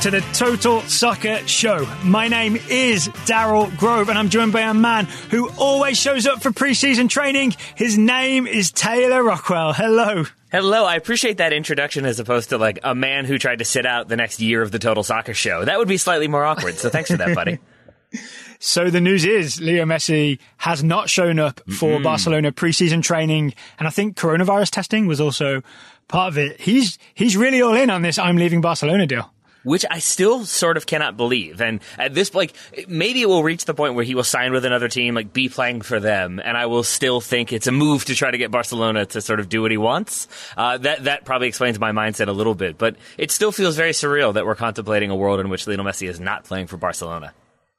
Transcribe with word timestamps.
To 0.00 0.10
the 0.10 0.20
Total 0.34 0.80
Soccer 0.82 1.38
Show. 1.46 1.86
My 2.04 2.28
name 2.28 2.56
is 2.68 3.08
Daryl 3.26 3.74
Grove, 3.76 4.08
and 4.08 4.18
I'm 4.18 4.28
joined 4.28 4.52
by 4.52 4.60
a 4.60 4.74
man 4.74 5.06
who 5.30 5.48
always 5.58 5.98
shows 5.98 6.26
up 6.26 6.42
for 6.42 6.50
preseason 6.50 7.08
training. 7.08 7.54
His 7.74 7.96
name 7.96 8.46
is 8.46 8.70
Taylor 8.70 9.22
Rockwell. 9.22 9.72
Hello. 9.72 10.24
Hello, 10.52 10.84
I 10.84 10.96
appreciate 10.96 11.38
that 11.38 11.52
introduction 11.52 12.04
as 12.04 12.20
opposed 12.20 12.50
to 12.50 12.58
like 12.58 12.78
a 12.84 12.94
man 12.94 13.24
who 13.24 13.38
tried 13.38 13.60
to 13.60 13.64
sit 13.64 13.86
out 13.86 14.08
the 14.08 14.16
next 14.16 14.40
year 14.40 14.62
of 14.62 14.70
the 14.70 14.78
Total 14.78 15.02
Soccer 15.02 15.34
Show. 15.34 15.64
That 15.64 15.78
would 15.78 15.88
be 15.88 15.96
slightly 15.96 16.28
more 16.28 16.44
awkward. 16.44 16.76
So 16.76 16.88
thanks 16.88 17.10
for 17.10 17.16
that, 17.16 17.34
buddy. 17.34 17.58
So 18.58 18.88
the 18.88 19.02
news 19.02 19.26
is 19.26 19.60
Leo 19.60 19.84
Messi 19.84 20.38
has 20.56 20.82
not 20.82 21.10
shown 21.10 21.38
up 21.38 21.60
for 21.70 21.96
mm-hmm. 21.96 22.04
Barcelona 22.04 22.52
preseason 22.52 23.02
training, 23.02 23.52
and 23.78 23.86
I 23.86 23.90
think 23.90 24.16
coronavirus 24.16 24.70
testing 24.70 25.06
was 25.06 25.20
also 25.20 25.60
part 26.08 26.32
of 26.32 26.38
it. 26.38 26.58
He's 26.58 26.98
he's 27.12 27.36
really 27.36 27.60
all 27.60 27.74
in 27.74 27.90
on 27.90 28.00
this 28.00 28.18
I'm 28.18 28.38
leaving 28.38 28.62
Barcelona 28.62 29.06
deal 29.06 29.30
which 29.66 29.84
I 29.90 29.98
still 29.98 30.44
sort 30.44 30.76
of 30.76 30.86
cannot 30.86 31.16
believe. 31.16 31.60
And 31.60 31.80
at 31.98 32.14
this, 32.14 32.32
like, 32.34 32.54
maybe 32.86 33.20
it 33.20 33.28
will 33.28 33.42
reach 33.42 33.64
the 33.64 33.74
point 33.74 33.94
where 33.94 34.04
he 34.04 34.14
will 34.14 34.22
sign 34.22 34.52
with 34.52 34.64
another 34.64 34.88
team, 34.88 35.16
like, 35.16 35.32
be 35.32 35.48
playing 35.48 35.82
for 35.82 35.98
them, 35.98 36.40
and 36.42 36.56
I 36.56 36.66
will 36.66 36.84
still 36.84 37.20
think 37.20 37.52
it's 37.52 37.66
a 37.66 37.72
move 37.72 38.04
to 38.04 38.14
try 38.14 38.30
to 38.30 38.38
get 38.38 38.52
Barcelona 38.52 39.06
to 39.06 39.20
sort 39.20 39.40
of 39.40 39.48
do 39.48 39.62
what 39.62 39.72
he 39.72 39.76
wants. 39.76 40.28
Uh, 40.56 40.78
that 40.78 41.04
that 41.04 41.24
probably 41.24 41.48
explains 41.48 41.80
my 41.80 41.90
mindset 41.90 42.28
a 42.28 42.32
little 42.32 42.54
bit, 42.54 42.78
but 42.78 42.94
it 43.18 43.32
still 43.32 43.50
feels 43.50 43.74
very 43.74 43.90
surreal 43.90 44.34
that 44.34 44.46
we're 44.46 44.54
contemplating 44.54 45.10
a 45.10 45.16
world 45.16 45.40
in 45.40 45.48
which 45.48 45.66
Lionel 45.66 45.84
Messi 45.84 46.08
is 46.08 46.20
not 46.20 46.44
playing 46.44 46.68
for 46.68 46.76
Barcelona. 46.76 47.32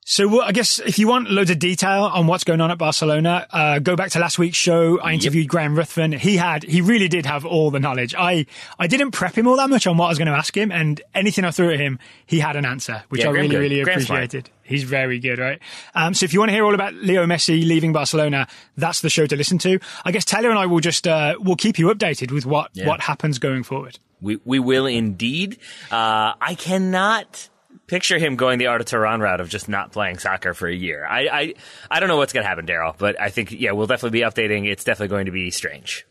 So 0.09 0.41
I 0.41 0.53
guess 0.53 0.79
if 0.79 0.97
you 0.99 1.05
want 1.09 1.29
loads 1.29 1.49
of 1.49 1.59
detail 1.59 2.05
on 2.05 2.27
what's 2.27 2.45
going 2.45 2.61
on 2.61 2.71
at 2.71 2.77
Barcelona, 2.77 3.45
uh, 3.51 3.79
go 3.79 3.97
back 3.97 4.11
to 4.11 4.19
last 4.19 4.39
week's 4.39 4.55
show. 4.55 5.01
I 5.01 5.11
interviewed 5.11 5.47
yep. 5.47 5.51
Graham 5.51 5.75
Ruthven. 5.75 6.13
He 6.13 6.37
had, 6.37 6.63
he 6.63 6.79
really 6.79 7.09
did 7.09 7.25
have 7.25 7.45
all 7.45 7.71
the 7.71 7.81
knowledge. 7.81 8.15
I, 8.17 8.45
I 8.79 8.87
didn't 8.87 9.11
prep 9.11 9.37
him 9.37 9.47
all 9.47 9.57
that 9.57 9.69
much 9.69 9.85
on 9.85 9.97
what 9.97 10.05
I 10.05 10.07
was 10.07 10.17
going 10.17 10.29
to 10.29 10.33
ask 10.33 10.55
him, 10.55 10.71
and 10.71 11.01
anything 11.13 11.43
I 11.43 11.51
threw 11.51 11.73
at 11.73 11.79
him, 11.81 11.99
he 12.25 12.39
had 12.39 12.55
an 12.55 12.63
answer, 12.63 13.03
which 13.09 13.19
yeah, 13.19 13.27
I 13.27 13.31
really, 13.31 13.49
good. 13.49 13.59
really 13.59 13.83
Graham's 13.83 14.05
appreciated. 14.05 14.49
He's 14.63 14.83
very 14.83 15.19
good, 15.19 15.39
right? 15.39 15.59
Um, 15.93 16.13
so 16.13 16.23
if 16.23 16.31
you 16.31 16.39
want 16.39 16.51
to 16.51 16.53
hear 16.53 16.63
all 16.63 16.73
about 16.73 16.93
Leo 16.93 17.25
Messi 17.25 17.67
leaving 17.67 17.91
Barcelona, 17.91 18.47
that's 18.77 19.01
the 19.01 19.09
show 19.09 19.25
to 19.25 19.35
listen 19.35 19.57
to. 19.57 19.77
I 20.05 20.13
guess 20.13 20.23
Taylor 20.23 20.49
and 20.49 20.57
I 20.57 20.67
will 20.67 20.79
just, 20.79 21.05
uh, 21.05 21.35
will 21.37 21.57
keep 21.57 21.77
you 21.77 21.87
updated 21.87 22.31
with 22.31 22.45
what, 22.45 22.69
yeah. 22.71 22.87
what 22.87 23.01
happens 23.01 23.39
going 23.39 23.63
forward. 23.63 23.99
We, 24.21 24.39
we 24.45 24.59
will 24.59 24.85
indeed. 24.85 25.57
Uh, 25.91 26.31
I 26.39 26.55
cannot 26.57 27.49
picture 27.87 28.19
him 28.19 28.35
going 28.35 28.59
the 28.59 28.67
Arda 28.67 28.83
Turan 28.83 29.21
route 29.21 29.41
of 29.41 29.49
just 29.49 29.67
not 29.67 29.91
playing 29.91 30.19
soccer 30.19 30.53
for 30.53 30.67
a 30.67 30.75
year. 30.75 31.05
I 31.05 31.27
I, 31.27 31.53
I 31.89 31.99
don't 31.99 32.09
know 32.09 32.17
what's 32.17 32.33
going 32.33 32.43
to 32.43 32.47
happen, 32.47 32.65
Daryl, 32.65 32.95
but 32.97 33.19
I 33.19 33.29
think 33.29 33.51
yeah, 33.51 33.71
we'll 33.71 33.87
definitely 33.87 34.19
be 34.19 34.25
updating. 34.25 34.67
It's 34.69 34.83
definitely 34.83 35.09
going 35.09 35.25
to 35.25 35.31
be 35.31 35.49
strange. 35.51 36.05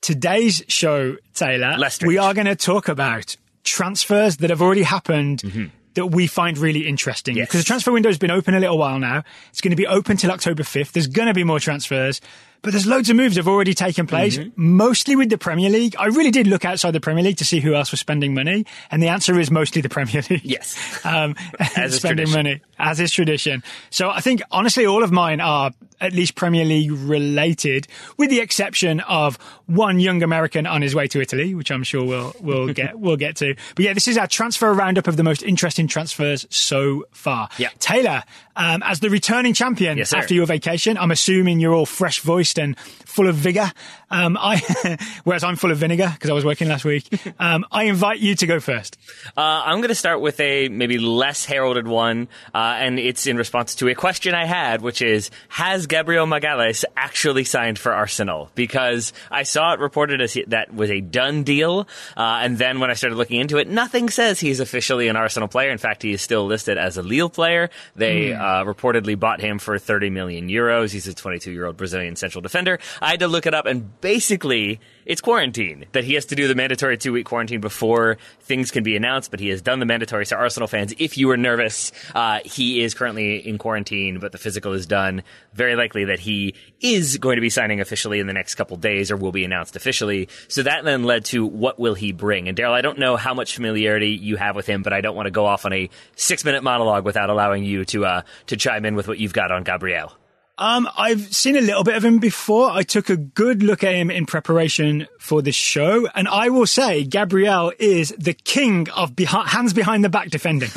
Today's 0.00 0.64
show, 0.66 1.16
Taylor, 1.34 1.76
we 2.04 2.18
are 2.18 2.34
going 2.34 2.46
to 2.48 2.56
talk 2.56 2.88
about 2.88 3.36
transfers 3.62 4.38
that 4.38 4.50
have 4.50 4.60
already 4.60 4.82
happened. 4.82 5.42
Mm-hmm. 5.42 5.66
That 5.94 6.06
we 6.06 6.26
find 6.26 6.56
really 6.56 6.86
interesting 6.86 7.36
yes. 7.36 7.48
because 7.48 7.60
the 7.60 7.66
transfer 7.66 7.92
window 7.92 8.08
has 8.08 8.18
been 8.18 8.30
open 8.30 8.54
a 8.54 8.60
little 8.60 8.78
while 8.78 8.98
now. 8.98 9.24
It's 9.50 9.60
going 9.60 9.72
to 9.72 9.76
be 9.76 9.86
open 9.86 10.16
till 10.16 10.30
October 10.30 10.62
5th. 10.62 10.92
There's 10.92 11.06
going 11.06 11.28
to 11.28 11.34
be 11.34 11.44
more 11.44 11.60
transfers. 11.60 12.20
But 12.62 12.70
there's 12.70 12.86
loads 12.86 13.10
of 13.10 13.16
moves 13.16 13.34
that 13.34 13.40
have 13.40 13.48
already 13.48 13.74
taken 13.74 14.06
place, 14.06 14.38
mm-hmm. 14.38 14.50
mostly 14.76 15.16
with 15.16 15.30
the 15.30 15.36
Premier 15.36 15.68
League. 15.68 15.96
I 15.98 16.06
really 16.06 16.30
did 16.30 16.46
look 16.46 16.64
outside 16.64 16.92
the 16.92 17.00
Premier 17.00 17.24
League 17.24 17.38
to 17.38 17.44
see 17.44 17.58
who 17.58 17.74
else 17.74 17.90
was 17.90 17.98
spending 17.98 18.34
money, 18.34 18.64
and 18.92 19.02
the 19.02 19.08
answer 19.08 19.38
is 19.40 19.50
mostly 19.50 19.82
the 19.82 19.88
Premier 19.88 20.22
League. 20.30 20.44
Yes, 20.44 20.76
um, 21.04 21.34
as 21.76 21.96
spending 21.96 22.30
money 22.30 22.60
as 22.78 23.00
is 23.00 23.10
tradition. 23.10 23.64
So 23.90 24.10
I 24.10 24.20
think 24.20 24.42
honestly, 24.52 24.86
all 24.86 25.02
of 25.02 25.10
mine 25.10 25.40
are 25.40 25.72
at 26.02 26.12
least 26.12 26.34
Premier 26.34 26.64
League 26.64 26.90
related, 26.92 27.86
with 28.16 28.28
the 28.28 28.40
exception 28.40 29.00
of 29.00 29.36
one 29.66 30.00
young 30.00 30.22
American 30.22 30.66
on 30.66 30.82
his 30.82 30.94
way 30.94 31.06
to 31.08 31.20
Italy, 31.20 31.54
which 31.54 31.70
I'm 31.70 31.82
sure 31.84 32.04
we'll 32.04 32.34
we'll 32.40 32.72
get 32.74 32.98
we'll 32.98 33.16
get 33.16 33.36
to. 33.36 33.54
But 33.74 33.84
yeah, 33.84 33.92
this 33.94 34.08
is 34.08 34.18
our 34.18 34.26
transfer 34.26 34.72
roundup 34.72 35.06
of 35.06 35.16
the 35.16 35.22
most 35.22 35.42
interesting 35.42 35.86
transfers 35.86 36.46
so 36.50 37.04
far. 37.12 37.48
Yeah, 37.58 37.68
Taylor, 37.78 38.24
um, 38.56 38.82
as 38.82 39.00
the 39.00 39.08
returning 39.08 39.54
champion 39.54 39.98
yes, 39.98 40.12
after 40.12 40.34
your 40.34 40.46
vacation, 40.46 40.98
I'm 40.98 41.10
assuming 41.10 41.60
you're 41.60 41.74
all 41.74 41.86
fresh 41.86 42.20
voiced 42.20 42.58
and 42.58 42.78
full 42.78 43.28
of 43.28 43.36
vigor. 43.36 43.70
Um, 44.10 44.36
I, 44.38 44.98
whereas 45.24 45.44
I'm 45.44 45.56
full 45.56 45.70
of 45.70 45.78
vinegar 45.78 46.10
because 46.12 46.28
I 46.28 46.32
was 46.34 46.44
working 46.44 46.68
last 46.68 46.84
week. 46.84 47.08
Um, 47.38 47.64
I 47.72 47.84
invite 47.84 48.20
you 48.20 48.34
to 48.36 48.46
go 48.46 48.60
first. 48.60 48.98
Uh, 49.36 49.40
I'm 49.40 49.78
going 49.78 49.88
to 49.88 49.94
start 49.94 50.20
with 50.20 50.38
a 50.40 50.68
maybe 50.68 50.98
less 50.98 51.44
heralded 51.44 51.86
one, 51.88 52.28
uh, 52.54 52.76
and 52.78 52.98
it's 52.98 53.26
in 53.26 53.36
response 53.36 53.76
to 53.76 53.88
a 53.88 53.94
question 53.94 54.34
I 54.34 54.44
had, 54.44 54.82
which 54.82 55.00
is: 55.00 55.30
Has 55.48 55.86
Gabriel 55.92 56.26
Magalhaes 56.26 56.86
actually 56.96 57.44
signed 57.44 57.78
for 57.78 57.92
Arsenal? 57.92 58.50
Because 58.54 59.12
I 59.30 59.42
saw 59.42 59.74
it 59.74 59.78
reported 59.78 60.22
as 60.22 60.32
he, 60.32 60.42
that 60.44 60.72
was 60.72 60.90
a 60.90 61.02
done 61.02 61.42
deal, 61.42 61.86
uh, 62.16 62.40
and 62.42 62.56
then 62.56 62.80
when 62.80 62.90
I 62.90 62.94
started 62.94 63.16
looking 63.16 63.38
into 63.38 63.58
it, 63.58 63.68
nothing 63.68 64.08
says 64.08 64.40
he's 64.40 64.58
officially 64.58 65.08
an 65.08 65.16
Arsenal 65.16 65.48
player. 65.48 65.70
In 65.70 65.76
fact, 65.76 66.02
he 66.02 66.12
is 66.12 66.22
still 66.22 66.46
listed 66.46 66.78
as 66.78 66.96
a 66.96 67.02
Lille 67.02 67.28
player. 67.28 67.68
They 67.94 68.30
mm. 68.30 68.64
reportedly 68.74 69.20
bought 69.20 69.42
him 69.42 69.58
for 69.58 69.78
30 69.78 70.08
million 70.08 70.48
euros. 70.48 70.92
He's 70.92 71.06
a 71.06 71.12
22 71.12 71.52
year 71.52 71.66
old 71.66 71.76
Brazilian 71.76 72.16
central 72.16 72.40
defender. 72.40 72.78
I 73.02 73.10
had 73.10 73.20
to 73.20 73.28
look 73.28 73.44
it 73.44 73.52
up, 73.52 73.66
and 73.66 74.00
basically, 74.00 74.80
it's 75.06 75.20
quarantine 75.20 75.86
that 75.92 76.04
he 76.04 76.14
has 76.14 76.26
to 76.26 76.34
do 76.34 76.48
the 76.48 76.54
mandatory 76.54 76.96
two 76.98 77.12
week 77.12 77.26
quarantine 77.26 77.60
before 77.60 78.18
things 78.40 78.70
can 78.70 78.84
be 78.84 78.96
announced. 78.96 79.30
But 79.30 79.40
he 79.40 79.48
has 79.48 79.62
done 79.62 79.80
the 79.80 79.86
mandatory. 79.86 80.26
So, 80.26 80.36
Arsenal 80.36 80.68
fans, 80.68 80.94
if 80.98 81.16
you 81.16 81.28
were 81.28 81.36
nervous, 81.36 81.92
uh, 82.14 82.40
he 82.44 82.82
is 82.82 82.94
currently 82.94 83.36
in 83.36 83.58
quarantine, 83.58 84.18
but 84.18 84.32
the 84.32 84.38
physical 84.38 84.72
is 84.72 84.86
done. 84.86 85.22
Very 85.54 85.76
likely 85.76 86.06
that 86.06 86.20
he 86.20 86.54
is 86.80 87.18
going 87.18 87.36
to 87.36 87.40
be 87.40 87.50
signing 87.50 87.80
officially 87.80 88.20
in 88.20 88.26
the 88.26 88.32
next 88.32 88.54
couple 88.54 88.76
days, 88.76 89.10
or 89.10 89.16
will 89.16 89.32
be 89.32 89.44
announced 89.44 89.76
officially. 89.76 90.28
So 90.48 90.62
that 90.62 90.84
then 90.84 91.04
led 91.04 91.24
to 91.26 91.44
what 91.46 91.78
will 91.78 91.94
he 91.94 92.12
bring? 92.12 92.48
And 92.48 92.56
Daryl, 92.56 92.72
I 92.72 92.80
don't 92.80 92.98
know 92.98 93.16
how 93.16 93.34
much 93.34 93.54
familiarity 93.54 94.10
you 94.10 94.36
have 94.36 94.56
with 94.56 94.66
him, 94.66 94.82
but 94.82 94.92
I 94.92 95.00
don't 95.00 95.16
want 95.16 95.26
to 95.26 95.30
go 95.30 95.46
off 95.46 95.64
on 95.64 95.72
a 95.72 95.90
six 96.16 96.44
minute 96.44 96.62
monologue 96.62 97.04
without 97.04 97.30
allowing 97.30 97.64
you 97.64 97.84
to 97.86 98.04
uh, 98.04 98.22
to 98.46 98.56
chime 98.56 98.84
in 98.84 98.94
with 98.94 99.08
what 99.08 99.18
you've 99.18 99.32
got 99.32 99.50
on 99.50 99.64
Gabriel. 99.64 100.12
Um, 100.58 100.86
I've 100.98 101.34
seen 101.34 101.56
a 101.56 101.62
little 101.62 101.82
bit 101.82 101.96
of 101.96 102.04
him 102.04 102.18
before. 102.18 102.70
I 102.70 102.82
took 102.82 103.08
a 103.08 103.16
good 103.16 103.62
look 103.62 103.82
at 103.82 103.94
him 103.94 104.10
in 104.10 104.26
preparation 104.26 105.08
for 105.18 105.40
this 105.40 105.54
show, 105.54 106.06
and 106.14 106.28
I 106.28 106.50
will 106.50 106.66
say 106.66 107.04
Gabriel 107.04 107.72
is 107.78 108.14
the 108.18 108.34
king 108.34 108.88
of 108.90 109.16
behind, 109.16 109.48
hands 109.48 109.72
behind 109.72 110.04
the 110.04 110.10
back 110.10 110.28
defending. 110.28 110.68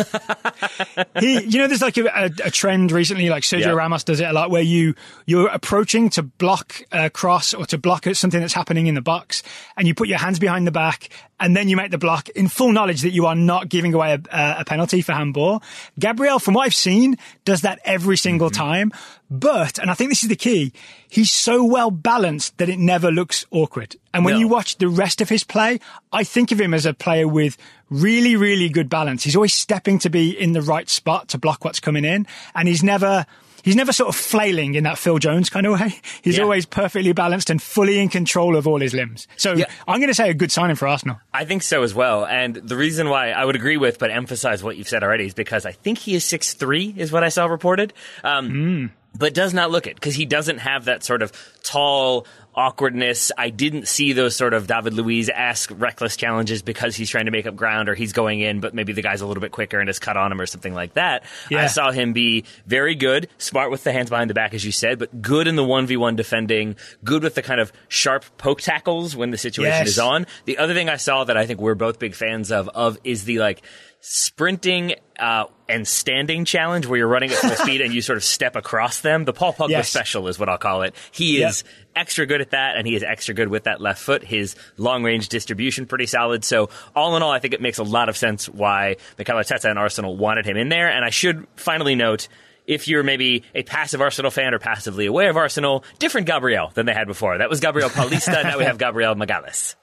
he, 1.20 1.42
you 1.42 1.60
know, 1.60 1.68
there's 1.68 1.82
like 1.82 1.98
a, 1.98 2.06
a, 2.06 2.32
a 2.46 2.52
trend 2.52 2.94
recently, 2.94 3.30
like 3.30 3.44
Sergio 3.44 3.60
yep. 3.60 3.76
Ramos 3.76 4.06
does 4.06 4.22
it 4.22 4.30
a 4.30 4.34
lot, 4.34 4.50
where 4.50 4.62
you 4.62 4.96
you're 5.26 5.50
approaching 5.50 6.10
to 6.12 6.24
block 6.24 6.82
a 6.94 7.10
cross 7.10 7.54
or 7.54 7.66
to 7.66 7.78
block 7.78 8.06
something 8.14 8.40
that's 8.40 8.54
happening 8.54 8.88
in 8.88 8.96
the 8.96 9.02
box, 9.02 9.44
and 9.76 9.88
you 9.88 9.94
put 9.94 10.08
your 10.08 10.20
hands 10.20 10.40
behind 10.40 10.66
the 10.66 10.72
back, 10.72 11.10
and 11.40 11.56
then 11.56 11.68
you 11.68 11.76
make 11.76 11.92
the 11.92 11.98
block 11.98 12.30
in 12.30 12.48
full 12.48 12.72
knowledge 12.72 13.02
that 13.02 13.12
you 13.12 13.26
are 13.26 13.36
not 13.36 13.70
giving 13.70 13.94
away 13.94 14.14
a, 14.14 14.56
a 14.60 14.66
penalty 14.66 15.02
for 15.02 15.12
handball. 15.12 15.62
Gabriel, 16.00 16.40
from 16.40 16.54
what 16.54 16.66
I've 16.66 16.76
seen, 16.76 17.18
does 17.44 17.62
that 17.62 17.80
every 17.84 18.18
single 18.18 18.50
mm-hmm. 18.50 18.64
time. 18.64 18.92
But, 19.30 19.80
and 19.80 19.90
I 19.90 19.96
think 19.96 20.12
this 20.12 20.24
is 20.24 20.30
the 20.30 20.36
key, 20.36 20.72
he's 21.10 21.32
so 21.32 21.64
well 21.64 21.92
balanced 21.92 22.58
that 22.58 22.70
it 22.70 22.80
never 22.80 23.12
looks 23.12 23.46
awkward. 23.52 23.96
And 24.14 24.24
when 24.24 24.36
no. 24.36 24.40
you 24.40 24.48
watch 24.48 24.78
the 24.78 24.88
rest 24.88 25.20
of 25.20 25.30
his 25.30 25.44
play, 25.44 25.80
I 26.12 26.24
think 26.24 26.52
of 26.52 26.62
him 26.62 26.74
as 26.74 26.86
a 26.86 26.94
player 26.94 27.28
with 27.28 27.58
really, 27.90 28.36
really 28.36 28.70
good 28.70 28.90
balance. 28.90 29.24
He's 29.24 29.36
always 29.36 29.54
stepping 29.54 30.00
to 30.00 30.10
be 30.10 30.30
in 30.30 30.54
the 30.54 30.62
right 30.62 30.90
spot 30.90 31.30
to 31.30 31.38
block 31.38 31.66
what's 31.66 31.80
coming 31.80 32.06
in. 32.06 32.28
And 32.54 32.68
he's 32.68 32.84
never, 32.84 33.26
he's 33.66 33.76
never 33.76 33.92
sort 33.92 34.08
of 34.08 34.16
flailing 34.16 34.76
in 34.76 34.84
that 34.84 34.98
Phil 34.98 35.18
Jones 35.18 35.50
kind 35.50 35.66
of 35.66 35.80
way. 35.80 36.00
He's 36.22 36.38
yeah. 36.38 36.44
always 36.44 36.66
perfectly 36.66 37.12
balanced 37.12 37.50
and 37.50 37.62
fully 37.62 38.00
in 38.00 38.08
control 38.08 38.56
of 38.56 38.68
all 38.68 38.80
his 38.80 38.94
limbs. 38.94 39.28
So 39.36 39.54
yeah. 39.54 39.66
I'm 39.88 40.00
going 40.00 40.10
to 40.10 40.14
say 40.14 40.30
a 40.30 40.34
good 40.34 40.52
signing 40.52 40.76
for 40.76 40.88
Arsenal. 40.88 41.20
I 41.34 41.44
think 41.44 41.64
so 41.64 41.84
as 41.84 41.94
well. 41.94 42.26
And 42.26 42.56
the 42.56 42.78
reason 42.78 43.10
why 43.10 43.32
I 43.32 43.44
would 43.44 43.56
agree 43.56 43.78
with, 43.78 44.00
but 44.00 44.12
emphasize 44.12 44.64
what 44.64 44.78
you've 44.78 44.88
said 44.88 45.04
already 45.04 45.26
is 45.26 45.34
because 45.34 45.66
I 45.66 45.72
think 45.72 45.98
he 45.98 46.16
is 46.16 46.24
six 46.24 46.54
three, 46.54 46.94
is 46.96 47.12
what 47.12 47.24
I 47.24 47.30
saw 47.30 47.48
reported. 47.48 47.94
Um, 48.24 48.52
mm 48.52 48.90
but 49.18 49.34
does 49.34 49.54
not 49.54 49.72
look 49.72 49.88
it 49.88 49.96
because 49.96 50.16
he 50.16 50.26
doesn't 50.26 50.58
have 50.58 50.86
that 50.86 51.04
sort 51.04 51.22
of 51.22 51.32
tall 51.64 52.28
awkwardness. 52.56 53.32
I 53.38 53.50
didn't 53.50 53.88
see 53.88 54.14
those 54.14 54.36
sort 54.36 54.54
of 54.54 54.68
David 54.68 54.94
Luiz 54.94 55.30
esque 55.30 55.72
reckless 55.76 56.16
challenges 56.16 56.62
because 56.62 56.96
he's 56.96 57.10
trying 57.10 57.26
to 57.26 57.32
make 57.32 57.46
up 57.46 57.56
ground 57.56 57.90
or 57.90 57.96
he's 57.96 58.14
going 58.14 58.40
in, 58.40 58.60
but 58.60 58.74
maybe 58.74 58.94
the 58.94 59.02
guy's 59.02 59.22
a 59.22 59.28
little 59.28 59.42
bit 59.42 59.52
quicker 59.52 59.80
and 59.80 59.90
has 59.90 60.00
cut 60.00 60.18
on 60.18 60.32
him 60.32 60.40
or 60.40 60.46
something 60.46 60.74
like 60.74 60.94
that. 60.94 61.24
Yeah. 61.50 61.64
I 61.64 61.68
saw 61.68 61.92
him 61.92 62.14
be 62.14 62.46
very 62.66 62.96
good, 62.96 63.28
smart 63.38 63.72
with 63.72 63.84
the 63.84 63.92
hands 63.92 64.10
behind 64.10 64.30
the 64.30 64.34
back, 64.34 64.54
as 64.54 64.66
you 64.66 64.72
said, 64.72 65.00
but 65.00 65.22
good 65.22 65.48
in 65.48 65.56
the 65.56 65.64
1v1 65.64 66.16
defending, 66.16 66.76
good 67.04 67.24
with 67.24 67.36
the 67.36 67.42
kind 67.42 67.60
of 67.60 67.72
sharp 67.88 68.26
poke 68.38 68.62
tackles 68.62 69.16
when 69.16 69.32
the 69.32 69.38
situation 69.38 69.72
yes. 69.72 69.88
is 69.90 70.00
on. 70.00 70.26
The 70.46 70.58
other 70.58 70.74
thing 70.74 70.90
I 70.90 70.98
saw 70.98 71.24
that 71.26 71.38
I 71.38 71.46
think 71.46 71.60
we're 71.60 71.76
both 71.76 72.00
big 72.00 72.16
fans 72.16 72.52
of, 72.52 72.70
of 72.70 72.98
is 73.04 73.26
the 73.26 73.40
like, 73.40 73.62
sprinting 74.08 74.94
uh, 75.18 75.46
and 75.68 75.88
standing 75.88 76.46
challenge 76.46 76.86
where 76.86 77.00
you're 77.00 77.08
running 77.08 77.32
at 77.32 77.38
full 77.38 77.56
speed 77.56 77.82
and 77.82 77.92
you 77.92 78.04
sort 78.04 78.18
of 78.18 78.24
step 78.24 78.56
across 78.56 79.02
them. 79.02 79.26
The 79.26 79.34
Paul 79.34 79.52
Pogba 79.52 79.70
yes. 79.70 79.90
special 79.90 80.28
is 80.28 80.38
what 80.38 80.48
I'll 80.48 80.60
call 80.60 80.84
it. 80.84 80.94
He 81.12 81.40
yep. 81.40 81.50
is 81.50 81.64
extra 81.96 82.28
good 82.28 82.40
at 82.40 82.52
that 82.52 82.78
and 82.78 82.86
he 82.86 82.96
is 82.96 83.02
extra 83.02 83.34
good 83.34 83.48
with 83.48 83.64
that 83.64 83.82
left 83.82 84.00
foot. 84.00 84.24
His 84.24 84.56
long 84.78 85.04
range 85.04 85.30
distribution 85.30 85.88
pretty 85.88 86.06
solid. 86.06 86.44
So 86.44 86.70
all 86.96 87.18
in 87.18 87.24
all, 87.24 87.32
I 87.32 87.40
think 87.40 87.56
it 87.56 87.62
makes 87.62 87.80
a 87.80 87.84
lot 87.84 88.08
of 88.08 88.16
sense 88.16 88.48
why 88.48 88.98
Mikel 89.18 89.38
Arteta 89.38 89.72
and 89.72 89.80
Arsenal 89.80 90.16
wanted 90.16 90.46
him 90.46 90.56
in 90.56 90.70
there. 90.70 90.88
And 90.88 91.04
I 91.04 91.10
should 91.10 91.48
finally 91.56 91.96
note 91.96 92.28
if 92.68 92.88
you're 92.88 93.04
maybe 93.04 93.44
a 93.56 93.64
passive 93.64 94.02
Arsenal 94.02 94.30
fan 94.30 94.54
or 94.54 94.60
passively 94.60 95.08
aware 95.08 95.32
of 95.32 95.38
Arsenal, 95.38 95.84
different 95.98 96.28
Gabriel 96.28 96.70
than 96.76 96.86
they 96.86 96.94
had 96.94 97.08
before. 97.08 97.40
That 97.40 97.50
was 97.50 97.60
Gabriel 97.60 97.90
Paulista. 97.90 98.44
now 98.44 98.60
we 98.60 98.66
have 98.66 98.78
Gabriel 98.78 99.16
Magalhaes. 99.16 99.76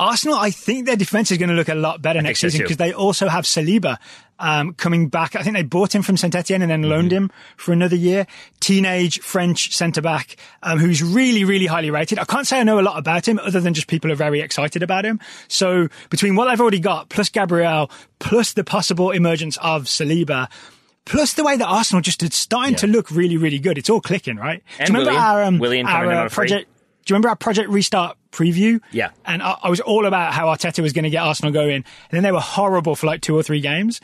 Arsenal, 0.00 0.36
I 0.38 0.50
think 0.50 0.86
their 0.86 0.96
defense 0.96 1.30
is 1.30 1.38
going 1.38 1.50
to 1.50 1.54
look 1.54 1.68
a 1.68 1.74
lot 1.74 2.00
better 2.00 2.22
next 2.22 2.40
so 2.40 2.48
season 2.48 2.64
because 2.64 2.78
they 2.78 2.92
also 2.92 3.28
have 3.28 3.44
Saliba 3.44 3.98
um, 4.38 4.72
coming 4.72 5.08
back. 5.08 5.36
I 5.36 5.42
think 5.42 5.54
they 5.54 5.62
bought 5.62 5.94
him 5.94 6.00
from 6.02 6.16
Saint 6.16 6.34
Etienne 6.34 6.62
and 6.62 6.70
then 6.70 6.80
Mm-hmm. 6.80 6.90
loaned 6.90 7.12
him 7.12 7.30
for 7.58 7.72
another 7.72 7.96
year. 7.96 8.26
Teenage 8.60 9.20
French 9.20 9.76
centre 9.76 10.00
back 10.00 10.36
um, 10.62 10.78
who's 10.78 11.02
really, 11.02 11.44
really 11.44 11.66
highly 11.66 11.90
rated. 11.90 12.18
I 12.18 12.24
can't 12.24 12.46
say 12.46 12.58
I 12.58 12.62
know 12.62 12.80
a 12.80 12.82
lot 12.82 12.98
about 12.98 13.28
him 13.28 13.38
other 13.38 13.60
than 13.60 13.74
just 13.74 13.86
people 13.88 14.10
are 14.10 14.14
very 14.16 14.40
excited 14.40 14.82
about 14.82 15.04
him. 15.04 15.20
So 15.48 15.88
between 16.08 16.34
what 16.34 16.46
they've 16.48 16.60
already 16.60 16.80
got, 16.80 17.10
plus 17.10 17.28
Gabriel, 17.28 17.90
plus 18.18 18.54
the 18.54 18.64
possible 18.64 19.10
emergence 19.10 19.58
of 19.58 19.84
Saliba. 19.84 20.48
Plus 21.04 21.32
the 21.34 21.42
way 21.44 21.56
that 21.56 21.66
Arsenal 21.66 22.00
just 22.02 22.22
is 22.22 22.34
starting 22.34 22.76
to 22.76 22.86
look 22.86 23.10
really, 23.10 23.36
really 23.36 23.58
good. 23.58 23.78
It's 23.78 23.90
all 23.90 24.00
clicking, 24.00 24.36
right? 24.36 24.62
And 24.78 24.86
Do 24.88 24.92
you 24.92 24.98
remember 25.00 25.10
Willian. 25.10 25.22
our, 25.22 25.42
um, 25.42 25.58
Willian 25.58 25.86
coming 25.86 26.10
our 26.10 26.26
uh, 26.26 26.28
project? 26.28 26.70
Do 27.10 27.14
you 27.14 27.16
remember 27.16 27.30
our 27.30 27.36
Project 27.36 27.70
Restart 27.70 28.16
preview? 28.30 28.80
Yeah. 28.92 29.10
And 29.24 29.42
I, 29.42 29.56
I 29.64 29.68
was 29.68 29.80
all 29.80 30.06
about 30.06 30.32
how 30.32 30.46
Arteta 30.46 30.80
was 30.80 30.92
going 30.92 31.02
to 31.02 31.10
get 31.10 31.24
Arsenal 31.24 31.50
going. 31.50 31.74
And 31.74 31.84
then 32.12 32.22
they 32.22 32.30
were 32.30 32.38
horrible 32.38 32.94
for 32.94 33.08
like 33.08 33.20
two 33.20 33.34
or 33.34 33.42
three 33.42 33.60
games. 33.60 34.00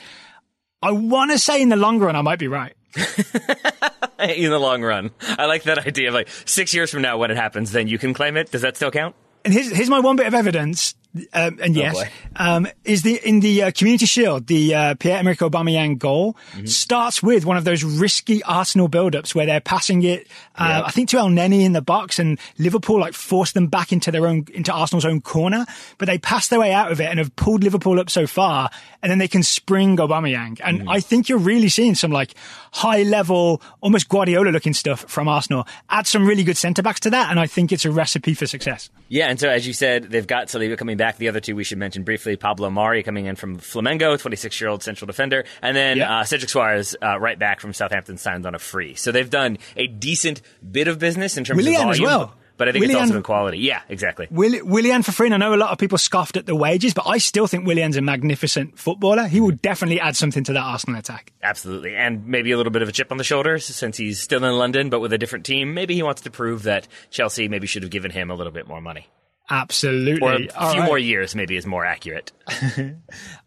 I 0.83 0.91
want 0.91 1.31
to 1.31 1.39
say 1.39 1.63
in 1.63 1.69
the 1.69 1.77
long 1.77 2.01
run, 2.01 2.17
I 2.17 2.23
might 2.23 2.41
be 2.41 2.49
right. 2.49 2.75
in 2.97 4.51
the 4.51 4.59
long 4.59 4.83
run. 4.83 5.13
I 5.21 5.47
like 5.47 5.63
that 5.63 5.87
idea 5.87 6.09
of 6.09 6.15
like 6.15 6.29
six 6.47 6.75
years 6.75 6.91
from 6.91 7.03
now 7.03 7.17
when 7.17 7.31
it 7.31 7.37
happens, 7.37 7.71
then 7.71 7.87
you 7.87 7.97
can 7.97 8.13
claim 8.13 8.37
it. 8.37 8.51
Does 8.51 8.63
that 8.63 8.75
still 8.75 8.91
count? 8.91 9.15
And 9.45 9.55
here's, 9.55 9.71
here's 9.71 9.89
my 9.89 10.01
one 10.01 10.17
bit 10.17 10.27
of 10.27 10.35
evidence. 10.35 10.97
Um, 11.33 11.59
and 11.63 11.75
yes, 11.77 11.95
boy. 11.95 12.09
um, 12.37 12.67
is 12.85 13.03
the 13.03 13.21
in 13.27 13.41
the 13.41 13.65
uh, 13.65 13.71
Community 13.73 14.07
Shield, 14.07 14.47
the 14.47 14.75
uh, 14.75 14.95
Pierre-Emerick 14.95 15.39
Aubameyang 15.39 15.99
goal 15.99 16.37
starts 16.65 17.23
with 17.23 17.45
one 17.45 17.57
of 17.57 17.65
those 17.65 17.85
risky 17.85 18.43
Arsenal 18.45 18.89
build-ups 18.89 19.35
where 19.35 19.47
they're 19.47 19.61
passing 19.61 20.03
it, 20.03 20.27
uh, 20.57 20.75
Yep. 20.77 20.85
I 20.87 20.91
think 20.91 21.09
to 21.11 21.17
Elneny 21.19 21.65
in 21.65 21.73
the 21.73 21.83
box, 21.83 22.19
and 22.19 22.39
Liverpool 22.59 23.01
like 23.01 23.15
force 23.15 23.53
them 23.53 23.67
back 23.69 23.93
into 23.93 24.11
their 24.11 24.27
own 24.27 24.47
into 24.53 24.73
Arsenal's 24.73 25.05
own 25.05 25.21
corner, 25.21 25.67
but 25.99 26.07
they 26.07 26.19
passed 26.19 26.51
their 26.51 26.61
way 26.61 26.73
out 26.73 26.93
of 26.93 27.01
it 27.01 27.07
and 27.07 27.19
have 27.19 27.35
pulled 27.37 27.63
Liverpool 27.65 27.99
up 28.01 28.11
so 28.11 28.27
far, 28.27 28.71
and 29.07 29.11
then 29.13 29.19
they 29.19 29.29
can 29.29 29.45
spring 29.45 29.97
Aubameyang, 29.99 30.61
and 30.65 30.91
I 30.91 30.99
think 30.99 31.29
you're 31.29 31.39
really 31.39 31.69
seeing 31.69 31.95
some 31.95 32.11
like 32.11 32.35
high-level, 32.73 33.63
almost 33.81 34.09
Guardiola-looking 34.09 34.75
stuff 34.75 35.05
from 35.09 35.29
Arsenal. 35.29 35.65
Add 35.89 36.09
some 36.09 36.27
really 36.27 36.43
good 36.43 36.57
centre 36.57 36.83
backs 36.83 36.99
to 37.01 37.11
that, 37.11 37.31
and 37.31 37.39
I 37.39 37.47
think 37.47 37.71
it's 37.73 37.85
a 37.85 37.91
recipe 37.93 38.35
for 38.35 38.47
success. 38.47 38.91
Yeah, 39.09 39.29
and 39.29 39.39
so 39.39 39.49
as 39.49 39.67
you 39.67 39.73
said, 39.73 40.05
they've 40.11 40.27
got 40.27 40.49
Saliba 40.49 40.77
coming 40.77 40.97
back. 40.97 41.19
The 41.19 41.29
other 41.29 41.39
two 41.41 41.55
we 41.55 41.63
should 41.65 41.79
mention 41.79 42.03
briefly: 42.03 42.37
Pablo 42.37 42.69
Mari 42.69 43.03
coming 43.05 43.27
in 43.27 43.37
from 43.37 43.59
Flamengo, 43.59 44.21
26-year-old 44.21 44.83
central 44.83 45.07
defender, 45.07 45.45
and 45.63 45.77
then 45.77 45.99
Yeah. 45.99 46.19
uh, 46.19 46.25
Cedric 46.25 46.51
Soares, 46.51 46.97
uh, 47.01 47.19
right 47.21 47.39
back 47.39 47.61
from 47.61 47.73
Southampton, 47.73 48.19
signed 48.19 48.45
on 48.45 48.55
a 48.55 48.59
free. 48.59 48.95
So 48.97 49.13
they've 49.13 49.31
done 49.31 49.59
a 49.77 49.87
decent 49.87 50.43
bit 50.69 50.89
of 50.89 50.99
business 50.99 51.37
in 51.37 51.45
terms 51.45 51.59
Willian 51.59 51.83
of 51.89 51.91
as 51.95 52.01
well. 52.01 52.35
But 52.57 52.69
I 52.69 52.73
think 52.73 52.85
it's 52.85 52.91
Willian- 52.93 53.09
also 53.09 53.17
in 53.19 53.23
quality. 53.23 53.59
Yeah, 53.59 53.83
exactly. 53.89 54.27
Will, 54.31 54.65
Willian 54.65 55.03
for 55.03 55.13
free. 55.13 55.27
and 55.27 55.35
I 55.35 55.39
know 55.39 55.55
a 55.55 55.57
lot 55.57 55.71
of 55.71 55.79
people 55.79 55.99
scoffed 55.99 56.37
at 56.37 56.47
the 56.47 56.55
wages, 56.55 56.95
but 56.95 57.07
I 57.07 57.19
still 57.19 57.47
think 57.47 57.67
Willian's 57.67 57.97
a 57.97 58.01
magnificent 58.01 58.79
footballer. 58.79 59.27
He 59.27 59.41
will 59.41 59.51
definitely 59.53 60.01
add 60.01 60.17
something 60.17 60.45
to 60.45 60.53
that 60.55 60.61
Arsenal 60.63 60.99
attack. 60.99 61.33
Absolutely. 61.43 61.95
And 61.95 62.27
maybe 62.27 62.51
a 62.53 62.57
little 62.57 62.73
bit 62.73 62.83
of 62.83 62.89
a 62.89 62.93
chip 62.93 63.13
on 63.13 63.19
the 63.19 63.25
shoulder 63.25 63.59
since 63.59 63.97
he's 63.97 64.21
still 64.21 64.45
in 64.45 64.57
London, 64.59 64.91
but 64.91 65.01
with 65.01 65.13
a 65.13 65.19
different 65.19 65.45
team. 65.47 65.75
Maybe 65.75 65.95
he 65.95 66.03
wants 66.03 66.23
to 66.23 66.31
prove 66.31 66.65
that 66.65 66.89
Chelsea 67.11 67.49
maybe 67.49 67.67
should 67.67 67.83
have 67.83 67.91
given 67.91 68.11
him 68.11 68.31
a 68.31 68.35
little 68.35 68.53
bit 68.53 68.67
more 68.67 68.81
money. 68.81 69.07
Absolutely. 69.49 70.27
Or 70.27 70.33
a 70.33 70.49
All 70.57 70.73
few 70.73 70.81
right. 70.81 70.87
more 70.87 70.99
years, 70.99 71.35
maybe, 71.37 71.57
is 71.57 71.67
more 71.67 71.85
accurate. 71.85 72.33
I 72.49 72.95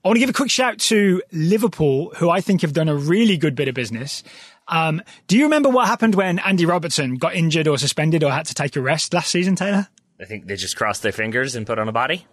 want 0.04 0.16
to 0.16 0.20
give 0.20 0.30
a 0.30 0.34
quick 0.34 0.50
shout 0.50 0.80
to 0.80 1.22
Liverpool, 1.32 2.14
who 2.16 2.30
I 2.30 2.42
think 2.42 2.62
have 2.62 2.74
done 2.74 2.88
a 2.88 2.96
really 2.96 3.38
good 3.38 3.54
bit 3.56 3.68
of 3.68 3.76
business. 3.76 4.24
Um, 4.70 5.02
do 5.28 5.38
you 5.38 5.44
remember 5.46 5.70
what 5.70 5.88
happened 5.88 6.16
when 6.16 6.40
Andy 6.40 6.66
Robertson 6.66 7.16
got 7.16 7.36
injured 7.36 7.68
or 7.68 7.78
suspended 7.78 8.24
or 8.24 8.32
had 8.32 8.46
to 8.48 8.54
take 8.54 8.76
a 8.76 8.82
rest 8.82 9.14
last 9.14 9.32
season, 9.32 9.56
Taylor? 9.56 9.88
I 10.22 10.26
think 10.26 10.48
they 10.48 10.56
just 10.56 10.76
crossed 10.76 11.02
their 11.04 11.12
fingers 11.12 11.56
and 11.56 11.66
put 11.66 11.80
on 11.80 11.88
a 11.90 11.92
body. 11.92 12.26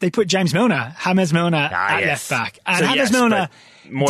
They 0.00 0.10
put 0.10 0.26
James 0.28 0.52
Milner, 0.52 0.94
James 1.04 1.32
Milner, 1.32 1.70
Ah, 1.72 1.94
at 1.96 2.00
yes. 2.00 2.08
left 2.08 2.30
back. 2.30 2.58
And 2.66 2.78
So 2.78 2.84
James 2.86 2.96
yes, 2.96 3.12
Milner 3.12 3.48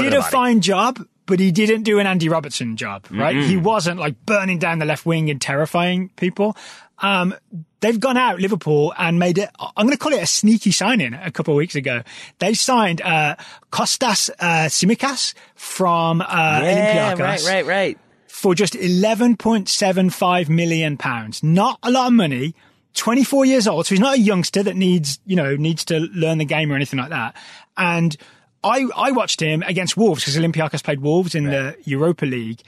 did 0.02 0.14
a 0.14 0.20
a 0.20 0.22
fine 0.22 0.60
job, 0.60 0.98
but 1.26 1.40
he 1.40 1.52
didn't 1.52 1.82
do 1.82 1.98
an 1.98 2.06
Andy 2.06 2.28
Robertson 2.28 2.76
job, 2.76 3.06
right? 3.10 3.36
He 3.36 3.56
wasn't 3.56 4.00
like 4.00 4.24
burning 4.24 4.58
down 4.58 4.78
the 4.78 4.86
left 4.86 5.04
wing 5.06 5.30
and 5.30 5.40
terrifying 5.40 6.10
people. 6.16 6.56
Um, 6.98 7.34
they've 7.80 7.98
gone 7.98 8.16
out 8.16 8.40
Liverpool 8.40 8.94
and 8.96 9.18
made 9.18 9.38
it. 9.38 9.50
I'm 9.58 9.86
going 9.86 9.96
to 9.96 9.98
call 9.98 10.12
it 10.12 10.22
a 10.22 10.26
sneaky 10.26 10.72
signing. 10.72 11.14
A 11.14 11.30
couple 11.30 11.54
of 11.54 11.56
weeks 11.56 11.74
ago, 11.74 12.02
they 12.38 12.54
signed 12.54 13.00
uh, 13.02 13.36
Kostas 13.70 14.30
uh, 14.38 14.68
Tsimikas 14.68 15.34
from 15.54 16.20
uh, 16.20 16.60
Olympiacos 16.60 17.18
right, 17.18 17.44
right, 17.44 17.66
right. 17.66 17.98
for 18.26 18.54
just 18.54 18.74
11.75 18.74 20.48
million 20.48 20.96
pounds. 20.96 21.42
Not 21.42 21.78
a 21.82 21.90
lot 21.90 22.08
of 22.08 22.12
money. 22.12 22.54
24 22.94 23.44
years 23.44 23.66
old. 23.66 23.86
So 23.86 23.94
he's 23.94 24.00
not 24.00 24.14
a 24.14 24.20
youngster 24.20 24.62
that 24.62 24.76
needs, 24.76 25.18
you 25.26 25.34
know, 25.34 25.56
needs 25.56 25.84
to 25.86 25.98
learn 25.98 26.38
the 26.38 26.44
game 26.44 26.70
or 26.70 26.76
anything 26.76 27.00
like 27.00 27.10
that. 27.10 27.36
And 27.76 28.16
I, 28.62 28.86
I 28.96 29.10
watched 29.10 29.40
him 29.40 29.62
against 29.66 29.96
Wolves 29.96 30.22
because 30.22 30.38
Olympiacos 30.38 30.82
played 30.82 31.00
Wolves 31.00 31.34
in 31.34 31.44
the 31.44 31.76
Europa 31.84 32.24
League. 32.24 32.62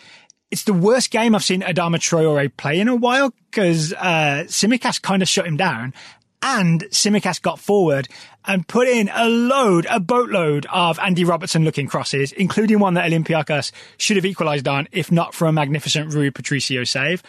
It's 0.50 0.64
the 0.64 0.72
worst 0.72 1.10
game 1.10 1.34
I've 1.34 1.43
seen 1.43 1.62
Adama 1.62 1.96
Traore 1.96 2.56
play 2.56 2.78
in 2.78 2.87
a 2.87 2.94
while 2.94 3.32
because, 3.50 3.93
uh, 3.93 4.44
Tsimikas 4.46 5.02
kind 5.02 5.20
of 5.20 5.28
shut 5.28 5.46
him 5.46 5.56
down 5.56 5.93
and 6.40 6.84
Tsimikas 6.84 7.43
got 7.43 7.58
forward 7.58 8.08
and 8.44 8.66
put 8.69 8.87
in 8.87 9.10
a 9.12 9.28
load, 9.28 9.87
a 9.90 9.98
boatload 9.98 10.64
of 10.72 11.00
Andy 11.00 11.25
Robertson 11.25 11.64
looking 11.64 11.88
crosses, 11.88 12.31
including 12.31 12.78
one 12.78 12.94
that 12.94 13.10
Olympiacos 13.10 13.72
should 13.98 14.16
have 14.16 14.25
equalised 14.25 14.69
on, 14.69 14.87
if 14.93 15.10
not 15.10 15.34
for 15.34 15.48
a 15.48 15.52
magnificent 15.52 16.14
Rui 16.14 16.31
Patricio 16.31 16.84
save. 16.84 17.25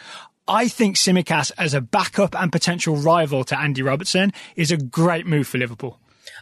I 0.47 0.67
think 0.67 0.95
Tsimikas 0.95 1.51
as 1.57 1.73
a 1.73 1.81
backup 1.81 2.39
and 2.39 2.51
potential 2.51 2.95
rival 2.95 3.43
to 3.45 3.59
Andy 3.59 3.81
Robertson 3.81 4.31
is 4.55 4.71
a 4.71 4.77
great 4.77 5.25
move 5.25 5.47
for 5.47 5.57
Liverpool. 5.57 5.99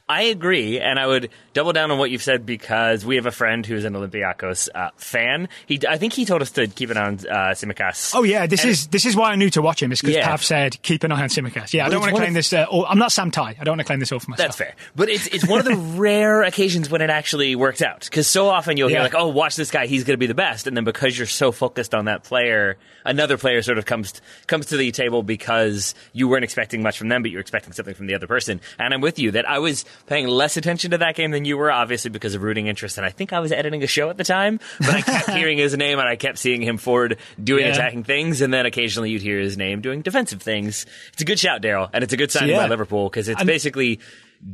I 0.07 0.23
agree, 0.23 0.79
and 0.79 0.99
I 0.99 1.07
would 1.07 1.31
double 1.53 1.73
down 1.73 1.89
on 1.89 1.97
what 1.97 2.11
you've 2.11 2.21
said 2.21 2.45
because 2.45 3.03
we 3.03 3.15
have 3.15 3.25
a 3.25 3.31
friend 3.31 3.65
who's 3.65 3.85
an 3.85 3.93
Olympiacos 3.93 4.69
uh, 4.75 4.91
fan. 4.97 5.49
He, 5.65 5.79
I 5.89 5.97
think 5.97 6.13
he 6.13 6.25
told 6.25 6.43
us 6.43 6.51
to 6.51 6.67
keep 6.67 6.91
an 6.91 6.97
eye 6.97 7.05
on 7.07 7.13
uh, 7.15 7.53
Tsimikas. 7.53 8.13
Oh 8.13 8.21
yeah, 8.21 8.45
this 8.45 8.61
And- 8.61 8.69
is 8.69 8.85
this 8.87 9.05
is 9.05 9.15
why 9.15 9.31
I 9.31 9.35
knew 9.35 9.49
to 9.49 9.63
watch 9.63 9.81
him. 9.81 9.91
Is 9.91 10.01
because 10.01 10.15
Yeah. 10.15 10.27
Pav 10.27 10.43
said 10.43 10.79
keep 10.83 11.03
an 11.03 11.11
eye 11.11 11.23
on 11.23 11.29
Tsimikas. 11.29 11.73
Yeah, 11.73 11.87
I 11.87 11.89
don't 11.89 12.01
want 12.01 12.11
to 12.13 12.17
claim 12.21 12.33
this. 12.33 12.53
Uh, 12.53 12.65
all, 12.69 12.85
I'm 12.85 12.99
not 12.99 13.11
Sam 13.11 13.31
Tai. 13.31 13.55
I 13.59 13.63
don't 13.63 13.71
want 13.73 13.79
to 13.81 13.85
claim 13.85 13.99
this 13.99 14.11
all 14.11 14.19
for 14.19 14.29
myself. 14.29 14.49
That's 14.49 14.57
fair, 14.57 14.75
but 14.95 15.09
it's 15.09 15.25
it's 15.27 15.47
one 15.47 15.57
of 15.59 15.65
the 15.65 15.75
rare 15.99 16.43
occasions 16.43 16.87
when 16.87 17.01
it 17.01 17.09
actually 17.09 17.55
works 17.55 17.81
out. 17.81 18.01
Because 18.05 18.27
so 18.27 18.47
often 18.47 18.77
you'll 18.77 18.89
hear 18.89 18.97
Yeah. 18.99 19.03
like, 19.05 19.15
"Oh, 19.15 19.29
watch 19.29 19.55
this 19.55 19.71
guy; 19.71 19.87
he's 19.87 20.03
going 20.03 20.13
to 20.13 20.19
be 20.19 20.27
the 20.27 20.35
best," 20.35 20.67
and 20.67 20.77
then 20.77 20.83
because 20.83 21.17
you're 21.17 21.25
so 21.25 21.51
focused 21.51 21.95
on 21.95 22.05
that 22.05 22.23
player, 22.23 22.77
another 23.05 23.37
player 23.37 23.61
sort 23.61 23.77
of 23.77 23.85
comes 23.85 24.13
comes 24.47 24.65
to 24.67 24.77
the 24.77 24.91
table 24.91 25.23
because 25.23 25.95
you 26.13 26.27
weren't 26.27 26.43
expecting 26.43 26.81
much 26.83 26.97
from 26.97 27.07
them, 27.09 27.21
but 27.21 27.31
you're 27.31 27.41
expecting 27.41 27.71
something 27.73 27.93
from 27.95 28.07
the 28.07 28.15
other 28.15 28.27
person. 28.27 28.59
And 28.79 28.93
I'm 28.93 29.01
with 29.01 29.19
you 29.19 29.31
that 29.31 29.47
I 29.47 29.59
was 29.59 29.85
paying 30.07 30.27
less 30.27 30.57
attention 30.57 30.91
to 30.91 30.97
that 30.99 31.15
game 31.15 31.31
than 31.31 31.45
you 31.45 31.57
were, 31.57 31.71
obviously 31.71 32.09
because 32.11 32.35
of 32.35 32.43
rooting 32.43 32.67
interest, 32.67 32.97
and 32.97 33.05
I 33.05 33.09
think 33.09 33.31
I 33.33 33.39
was 33.39 33.51
editing 33.51 33.83
a 33.83 33.87
show 33.87 34.09
at 34.09 34.17
the 34.17 34.23
time, 34.23 34.59
but 34.79 34.89
I 34.95 35.01
kept 35.01 35.29
hearing 35.37 35.57
his 35.57 35.75
name 35.77 35.99
and 35.99 36.07
I 36.07 36.15
kept 36.15 36.37
seeing 36.37 36.61
him 36.61 36.77
forward 36.77 37.17
doing 37.41 37.65
Yeah. 37.65 37.73
attacking 37.73 38.03
things, 38.03 38.41
and 38.41 38.53
then 38.53 38.65
occasionally 38.65 39.11
you'd 39.11 39.21
hear 39.21 39.39
his 39.39 39.57
name 39.57 39.81
doing 39.81 40.01
defensive 40.01 40.41
things. 40.41 40.85
It's 41.13 41.21
a 41.21 41.25
good 41.25 41.39
shout, 41.39 41.61
Daryl, 41.61 41.89
and 41.93 42.03
it's 42.03 42.13
a 42.13 42.17
good 42.17 42.31
sign 42.31 42.49
yeah. 42.49 42.57
by 42.63 42.67
Liverpool 42.67 43.09
because 43.09 43.29
it's 43.29 43.39
And- 43.41 43.47
basically 43.47 43.99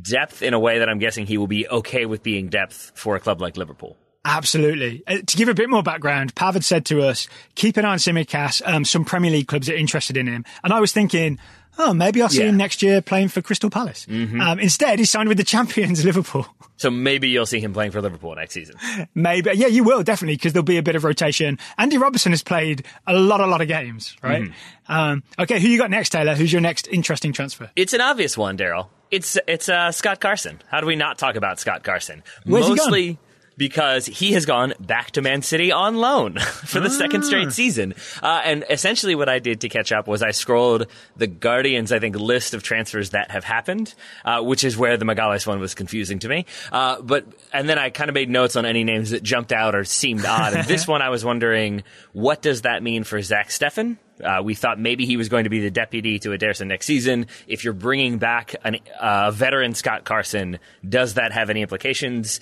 depth 0.00 0.42
in 0.42 0.54
a 0.54 0.60
way 0.60 0.78
that 0.78 0.88
I'm 0.88 0.98
guessing 0.98 1.26
he 1.26 1.36
will 1.38 1.46
be 1.48 1.66
okay 1.68 2.06
with 2.06 2.22
being 2.22 2.48
depth 2.48 2.92
for 2.94 3.16
a 3.16 3.20
club 3.20 3.40
like 3.40 3.56
Liverpool. 3.56 3.96
Absolutely. 4.24 5.02
Uh, 5.06 5.18
to 5.26 5.36
give 5.36 5.48
a 5.48 5.54
bit 5.54 5.68
more 5.68 5.82
background, 5.82 6.34
Pav 6.34 6.54
had 6.54 6.64
said 6.64 6.84
to 6.86 7.02
us, 7.02 7.28
keep 7.54 7.76
an 7.76 7.84
eye 7.84 7.92
on 7.92 7.98
Tsimikas. 7.98 8.62
Um, 8.64 8.84
some 8.84 9.04
Premier 9.04 9.30
League 9.30 9.48
clubs 9.48 9.68
are 9.68 9.74
interested 9.74 10.16
in 10.16 10.26
him. 10.28 10.44
And 10.62 10.72
I 10.72 10.78
was 10.80 10.92
thinking, 10.92 11.38
oh, 11.78 11.92
maybe 11.92 12.22
I'll 12.22 12.28
see 12.28 12.38
Yeah. 12.42 12.50
him 12.50 12.56
next 12.56 12.82
year 12.82 13.02
playing 13.02 13.28
for 13.28 13.42
Crystal 13.42 13.68
Palace. 13.70 14.06
Um, 14.08 14.60
instead, 14.60 14.98
he 15.00 15.04
signed 15.06 15.28
with 15.28 15.38
the 15.38 15.44
champions, 15.44 16.04
Liverpool. 16.04 16.46
So 16.76 16.90
maybe 16.90 17.28
you'll 17.30 17.46
see 17.46 17.60
him 17.60 17.72
playing 17.72 17.90
for 17.92 18.00
Liverpool 18.00 18.34
next 18.36 18.54
season. 18.54 18.76
Maybe. 19.14 19.50
Yeah, 19.54 19.66
you 19.68 19.82
will, 19.84 20.02
definitely, 20.02 20.36
because 20.36 20.52
there'll 20.52 20.64
be 20.64 20.78
a 20.78 20.82
bit 20.82 20.94
of 20.96 21.04
rotation. 21.04 21.58
Andy 21.78 21.98
Robertson 21.98 22.32
has 22.32 22.42
played 22.42 22.84
a 23.06 23.14
lot, 23.14 23.40
a 23.40 23.46
lot 23.46 23.60
of 23.60 23.68
games, 23.68 24.16
right? 24.22 24.50
Um, 24.88 25.22
okay, 25.38 25.60
who 25.60 25.68
you 25.68 25.78
got 25.78 25.90
next, 25.90 26.10
Taylor? 26.10 26.34
Who's 26.34 26.52
your 26.52 26.60
next 26.62 26.88
interesting 26.88 27.32
transfer? 27.32 27.70
It's 27.76 27.92
an 27.92 28.00
obvious 28.00 28.36
one, 28.38 28.56
Daryl. 28.56 28.88
It's 29.10 29.36
it's 29.46 29.68
uh, 29.68 29.92
Scott 29.92 30.20
Carson. 30.20 30.60
How 30.70 30.80
do 30.80 30.86
we 30.86 30.96
not 30.96 31.18
talk 31.18 31.36
about 31.36 31.60
Scott 31.60 31.82
Carson? 31.84 32.22
Where's 32.46 32.66
he 32.66 32.76
gone? 32.76 33.18
Because 33.56 34.06
he 34.06 34.32
has 34.32 34.46
gone 34.46 34.72
back 34.80 35.10
to 35.12 35.22
Man 35.22 35.42
City 35.42 35.70
on 35.72 35.96
loan 35.96 36.38
for 36.38 36.80
the 36.80 36.88
second 36.90 37.22
Ah. 37.22 37.26
straight 37.26 37.52
season. 37.52 37.94
Uh, 38.22 38.40
and 38.44 38.64
essentially, 38.70 39.14
what 39.14 39.28
I 39.28 39.38
did 39.38 39.60
to 39.60 39.68
catch 39.68 39.92
up 39.92 40.08
was 40.08 40.22
I 40.22 40.30
scrolled 40.30 40.86
the 41.16 41.26
Guardians, 41.26 41.92
I 41.92 41.98
think, 41.98 42.16
list 42.16 42.54
of 42.54 42.62
transfers 42.62 43.10
that 43.10 43.30
have 43.30 43.44
happened, 43.44 43.94
uh, 44.24 44.40
which 44.42 44.64
is 44.64 44.76
where 44.76 44.96
the 44.96 45.04
Magalhaes 45.04 45.46
one 45.46 45.60
was 45.60 45.74
confusing 45.74 46.18
to 46.20 46.28
me. 46.28 46.46
Uh, 46.72 47.00
but 47.02 47.26
and 47.52 47.68
then 47.68 47.78
I 47.78 47.90
kind 47.90 48.08
of 48.08 48.14
made 48.14 48.30
notes 48.30 48.56
on 48.56 48.64
any 48.64 48.84
names 48.84 49.10
that 49.10 49.22
jumped 49.22 49.52
out 49.52 49.74
or 49.74 49.84
seemed 49.84 50.24
odd. 50.24 50.54
And 50.54 50.66
this 50.66 50.88
one, 50.88 51.02
I 51.02 51.10
was 51.10 51.24
wondering, 51.24 51.82
what 52.12 52.40
does 52.42 52.62
that 52.62 52.82
mean 52.82 53.04
for 53.04 53.20
Zach 53.20 53.48
Steffen? 53.50 53.98
Uh, 54.22 54.40
we 54.42 54.54
thought 54.54 54.78
maybe 54.78 55.04
he 55.04 55.16
was 55.16 55.28
going 55.28 55.44
to 55.44 55.50
be 55.50 55.60
the 55.60 55.70
deputy 55.70 56.18
to 56.20 56.28
Ederson 56.30 56.68
next 56.68 56.86
season. 56.86 57.26
If 57.48 57.64
you're 57.64 57.72
bringing 57.72 58.18
back 58.18 58.54
a 58.64 58.78
uh, 59.00 59.30
veteran 59.32 59.74
Scott 59.74 60.04
Carson, 60.04 60.58
does 60.88 61.14
that 61.14 61.32
have 61.32 61.50
any 61.50 61.60
implications? 61.62 62.38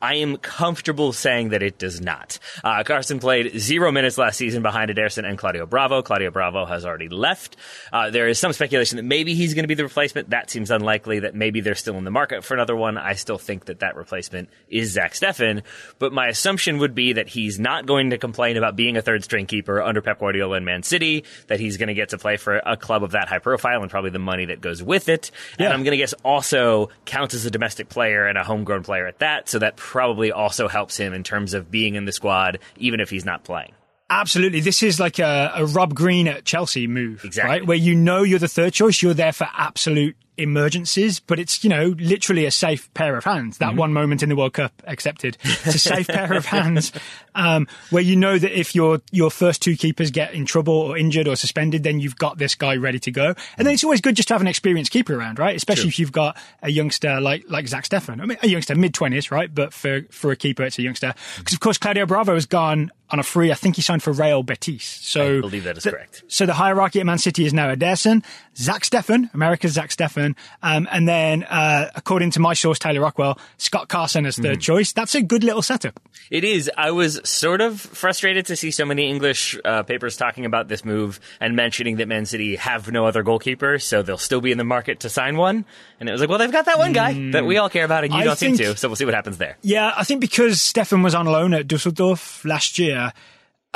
I 0.00 0.16
am 0.16 0.36
comfortable 0.36 1.14
saying 1.14 1.50
that 1.50 1.62
it 1.62 1.78
does 1.78 2.00
not. 2.00 2.38
Uh, 2.62 2.82
Carson 2.84 3.20
played 3.20 3.58
zero 3.58 3.90
minutes 3.90 4.18
last 4.18 4.36
season 4.36 4.62
behind 4.62 4.90
Ederson 4.90 5.26
and 5.26 5.38
Claudio 5.38 5.64
Bravo. 5.64 6.02
Claudio 6.02 6.30
Bravo 6.30 6.66
has 6.66 6.84
already 6.84 7.08
left. 7.08 7.56
Uh, 7.90 8.10
there 8.10 8.28
is 8.28 8.38
some 8.38 8.52
speculation 8.52 8.96
that 8.96 9.04
maybe 9.04 9.34
he's 9.34 9.54
going 9.54 9.62
to 9.62 9.68
be 9.68 9.74
the 9.74 9.84
replacement. 9.84 10.28
That 10.28 10.50
seems 10.50 10.70
unlikely. 10.70 11.20
That 11.20 11.34
maybe 11.34 11.62
they're 11.62 11.74
still 11.74 11.96
in 11.96 12.04
the 12.04 12.10
market 12.10 12.44
for 12.44 12.52
another 12.52 12.76
one. 12.76 12.98
I 12.98 13.14
still 13.14 13.38
think 13.38 13.66
that 13.66 13.80
that 13.80 13.96
replacement 13.96 14.50
is 14.68 14.92
Zach 14.92 15.12
Steffen. 15.12 15.62
But 15.98 16.12
my 16.12 16.26
assumption 16.26 16.78
would 16.78 16.94
be 16.94 17.14
that 17.14 17.28
he's 17.28 17.58
not 17.58 17.86
going 17.86 18.10
to 18.10 18.18
complain 18.18 18.58
about 18.58 18.76
being 18.76 18.98
a 18.98 19.02
third 19.02 19.24
string 19.24 19.46
keeper 19.46 19.80
under 19.80 20.02
Pep 20.02 20.18
Guardiola 20.18 20.58
in 20.58 20.66
Man 20.66 20.82
City. 20.82 21.24
That 21.46 21.60
he's 21.60 21.78
going 21.78 21.88
to 21.88 21.94
get 21.94 22.10
to 22.10 22.18
play 22.18 22.36
for 22.36 22.56
a 22.56 22.76
club 22.76 23.04
of 23.04 23.12
that 23.12 23.28
high 23.28 23.38
profile 23.38 23.80
and 23.80 23.90
probably 23.90 24.10
the 24.10 24.18
money 24.18 24.46
that 24.46 24.60
goes 24.60 24.82
with 24.82 25.08
it. 25.08 25.30
Yeah. 25.58 25.66
And 25.66 25.74
I'm 25.74 25.82
going 25.82 25.92
to 25.92 25.96
guess 25.96 26.12
also 26.24 26.90
counts 27.06 27.32
as 27.32 27.46
a 27.46 27.50
domestic 27.50 27.88
player 27.88 28.26
and 28.26 28.36
a 28.36 28.44
homegrown 28.44 28.82
player 28.82 29.06
at 29.06 29.20
that. 29.20 29.48
So 29.48 29.60
that 29.60 29.78
probably 29.84 30.32
also 30.32 30.66
helps 30.66 30.96
him 30.96 31.12
in 31.12 31.22
terms 31.22 31.52
of 31.52 31.70
being 31.70 31.94
in 31.94 32.06
the 32.06 32.12
squad, 32.12 32.58
even 32.78 33.00
if 33.00 33.10
he's 33.10 33.24
not 33.24 33.44
playing. 33.44 33.72
Absolutely. 34.08 34.60
This 34.60 34.82
is 34.82 34.98
like 34.98 35.18
a, 35.18 35.52
a 35.56 35.66
Rob 35.66 35.94
Green 35.94 36.26
at 36.28 36.44
Chelsea 36.44 36.86
move, 36.86 37.24
Exactly. 37.24 37.50
right? 37.50 37.66
Where 37.66 37.76
you 37.76 37.94
know 37.94 38.22
you're 38.22 38.38
the 38.38 38.48
third 38.48 38.72
choice, 38.72 39.02
you're 39.02 39.14
there 39.14 39.32
for 39.32 39.46
absolute 39.56 40.16
emergencies, 40.36 41.20
but 41.20 41.38
it's, 41.38 41.62
you 41.64 41.70
know, 41.70 41.94
literally 41.98 42.44
a 42.44 42.50
safe 42.50 42.92
pair 42.94 43.16
of 43.16 43.24
hands. 43.24 43.58
That 43.58 43.76
one 43.76 43.92
moment 43.92 44.22
in 44.22 44.28
the 44.28 44.36
World 44.36 44.54
Cup 44.54 44.82
accepted. 44.86 45.36
It's 45.42 45.74
a 45.74 45.78
safe 45.78 46.06
pair 46.08 46.32
of 46.32 46.46
hands, 46.46 46.92
um, 47.34 47.66
where 47.90 48.02
you 48.02 48.16
know 48.16 48.38
that 48.38 48.58
if 48.58 48.74
your, 48.74 49.00
your 49.12 49.30
first 49.30 49.62
two 49.62 49.76
keepers 49.76 50.10
get 50.10 50.34
in 50.34 50.46
trouble 50.46 50.74
or 50.74 50.98
injured 50.98 51.28
or 51.28 51.36
suspended, 51.36 51.82
then 51.82 52.00
you've 52.00 52.16
got 52.16 52.38
this 52.38 52.54
guy 52.54 52.76
ready 52.76 52.98
to 53.00 53.10
go. 53.10 53.34
And 53.58 53.66
then 53.66 53.74
it's 53.74 53.84
always 53.84 54.00
good 54.00 54.16
just 54.16 54.28
to 54.28 54.34
have 54.34 54.40
an 54.40 54.48
experienced 54.48 54.90
keeper 54.90 55.14
around, 55.14 55.38
right? 55.38 55.56
Especially 55.56 55.88
if 55.88 55.98
you've 55.98 56.12
got 56.12 56.36
a 56.62 56.70
youngster 56.70 57.20
like, 57.20 57.44
like 57.48 57.68
Zach 57.68 57.84
Steffen. 57.84 58.20
I 58.20 58.26
mean, 58.26 58.38
a 58.42 58.48
youngster 58.48 58.74
mid 58.74 58.94
twenties, 58.94 59.30
right? 59.30 59.52
But 59.52 59.72
for, 59.72 60.02
for 60.10 60.30
a 60.32 60.36
keeper, 60.36 60.64
it's 60.64 60.78
a 60.78 60.82
youngster. 60.82 61.14
Because 61.38 61.54
of 61.54 61.60
course, 61.60 61.78
Claudio 61.78 62.06
Bravo 62.06 62.34
has 62.34 62.46
gone 62.46 62.90
on 63.10 63.18
a 63.18 63.22
free. 63.22 63.52
I 63.52 63.54
think 63.54 63.76
he 63.76 63.82
signed 63.82 64.02
for 64.02 64.12
Real 64.12 64.42
Betis. 64.42 64.82
So 64.84 65.38
I 65.38 65.40
believe 65.40 65.64
that 65.64 65.76
is 65.76 65.84
the- 65.84 65.90
correct. 65.90 66.22
So 66.26 66.46
the 66.46 66.54
hierarchy 66.54 67.00
at 67.00 67.06
Man 67.06 67.18
City 67.18 67.44
is 67.44 67.52
now 67.52 67.72
Ederson, 67.72 68.24
Zach 68.56 68.82
Steffen, 68.82 69.32
America's 69.34 69.72
Zach 69.72 69.90
Steffen, 69.90 70.34
um, 70.62 70.88
and 70.90 71.06
then 71.06 71.44
uh, 71.44 71.90
according 71.94 72.30
to 72.32 72.40
my 72.40 72.54
source, 72.54 72.78
Taylor 72.78 73.00
Rockwell, 73.02 73.38
Scott 73.58 73.88
Carson 73.88 74.26
as 74.26 74.36
third 74.38 74.60
choice. 74.60 74.92
That's 74.92 75.14
a 75.14 75.22
good 75.22 75.44
little 75.44 75.62
setup. 75.62 76.00
It 76.30 76.44
is. 76.44 76.70
I 76.76 76.90
was 76.92 77.20
sort 77.28 77.60
of 77.60 77.80
frustrated 77.80 78.46
to 78.46 78.56
see 78.56 78.70
so 78.70 78.84
many 78.84 79.08
English 79.10 79.58
uh, 79.64 79.82
papers 79.82 80.16
talking 80.16 80.44
about 80.46 80.68
this 80.68 80.84
move 80.84 81.20
and 81.40 81.54
mentioning 81.54 81.96
that 81.96 82.08
Man 82.08 82.24
City 82.26 82.56
have 82.56 82.90
no 82.90 83.06
other 83.06 83.22
goalkeeper, 83.22 83.78
so 83.78 84.02
they'll 84.02 84.16
still 84.18 84.40
be 84.40 84.50
in 84.50 84.58
the 84.58 84.64
market 84.64 85.00
to 85.00 85.08
sign 85.10 85.36
one. 85.36 85.64
And 86.00 86.08
it 86.08 86.12
was 86.12 86.20
like, 86.20 86.30
well, 86.30 86.38
they've 86.38 86.50
got 86.52 86.64
that 86.64 86.78
one 86.78 86.92
guy 86.92 87.30
that 87.32 87.44
we 87.44 87.58
all 87.58 87.68
care 87.68 87.84
about, 87.84 88.04
and 88.04 88.12
you 88.12 88.20
I 88.20 88.24
don't 88.24 88.38
seem 88.38 88.56
to. 88.56 88.76
So 88.76 88.88
we'll 88.88 88.96
see 88.96 89.04
what 89.04 89.14
happens 89.14 89.38
there. 89.38 89.56
Yeah, 89.62 89.92
I 89.96 90.04
think 90.04 90.20
because 90.20 90.56
Steffen 90.58 91.04
was 91.04 91.14
on 91.14 91.26
loan 91.26 91.52
at 91.54 91.66
Dusseldorf 91.68 92.44
last 92.44 92.78
year, 92.78 93.03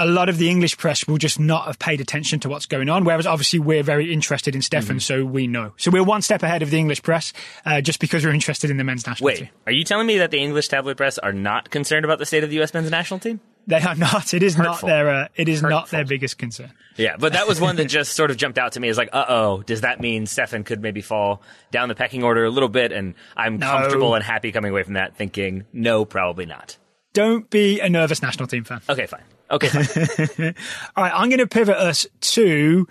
a 0.00 0.06
lot 0.06 0.28
of 0.28 0.38
the 0.38 0.48
English 0.48 0.76
press 0.78 1.08
will 1.08 1.18
just 1.18 1.40
not 1.40 1.66
have 1.66 1.78
paid 1.80 2.00
attention 2.00 2.38
to 2.40 2.48
what's 2.48 2.66
going 2.66 2.88
on. 2.88 3.02
Whereas 3.04 3.26
obviously 3.26 3.58
we're 3.58 3.82
very 3.82 4.12
interested 4.12 4.54
in 4.54 4.60
Steffen, 4.60 4.82
Mm-hmm. 4.82 4.98
so 4.98 5.24
we 5.24 5.48
know. 5.48 5.72
So 5.76 5.90
we're 5.90 6.04
one 6.04 6.22
step 6.22 6.44
ahead 6.44 6.62
of 6.62 6.70
the 6.70 6.78
English 6.78 7.02
press, 7.02 7.32
uh, 7.66 7.80
just 7.80 7.98
because 7.98 8.24
we're 8.24 8.32
interested 8.32 8.70
in 8.70 8.76
the 8.76 8.84
men's 8.84 9.04
national 9.06 9.26
Wait, 9.26 9.38
team. 9.38 9.48
are 9.66 9.72
you 9.72 9.82
telling 9.82 10.06
me 10.06 10.18
that 10.18 10.30
the 10.30 10.38
English 10.38 10.68
tabloid 10.68 10.96
press 10.96 11.18
are 11.18 11.32
not 11.32 11.70
concerned 11.70 12.04
about 12.04 12.20
the 12.20 12.26
state 12.26 12.44
of 12.44 12.50
the 12.50 12.56
U.S. 12.56 12.72
men's 12.74 12.90
national 12.92 13.18
team? 13.18 13.40
They 13.66 13.80
are 13.82 13.96
not. 13.96 14.32
It 14.32 14.42
is 14.44 14.56
not 14.56 14.80
their. 14.80 15.10
Uh, 15.10 15.28
it 15.34 15.46
is 15.48 15.62
not 15.62 15.90
their 15.90 16.04
biggest 16.06 16.38
concern. 16.38 16.72
Yeah, 16.96 17.16
but 17.18 17.34
that 17.34 17.46
was 17.46 17.60
one 17.60 17.76
that 17.76 17.84
just 17.98 18.14
sort 18.14 18.30
of 18.30 18.36
jumped 18.38 18.56
out 18.56 18.72
to 18.72 18.80
me 18.80 18.88
as 18.88 18.96
like, 18.96 19.10
uh 19.12 19.26
oh, 19.28 19.62
does 19.66 19.82
that 19.82 20.00
mean 20.00 20.24
Steffen 20.24 20.64
could 20.64 20.80
maybe 20.80 21.02
fall 21.02 21.42
down 21.70 21.88
the 21.88 21.94
pecking 21.94 22.22
order 22.22 22.44
a 22.44 22.50
little 22.50 22.70
bit? 22.70 22.92
And 22.92 23.14
I'm 23.36 23.58
No. 23.58 23.66
comfortable 23.66 24.14
and 24.14 24.24
happy 24.24 24.52
coming 24.52 24.70
away 24.70 24.84
from 24.84 24.94
that 24.94 25.16
thinking, 25.16 25.64
no, 25.72 26.04
probably 26.06 26.46
not. 26.46 26.78
Don't 27.12 27.48
be 27.50 27.80
a 27.80 27.88
nervous 27.88 28.22
national 28.22 28.48
team 28.48 28.64
fan. 28.64 28.80
Okay, 28.88 29.06
fine. 29.06 29.22
Okay, 29.50 29.68
fine. 29.68 30.54
All 30.96 31.04
right, 31.04 31.12
I'm 31.14 31.28
going 31.28 31.38
to 31.38 31.46
pivot 31.46 31.76
us 31.76 32.06
to 32.20 32.86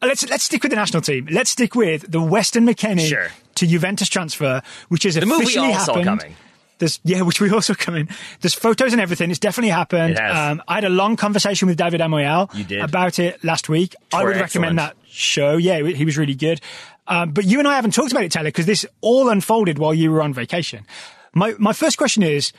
uh, 0.00 0.06
let's 0.06 0.28
let's 0.30 0.44
stick 0.44 0.62
with 0.62 0.70
the 0.70 0.76
national 0.76 1.02
team. 1.02 1.28
Let's 1.30 1.50
stick 1.50 1.74
with 1.74 2.10
the 2.10 2.20
Weston 2.20 2.66
McKennie 2.66 3.08
Sure. 3.08 3.28
to 3.56 3.66
Juventus 3.66 4.08
transfer, 4.08 4.62
which 4.88 5.04
is 5.04 5.16
the 5.16 5.22
officially 5.22 5.72
happened. 5.72 6.04
coming. 6.04 6.34
There's 6.78 7.00
yeah, 7.02 7.22
which 7.22 7.40
we 7.40 7.50
also 7.50 7.74
come 7.74 7.96
in. 7.96 8.08
There's 8.40 8.54
photos 8.54 8.92
and 8.92 9.02
everything. 9.02 9.30
It's 9.30 9.40
definitely 9.40 9.70
happened. 9.70 10.12
It. 10.14 10.18
Um, 10.20 10.62
I 10.68 10.76
had 10.76 10.84
a 10.84 10.88
long 10.88 11.16
conversation 11.16 11.66
with 11.66 11.76
David 11.76 12.00
Amoyal 12.00 12.82
about 12.82 13.18
it 13.18 13.42
last 13.42 13.68
week. 13.68 13.94
I 14.12 14.22
would 14.22 14.36
recommend 14.36 14.78
excellent. 14.78 14.96
that 14.98 15.10
show. 15.10 15.56
Yeah, 15.56 15.82
he 15.82 16.04
was 16.04 16.16
really 16.16 16.36
good. 16.36 16.60
Um, 17.08 17.32
but 17.32 17.44
you 17.44 17.58
and 17.58 17.66
I 17.66 17.74
haven't 17.74 17.94
talked 17.94 18.12
about 18.12 18.22
it, 18.22 18.30
Taylor, 18.30 18.48
because 18.48 18.66
this 18.66 18.86
all 19.00 19.28
unfolded 19.28 19.78
while 19.78 19.94
you 19.94 20.12
were 20.12 20.22
on 20.22 20.32
vacation. 20.32 20.86
My 21.34 21.54
my 21.58 21.72
first 21.72 21.98
question 21.98 22.22
is: 22.22 22.52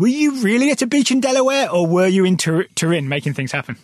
Were 0.00 0.08
you 0.08 0.40
really 0.42 0.70
at 0.70 0.80
a 0.80 0.86
beach 0.86 1.10
in 1.10 1.20
Delaware, 1.20 1.70
or 1.70 1.86
were 1.86 2.06
you 2.06 2.24
in 2.24 2.38
Tur- 2.38 2.66
Turin 2.74 3.06
making 3.10 3.34
things 3.34 3.52
happen? 3.52 3.76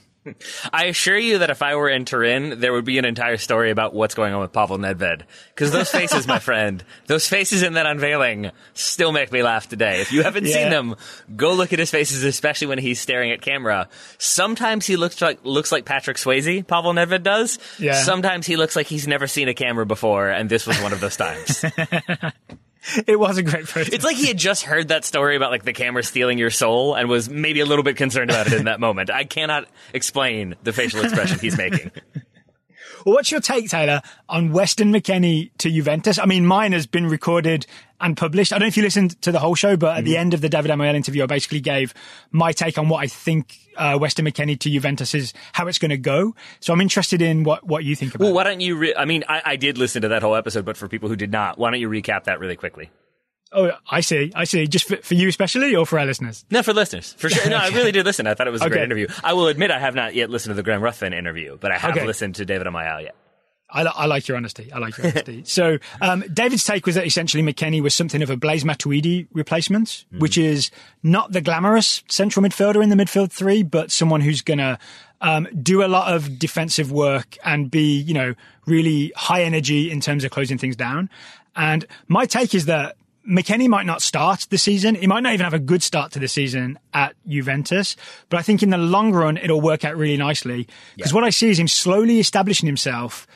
I 0.72 0.86
assure 0.86 1.18
you 1.18 1.38
that 1.38 1.50
if 1.50 1.60
I 1.60 1.76
were 1.76 1.90
in 1.90 2.06
Turin, 2.06 2.58
there 2.58 2.72
would 2.72 2.86
be 2.86 2.96
an 2.98 3.04
entire 3.04 3.36
story 3.36 3.70
about 3.70 3.94
what's 3.94 4.14
going 4.14 4.32
on 4.32 4.40
with 4.40 4.50
Pavel 4.52 4.78
Nedved. 4.78 5.22
Because 5.54 5.72
those 5.72 5.90
faces, 6.00 6.26
my 6.26 6.38
friend, 6.38 6.82
those 7.06 7.28
faces 7.28 7.62
in 7.62 7.74
that 7.74 7.84
unveiling 7.84 8.50
still 8.72 9.12
make 9.12 9.30
me 9.30 9.42
laugh 9.42 9.68
today. 9.68 10.00
If 10.00 10.10
you 10.12 10.22
haven't 10.22 10.46
Yeah. 10.46 10.54
seen 10.54 10.70
them, 10.70 10.96
go 11.36 11.52
look 11.52 11.74
at 11.74 11.78
his 11.78 11.90
faces, 11.90 12.24
especially 12.24 12.68
when 12.68 12.78
he's 12.78 12.98
staring 12.98 13.30
at 13.30 13.42
camera. 13.42 13.88
Sometimes 14.16 14.86
he 14.86 14.96
looks 14.96 15.20
like 15.20 15.38
looks 15.44 15.70
like 15.70 15.84
Patrick 15.84 16.16
Swayze, 16.16 16.66
Pavel 16.66 16.94
Nedved 16.94 17.22
does. 17.22 17.58
Yeah. 17.78 17.92
Sometimes 18.02 18.46
he 18.46 18.56
looks 18.56 18.74
like 18.74 18.86
he's 18.86 19.06
never 19.06 19.26
seen 19.26 19.48
a 19.48 19.54
camera 19.54 19.84
before, 19.84 20.28
and 20.30 20.48
this 20.48 20.66
was 20.66 20.80
one 20.80 20.92
of 20.94 20.98
those 21.00 21.16
times. 21.18 21.62
It 23.06 23.18
was 23.18 23.38
a 23.38 23.42
great 23.42 23.68
photo. 23.68 23.90
It's 23.92 24.04
like 24.04 24.16
he 24.16 24.26
had 24.26 24.38
just 24.38 24.62
heard 24.62 24.88
that 24.88 25.04
story 25.04 25.36
about 25.36 25.50
like 25.50 25.64
the 25.64 25.72
camera 25.72 26.02
stealing 26.02 26.38
your 26.38 26.50
soul 26.50 26.94
and 26.94 27.08
was 27.08 27.28
maybe 27.28 27.60
a 27.60 27.66
little 27.66 27.82
bit 27.82 27.96
concerned 27.96 28.30
about 28.30 28.46
it 28.46 28.54
in 28.54 28.64
that 28.64 28.80
moment. 28.80 29.10
I 29.10 29.24
cannot 29.24 29.68
explain 29.92 30.56
the 30.62 30.72
facial 30.72 31.02
expression 31.02 31.38
he's 31.38 31.56
making. 31.56 31.90
Well, 33.06 33.14
what's 33.14 33.30
your 33.30 33.40
take, 33.40 33.70
Taylor, 33.70 34.02
on 34.28 34.50
Weston 34.50 34.92
McKennie 34.92 35.52
to 35.58 35.70
Juventus? 35.70 36.18
I 36.18 36.26
mean, 36.26 36.44
mine 36.44 36.72
has 36.72 36.88
been 36.88 37.06
recorded 37.06 37.64
and 38.00 38.16
published. 38.16 38.52
I 38.52 38.58
don't 38.58 38.64
know 38.64 38.66
if 38.66 38.76
you 38.76 38.82
listened 38.82 39.22
to 39.22 39.30
the 39.30 39.38
whole 39.38 39.54
show, 39.54 39.76
but 39.76 39.96
at 39.96 40.04
the 40.04 40.16
end 40.16 40.34
of 40.34 40.40
the 40.40 40.48
David 40.48 40.72
Amoyal 40.72 40.96
interview, 40.96 41.22
I 41.22 41.26
basically 41.26 41.60
gave 41.60 41.94
my 42.32 42.50
take 42.50 42.78
on 42.78 42.88
what 42.88 43.04
I 43.04 43.06
think 43.06 43.60
uh, 43.76 43.96
Weston 44.00 44.24
McKennie 44.24 44.58
to 44.58 44.68
Juventus 44.68 45.14
is, 45.14 45.34
how 45.52 45.68
it's 45.68 45.78
going 45.78 45.90
to 45.90 45.96
go. 45.96 46.34
So 46.58 46.72
I'm 46.72 46.80
interested 46.80 47.22
in 47.22 47.44
what, 47.44 47.64
what 47.64 47.84
you 47.84 47.94
think 47.94 48.16
about 48.16 48.24
Well, 48.24 48.34
why 48.34 48.42
don't 48.42 48.60
you? 48.60 48.74
Re- 48.74 48.96
I 48.96 49.04
mean, 49.04 49.22
I, 49.28 49.40
I 49.44 49.56
did 49.56 49.78
listen 49.78 50.02
to 50.02 50.08
that 50.08 50.22
whole 50.22 50.34
episode, 50.34 50.64
but 50.64 50.76
for 50.76 50.88
people 50.88 51.08
who 51.08 51.14
did 51.14 51.30
not, 51.30 51.58
why 51.58 51.70
don't 51.70 51.78
you 51.78 51.88
recap 51.88 52.24
that 52.24 52.40
really 52.40 52.56
quickly? 52.56 52.90
Oh, 53.52 53.70
I 53.90 54.00
see. 54.00 54.32
I 54.34 54.44
see. 54.44 54.66
Just 54.66 54.88
for, 54.88 54.96
for 54.96 55.14
you 55.14 55.28
especially 55.28 55.74
or 55.76 55.86
for 55.86 55.98
our 55.98 56.04
listeners? 56.06 56.44
No, 56.50 56.62
for 56.62 56.72
listeners, 56.74 57.14
for 57.14 57.28
sure. 57.30 57.48
No, 57.48 57.56
I 57.56 57.68
really 57.68 57.92
did 57.92 58.04
listen. 58.04 58.26
I 58.26 58.34
thought 58.34 58.48
it 58.48 58.50
was 58.50 58.60
a 58.60 58.64
Okay. 58.64 58.74
great 58.74 58.84
interview. 58.84 59.06
I 59.22 59.32
will 59.34 59.46
admit 59.46 59.70
I 59.70 59.78
have 59.78 59.94
not 59.94 60.14
yet 60.14 60.30
listened 60.30 60.50
to 60.50 60.54
the 60.54 60.62
Graham 60.62 60.82
Ruthven 60.82 61.12
interview, 61.12 61.56
but 61.60 61.70
I 61.72 61.78
have 61.78 61.96
Okay. 61.96 62.04
listened 62.06 62.34
to 62.36 62.44
David 62.44 62.66
Amoyal 62.66 63.02
yet. 63.02 63.14
I, 63.70 63.82
li- 63.82 63.90
I 63.94 64.06
like 64.06 64.28
your 64.28 64.36
honesty. 64.36 64.72
I 64.72 64.78
like 64.78 64.96
your 64.96 65.08
honesty. 65.08 65.42
so, 65.44 65.78
um, 66.00 66.24
David's 66.32 66.64
take 66.64 66.86
was 66.86 66.94
that 66.94 67.04
essentially 67.06 67.42
McKennie 67.42 67.82
was 67.82 67.94
something 67.94 68.22
of 68.22 68.30
a 68.30 68.36
Blaise 68.36 68.62
Matuidi 68.64 69.26
replacement, 69.32 70.04
which 70.18 70.38
is 70.38 70.70
not 71.02 71.32
the 71.32 71.40
glamorous 71.40 72.02
central 72.08 72.44
midfielder 72.44 72.82
in 72.82 72.90
the 72.90 72.96
midfield 72.96 73.32
three, 73.32 73.62
but 73.64 73.90
someone 73.90 74.20
who's 74.20 74.40
going 74.42 74.58
to 74.58 74.78
um, 75.20 75.48
do 75.62 75.82
a 75.84 75.88
lot 75.88 76.12
of 76.14 76.38
defensive 76.38 76.92
work 76.92 77.36
and 77.44 77.70
be, 77.70 77.98
you 77.98 78.14
know, 78.14 78.34
really 78.66 79.12
high 79.16 79.42
energy 79.42 79.90
in 79.90 80.00
terms 80.00 80.22
of 80.24 80.30
closing 80.30 80.58
things 80.58 80.76
down. 80.76 81.10
And 81.56 81.86
my 82.06 82.26
take 82.26 82.54
is 82.54 82.66
that 82.66 82.96
McKennie 83.28 83.68
might 83.68 83.86
not 83.86 84.02
start 84.02 84.46
the 84.50 84.58
season. 84.58 84.94
He 84.94 85.06
might 85.06 85.22
not 85.22 85.32
even 85.32 85.44
have 85.44 85.54
a 85.54 85.58
good 85.58 85.82
start 85.82 86.12
to 86.12 86.18
the 86.18 86.28
season 86.28 86.78
at 86.94 87.16
Juventus, 87.26 87.96
but 88.28 88.38
I 88.38 88.42
think 88.42 88.62
in 88.62 88.70
the 88.70 88.78
long 88.78 89.12
run, 89.12 89.36
it'll 89.36 89.60
work 89.60 89.84
out 89.84 89.96
really 89.96 90.16
nicely. 90.16 90.68
Because 90.96 91.12
what 91.12 91.24
I 91.24 91.30
see 91.30 91.50
is 91.50 91.58
him 91.58 91.68
slowly 91.68 92.20
establishing 92.20 92.66
himself 92.66 93.26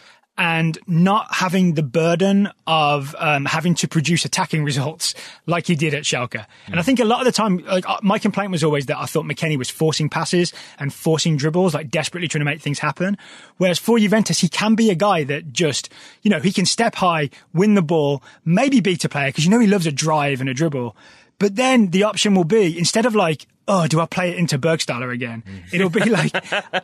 and 0.41 0.79
not 0.87 1.27
having 1.35 1.75
the 1.75 1.83
burden 1.83 2.49
of 2.67 3.15
um, 3.19 3.45
having 3.45 3.75
to 3.75 3.87
produce 3.87 4.25
attacking 4.25 4.65
results 4.65 5.15
like 5.45 5.67
he 5.67 5.77
did 5.77 5.93
at 5.93 6.05
Schalke. 6.05 6.47
And 6.67 6.81
I 6.81 6.83
think 6.83 6.99
a 6.99 7.05
lot 7.05 7.21
of 7.21 7.27
the 7.27 7.33
time, 7.33 7.59
like 7.59 7.87
uh, 7.87 7.99
my 8.03 8.19
complaint 8.19 8.51
was 8.51 8.65
always 8.65 8.87
that 8.87 8.97
I 8.97 9.05
thought 9.05 9.27
McKennie 9.27 9.59
was 9.59 9.69
forcing 9.69 10.09
passes 10.09 10.55
and 10.79 10.95
forcing 10.95 11.37
dribbles, 11.37 11.75
like 11.75 11.91
desperately 11.91 12.27
trying 12.27 12.41
to 12.41 12.47
make 12.47 12.63
things 12.63 12.79
happen. 12.79 13.19
Whereas 13.59 13.79
for 13.79 13.99
Juventus, 13.99 14.41
he 14.41 14.49
can 14.49 14.77
be 14.77 14.89
a 14.89 14.95
guy 14.95 15.25
that 15.25 15.53
just, 15.53 15.91
you 16.23 16.31
know, 16.31 16.41
he 16.41 16.53
can 16.53 16.65
step 16.65 16.95
high, 16.95 17.29
win 17.53 17.75
the 17.75 17.83
ball, 17.83 18.23
maybe 18.43 18.81
beat 18.81 19.05
a 19.05 19.11
player 19.11 19.29
because 19.29 19.45
you 19.45 19.51
know 19.51 19.61
he 19.61 19.67
loves 19.67 19.87
a 19.87 19.93
drive 19.93 20.41
and 20.41 20.49
a 20.49 20.55
dribble. 20.55 20.97
But 21.41 21.57
then 21.57 21.89
the 21.89 22.05
option 22.05 22.37
will 22.37 22.45
be 22.45 22.79
instead 22.79 23.05
of 23.07 23.17
like, 23.17 23.47
oh, 23.67 23.89
do 23.89 23.99
I 24.01 24.07
play 24.07 24.31
it 24.31 24.37
into 24.39 24.59
Burgstaller 24.59 25.13
again? 25.13 25.43
It'll 25.73 25.91
be 25.91 26.09
like, 26.09 26.33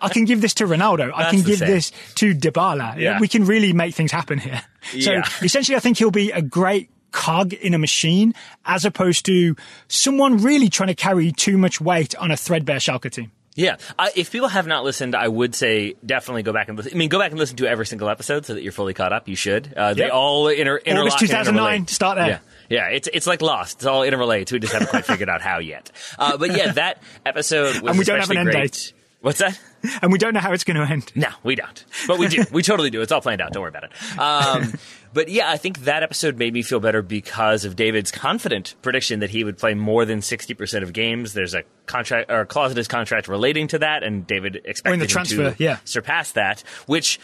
I 0.03 0.09
can 0.09 0.25
give 0.25 0.41
this 0.41 0.55
to 0.55 0.65
Ronaldo. 0.65 1.13
I 1.15 1.31
can 1.31 1.43
give 1.43 1.59
same. 1.59 1.69
this 1.69 1.93
to 2.17 2.35
Dybala. 2.35 2.99
Yeah. 2.99 3.21
We 3.21 3.29
can 3.29 3.45
really 3.45 3.73
make 3.73 3.95
things 3.95 4.11
happen 4.11 4.39
here. 4.39 4.63
So 4.91 5.13
Yeah. 5.13 5.23
essentially, 5.43 5.77
I 5.77 5.81
think 5.81 5.99
he'll 5.99 6.11
be 6.11 6.33
a 6.33 6.43
great 6.43 6.91
cog 7.13 7.53
in 7.55 7.73
a 7.75 7.79
machine 7.79 8.35
as 8.65 8.85
opposed 8.85 9.25
to 9.27 9.57
someone 9.89 10.39
really 10.39 10.69
trying 10.69 10.89
to 10.89 10.95
carry 10.95 11.33
too 11.33 11.57
much 11.57 11.81
weight 11.81 12.15
on 12.17 12.31
a 12.31 12.37
threadbare 12.37 12.79
Schalke 12.79 13.11
team. 13.11 13.31
Yeah, 13.55 13.77
I, 13.99 14.11
if 14.15 14.31
people 14.31 14.49
have 14.49 14.67
not 14.67 14.85
listened, 14.85 15.15
I 15.15 15.27
would 15.29 15.55
say 15.55 15.95
definitely 16.05 16.43
go 16.43 16.53
back 16.53 16.69
and 16.69 16.77
listen. 16.77 16.93
I 16.93 16.97
mean, 16.99 17.09
go 17.09 17.19
back 17.19 17.31
and 17.31 17.39
listen 17.41 17.57
to 17.57 17.67
every 17.67 17.87
single 17.87 18.11
episode 18.11 18.45
so 18.45 18.53
that 18.53 18.63
you're 18.63 18.71
fully 18.71 18.93
caught 18.93 19.15
up. 19.15 19.29
You 19.29 19.35
should. 19.37 19.73
Uh, 19.75 19.95
they 19.95 20.03
Yep. 20.03 20.13
all 20.13 20.49
inter- 20.49 20.77
interlock 20.77 21.15
August 21.15 21.19
2009, 21.21 21.87
start 21.89 22.19
there. 22.19 22.27
Yeah, 22.29 22.39
Yeah, 22.69 22.89
it's 22.89 23.09
it's 23.13 23.27
like 23.27 23.43
Lost. 23.43 23.79
It's 23.79 23.87
all 23.87 24.03
interrelated. 24.03 24.53
We 24.53 24.59
just 24.61 24.73
haven't 24.73 24.89
quite 24.89 25.05
figured 25.05 25.29
out 25.29 25.41
how 25.41 25.59
yet. 25.59 25.91
Uh, 26.19 26.37
but 26.37 26.57
yeah, 26.57 26.73
that 26.73 27.03
episode 27.25 27.81
was 27.83 27.91
And 27.91 27.99
we 27.99 28.05
don't 28.05 28.21
have 28.21 28.31
an 28.31 28.39
end 28.39 28.51
great. 28.51 28.73
date. 28.73 28.93
What's 29.21 29.39
that? 29.39 29.59
And 30.03 30.13
we 30.13 30.19
don't 30.19 30.35
know 30.35 30.41
how 30.41 30.53
it's 30.53 30.65
going 30.65 30.77
to 30.77 30.83
end. 30.83 31.13
No, 31.15 31.29
we 31.43 31.55
don't. 31.55 31.85
But 32.07 32.19
we 32.19 32.29
do. 32.29 32.45
we 32.53 32.63
totally 32.63 32.91
do. 32.91 33.01
It's 33.03 33.13
all 33.13 33.21
planned 33.21 33.41
out. 33.41 33.53
Don't 33.53 33.63
worry 33.63 33.71
about 33.71 33.85
it. 33.85 34.19
Um, 34.19 34.73
but 35.13 35.29
yeah, 35.29 35.51
I 35.51 35.57
think 35.57 35.81
that 35.81 36.03
episode 36.03 36.37
made 36.37 36.53
me 36.53 36.63
feel 36.63 36.81
better 36.81 37.03
because 37.03 37.65
of 37.65 37.77
David's 37.77 38.11
confident 38.11 38.75
prediction 38.83 39.21
that 39.21 39.31
he 39.31 39.45
would 39.45 39.59
play 39.59 39.75
more 39.75 40.05
than 40.05 40.21
60% 40.21 40.83
of 40.83 40.93
games. 40.93 41.33
There's 41.33 41.55
a 41.55 41.63
contract 41.87 42.31
or 42.31 42.41
a 42.41 42.47
clause 42.47 42.73
in 42.73 42.77
his 42.77 42.89
contract 42.89 43.27
relating 43.27 43.69
to 43.69 43.79
that, 43.79 44.03
and 44.03 44.27
David 44.27 44.61
expected 44.65 45.03
him 45.03 45.09
transfer, 45.09 45.53
to 45.53 45.57
yeah. 45.63 45.79
surpass 45.85 46.33
that, 46.33 46.63
which 46.87 47.19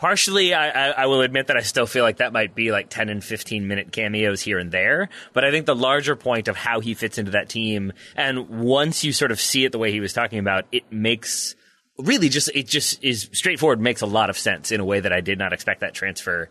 partially 0.00 0.54
I, 0.54 0.90
I, 0.92 1.06
will 1.06 1.20
admit 1.20 1.48
that 1.48 1.58
I 1.58 1.60
still 1.60 1.86
feel 1.86 2.02
like 2.02 2.16
that 2.16 2.32
might 2.32 2.54
be 2.54 2.72
like 2.72 2.88
10 2.88 3.10
and 3.10 3.22
15 3.22 3.68
minute 3.68 3.92
cameos 3.92 4.40
here 4.40 4.58
and 4.58 4.72
there. 4.72 5.10
But 5.34 5.44
I 5.44 5.50
think 5.50 5.66
the 5.66 5.76
larger 5.76 6.16
point 6.16 6.48
of 6.48 6.56
how 6.56 6.80
he 6.80 6.94
fits 6.94 7.18
into 7.18 7.32
that 7.32 7.50
team, 7.50 7.92
and 8.16 8.48
once 8.48 9.04
you 9.04 9.12
sort 9.12 9.30
of 9.30 9.38
see 9.38 9.66
it 9.66 9.72
the 9.72 9.78
way 9.78 9.92
he 9.92 10.00
was 10.00 10.14
talking 10.14 10.38
about, 10.38 10.64
it 10.72 10.90
makes 10.90 11.54
really 11.98 12.30
just 12.30 12.50
it 12.54 12.66
just 12.66 13.04
is 13.04 13.28
straightforward 13.32 13.78
makes 13.78 14.00
a 14.00 14.06
lot 14.06 14.30
of 14.30 14.38
sense 14.38 14.72
in 14.72 14.80
a 14.80 14.84
way 14.86 15.00
that 15.00 15.12
I 15.12 15.20
did 15.20 15.38
not 15.38 15.52
expect 15.52 15.80
that 15.80 15.92
transfer 15.92 16.48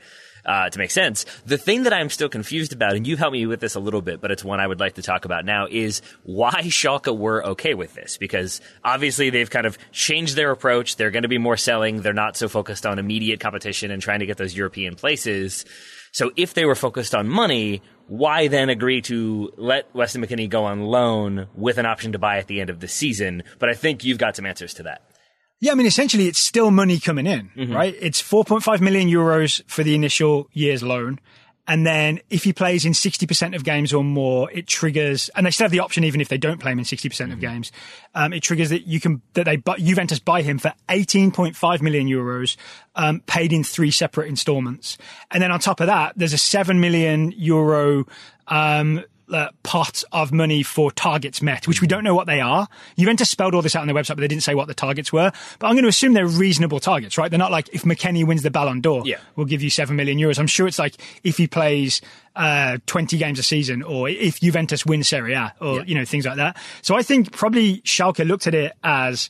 uh, 0.49 0.67
to 0.67 0.79
make 0.79 0.89
sense. 0.89 1.25
The 1.45 1.59
thing 1.59 1.83
that 1.83 1.93
I'm 1.93 2.09
still 2.09 2.27
confused 2.27 2.73
about, 2.73 2.95
and 2.95 3.05
you've 3.05 3.19
helped 3.19 3.33
me 3.33 3.45
with 3.45 3.59
this 3.59 3.75
a 3.75 3.79
little 3.79 4.01
bit, 4.01 4.19
but 4.19 4.31
it's 4.31 4.43
one 4.43 4.59
I 4.59 4.65
would 4.65 4.79
like 4.79 4.95
to 4.95 5.03
talk 5.03 5.23
about 5.25 5.45
now, 5.45 5.67
is 5.69 6.01
why 6.23 6.63
Schalke 6.63 7.15
were 7.15 7.45
okay 7.49 7.75
with 7.75 7.93
this. 7.93 8.17
Because 8.17 8.59
obviously 8.83 9.29
they've 9.29 9.49
kind 9.49 9.67
of 9.67 9.77
changed 9.91 10.35
their 10.35 10.49
approach. 10.49 10.95
They're 10.95 11.11
going 11.11 11.23
to 11.23 11.29
be 11.29 11.37
more 11.37 11.55
selling. 11.55 12.01
They're 12.01 12.13
not 12.13 12.35
so 12.35 12.49
focused 12.49 12.87
on 12.87 12.97
immediate 12.97 13.39
competition 13.39 13.91
and 13.91 14.01
trying 14.01 14.21
to 14.21 14.25
get 14.25 14.37
those 14.37 14.57
European 14.57 14.95
places. 14.95 15.65
So 16.11 16.31
if 16.35 16.55
they 16.55 16.65
were 16.65 16.73
focused 16.73 17.13
on 17.13 17.29
money, 17.29 17.83
why 18.07 18.47
then 18.47 18.69
agree 18.69 19.01
to 19.03 19.53
let 19.55 19.93
Weston 19.93 20.25
McKennie 20.25 20.49
go 20.49 20.65
on 20.65 20.81
loan 20.81 21.47
with 21.53 21.77
an 21.77 21.85
option 21.85 22.13
to 22.13 22.19
buy 22.19 22.39
at 22.39 22.47
the 22.47 22.59
end 22.59 22.71
of 22.71 22.79
the 22.79 22.87
season? 22.87 23.43
But 23.59 23.69
I 23.69 23.75
think 23.75 24.03
you've 24.03 24.17
got 24.17 24.35
some 24.35 24.47
answers 24.47 24.73
to 24.75 24.83
that. 24.83 25.08
Yeah, 25.59 25.73
I 25.73 25.75
mean, 25.75 25.87
essentially, 25.87 26.27
it's 26.27 26.39
still 26.39 26.71
money 26.71 26.99
coming 26.99 27.27
in, 27.27 27.49
Mm-hmm. 27.55 27.73
right? 27.73 27.95
It's 27.99 28.21
4.5 28.21 28.79
million 28.81 29.09
euros 29.09 29.61
for 29.67 29.83
the 29.83 29.93
initial 29.95 30.47
year's 30.53 30.83
loan. 30.83 31.19
And 31.67 31.85
then 31.85 32.19
if 32.31 32.45
he 32.45 32.51
plays 32.51 32.83
in 32.83 32.93
60% 32.93 33.55
of 33.55 33.63
games 33.63 33.93
or 33.93 34.03
more, 34.03 34.49
it 34.51 34.65
triggers, 34.65 35.29
and 35.35 35.45
they 35.45 35.51
still 35.51 35.65
have 35.65 35.71
the 35.71 35.81
option, 35.81 36.03
even 36.03 36.19
if 36.19 36.27
they 36.27 36.37
don't 36.39 36.59
play 36.59 36.71
him 36.71 36.79
in 36.79 36.85
60% 36.85 37.31
of 37.31 37.39
games, 37.39 37.71
um, 38.15 38.33
it 38.33 38.41
triggers 38.41 38.69
that 38.71 38.87
you 38.87 38.99
can, 38.99 39.21
that 39.33 39.43
they, 39.43 39.57
bu- 39.57 39.77
Juventus 39.77 40.17
buy 40.17 40.41
him 40.41 40.57
for 40.57 40.73
18.5 40.87 41.81
million 41.83 42.07
euros, 42.07 42.55
um, 42.95 43.19
paid 43.27 43.53
in 43.53 43.63
three 43.63 43.91
separate 43.91 44.29
installments. 44.29 44.97
And 45.29 45.43
then 45.43 45.51
on 45.51 45.59
top 45.59 45.79
of 45.79 45.85
that, 45.85 46.13
there's 46.15 46.33
a 46.33 46.39
7 46.39 46.79
million 46.79 47.33
euro, 47.37 48.05
um, 48.47 49.03
uh, 49.31 49.49
pot 49.63 50.03
of 50.11 50.31
money 50.31 50.63
for 50.63 50.91
targets 50.91 51.41
met, 51.41 51.67
which 51.67 51.81
we 51.81 51.87
don't 51.87 52.03
know 52.03 52.15
what 52.15 52.27
they 52.27 52.39
are. 52.41 52.67
Juventus 52.97 53.29
spelled 53.29 53.55
all 53.55 53.61
this 53.61 53.75
out 53.75 53.81
on 53.81 53.87
their 53.87 53.95
website, 53.95 54.09
but 54.15 54.21
they 54.21 54.27
didn't 54.27 54.43
say 54.43 54.55
what 54.55 54.67
the 54.67 54.73
targets 54.73 55.11
were. 55.13 55.31
But 55.59 55.67
I'm 55.67 55.73
going 55.73 55.83
to 55.83 55.89
assume 55.89 56.13
they're 56.13 56.25
reasonable 56.27 56.79
targets, 56.79 57.17
right? 57.17 57.29
They're 57.29 57.37
not 57.39 57.51
like 57.51 57.69
if 57.73 57.83
McKennie 57.83 58.25
wins 58.25 58.43
the 58.43 58.51
Ballon 58.51 58.81
d'Or, 58.81 59.03
Yeah. 59.05 59.17
we'll 59.35 59.45
give 59.45 59.61
you 59.61 59.69
seven 59.69 59.95
million 59.95 60.17
euros. 60.17 60.39
I'm 60.39 60.47
sure 60.47 60.67
it's 60.67 60.79
like 60.79 60.95
if 61.23 61.37
he 61.37 61.47
plays 61.47 62.01
uh, 62.35 62.77
20 62.85 63.17
games 63.17 63.39
a 63.39 63.43
season, 63.43 63.83
or 63.83 64.07
if 64.09 64.39
Juventus 64.39 64.85
wins 64.85 65.07
Serie 65.07 65.33
A, 65.33 65.53
or 65.59 65.77
Yeah. 65.77 65.83
you 65.85 65.95
know 65.95 66.05
things 66.05 66.25
like 66.25 66.37
that. 66.37 66.57
So 66.81 66.95
I 66.95 67.01
think 67.03 67.31
probably 67.31 67.81
Schalke 67.81 68.25
looked 68.27 68.47
at 68.47 68.55
it 68.55 68.73
as. 68.83 69.29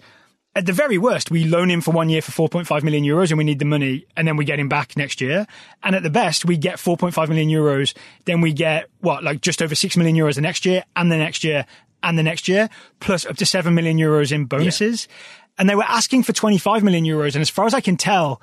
At 0.59 0.65
the 0.65 0.73
very 0.73 0.97
worst, 0.97 1.31
we 1.31 1.45
loan 1.45 1.71
him 1.71 1.79
for 1.79 1.91
one 1.91 2.09
year 2.09 2.21
for 2.21 2.49
4.5 2.49 2.83
million 2.83 3.05
euros 3.05 3.29
and 3.29 3.37
we 3.37 3.45
need 3.45 3.59
the 3.59 3.65
money 3.65 4.05
and 4.17 4.27
then 4.27 4.35
we 4.35 4.43
get 4.43 4.59
him 4.59 4.67
back 4.67 4.97
next 4.97 5.21
year. 5.21 5.47
And 5.83 5.95
at 5.95 6.03
the 6.03 6.09
best, 6.09 6.43
we 6.43 6.57
get 6.57 6.79
4.5 6.79 7.29
million 7.29 7.47
euros. 7.47 7.93
Then 8.25 8.41
we 8.41 8.51
get 8.51 8.89
what, 8.99 9.23
like 9.23 9.39
just 9.39 9.61
over 9.61 9.73
6 9.73 9.95
million 9.95 10.17
euros 10.17 10.35
the 10.35 10.41
next 10.41 10.65
year 10.65 10.83
and 10.97 11.09
the 11.09 11.15
next 11.15 11.45
year 11.45 11.65
and 12.03 12.19
the 12.19 12.23
next 12.23 12.49
year, 12.49 12.69
plus 12.99 13.25
up 13.25 13.37
to 13.37 13.45
7 13.45 13.73
million 13.73 13.97
euros 13.97 14.33
in 14.33 14.47
bonuses. 14.47 15.07
And 15.57 15.69
they 15.69 15.75
were 15.75 15.83
asking 15.83 16.23
for 16.23 16.33
25 16.33 16.83
million 16.83 17.05
euros. 17.05 17.35
And 17.35 17.41
as 17.41 17.49
far 17.49 17.65
as 17.65 17.73
I 17.73 17.79
can 17.79 17.95
tell, 17.95 18.41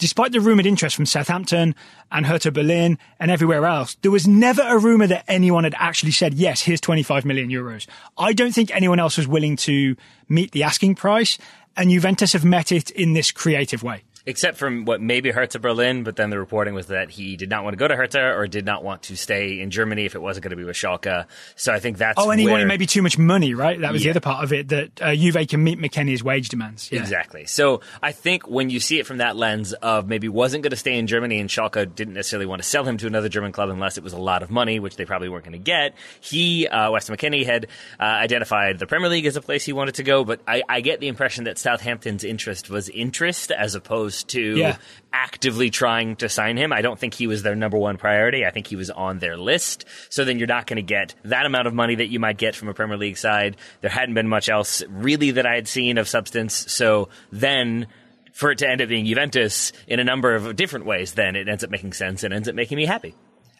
despite 0.00 0.32
the 0.32 0.40
rumored 0.40 0.66
interest 0.66 0.96
from 0.96 1.06
Southampton 1.06 1.76
and 2.10 2.26
Hertha 2.26 2.50
Berlin 2.50 2.98
and 3.20 3.30
everywhere 3.30 3.66
else, 3.66 3.96
there 4.02 4.10
was 4.10 4.26
never 4.26 4.62
a 4.62 4.78
rumor 4.78 5.06
that 5.06 5.24
anyone 5.28 5.62
had 5.62 5.74
actually 5.76 6.12
said, 6.12 6.34
yes, 6.34 6.62
here's 6.62 6.80
25 6.80 7.24
million 7.24 7.50
euros. 7.50 7.86
I 8.18 8.32
don't 8.32 8.52
think 8.52 8.74
anyone 8.74 8.98
else 8.98 9.18
was 9.18 9.28
willing 9.28 9.56
to 9.56 9.94
meet 10.28 10.52
the 10.52 10.64
asking 10.64 10.96
price 10.96 11.38
and 11.76 11.90
Juventus 11.90 12.32
have 12.32 12.44
met 12.44 12.72
it 12.72 12.90
in 12.90 13.12
this 13.12 13.30
creative 13.30 13.82
way. 13.82 14.02
Except 14.26 14.56
from 14.56 14.84
what 14.84 15.00
maybe 15.00 15.30
Hertha 15.30 15.58
Berlin, 15.58 16.04
but 16.04 16.16
then 16.16 16.30
the 16.30 16.38
reporting 16.38 16.74
was 16.74 16.86
that 16.88 17.10
he 17.10 17.36
did 17.36 17.48
not 17.48 17.64
want 17.64 17.72
to 17.74 17.78
go 17.78 17.88
to 17.88 17.96
Hertha 17.96 18.34
or 18.34 18.46
did 18.46 18.66
not 18.66 18.84
want 18.84 19.02
to 19.04 19.16
stay 19.16 19.60
in 19.60 19.70
Germany 19.70 20.04
if 20.04 20.14
it 20.14 20.20
wasn't 20.20 20.44
going 20.44 20.50
to 20.50 20.56
be 20.56 20.64
with 20.64 20.76
Schalke. 20.76 21.26
So 21.56 21.72
I 21.72 21.80
think 21.80 21.98
that's 21.98 22.18
Oh, 22.18 22.30
and 22.30 22.38
he 22.38 22.46
where, 22.46 22.54
wanted 22.54 22.68
maybe 22.68 22.86
too 22.86 23.02
much 23.02 23.18
money, 23.18 23.54
right? 23.54 23.80
That 23.80 23.92
was 23.92 24.02
the 24.02 24.10
other 24.10 24.20
part 24.20 24.44
of 24.44 24.52
it 24.52 24.68
that 24.68 25.00
uh, 25.00 25.14
Juve 25.14 25.48
can 25.48 25.64
meet 25.64 25.78
McKennie's 25.78 26.22
wage 26.22 26.48
demands. 26.48 26.90
Yeah. 26.92 27.00
Exactly. 27.00 27.46
So 27.46 27.80
I 28.02 28.12
think 28.12 28.48
when 28.48 28.68
you 28.70 28.80
see 28.80 28.98
it 28.98 29.06
from 29.06 29.18
that 29.18 29.36
lens 29.36 29.72
of 29.72 30.06
maybe 30.06 30.28
wasn't 30.28 30.62
going 30.62 30.70
to 30.70 30.76
stay 30.76 30.98
in 30.98 31.06
Germany 31.06 31.40
and 31.40 31.48
Schalke 31.48 31.94
didn't 31.94 32.14
necessarily 32.14 32.46
want 32.46 32.62
to 32.62 32.68
sell 32.68 32.84
him 32.84 32.96
to 32.98 33.06
another 33.06 33.28
German 33.28 33.52
club 33.52 33.70
unless 33.70 33.96
it 33.96 34.04
was 34.04 34.12
a 34.12 34.18
lot 34.18 34.42
of 34.42 34.50
money, 34.50 34.80
which 34.80 34.96
they 34.96 35.04
probably 35.04 35.28
weren't 35.28 35.44
going 35.44 35.52
to 35.52 35.58
get. 35.58 35.94
He, 36.20 36.68
uh, 36.68 36.90
Weston 36.90 37.16
McKennie, 37.16 37.46
had 37.46 37.66
uh, 37.98 38.02
identified 38.02 38.78
the 38.78 38.86
Premier 38.86 39.08
League 39.08 39.26
as 39.26 39.36
a 39.36 39.40
place 39.40 39.64
he 39.64 39.72
wanted 39.72 39.94
to 39.94 40.02
go, 40.02 40.24
but 40.24 40.40
I, 40.46 40.62
I 40.68 40.80
get 40.82 41.00
the 41.00 41.08
impression 41.08 41.44
that 41.44 41.56
Southampton's 41.58 42.24
interest 42.24 42.68
was 42.68 42.88
interest 42.88 43.50
as 43.50 43.74
opposed 43.74 44.09
to 44.24 44.56
Yeah. 44.56 44.76
actively 45.12 45.70
trying 45.70 46.16
to 46.16 46.28
sign 46.28 46.56
him. 46.56 46.72
I 46.72 46.82
don't 46.82 46.98
think 46.98 47.14
he 47.14 47.26
was 47.26 47.42
their 47.42 47.54
number 47.56 47.76
one 47.78 47.96
priority. 47.96 48.44
I 48.44 48.50
think 48.50 48.66
he 48.66 48.76
was 48.76 48.90
on 48.90 49.18
their 49.18 49.36
list. 49.36 49.84
So 50.08 50.24
then 50.24 50.38
you're 50.38 50.46
not 50.46 50.66
going 50.66 50.76
to 50.76 50.82
get 50.82 51.14
that 51.24 51.46
amount 51.46 51.66
of 51.66 51.74
money 51.74 51.94
that 51.96 52.08
you 52.08 52.20
might 52.20 52.36
get 52.38 52.54
from 52.54 52.68
a 52.68 52.74
Premier 52.74 52.96
League 52.96 53.16
side. 53.18 53.56
There 53.80 53.90
hadn't 53.90 54.14
been 54.14 54.28
much 54.28 54.48
else 54.48 54.82
really 54.88 55.30
that 55.32 55.46
I 55.46 55.54
had 55.54 55.66
seen 55.68 55.98
of 55.98 56.08
substance. 56.08 56.54
So 56.72 57.08
then 57.32 57.86
for 58.32 58.50
it 58.52 58.58
to 58.58 58.68
end 58.68 58.80
up 58.80 58.88
being 58.88 59.04
Juventus 59.06 59.72
in 59.86 59.98
a 60.00 60.04
number 60.04 60.34
of 60.34 60.54
different 60.56 60.86
ways, 60.86 61.14
then 61.14 61.34
it 61.36 61.48
ends 61.48 61.64
up 61.64 61.70
making 61.70 61.92
sense 61.92 62.22
and 62.22 62.32
ends 62.32 62.48
up 62.48 62.54
making 62.54 62.76
me 62.76 62.86
happy. 62.86 63.14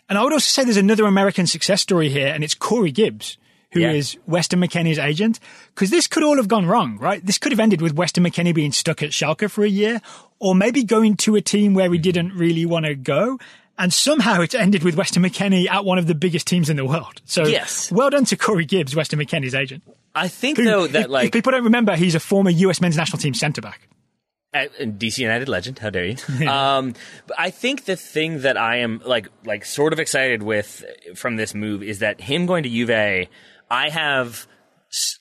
And 0.08 0.18
I 0.18 0.22
would 0.24 0.32
also 0.32 0.48
say 0.48 0.64
there's 0.64 0.76
another 0.76 1.04
American 1.06 1.46
success 1.46 1.82
story 1.82 2.08
here, 2.08 2.28
and 2.28 2.42
it's 2.42 2.54
Corey 2.54 2.90
Gibbs, 2.90 3.36
who 3.72 3.80
is 3.80 4.14
Yeah. 4.14 4.20
Weston 4.26 4.60
McKennie's 4.60 4.98
agent. 4.98 5.38
Because 5.74 5.90
this 5.90 6.06
could 6.06 6.22
all 6.22 6.36
have 6.36 6.48
gone 6.48 6.66
wrong, 6.66 6.98
right? 6.98 7.24
This 7.24 7.38
could 7.38 7.52
have 7.52 7.60
ended 7.60 7.80
with 7.80 7.94
Weston 7.94 8.24
McKennie 8.24 8.54
being 8.54 8.72
stuck 8.72 9.02
at 9.02 9.10
Schalke 9.10 9.50
for 9.50 9.64
a 9.64 9.68
year, 9.68 10.00
or 10.38 10.54
maybe 10.54 10.82
going 10.84 11.16
to 11.18 11.36
a 11.36 11.40
team 11.40 11.74
where 11.74 11.90
he 11.92 11.98
didn't 11.98 12.34
really 12.34 12.66
want 12.66 12.86
to 12.86 12.94
go. 12.94 13.38
And 13.78 13.94
somehow 13.94 14.42
it's 14.42 14.54
ended 14.54 14.82
with 14.82 14.94
Weston 14.96 15.22
McKennie 15.22 15.66
at 15.68 15.84
one 15.84 15.96
of 15.98 16.06
the 16.06 16.14
biggest 16.14 16.46
teams 16.46 16.68
in 16.68 16.76
the 16.76 16.84
world. 16.84 17.22
So 17.24 17.46
Yes. 17.46 17.90
well 17.90 18.10
done 18.10 18.26
to 18.26 18.36
Corey 18.36 18.66
Gibbs, 18.66 18.94
Weston 18.94 19.18
McKennie's 19.18 19.54
agent. 19.54 19.82
I 20.14 20.28
think 20.28 20.58
Who, 20.58 20.64
though 20.64 20.86
that 20.88 21.04
if 21.04 21.08
like 21.08 21.32
people 21.32 21.52
don't 21.52 21.64
remember, 21.64 21.96
he's 21.96 22.14
a 22.14 22.20
former 22.20 22.50
US 22.50 22.80
men's 22.80 22.96
national 22.96 23.18
team 23.20 23.32
centre 23.32 23.60
back. 23.62 23.88
DC 24.52 25.18
United 25.18 25.48
legend. 25.48 25.78
How 25.78 25.90
dare 25.90 26.06
you? 26.06 26.16
um, 26.48 26.94
but 27.28 27.38
I 27.38 27.50
think 27.50 27.84
the 27.84 27.94
thing 27.96 28.40
that 28.40 28.56
I 28.56 28.78
am 28.78 29.00
like, 29.04 29.28
like, 29.44 29.64
sort 29.64 29.92
of 29.92 30.00
excited 30.00 30.42
with 30.42 30.84
from 31.14 31.36
this 31.36 31.54
move 31.54 31.82
is 31.84 32.00
that 32.00 32.20
him 32.20 32.46
going 32.46 32.64
to 32.64 32.68
Juve. 32.68 33.28
I 33.70 33.88
have 33.90 34.46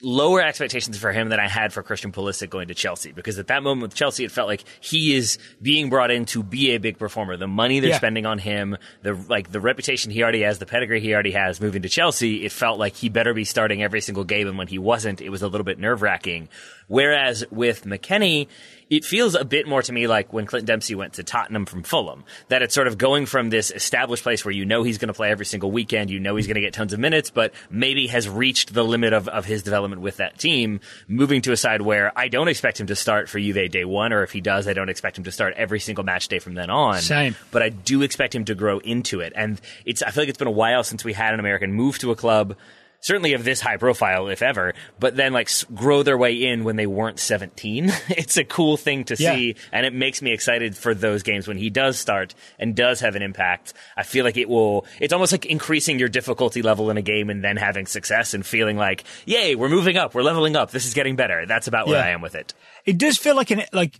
lower 0.01 0.41
expectations 0.41 0.97
for 0.97 1.11
him 1.11 1.29
than 1.29 1.39
I 1.39 1.47
had 1.47 1.71
for 1.71 1.83
Christian 1.83 2.11
Pulisic 2.11 2.49
going 2.49 2.69
to 2.69 2.73
Chelsea 2.73 3.11
because 3.11 3.37
at 3.37 3.47
that 3.47 3.61
moment 3.61 3.83
with 3.83 3.93
Chelsea, 3.93 4.25
it 4.25 4.31
felt 4.31 4.47
like 4.47 4.63
he 4.79 5.15
is 5.15 5.37
being 5.61 5.91
brought 5.91 6.09
in 6.09 6.25
to 6.25 6.41
be 6.41 6.71
a 6.71 6.79
big 6.79 6.97
performer. 6.97 7.37
The 7.37 7.47
money 7.47 7.79
they're 7.79 7.91
Yeah. 7.91 7.97
spending 7.97 8.25
on 8.25 8.39
him, 8.39 8.77
the 9.03 9.13
like, 9.13 9.51
the 9.51 9.59
reputation 9.59 10.09
he 10.11 10.23
already 10.23 10.41
has, 10.41 10.57
the 10.57 10.65
pedigree 10.65 10.99
he 11.01 11.13
already 11.13 11.33
has, 11.33 11.61
moving 11.61 11.83
to 11.83 11.89
Chelsea, 11.89 12.43
it 12.45 12.51
felt 12.51 12.79
like 12.79 12.95
he 12.95 13.09
better 13.09 13.35
be 13.35 13.43
starting 13.43 13.83
every 13.83 14.01
single 14.01 14.23
game. 14.23 14.47
And 14.47 14.57
when 14.57 14.67
he 14.67 14.79
wasn't, 14.79 15.21
it 15.21 15.29
was 15.29 15.43
a 15.43 15.47
little 15.47 15.65
bit 15.65 15.77
nerve 15.77 16.01
wracking. 16.01 16.49
Whereas 16.87 17.45
with 17.51 17.83
McKennie, 17.85 18.47
it 18.89 19.05
feels 19.05 19.35
a 19.35 19.45
bit 19.45 19.67
more 19.67 19.81
to 19.81 19.93
me 19.93 20.07
like 20.07 20.33
when 20.33 20.45
Clint 20.45 20.65
Dempsey 20.65 20.95
went 20.95 21.13
to 21.13 21.23
Tottenham 21.23 21.65
from 21.65 21.83
Fulham. 21.83 22.23
That 22.47 22.61
it's 22.61 22.73
sort 22.73 22.87
of 22.87 22.97
going 22.97 23.25
from 23.25 23.49
this 23.49 23.71
established 23.71 24.23
place 24.23 24.43
where 24.43 24.53
you 24.53 24.65
know 24.65 24.83
he's 24.83 24.97
going 24.97 25.07
to 25.09 25.13
play 25.13 25.29
every 25.29 25.45
single 25.45 25.71
weekend, 25.71 26.09
you 26.09 26.19
know 26.19 26.35
he's 26.35 26.47
going 26.47 26.55
to 26.55 26.61
get 26.61 26.73
tons 26.73 26.93
of 26.93 26.99
minutes, 26.99 27.29
but 27.29 27.53
maybe 27.69 28.07
has 28.07 28.27
reached 28.27 28.73
the 28.73 28.83
limit 28.83 29.13
of, 29.13 29.27
of 29.27 29.45
his 29.45 29.63
development 29.63 30.01
with 30.01 30.17
that 30.17 30.37
team, 30.39 30.79
moving 31.07 31.41
to 31.43 31.51
a 31.51 31.57
side 31.57 31.81
where 31.81 32.17
I 32.17 32.27
don't 32.27 32.47
expect 32.47 32.79
him 32.79 32.87
to 32.87 32.95
start 32.95 33.29
for 33.29 33.39
Juve 33.39 33.69
day 33.71 33.85
one, 33.85 34.11
or 34.13 34.23
if 34.23 34.31
he 34.31 34.41
does, 34.41 34.67
I 34.67 34.73
don't 34.73 34.89
expect 34.89 35.17
him 35.17 35.23
to 35.25 35.31
start 35.31 35.53
every 35.55 35.79
single 35.79 36.03
match 36.03 36.27
day 36.27 36.39
from 36.39 36.55
then 36.55 36.69
on. 36.69 37.01
Same. 37.01 37.35
But 37.51 37.61
I 37.61 37.69
do 37.69 38.01
expect 38.01 38.33
him 38.33 38.45
to 38.45 38.55
grow 38.55 38.79
into 38.79 39.19
it. 39.19 39.33
And 39.35 39.61
it's, 39.85 40.01
I 40.01 40.11
feel 40.11 40.23
like 40.23 40.29
it's 40.29 40.37
been 40.37 40.47
a 40.47 40.51
while 40.51 40.83
since 40.83 41.03
we 41.03 41.13
had 41.13 41.33
an 41.33 41.39
American 41.39 41.73
move 41.73 41.99
to 41.99 42.11
a 42.11 42.15
club 42.15 42.55
certainly 43.01 43.33
of 43.33 43.43
this 43.43 43.61
high 43.61 43.77
profile, 43.77 44.27
if 44.27 44.41
ever, 44.41 44.73
but 44.99 45.15
then 45.15 45.31
like 45.33 45.47
s- 45.47 45.63
grow 45.73 46.03
their 46.03 46.17
way 46.17 46.33
in 46.43 46.63
when 46.63 46.75
they 46.75 46.85
weren't 46.87 47.19
17. 47.19 47.85
it's 48.09 48.37
a 48.37 48.43
cool 48.43 48.77
thing 48.77 49.03
to 49.05 49.15
Yeah. 49.17 49.33
see, 49.35 49.55
and 49.71 49.85
it 49.85 49.93
makes 49.93 50.21
me 50.21 50.31
excited 50.33 50.75
for 50.75 50.93
those 50.93 51.23
games 51.23 51.47
when 51.47 51.57
he 51.57 51.69
does 51.69 51.97
start 51.97 52.35
and 52.59 52.75
does 52.75 52.99
have 52.99 53.15
an 53.15 53.21
impact. 53.21 53.73
I 53.95 54.03
feel 54.03 54.25
like 54.25 54.37
it 54.37 54.49
will, 54.49 54.85
it's 54.99 55.13
almost 55.13 55.31
like 55.31 55.45
increasing 55.45 55.99
your 55.99 56.09
difficulty 56.09 56.61
level 56.61 56.89
in 56.89 56.97
a 56.97 57.01
game 57.01 57.29
and 57.29 57.43
then 57.43 57.57
having 57.57 57.85
success 57.85 58.33
and 58.33 58.45
feeling 58.45 58.77
like, 58.77 59.03
yay, 59.25 59.55
we're 59.55 59.69
moving 59.69 59.97
up, 59.97 60.13
we're 60.13 60.23
leveling 60.23 60.55
up, 60.55 60.71
this 60.71 60.85
is 60.85 60.93
getting 60.93 61.15
better. 61.15 61.45
That's 61.45 61.67
about 61.67 61.87
where 61.87 61.99
Yeah. 61.99 62.05
I 62.05 62.09
am 62.09 62.21
with 62.21 62.35
it. 62.35 62.53
It 62.85 62.97
does 62.97 63.17
feel 63.17 63.35
like 63.35 63.51
an 63.51 63.63
like 63.73 63.95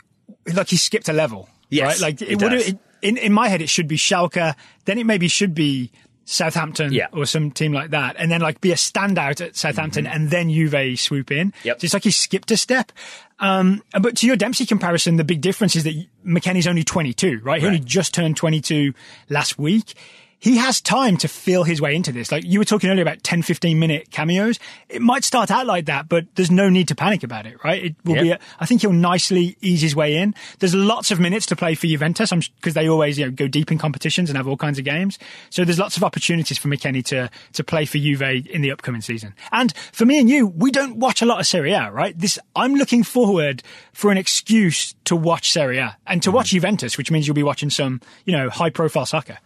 like 0.53 0.67
he 0.69 0.77
skipped 0.77 1.09
a 1.09 1.13
level. 1.13 1.49
Yes, 1.69 2.01
right? 2.01 2.01
Like 2.01 2.21
it 2.21 2.31
it 2.31 2.41
would 2.41 2.79
in 3.01 3.17
in 3.17 3.31
my 3.31 3.47
head 3.47 3.61
it 3.61 3.69
should 3.69 3.87
be 3.87 3.95
Schalke, 3.97 4.55
then 4.85 4.97
it 4.97 5.05
maybe 5.05 5.27
should 5.27 5.53
be 5.53 5.91
Southampton 6.31 6.93
Yeah. 6.93 7.07
or 7.11 7.25
some 7.25 7.49
team 7.49 7.73
like 7.73 7.89
that, 7.89 8.15
and 8.19 8.31
then 8.31 8.39
like 8.41 8.61
be 8.61 8.71
a 8.71 8.75
standout 8.75 9.43
at 9.43 9.55
Southampton, 9.55 10.05
and 10.05 10.29
then 10.29 10.49
Juve 10.49 10.99
swoop 10.99 11.31
in. 11.31 11.49
Mm-hmm. 11.51 11.67
Yep. 11.67 11.81
So 11.81 11.85
it's 11.85 11.93
like 11.93 12.03
he 12.03 12.11
skipped 12.11 12.51
a 12.51 12.57
step. 12.57 12.91
Um, 13.39 13.81
but 13.99 14.15
to 14.17 14.27
your 14.27 14.35
Dempsey 14.35 14.65
comparison, 14.65 15.15
the 15.15 15.23
big 15.23 15.41
difference 15.41 15.75
is 15.75 15.83
that 15.85 15.95
McKennie's 16.25 16.67
only 16.67 16.83
22, 16.83 17.39
right? 17.43 17.59
He 17.61 17.65
only 17.67 17.79
just 17.79 18.13
turned 18.13 18.37
22 18.37 18.93
last 19.29 19.57
week. 19.57 19.93
He 20.39 20.57
has 20.57 20.79
time 20.79 21.17
to 21.17 21.27
feel 21.27 21.63
his 21.63 21.81
way 21.81 21.95
into 21.95 22.11
this. 22.11 22.31
Like 22.31 22.45
you 22.45 22.59
were 22.59 22.65
talking 22.65 22.89
earlier 22.89 23.01
about 23.01 23.23
10, 23.23 23.41
15 23.41 23.77
minute 23.77 24.09
cameos. 24.09 24.57
It 24.87 25.01
might 25.01 25.23
start 25.25 25.51
out 25.51 25.65
like 25.65 25.85
that, 25.85 26.07
but 26.07 26.25
there's 26.35 26.49
no 26.49 26.69
need 26.69 26.87
to 26.87 26.95
panic 26.95 27.23
about 27.23 27.45
it, 27.45 27.57
right? 27.63 27.85
It 27.85 27.95
will 28.05 28.15
be, 28.15 28.29
Yep. 28.29 28.41
a, 28.41 28.63
I 28.63 28.65
think 28.65 28.81
he'll 28.81 28.93
nicely 28.93 29.57
ease 29.61 29.81
his 29.81 29.95
way 29.95 30.15
in. 30.15 30.33
There's 30.59 30.73
lots 30.73 31.11
of 31.11 31.19
minutes 31.19 31.45
to 31.47 31.55
play 31.55 31.75
for 31.75 31.87
Juventus 31.87 32.31
because 32.31 32.73
they 32.73 32.87
always, 32.87 33.19
you 33.19 33.25
know, 33.25 33.31
go 33.31 33.47
deep 33.47 33.71
in 33.71 33.77
competitions 33.77 34.29
and 34.29 34.37
have 34.37 34.47
all 34.47 34.57
kinds 34.57 34.79
of 34.79 34.85
games. 34.85 35.19
So 35.49 35.65
there's 35.65 35.79
lots 35.79 35.97
of 35.97 36.03
opportunities 36.03 36.57
for 36.57 36.69
McKennie 36.69 37.03
to, 37.05 37.29
to 37.53 37.63
play 37.63 37.85
for 37.85 37.97
Juve 37.97 38.21
in 38.21 38.61
the 38.61 38.71
upcoming 38.71 39.01
season. 39.01 39.35
And 39.51 39.75
for 39.91 40.05
me 40.05 40.19
and 40.19 40.29
you, 40.29 40.47
we 40.47 40.71
don't 40.71 40.97
watch 40.97 41.21
a 41.21 41.25
lot 41.25 41.39
of 41.39 41.47
Serie 41.47 41.73
A, 41.73 41.91
right? 41.91 42.17
This, 42.17 42.39
I'm 42.55 42.75
looking 42.75 43.03
forward 43.03 43.61
for 43.91 44.09
an 44.09 44.17
excuse 44.17 44.95
to 45.03 45.15
watch 45.15 45.51
Serie 45.51 45.79
A 45.79 45.97
and 46.07 46.23
to 46.23 46.29
mm-hmm. 46.29 46.37
watch 46.37 46.49
Juventus, 46.49 46.97
which 46.97 47.11
means 47.11 47.27
you'll 47.27 47.35
be 47.35 47.43
watching 47.43 47.69
some, 47.69 47.99
you 48.25 48.31
know, 48.31 48.49
high 48.49 48.69
profile 48.69 49.05
soccer. 49.05 49.39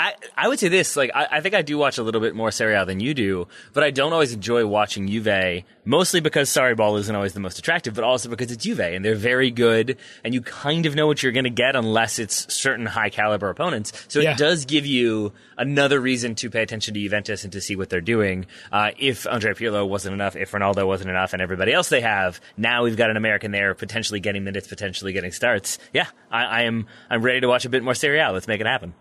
I, 0.00 0.14
I 0.36 0.48
would 0.48 0.58
say 0.58 0.68
this, 0.68 0.96
like, 0.96 1.10
I, 1.14 1.26
I 1.30 1.40
think 1.42 1.54
I 1.54 1.60
do 1.60 1.76
watch 1.76 1.98
a 1.98 2.02
little 2.02 2.22
bit 2.22 2.34
more 2.34 2.50
Serie 2.50 2.74
A 2.74 2.86
than 2.86 3.00
you 3.00 3.12
do, 3.12 3.48
but 3.74 3.84
I 3.84 3.90
don't 3.90 4.12
always 4.14 4.32
enjoy 4.32 4.66
watching 4.66 5.06
Juve, 5.06 5.64
mostly 5.84 6.20
because 6.20 6.48
Sarri 6.48 6.74
Ball 6.74 6.96
isn't 6.96 7.14
always 7.14 7.34
the 7.34 7.40
most 7.40 7.58
attractive, 7.58 7.94
but 7.94 8.02
also 8.04 8.30
because 8.30 8.50
it's 8.50 8.64
Juve, 8.64 8.80
and 8.80 9.04
they're 9.04 9.14
very 9.14 9.50
good, 9.50 9.98
and 10.24 10.32
you 10.32 10.40
kind 10.40 10.86
of 10.86 10.94
know 10.94 11.06
what 11.06 11.22
you're 11.22 11.32
gonna 11.32 11.50
get 11.50 11.76
unless 11.76 12.18
it's 12.18 12.52
certain 12.52 12.86
high 12.86 13.10
caliber 13.10 13.50
opponents. 13.50 13.92
So 14.08 14.20
Yeah. 14.20 14.32
it 14.32 14.38
does 14.38 14.64
give 14.64 14.86
you 14.86 15.32
another 15.58 16.00
reason 16.00 16.34
to 16.36 16.48
pay 16.48 16.62
attention 16.62 16.94
to 16.94 17.00
Juventus 17.00 17.44
and 17.44 17.52
to 17.52 17.60
see 17.60 17.76
what 17.76 17.90
they're 17.90 18.00
doing. 18.00 18.46
Uh, 18.72 18.92
if 18.98 19.26
Andre 19.26 19.52
Pirlo 19.52 19.86
wasn't 19.86 20.14
enough, 20.14 20.34
if 20.34 20.52
Ronaldo 20.52 20.86
wasn't 20.86 21.10
enough, 21.10 21.34
and 21.34 21.42
everybody 21.42 21.74
else 21.74 21.90
they 21.90 22.00
have, 22.00 22.40
now 22.56 22.84
we've 22.84 22.96
got 22.96 23.10
an 23.10 23.18
American 23.18 23.50
there, 23.50 23.74
potentially 23.74 24.20
getting 24.20 24.44
minutes, 24.44 24.66
potentially 24.66 25.12
getting 25.12 25.32
starts. 25.32 25.78
Yeah, 25.92 26.06
I, 26.30 26.44
I 26.44 26.62
am, 26.62 26.86
I'm 27.10 27.20
ready 27.22 27.40
to 27.42 27.48
watch 27.48 27.66
a 27.66 27.68
bit 27.68 27.82
more 27.82 27.94
Serie 27.94 28.20
A. 28.20 28.30
Let's 28.32 28.48
make 28.48 28.62
it 28.62 28.66
happen. 28.66 28.94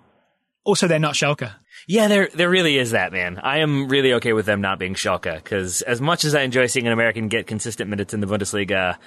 Also, 0.63 0.87
they're 0.87 0.99
not 0.99 1.15
Schalke. 1.15 1.51
Yeah, 1.87 2.07
there 2.07 2.29
there 2.33 2.49
really 2.49 2.77
is 2.77 2.91
that, 2.91 3.11
man. 3.11 3.39
I 3.41 3.59
am 3.59 3.87
really 3.87 4.13
okay 4.13 4.33
with 4.33 4.45
them 4.45 4.61
not 4.61 4.77
being 4.77 4.93
Schalke 4.93 5.35
because 5.35 5.81
as 5.81 6.01
much 6.01 6.25
as 6.25 6.35
I 6.35 6.41
enjoy 6.41 6.67
seeing 6.67 6.85
an 6.85 6.93
American 6.93 7.27
get 7.29 7.47
consistent 7.47 7.89
minutes 7.89 8.13
in 8.13 8.19
the 8.19 8.27
Bundesliga, 8.27 8.97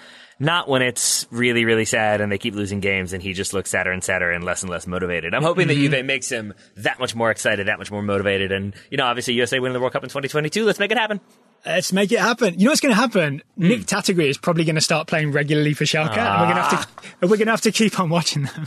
not 0.40 0.68
when 0.68 0.82
it's 0.82 1.26
really 1.30 1.64
really 1.64 1.84
sad 1.84 2.20
and 2.20 2.32
they 2.32 2.38
keep 2.38 2.54
losing 2.54 2.80
games 2.80 3.12
and 3.12 3.22
he 3.22 3.34
just 3.34 3.52
looks 3.52 3.70
sadder 3.70 3.92
and 3.92 4.02
sadder 4.02 4.30
and 4.30 4.42
less 4.44 4.62
and 4.62 4.70
less 4.70 4.86
motivated. 4.86 5.34
I'm 5.34 5.42
hoping 5.42 5.68
that 5.68 5.74
Juve 5.74 6.04
makes 6.04 6.28
him 6.28 6.54
that 6.78 6.98
much 6.98 7.14
more 7.14 7.30
excited, 7.30 7.68
that 7.68 7.78
much 7.78 7.90
more 7.90 8.02
motivated, 8.02 8.50
and 8.50 8.74
you 8.90 8.96
know, 8.96 9.04
obviously 9.04 9.34
USA 9.34 9.60
winning 9.60 9.74
the 9.74 9.80
World 9.80 9.92
Cup 9.92 10.02
in 10.02 10.08
2022. 10.08 10.64
Let's 10.64 10.78
make 10.78 10.90
it 10.90 10.98
happen. 10.98 11.20
Let's 11.64 11.92
make 11.92 12.10
it 12.10 12.18
happen. 12.18 12.58
You 12.58 12.64
know 12.64 12.72
what's 12.72 12.80
going 12.80 12.94
to 12.94 13.00
happen? 13.00 13.42
Hmm. 13.56 13.68
Nick 13.68 13.80
Taitague 13.82 14.28
is 14.28 14.38
probably 14.38 14.64
going 14.64 14.74
to 14.74 14.80
start 14.80 15.06
playing 15.06 15.30
regularly 15.30 15.74
for 15.74 15.84
Schalke, 15.84 16.16
and 16.16 16.40
we're 16.40 16.52
going 16.52 16.56
to 16.56 16.62
have 16.62 16.80
to 16.80 17.26
we're 17.28 17.36
going 17.36 17.46
to 17.46 17.52
have 17.52 17.60
to 17.60 17.70
keep 17.72 18.00
on 18.00 18.10
watching 18.10 18.44
them. 18.44 18.66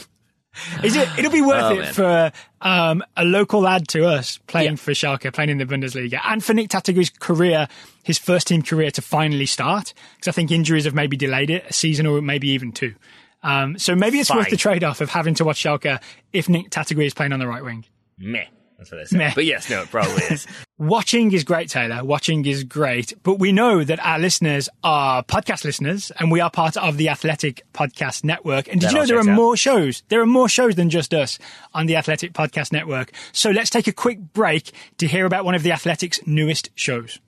Is 0.84 0.96
it? 0.96 1.08
It'll 1.18 1.32
be 1.32 1.42
worth 1.42 1.64
Oh, 1.64 1.74
it 1.74 1.80
man. 1.80 1.94
for 1.94 2.32
um, 2.62 3.04
a 3.18 3.26
local 3.26 3.62
lad 3.62 3.88
to 3.90 4.06
us 4.06 4.38
playing 4.48 4.72
Yeah. 4.72 4.76
for 4.78 4.92
Schalke, 4.92 5.34
playing 5.34 5.50
in 5.50 5.58
the 5.58 5.66
Bundesliga, 5.66 6.20
and 6.26 6.44
for 6.44 6.54
Nick 6.54 6.70
Taitague's 6.70 7.10
career, 7.10 7.68
his 8.04 8.18
first 8.18 8.48
team 8.48 8.62
career 8.62 8.92
to 8.92 9.02
finally 9.02 9.46
start. 9.46 9.94
Because 10.16 10.28
I 10.28 10.32
think 10.32 10.52
injuries 10.52 10.86
have 10.86 10.94
maybe 10.94 11.18
delayed 11.18 11.50
it 11.50 11.66
a 11.70 11.74
season 11.74 12.06
or 12.08 12.22
maybe 12.22 12.50
even 12.50 12.72
two. 12.72 12.96
Um, 13.44 13.78
so 13.78 13.96
maybe 13.96 14.20
it's 14.20 14.34
worth 14.34 14.50
the 14.50 14.58
trade 14.58 14.84
off 14.84 15.02
of 15.02 15.10
having 15.10 15.36
to 15.36 15.46
watch 15.46 15.62
Schalke 15.62 16.00
if 16.34 16.50
Nick 16.50 16.70
Taitague 16.72 17.06
is 17.06 17.14
playing 17.14 17.32
on 17.34 17.40
the 17.40 17.48
right 17.48 17.64
wing. 17.64 17.86
Meh. 18.18 18.46
That's 18.78 18.92
what 18.92 19.02
I 19.02 19.04
said. 19.06 19.18
Meh. 19.20 19.32
But 19.34 19.46
yes, 19.46 19.70
no, 19.70 19.82
it 19.82 19.90
probably 19.90 20.24
is. 20.24 20.46
Watching 20.78 21.32
is 21.32 21.46
great, 21.46 21.70
Taylor. 21.70 22.04
Watching 22.04 22.46
is 22.46 22.66
great. 22.66 23.14
But 23.24 23.40
we 23.40 23.54
know 23.54 23.84
that 23.86 24.00
our 24.06 24.20
listeners 24.20 24.68
are 24.84 25.24
podcast 25.24 25.64
listeners 25.64 26.12
and 26.20 26.30
we 26.30 26.42
are 26.42 26.50
part 26.50 26.76
of 26.76 26.98
the 26.98 27.08
Athletic 27.08 27.64
Podcast 27.74 28.24
Network. 28.26 28.68
And 28.68 28.82
did 28.82 28.88
That 28.90 28.94
you 28.94 29.00
know 29.00 29.06
there 29.06 29.18
are 29.18 29.30
out. 29.30 29.36
more 29.36 29.56
shows? 29.56 30.04
There 30.10 30.22
are 30.22 30.26
more 30.26 30.50
shows 30.50 30.76
than 30.76 30.90
just 30.90 31.14
us 31.14 31.40
on 31.74 31.86
the 31.86 31.96
Athletic 31.96 32.34
Podcast 32.34 32.74
Network. 32.74 33.12
So 33.32 33.52
let's 33.52 33.70
take 33.70 33.88
a 33.88 33.94
quick 33.94 34.20
break 34.34 34.72
to 34.98 35.08
hear 35.08 35.26
about 35.26 35.46
one 35.46 35.56
of 35.56 35.64
the 35.64 35.72
Athletic's 35.72 36.20
newest 36.28 36.70
shows. 36.76 37.20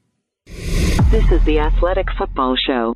This 0.46 1.32
is 1.32 1.42
the 1.46 1.60
Athletic 1.60 2.08
Football 2.18 2.56
Show. 2.58 2.94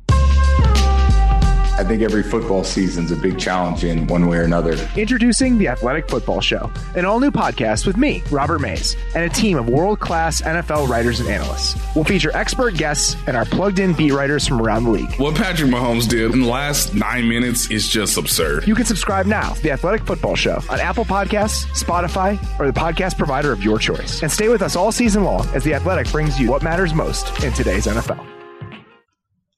I 1.82 1.84
think 1.84 2.00
every 2.02 2.22
football 2.22 2.62
season's 2.62 3.10
a 3.10 3.16
big 3.16 3.40
challenge 3.40 3.82
in 3.82 4.06
one 4.06 4.28
way 4.28 4.38
or 4.38 4.42
another. 4.42 4.78
Introducing 4.96 5.58
the 5.58 5.66
Athletic 5.66 6.08
Football 6.08 6.40
Show, 6.40 6.70
an 6.94 7.04
all 7.04 7.18
new 7.18 7.32
podcast 7.32 7.88
with 7.88 7.96
me, 7.96 8.22
Robert 8.30 8.60
Mays, 8.60 8.96
and 9.16 9.24
a 9.24 9.28
team 9.28 9.58
of 9.58 9.68
world 9.68 9.98
class 9.98 10.42
NFL 10.42 10.86
writers 10.86 11.18
and 11.18 11.28
analysts. 11.28 11.76
We'll 11.96 12.04
feature 12.04 12.30
expert 12.36 12.74
guests 12.74 13.16
and 13.26 13.36
our 13.36 13.44
plugged 13.44 13.80
in 13.80 13.94
beat 13.94 14.12
writers 14.12 14.46
from 14.46 14.62
around 14.62 14.84
the 14.84 14.90
league. 14.90 15.12
What 15.16 15.34
Patrick 15.34 15.70
Mahomes 15.70 16.08
did 16.08 16.30
in 16.30 16.42
the 16.42 16.46
last 16.46 16.94
nine 16.94 17.28
minutes 17.28 17.68
is 17.68 17.88
just 17.88 18.16
absurd. 18.16 18.68
You 18.68 18.76
can 18.76 18.84
subscribe 18.84 19.26
now 19.26 19.54
to 19.54 19.62
the 19.64 19.72
Athletic 19.72 20.06
Football 20.06 20.36
Show 20.36 20.60
on 20.70 20.78
Apple 20.78 21.04
Podcasts, 21.04 21.66
Spotify, 21.74 22.38
or 22.60 22.70
the 22.70 22.78
podcast 22.78 23.18
provider 23.18 23.50
of 23.50 23.60
your 23.60 23.80
choice. 23.80 24.22
And 24.22 24.30
stay 24.30 24.48
with 24.48 24.62
us 24.62 24.76
all 24.76 24.92
season 24.92 25.24
long 25.24 25.48
as 25.48 25.64
the 25.64 25.74
Athletic 25.74 26.12
brings 26.12 26.38
you 26.38 26.48
what 26.48 26.62
matters 26.62 26.94
most 26.94 27.42
in 27.42 27.52
today's 27.52 27.86
NFL. 27.86 28.31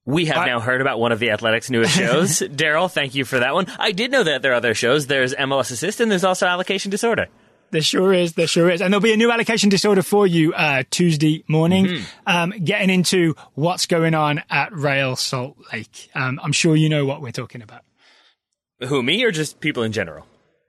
We 0.07 0.27
have 0.27 0.37
I- 0.38 0.47
now 0.47 0.61
heard 0.61 0.81
about 0.81 0.99
one 1.01 1.12
of 1.12 1.19
the 1.19 1.31
Athletics' 1.31 1.71
newest 1.71 1.95
shows. 1.97 2.40
Daryl, 2.40 2.90
thank 2.90 3.14
you 3.14 3.25
for 3.25 3.38
that 3.38 3.55
one. 3.55 3.67
I 3.79 3.93
did 3.93 4.11
know 4.11 4.23
that 4.23 4.43
there 4.43 4.53
are 4.53 4.57
other 4.57 4.75
shows. 4.75 5.07
There's 5.07 5.35
MLS 5.35 5.71
Assist 5.71 6.01
and 6.01 6.11
there's 6.11 6.25
also 6.25 6.47
Allocation 6.47 6.90
Disorder. 6.90 7.29
There 7.71 7.81
sure 7.83 8.12
is. 8.12 8.35
There 8.35 8.47
sure 8.47 8.71
is. 8.71 8.81
And 8.81 8.93
there'll 8.93 9.03
be 9.03 9.12
a 9.12 9.17
new 9.17 9.33
allocation 9.33 9.69
disorder 9.69 10.03
for 10.03 10.27
you 10.29 10.53
uh, 10.55 10.85
Tuesday 10.90 11.43
morning, 11.49 11.87
Mm-hmm. 11.87 12.05
um, 12.27 12.51
getting 12.62 12.88
into 12.90 13.35
what's 13.55 13.87
going 13.87 14.14
on 14.14 14.43
at 14.49 14.73
Real 14.73 15.17
Salt 15.17 15.57
Lake. 15.73 16.09
Um, 16.14 16.38
I'm 16.40 16.53
sure 16.53 16.77
you 16.77 16.88
know 16.88 17.05
what 17.05 17.21
we're 17.21 17.33
talking 17.33 17.62
about. 17.62 17.81
Who, 18.87 19.03
me 19.03 19.25
or 19.25 19.33
just 19.33 19.59
people 19.59 19.83
in 19.83 19.90
general? 19.90 20.25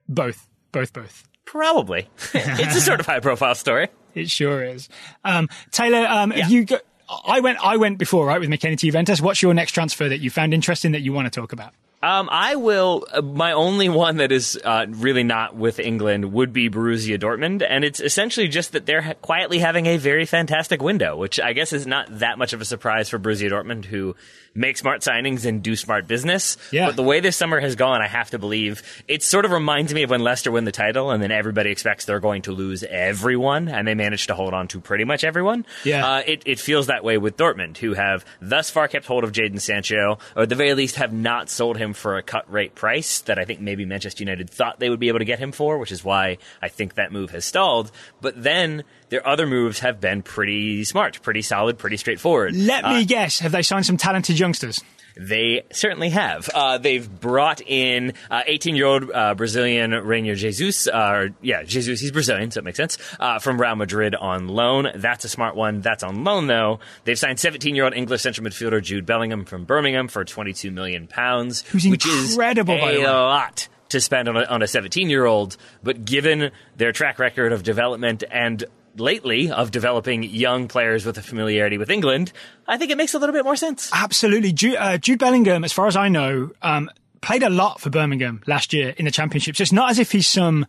Both. 0.10 0.48
Both, 0.72 0.94
both. 0.94 1.28
Probably. 1.46 2.08
it's 2.34 2.76
a 2.76 2.82
sort 2.82 3.00
of 3.00 3.06
high 3.06 3.20
profile 3.20 3.54
story. 3.54 3.90
It 4.16 4.30
sure 4.32 4.64
is. 4.64 4.90
Um, 5.24 5.48
Taylor, 5.72 6.08
um, 6.08 6.32
have 6.32 6.50
you 6.50 6.66
got, 6.66 6.82
I 7.10 7.40
went, 7.40 7.60
I 7.64 7.78
went 7.78 7.98
before, 7.98 8.26
right, 8.26 8.40
with 8.40 8.50
McKennie 8.50 8.78
to 8.78 8.88
Juventus. 8.88 9.22
What's 9.22 9.42
your 9.42 9.54
next 9.54 9.72
transfer 9.72 10.10
that 10.10 10.20
you 10.20 10.30
found 10.30 10.54
interesting 10.54 10.94
that 10.94 11.02
you 11.02 11.14
want 11.14 11.32
to 11.32 11.40
talk 11.40 11.54
about? 11.54 11.74
Um, 12.04 12.30
I 12.32 12.56
will. 12.56 13.06
Uh, 13.12 13.22
my 13.22 13.54
only 13.54 13.90
one 13.90 14.18
that 14.18 14.32
is 14.32 14.60
uh, 14.64 14.86
really 14.90 15.24
not 15.24 15.56
with 15.56 15.80
England 15.80 16.34
would 16.34 16.54
be 16.54 16.70
Borussia 16.70 17.20
Dortmund, 17.20 17.66
and 17.68 17.84
it's 17.84 18.00
essentially 18.00 18.48
just 18.48 18.74
that 18.74 18.86
they're 18.86 19.02
ha- 19.02 19.14
quietly 19.22 19.60
having 19.60 19.88
a 19.88 19.98
very 19.98 20.26
fantastic 20.26 20.82
window, 20.82 21.18
which 21.18 21.40
I 21.40 21.54
guess 21.54 21.74
is 21.74 21.88
not 21.88 22.20
that 22.20 22.38
much 22.38 22.54
of 22.54 22.62
a 22.62 22.66
surprise 22.66 23.10
for 23.10 23.18
Borussia 23.18 23.50
Dortmund, 23.50 23.86
who 23.86 24.16
make 24.58 24.78
smart 24.78 25.02
signings 25.02 25.46
and 25.46 25.62
do 25.62 25.76
smart 25.76 26.08
business. 26.08 26.58
Yeah. 26.72 26.86
But 26.86 26.96
the 26.96 27.04
way 27.04 27.20
this 27.20 27.36
summer 27.36 27.60
has 27.60 27.76
gone, 27.76 28.02
I 28.02 28.08
have 28.08 28.30
to 28.30 28.40
believe 28.40 28.84
it 29.08 29.22
sort 29.22 29.44
of 29.44 29.52
reminds 29.52 29.94
me 29.94 30.04
of 30.04 30.10
when 30.10 30.22
Leicester 30.22 30.52
win 30.52 30.64
the 30.64 30.72
title, 30.72 31.12
and 31.12 31.22
then 31.22 31.32
everybody 31.32 31.72
expects 31.72 32.06
they're 32.06 32.20
going 32.20 32.44
to 32.44 32.52
lose 32.52 32.84
everyone, 32.84 33.68
and 33.68 33.88
they 33.88 33.96
manage 33.96 34.28
to 34.28 34.36
hold 34.36 34.54
on 34.54 34.68
to 34.70 34.80
pretty 34.80 35.04
much 35.04 35.24
everyone. 35.24 35.66
Yeah. 35.84 36.08
Uh, 36.08 36.24
it, 36.26 36.44
it 36.46 36.60
feels 36.60 36.88
that 36.88 37.04
way 37.04 37.18
with 37.18 37.36
Dortmund, 37.36 37.78
who 37.78 37.94
have 37.96 38.24
thus 38.42 38.70
far 38.70 38.88
kept 38.88 39.06
hold 39.06 39.24
of 39.24 39.32
Jaden 39.32 39.60
Sancho, 39.60 40.20
or 40.36 40.44
at 40.44 40.50
the 40.50 40.56
very 40.56 40.74
least 40.74 40.96
have 40.96 41.12
not 41.12 41.50
sold 41.50 41.78
him 41.78 41.85
for 41.94 42.18
a 42.18 42.24
cut 42.24 42.52
rate 42.52 42.76
price 42.76 43.20
that 43.22 43.38
I 43.40 43.46
think 43.46 43.60
maybe 43.60 43.86
Manchester 43.86 44.24
United 44.24 44.50
thought 44.50 44.80
they 44.80 44.90
would 44.90 45.00
be 45.00 45.08
able 45.08 45.20
to 45.20 45.26
get 45.26 45.40
him 45.40 45.52
for, 45.52 45.78
which 45.78 45.92
is 45.92 46.04
why 46.04 46.38
I 46.62 46.68
think 46.70 46.96
that 46.96 47.12
move 47.12 47.32
has 47.32 47.46
stalled. 47.46 47.92
But 48.22 48.42
then 48.42 48.84
their 49.10 49.26
other 49.28 49.46
moves 49.48 49.80
have 49.80 50.00
been 50.02 50.22
pretty 50.22 50.84
smart, 50.84 51.22
pretty 51.22 51.42
solid, 51.42 51.78
pretty 51.78 51.98
straightforward. 51.98 52.56
Let 52.56 52.84
Uh, 52.86 52.94
me 52.94 53.06
guess. 53.06 53.40
Have 53.40 53.52
they 53.52 53.62
signed 53.62 53.86
some 53.86 53.98
talented 53.98 54.40
youngsters? 54.40 54.82
They 55.18 55.64
certainly 55.72 56.10
have. 56.10 56.50
Uh, 56.54 56.78
they've 56.78 57.08
brought 57.20 57.62
in 57.62 58.14
18 58.32 58.76
year 58.76 58.86
old 58.86 59.12
uh, 59.12 59.36
Brazilian 59.36 59.92
Reinier 59.92 60.36
Jesus. 60.36 60.88
Uh, 60.88 61.30
yeah, 61.42 61.64
Jesus, 61.64 62.00
he's 62.02 62.12
Brazilian, 62.12 62.52
so 62.52 62.60
it 62.60 62.64
makes 62.64 62.78
sense. 62.78 62.98
Uh, 63.20 63.40
from 63.40 63.60
Real 63.60 63.76
Madrid 63.76 64.16
on 64.16 64.48
loan. 64.48 64.88
That's 64.96 65.24
a 65.26 65.30
smart 65.30 65.56
one. 65.56 65.82
That's 65.82 66.04
on 66.04 66.24
loan, 66.24 66.48
though. 66.48 66.80
They've 67.06 67.18
signed 67.18 67.40
17 67.40 67.76
year 67.76 67.86
old 67.86 67.94
English 67.94 68.22
central 68.22 68.46
midfielder 68.46 68.82
Jude 68.82 69.06
Bellingham 69.06 69.46
from 69.46 69.66
Birmingham 69.66 70.08
for 70.08 70.26
22 70.26 70.72
million 70.72 71.08
pounds. 71.08 71.62
Who's 71.70 71.86
which 71.88 72.06
incredible, 72.06 72.76
is 72.76 72.82
by 72.82 72.92
a 72.92 73.00
way. 73.00 73.06
lot 73.08 73.68
to 73.90 74.02
spend 74.02 74.28
on 74.28 74.36
a, 74.36 74.44
on 74.44 74.62
a 74.62 74.68
17 74.68 75.10
year 75.10 75.26
old. 75.26 75.58
But 75.84 76.06
given 76.06 76.52
their 76.76 76.92
track 76.92 77.20
record 77.20 77.54
of 77.54 77.64
development 77.64 78.24
and 78.30 78.64
lately 78.98 79.52
of 79.52 79.72
developing 79.72 80.24
young 80.24 80.68
players 80.68 81.06
with 81.06 81.18
a 81.18 81.22
familiarity 81.22 81.78
with 81.78 81.90
England, 81.90 82.32
I 82.68 82.78
think 82.78 82.92
it 82.92 82.98
makes 82.98 83.14
a 83.14 83.20
little 83.20 83.34
bit 83.34 83.44
more 83.44 83.56
sense. 83.56 83.90
Absolutely. 83.94 84.52
Jude, 84.54 84.76
uh, 84.78 84.98
Jude 84.98 85.20
Bellingham, 85.20 85.64
as 85.64 85.74
far 85.74 85.88
as 85.88 85.96
I 85.96 86.10
know, 86.10 86.52
um, 86.62 86.90
played 87.22 87.44
a 87.44 87.50
lot 87.50 87.82
for 87.82 87.90
Birmingham 87.90 88.42
last 88.48 88.74
year 88.74 88.94
in 88.98 89.06
the 89.06 89.12
championship. 89.12 89.56
So 89.56 89.62
it's 89.64 89.72
not 89.72 89.90
as 89.92 90.00
if 90.00 90.12
he's 90.12 90.28
some. 90.28 90.66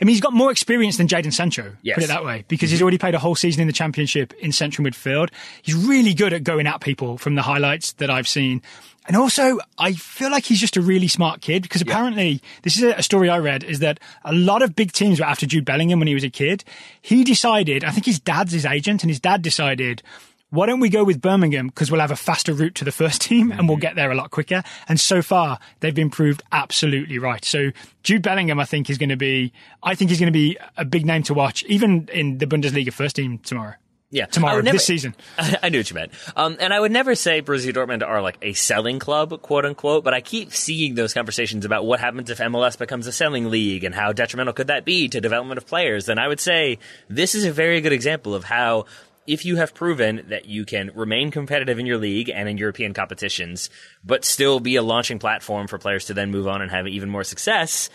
I 0.00 0.04
mean, 0.06 0.14
he's 0.14 0.22
got 0.22 0.32
more 0.32 0.50
experience 0.50 0.96
than 0.96 1.08
Jaden 1.08 1.30
Sancho, 1.32 1.76
Yes. 1.82 1.96
put 1.96 2.04
it 2.04 2.06
that 2.06 2.24
way, 2.24 2.46
because 2.48 2.70
he's 2.70 2.80
already 2.80 2.96
played 2.96 3.14
a 3.14 3.18
whole 3.18 3.34
season 3.34 3.60
in 3.60 3.66
the 3.66 3.72
championship 3.74 4.32
in 4.40 4.50
central 4.50 4.86
midfield. 4.88 5.28
He's 5.60 5.74
really 5.74 6.14
good 6.14 6.32
at 6.32 6.42
going 6.42 6.66
at 6.66 6.80
people 6.80 7.18
from 7.18 7.34
the 7.34 7.42
highlights 7.42 7.92
that 7.92 8.08
I've 8.08 8.26
seen. 8.26 8.62
And 9.06 9.16
also, 9.16 9.58
I 9.78 9.94
feel 9.94 10.30
like 10.30 10.44
he's 10.44 10.60
just 10.60 10.76
a 10.76 10.82
really 10.82 11.08
smart 11.08 11.40
kid 11.40 11.62
because 11.62 11.80
apparently, 11.82 12.42
this 12.62 12.76
is 12.76 12.82
a 12.84 13.00
a 13.00 13.02
story 13.02 13.30
I 13.30 13.38
read, 13.38 13.64
is 13.64 13.78
that 13.80 13.98
a 14.24 14.32
lot 14.32 14.62
of 14.62 14.76
big 14.76 14.92
teams 14.92 15.18
were 15.18 15.26
after 15.26 15.46
Jude 15.46 15.64
Bellingham 15.64 15.98
when 15.98 16.08
he 16.08 16.14
was 16.14 16.24
a 16.24 16.30
kid. 16.30 16.64
He 17.00 17.24
decided, 17.24 17.82
I 17.82 17.90
think 17.90 18.06
his 18.06 18.20
dad's 18.20 18.52
his 18.52 18.66
agent, 18.66 19.02
and 19.02 19.10
his 19.10 19.20
dad 19.20 19.42
decided, 19.42 20.02
why 20.50 20.66
don't 20.66 20.80
we 20.80 20.88
go 20.88 21.02
with 21.02 21.20
Birmingham 21.20 21.68
because 21.68 21.90
we'll 21.90 22.00
have 22.00 22.10
a 22.10 22.16
faster 22.16 22.52
route 22.52 22.74
to 22.76 22.84
the 22.84 22.92
first 22.92 23.22
team 23.22 23.50
and 23.50 23.68
we'll 23.68 23.76
mm-hmm. 23.76 23.82
get 23.82 23.94
there 23.96 24.10
a 24.10 24.14
lot 24.14 24.30
quicker. 24.30 24.62
And 24.88 25.00
so 25.00 25.22
far, 25.22 25.58
they've 25.80 25.94
been 25.94 26.10
proved 26.10 26.42
absolutely 26.52 27.18
right. 27.18 27.44
So 27.44 27.70
Jude 28.02 28.22
Bellingham, 28.22 28.60
I 28.60 28.64
think, 28.64 28.90
is 28.90 28.98
going 28.98 29.10
to 29.10 29.16
be, 29.16 29.52
I 29.82 29.94
think 29.94 30.10
he's 30.10 30.20
going 30.20 30.32
to 30.32 30.38
be 30.38 30.58
a 30.76 30.84
big 30.84 31.06
name 31.06 31.22
to 31.24 31.34
watch, 31.34 31.64
even 31.64 32.08
in 32.12 32.38
the 32.38 32.46
Bundesliga 32.46 32.92
first 32.92 33.16
team 33.16 33.38
tomorrow. 33.38 33.74
Yeah, 34.12 34.26
Tomorrow, 34.26 34.62
never- 34.62 34.74
this 34.74 34.86
season. 34.86 35.14
I 35.38 35.68
knew 35.68 35.78
what 35.78 35.88
you 35.88 35.94
meant. 35.94 36.12
Um, 36.34 36.56
and 36.58 36.72
I 36.74 36.80
would 36.80 36.90
never 36.90 37.14
say 37.14 37.42
Borussia 37.42 37.72
Dortmund 37.72 38.04
are 38.04 38.20
like 38.20 38.38
a 38.42 38.54
selling 38.54 38.98
club, 38.98 39.40
quote 39.40 39.64
unquote, 39.64 40.02
but 40.02 40.12
I 40.14 40.20
keep 40.20 40.52
seeing 40.52 40.96
those 40.96 41.14
conversations 41.14 41.64
about 41.64 41.86
what 41.86 42.00
happens 42.00 42.28
if 42.28 42.38
MLS 42.38 42.76
becomes 42.76 43.06
a 43.06 43.12
selling 43.12 43.50
league 43.50 43.84
and 43.84 43.94
how 43.94 44.12
detrimental 44.12 44.52
could 44.52 44.66
that 44.66 44.84
be 44.84 45.08
to 45.08 45.20
development 45.20 45.58
of 45.58 45.66
players. 45.66 46.08
And 46.08 46.18
I 46.18 46.26
would 46.26 46.40
say 46.40 46.78
this 47.08 47.36
is 47.36 47.44
a 47.44 47.52
very 47.52 47.80
good 47.80 47.92
example 47.92 48.34
of 48.34 48.42
how 48.42 48.86
if 49.28 49.44
you 49.44 49.56
have 49.56 49.74
proven 49.74 50.24
that 50.30 50.46
you 50.46 50.64
can 50.64 50.90
remain 50.96 51.30
competitive 51.30 51.78
in 51.78 51.86
your 51.86 51.98
league 51.98 52.28
and 52.30 52.48
in 52.48 52.58
European 52.58 52.92
competitions, 52.92 53.70
but 54.04 54.24
still 54.24 54.58
be 54.58 54.74
a 54.74 54.82
launching 54.82 55.20
platform 55.20 55.68
for 55.68 55.78
players 55.78 56.06
to 56.06 56.14
then 56.14 56.32
move 56.32 56.48
on 56.48 56.62
and 56.62 56.70
have 56.72 56.88
even 56.88 57.08
more 57.08 57.22
success, 57.22 57.90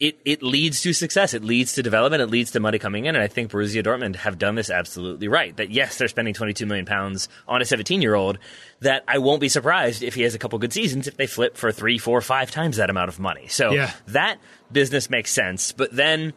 it, 0.00 0.18
it 0.24 0.42
leads 0.42 0.80
to 0.82 0.92
success. 0.92 1.34
It 1.34 1.42
leads 1.42 1.72
to 1.74 1.82
development. 1.82 2.22
It 2.22 2.26
leads 2.30 2.52
to 2.52 2.60
money 2.60 2.78
coming 2.78 3.06
in. 3.06 3.14
And 3.16 3.22
I 3.22 3.26
think 3.26 3.50
Borussia 3.50 3.82
Dortmund 3.84 4.14
have 4.16 4.38
done 4.38 4.54
this 4.54 4.70
absolutely 4.70 5.26
right. 5.28 5.56
That 5.56 5.70
yes, 5.70 5.98
they're 5.98 6.06
spending 6.08 6.34
22 6.34 6.66
million 6.66 6.86
pounds 6.86 7.28
on 7.48 7.60
a 7.60 7.64
17 7.64 8.00
year 8.00 8.14
old. 8.14 8.38
That 8.80 9.02
I 9.08 9.18
won't 9.18 9.40
be 9.40 9.48
surprised 9.48 10.02
if 10.04 10.14
he 10.14 10.22
has 10.22 10.34
a 10.34 10.38
couple 10.38 10.58
good 10.60 10.72
seasons 10.72 11.08
if 11.08 11.16
they 11.16 11.26
flip 11.26 11.56
for 11.56 11.72
three, 11.72 11.98
four, 11.98 12.20
five 12.20 12.50
times 12.50 12.76
that 12.76 12.90
amount 12.90 13.08
of 13.08 13.18
money. 13.18 13.48
So 13.48 13.72
Yeah. 13.72 13.92
that 14.08 14.38
business 14.70 15.10
makes 15.10 15.32
sense. 15.32 15.72
But 15.72 15.90
then 15.92 16.32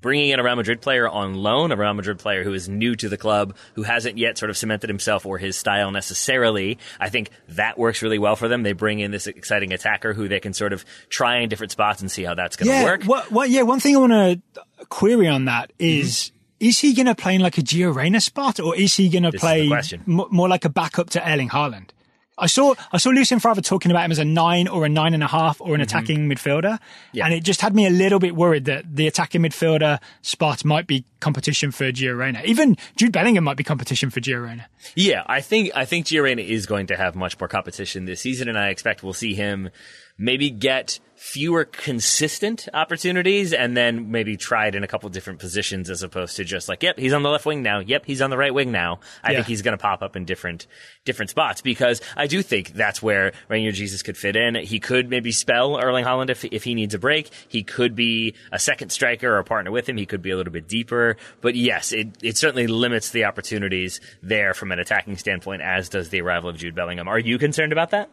bringing 0.00 0.30
in 0.30 0.38
a 0.38 0.42
Real 0.44 0.56
Madrid 0.56 0.80
player 0.80 1.08
on 1.08 1.34
loan, 1.34 1.72
a 1.72 1.76
Real 1.76 1.94
Madrid 1.94 2.18
player 2.18 2.44
who 2.44 2.54
is 2.54 2.68
new 2.68 2.94
to 2.96 3.08
the 3.08 3.16
club, 3.16 3.56
who 3.74 3.82
hasn't 3.82 4.16
yet 4.18 4.38
sort 4.38 4.50
of 4.50 4.56
cemented 4.56 4.88
himself 4.88 5.26
or 5.26 5.38
his 5.38 5.56
style 5.56 5.90
necessarily, 5.90 6.78
I 7.00 7.08
think 7.08 7.30
that 7.48 7.78
works 7.78 8.02
really 8.02 8.18
well 8.18 8.36
for 8.36 8.48
them. 8.48 8.62
They 8.62 8.72
bring 8.72 9.00
in 9.00 9.10
this 9.10 9.26
exciting 9.26 9.72
attacker 9.72 10.12
who 10.14 10.28
they 10.28 10.40
can 10.40 10.52
sort 10.52 10.72
of 10.72 10.84
try 11.08 11.38
in 11.40 11.48
different 11.48 11.72
spots 11.72 12.00
and 12.00 12.10
see 12.10 12.22
how 12.24 12.34
that's 12.34 12.56
going 12.56 12.68
to 12.68 12.74
Yeah. 12.74 12.84
work. 12.84 13.04
What, 13.04 13.30
what, 13.32 13.50
yeah. 13.50 13.62
One 13.62 13.80
thing 13.80 13.96
I 13.96 13.98
want 14.00 14.12
to 14.12 14.86
query 14.86 15.28
on 15.28 15.46
that 15.46 15.72
is, 15.78 16.30
Mm-hmm. 16.60 16.66
is 16.68 16.78
he 16.80 16.94
going 16.94 17.06
to 17.06 17.14
play 17.14 17.34
in 17.36 17.40
like 17.40 17.58
a 17.58 17.62
Gio 17.62 17.94
Reyna 17.94 18.20
spot 18.20 18.60
or 18.60 18.74
is 18.76 18.96
he 18.96 19.08
going 19.08 19.22
to 19.24 19.30
This 19.30 19.42
is 19.42 19.42
the 19.42 19.98
play 19.98 20.02
m- 20.08 20.26
more 20.30 20.48
like 20.48 20.64
a 20.64 20.68
backup 20.68 21.10
to 21.10 21.28
Erling 21.28 21.50
Haaland? 21.50 21.90
I 22.38 22.46
saw 22.46 22.74
I 22.92 22.98
saw 22.98 23.10
Lucien 23.10 23.40
Favre 23.40 23.60
talking 23.60 23.90
about 23.90 24.04
him 24.04 24.12
as 24.12 24.18
a 24.18 24.24
nine 24.24 24.68
or 24.68 24.84
a 24.84 24.88
nine 24.88 25.12
and 25.14 25.22
a 25.22 25.26
half 25.26 25.60
or 25.60 25.74
an 25.74 25.80
attacking 25.80 26.28
midfielder, 26.28 26.58
Mm-hmm. 26.78 27.16
Yeah. 27.16 27.24
and 27.26 27.34
it 27.34 27.42
just 27.42 27.60
had 27.60 27.74
me 27.74 27.86
a 27.86 27.90
little 27.90 28.18
bit 28.18 28.36
worried 28.36 28.64
that 28.66 28.84
the 28.94 29.06
attacking 29.06 29.42
midfielder 29.42 29.98
spot 30.22 30.64
might 30.64 30.86
be 30.86 31.04
competition 31.20 31.70
for 31.72 31.90
Gio 31.90 32.16
Reyna. 32.16 32.42
Even 32.44 32.76
Jude 32.96 33.12
Bellingham 33.12 33.42
might 33.44 33.56
be 33.56 33.64
competition 33.64 34.10
for 34.10 34.20
Gio 34.20 34.44
Reyna. 34.44 34.66
Yeah, 34.94 35.24
I 35.26 35.40
think 35.40 35.70
I 35.74 35.84
think 35.84 36.06
Gio 36.06 36.22
Reyna 36.22 36.42
is 36.42 36.66
going 36.66 36.86
to 36.88 36.96
have 36.96 37.16
much 37.16 37.38
more 37.40 37.48
competition 37.48 38.04
this 38.04 38.20
season, 38.20 38.48
and 38.48 38.56
I 38.58 38.68
expect 38.68 39.02
we'll 39.02 39.12
see 39.14 39.34
him 39.34 39.70
maybe 40.18 40.50
get 40.50 40.98
fewer 41.14 41.64
consistent 41.64 42.68
opportunities, 42.72 43.52
and 43.52 43.76
then 43.76 44.10
maybe 44.12 44.36
try 44.36 44.68
it 44.68 44.74
in 44.76 44.84
a 44.84 44.86
couple 44.86 45.08
different 45.08 45.40
positions 45.40 45.90
as 45.90 46.04
opposed 46.04 46.36
to 46.36 46.44
just 46.44 46.68
like, 46.68 46.80
yep, 46.82 46.96
he's 46.96 47.12
on 47.12 47.24
the 47.24 47.28
left 47.28 47.44
wing 47.44 47.60
now, 47.60 47.80
yep, 47.80 48.04
he's 48.06 48.22
on 48.22 48.30
the 48.30 48.36
right 48.36 48.54
wing 48.54 48.70
now. 48.70 49.00
I 49.24 49.32
Yeah. 49.32 49.38
think 49.38 49.48
he's 49.48 49.62
going 49.62 49.76
to 49.76 49.82
pop 49.82 50.00
up 50.00 50.14
in 50.14 50.24
different 50.24 50.68
different 51.04 51.30
spots 51.30 51.60
because 51.60 52.00
I 52.16 52.28
do 52.28 52.40
think 52.40 52.72
that's 52.72 53.02
where 53.02 53.32
Reinier 53.50 53.72
Jesus 53.72 54.02
could 54.02 54.16
fit 54.16 54.36
in. 54.36 54.54
He 54.54 54.78
could 54.78 55.10
maybe 55.10 55.32
spell 55.32 55.76
Erling 55.82 56.04
Haaland 56.04 56.30
if 56.30 56.44
if 56.44 56.62
he 56.64 56.74
needs 56.74 56.94
a 56.94 56.98
break. 57.00 57.30
He 57.48 57.64
could 57.64 57.96
be 57.96 58.34
a 58.52 58.58
second 58.60 58.90
striker 58.90 59.28
or 59.28 59.38
a 59.38 59.44
partner 59.44 59.70
with 59.72 59.88
him. 59.88 59.96
He 59.96 60.06
could 60.06 60.22
be 60.22 60.30
a 60.30 60.36
little 60.36 60.52
bit 60.52 60.68
deeper, 60.68 61.16
but 61.40 61.56
yes, 61.56 61.90
it 61.92 62.08
it 62.22 62.36
certainly 62.36 62.66
limits 62.68 63.10
the 63.10 63.24
opportunities 63.24 64.00
there 64.22 64.54
from 64.54 64.70
an 64.70 64.78
attacking 64.78 65.16
standpoint, 65.16 65.62
as 65.62 65.88
does 65.88 66.10
the 66.10 66.20
arrival 66.20 66.48
of 66.48 66.56
Jude 66.56 66.74
Bellingham. 66.76 67.08
Are 67.08 67.18
you 67.18 67.38
concerned 67.38 67.72
about 67.72 67.90
that? 67.90 68.08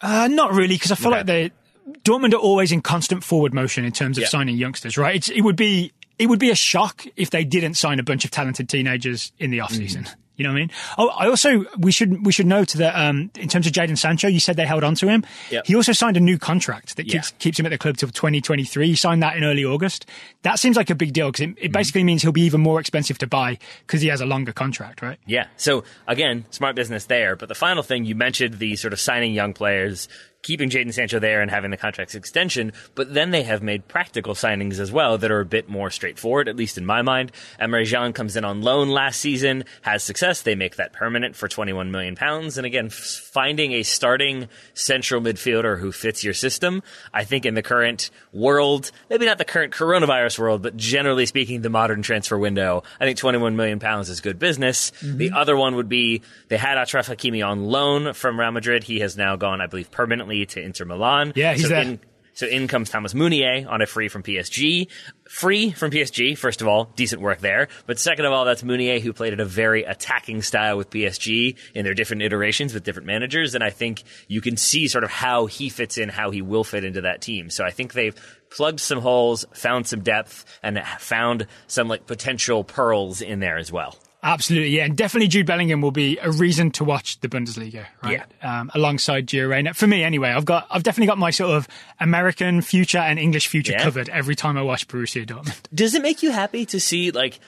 Uh, 0.00 0.28
not 0.28 0.52
really, 0.52 0.74
because 0.76 0.90
I 0.92 0.94
feel 0.94 1.08
Okay. 1.08 1.16
like 1.18 1.26
they 1.26 1.50
Dortmund 2.04 2.32
are 2.34 2.36
always 2.38 2.72
in 2.72 2.80
constant 2.82 3.24
forward 3.24 3.52
motion 3.52 3.84
in 3.84 3.92
terms 3.92 4.16
of 4.18 4.26
signing 4.28 4.56
youngsters, 4.56 4.96
right? 4.96 5.16
It's, 5.16 5.28
it 5.28 5.40
would 5.42 5.56
be 5.56 5.92
it 6.18 6.26
would 6.26 6.38
be 6.38 6.50
a 6.50 6.54
shock 6.54 7.04
if 7.16 7.30
they 7.30 7.44
didn't 7.44 7.74
sign 7.74 7.98
a 7.98 8.02
bunch 8.02 8.24
of 8.24 8.30
talented 8.30 8.68
teenagers 8.68 9.32
in 9.38 9.50
the 9.50 9.60
off 9.60 9.72
season. 9.72 10.06
Mm-hmm. 10.40 10.40
You 10.40 10.44
know 10.44 10.50
what 10.52 10.56
I 10.56 10.60
mean? 10.60 10.70
Oh, 10.98 11.08
I 11.10 11.26
also 11.28 11.64
we 11.78 11.92
should 11.92 12.24
we 12.24 12.32
should 12.32 12.46
note 12.46 12.70
that 12.74 12.94
um, 12.94 13.30
in 13.36 13.48
terms 13.48 13.66
of 13.66 13.72
Jaden 13.72 13.98
Sancho, 13.98 14.28
you 14.28 14.40
said 14.40 14.56
they 14.56 14.66
held 14.66 14.84
on 14.84 14.94
to 14.96 15.06
him. 15.08 15.24
Yep. 15.50 15.66
He 15.66 15.74
also 15.76 15.92
signed 15.92 16.16
a 16.16 16.20
new 16.20 16.38
contract 16.38 16.96
that 16.96 17.06
Yeah. 17.06 17.12
keeps 17.20 17.30
keeps 17.38 17.58
him 17.60 17.66
at 17.66 17.70
the 17.70 17.78
club 17.78 17.96
till 17.96 18.08
2023. 18.08 18.86
He 18.88 18.96
signed 18.96 19.22
that 19.22 19.36
in 19.36 19.44
early 19.44 19.64
August. 19.64 20.06
That 20.42 20.58
seems 20.58 20.76
like 20.76 20.90
a 20.90 20.94
big 20.94 21.12
deal 21.12 21.28
because 21.28 21.40
it, 21.42 21.50
Mm-hmm. 21.50 21.64
it 21.66 21.72
basically 21.72 22.04
means 22.04 22.22
he'll 22.22 22.32
be 22.32 22.42
even 22.42 22.60
more 22.60 22.80
expensive 22.80 23.18
to 23.18 23.26
buy 23.26 23.58
because 23.86 24.00
he 24.00 24.08
has 24.08 24.20
a 24.20 24.26
longer 24.26 24.52
contract, 24.52 25.02
right? 25.02 25.18
Yeah. 25.26 25.46
So 25.56 25.84
again, 26.06 26.44
smart 26.50 26.76
business 26.76 27.04
there. 27.06 27.36
But 27.36 27.48
the 27.48 27.54
final 27.54 27.82
thing 27.82 28.04
you 28.04 28.14
mentioned 28.14 28.54
the 28.58 28.76
sort 28.76 28.92
of 28.92 29.00
signing 29.00 29.34
young 29.34 29.52
players, 29.52 30.08
keeping 30.42 30.70
Jaden 30.70 30.92
Sancho 30.92 31.18
there 31.18 31.42
and 31.42 31.50
having 31.50 31.70
the 31.70 31.76
contract's 31.76 32.14
extension. 32.14 32.72
But 32.94 33.12
then 33.14 33.30
they 33.30 33.42
have 33.42 33.62
made 33.62 33.88
practical 33.88 34.34
signings 34.34 34.78
as 34.78 34.90
well 34.90 35.18
that 35.18 35.30
are 35.30 35.40
a 35.40 35.44
bit 35.44 35.68
more 35.68 35.90
straightforward, 35.90 36.48
at 36.48 36.56
least 36.56 36.78
in 36.78 36.86
my 36.86 37.02
mind. 37.02 37.32
Emre 37.60 37.88
Can 37.88 38.12
comes 38.12 38.36
in 38.36 38.44
on 38.44 38.62
loan 38.62 38.88
last 38.88 39.20
season, 39.20 39.64
has 39.82 40.02
success. 40.02 40.42
They 40.42 40.54
make 40.54 40.76
that 40.76 40.92
permanent 40.92 41.36
for 41.36 41.48
21 41.48 41.90
million 41.90 42.16
pounds. 42.16 42.56
And 42.56 42.66
again, 42.66 42.86
f- 42.86 42.92
finding 42.94 43.72
a 43.72 43.82
starting 43.82 44.48
central 44.74 45.20
midfielder 45.20 45.78
who 45.78 45.92
fits 45.92 46.24
your 46.24 46.34
system, 46.34 46.82
I 47.12 47.24
think 47.24 47.44
in 47.44 47.54
the 47.54 47.62
current 47.62 48.10
world, 48.32 48.90
maybe 49.08 49.26
not 49.26 49.38
the 49.38 49.44
current 49.44 49.74
coronavirus 49.74 50.38
world, 50.38 50.62
but 50.62 50.76
generally 50.76 51.26
speaking, 51.26 51.62
the 51.62 51.70
modern 51.70 52.02
transfer 52.02 52.38
window, 52.38 52.82
I 52.98 53.04
think 53.04 53.18
21 53.18 53.56
million 53.56 53.78
pounds 53.78 54.08
is 54.08 54.20
good 54.20 54.38
business. 54.38 54.90
Mm-hmm. 54.90 55.18
The 55.18 55.30
other 55.32 55.56
one 55.56 55.76
would 55.76 55.88
be 55.88 56.22
they 56.48 56.56
had 56.56 56.78
Achraf 56.78 57.14
Hakimi 57.14 57.46
on 57.46 57.64
loan 57.64 58.14
from 58.14 58.38
Real 58.38 58.52
Madrid. 58.52 58.84
He 58.84 59.00
has 59.00 59.16
now 59.16 59.36
gone, 59.36 59.60
I 59.60 59.66
believe, 59.66 59.90
permanently 59.90 60.29
to 60.30 60.60
Inter 60.60 60.84
Milan. 60.84 61.32
Yeah, 61.34 61.52
he's 61.52 61.62
so 61.62 61.68
there. 61.68 61.82
In, 61.82 62.00
so 62.34 62.46
in 62.46 62.68
comes 62.68 62.88
Thomas 62.88 63.14
Meunier 63.14 63.66
on 63.68 63.82
a 63.82 63.86
free 63.86 64.08
from 64.08 64.22
PSG. 64.22 64.88
Free 65.28 65.72
from 65.72 65.90
PSG, 65.90 66.38
first 66.38 66.62
of 66.62 66.68
all, 66.68 66.86
decent 66.96 67.20
work 67.20 67.40
there. 67.40 67.68
But 67.86 67.98
second 67.98 68.24
of 68.24 68.32
all, 68.32 68.44
that's 68.44 68.62
Meunier 68.62 68.98
who 68.98 69.12
played 69.12 69.32
in 69.32 69.40
a 69.40 69.44
very 69.44 69.84
attacking 69.84 70.42
style 70.42 70.76
with 70.76 70.90
PSG 70.90 71.56
in 71.74 71.84
their 71.84 71.94
different 71.94 72.22
iterations 72.22 72.72
with 72.72 72.82
different 72.82 73.06
managers. 73.06 73.54
And 73.54 73.62
I 73.62 73.70
think 73.70 74.02
you 74.28 74.40
can 74.40 74.56
see 74.56 74.88
sort 74.88 75.04
of 75.04 75.10
how 75.10 75.46
he 75.46 75.68
fits 75.68 75.98
in, 75.98 76.08
how 76.08 76.30
he 76.30 76.40
will 76.40 76.64
fit 76.64 76.84
into 76.84 77.02
that 77.02 77.20
team. 77.20 77.50
So 77.50 77.64
I 77.64 77.70
think 77.70 77.92
they've 77.92 78.14
plugged 78.50 78.80
some 78.80 79.00
holes, 79.00 79.44
found 79.52 79.86
some 79.86 80.00
depth, 80.00 80.44
and 80.62 80.82
found 80.98 81.46
some 81.66 81.88
like 81.88 82.06
potential 82.06 82.64
pearls 82.64 83.20
in 83.20 83.40
there 83.40 83.58
as 83.58 83.70
well. 83.70 83.96
Absolutely, 84.22 84.68
yeah, 84.76 84.84
and 84.84 84.96
definitely 84.96 85.28
Jude 85.28 85.46
Bellingham 85.46 85.80
will 85.80 85.92
be 85.92 86.18
a 86.20 86.30
reason 86.30 86.70
to 86.72 86.84
watch 86.84 87.18
the 87.20 87.28
Bundesliga, 87.28 87.86
right? 88.02 88.22
Um, 88.42 88.70
alongside 88.74 89.26
Gio 89.26 89.48
Reyna. 89.48 89.72
For 89.72 89.86
me, 89.86 90.04
anyway, 90.04 90.28
I've 90.30 90.44
got, 90.44 90.66
I've 90.70 90.82
definitely 90.82 91.06
got 91.06 91.16
my 91.18 91.30
sort 91.30 91.52
of 91.56 91.66
American 92.00 92.60
future 92.60 92.98
and 92.98 93.18
English 93.18 93.48
future 93.48 93.72
Yeah. 93.72 93.82
covered 93.84 94.08
every 94.10 94.36
time 94.36 94.58
I 94.58 94.62
watch 94.62 94.86
Borussia 94.88 95.24
Dortmund. 95.26 95.62
Does 95.74 95.94
it 95.94 96.02
make 96.02 96.22
you 96.22 96.32
happy 96.32 96.66
to 96.66 96.78
see 96.80 97.10
like 97.12 97.40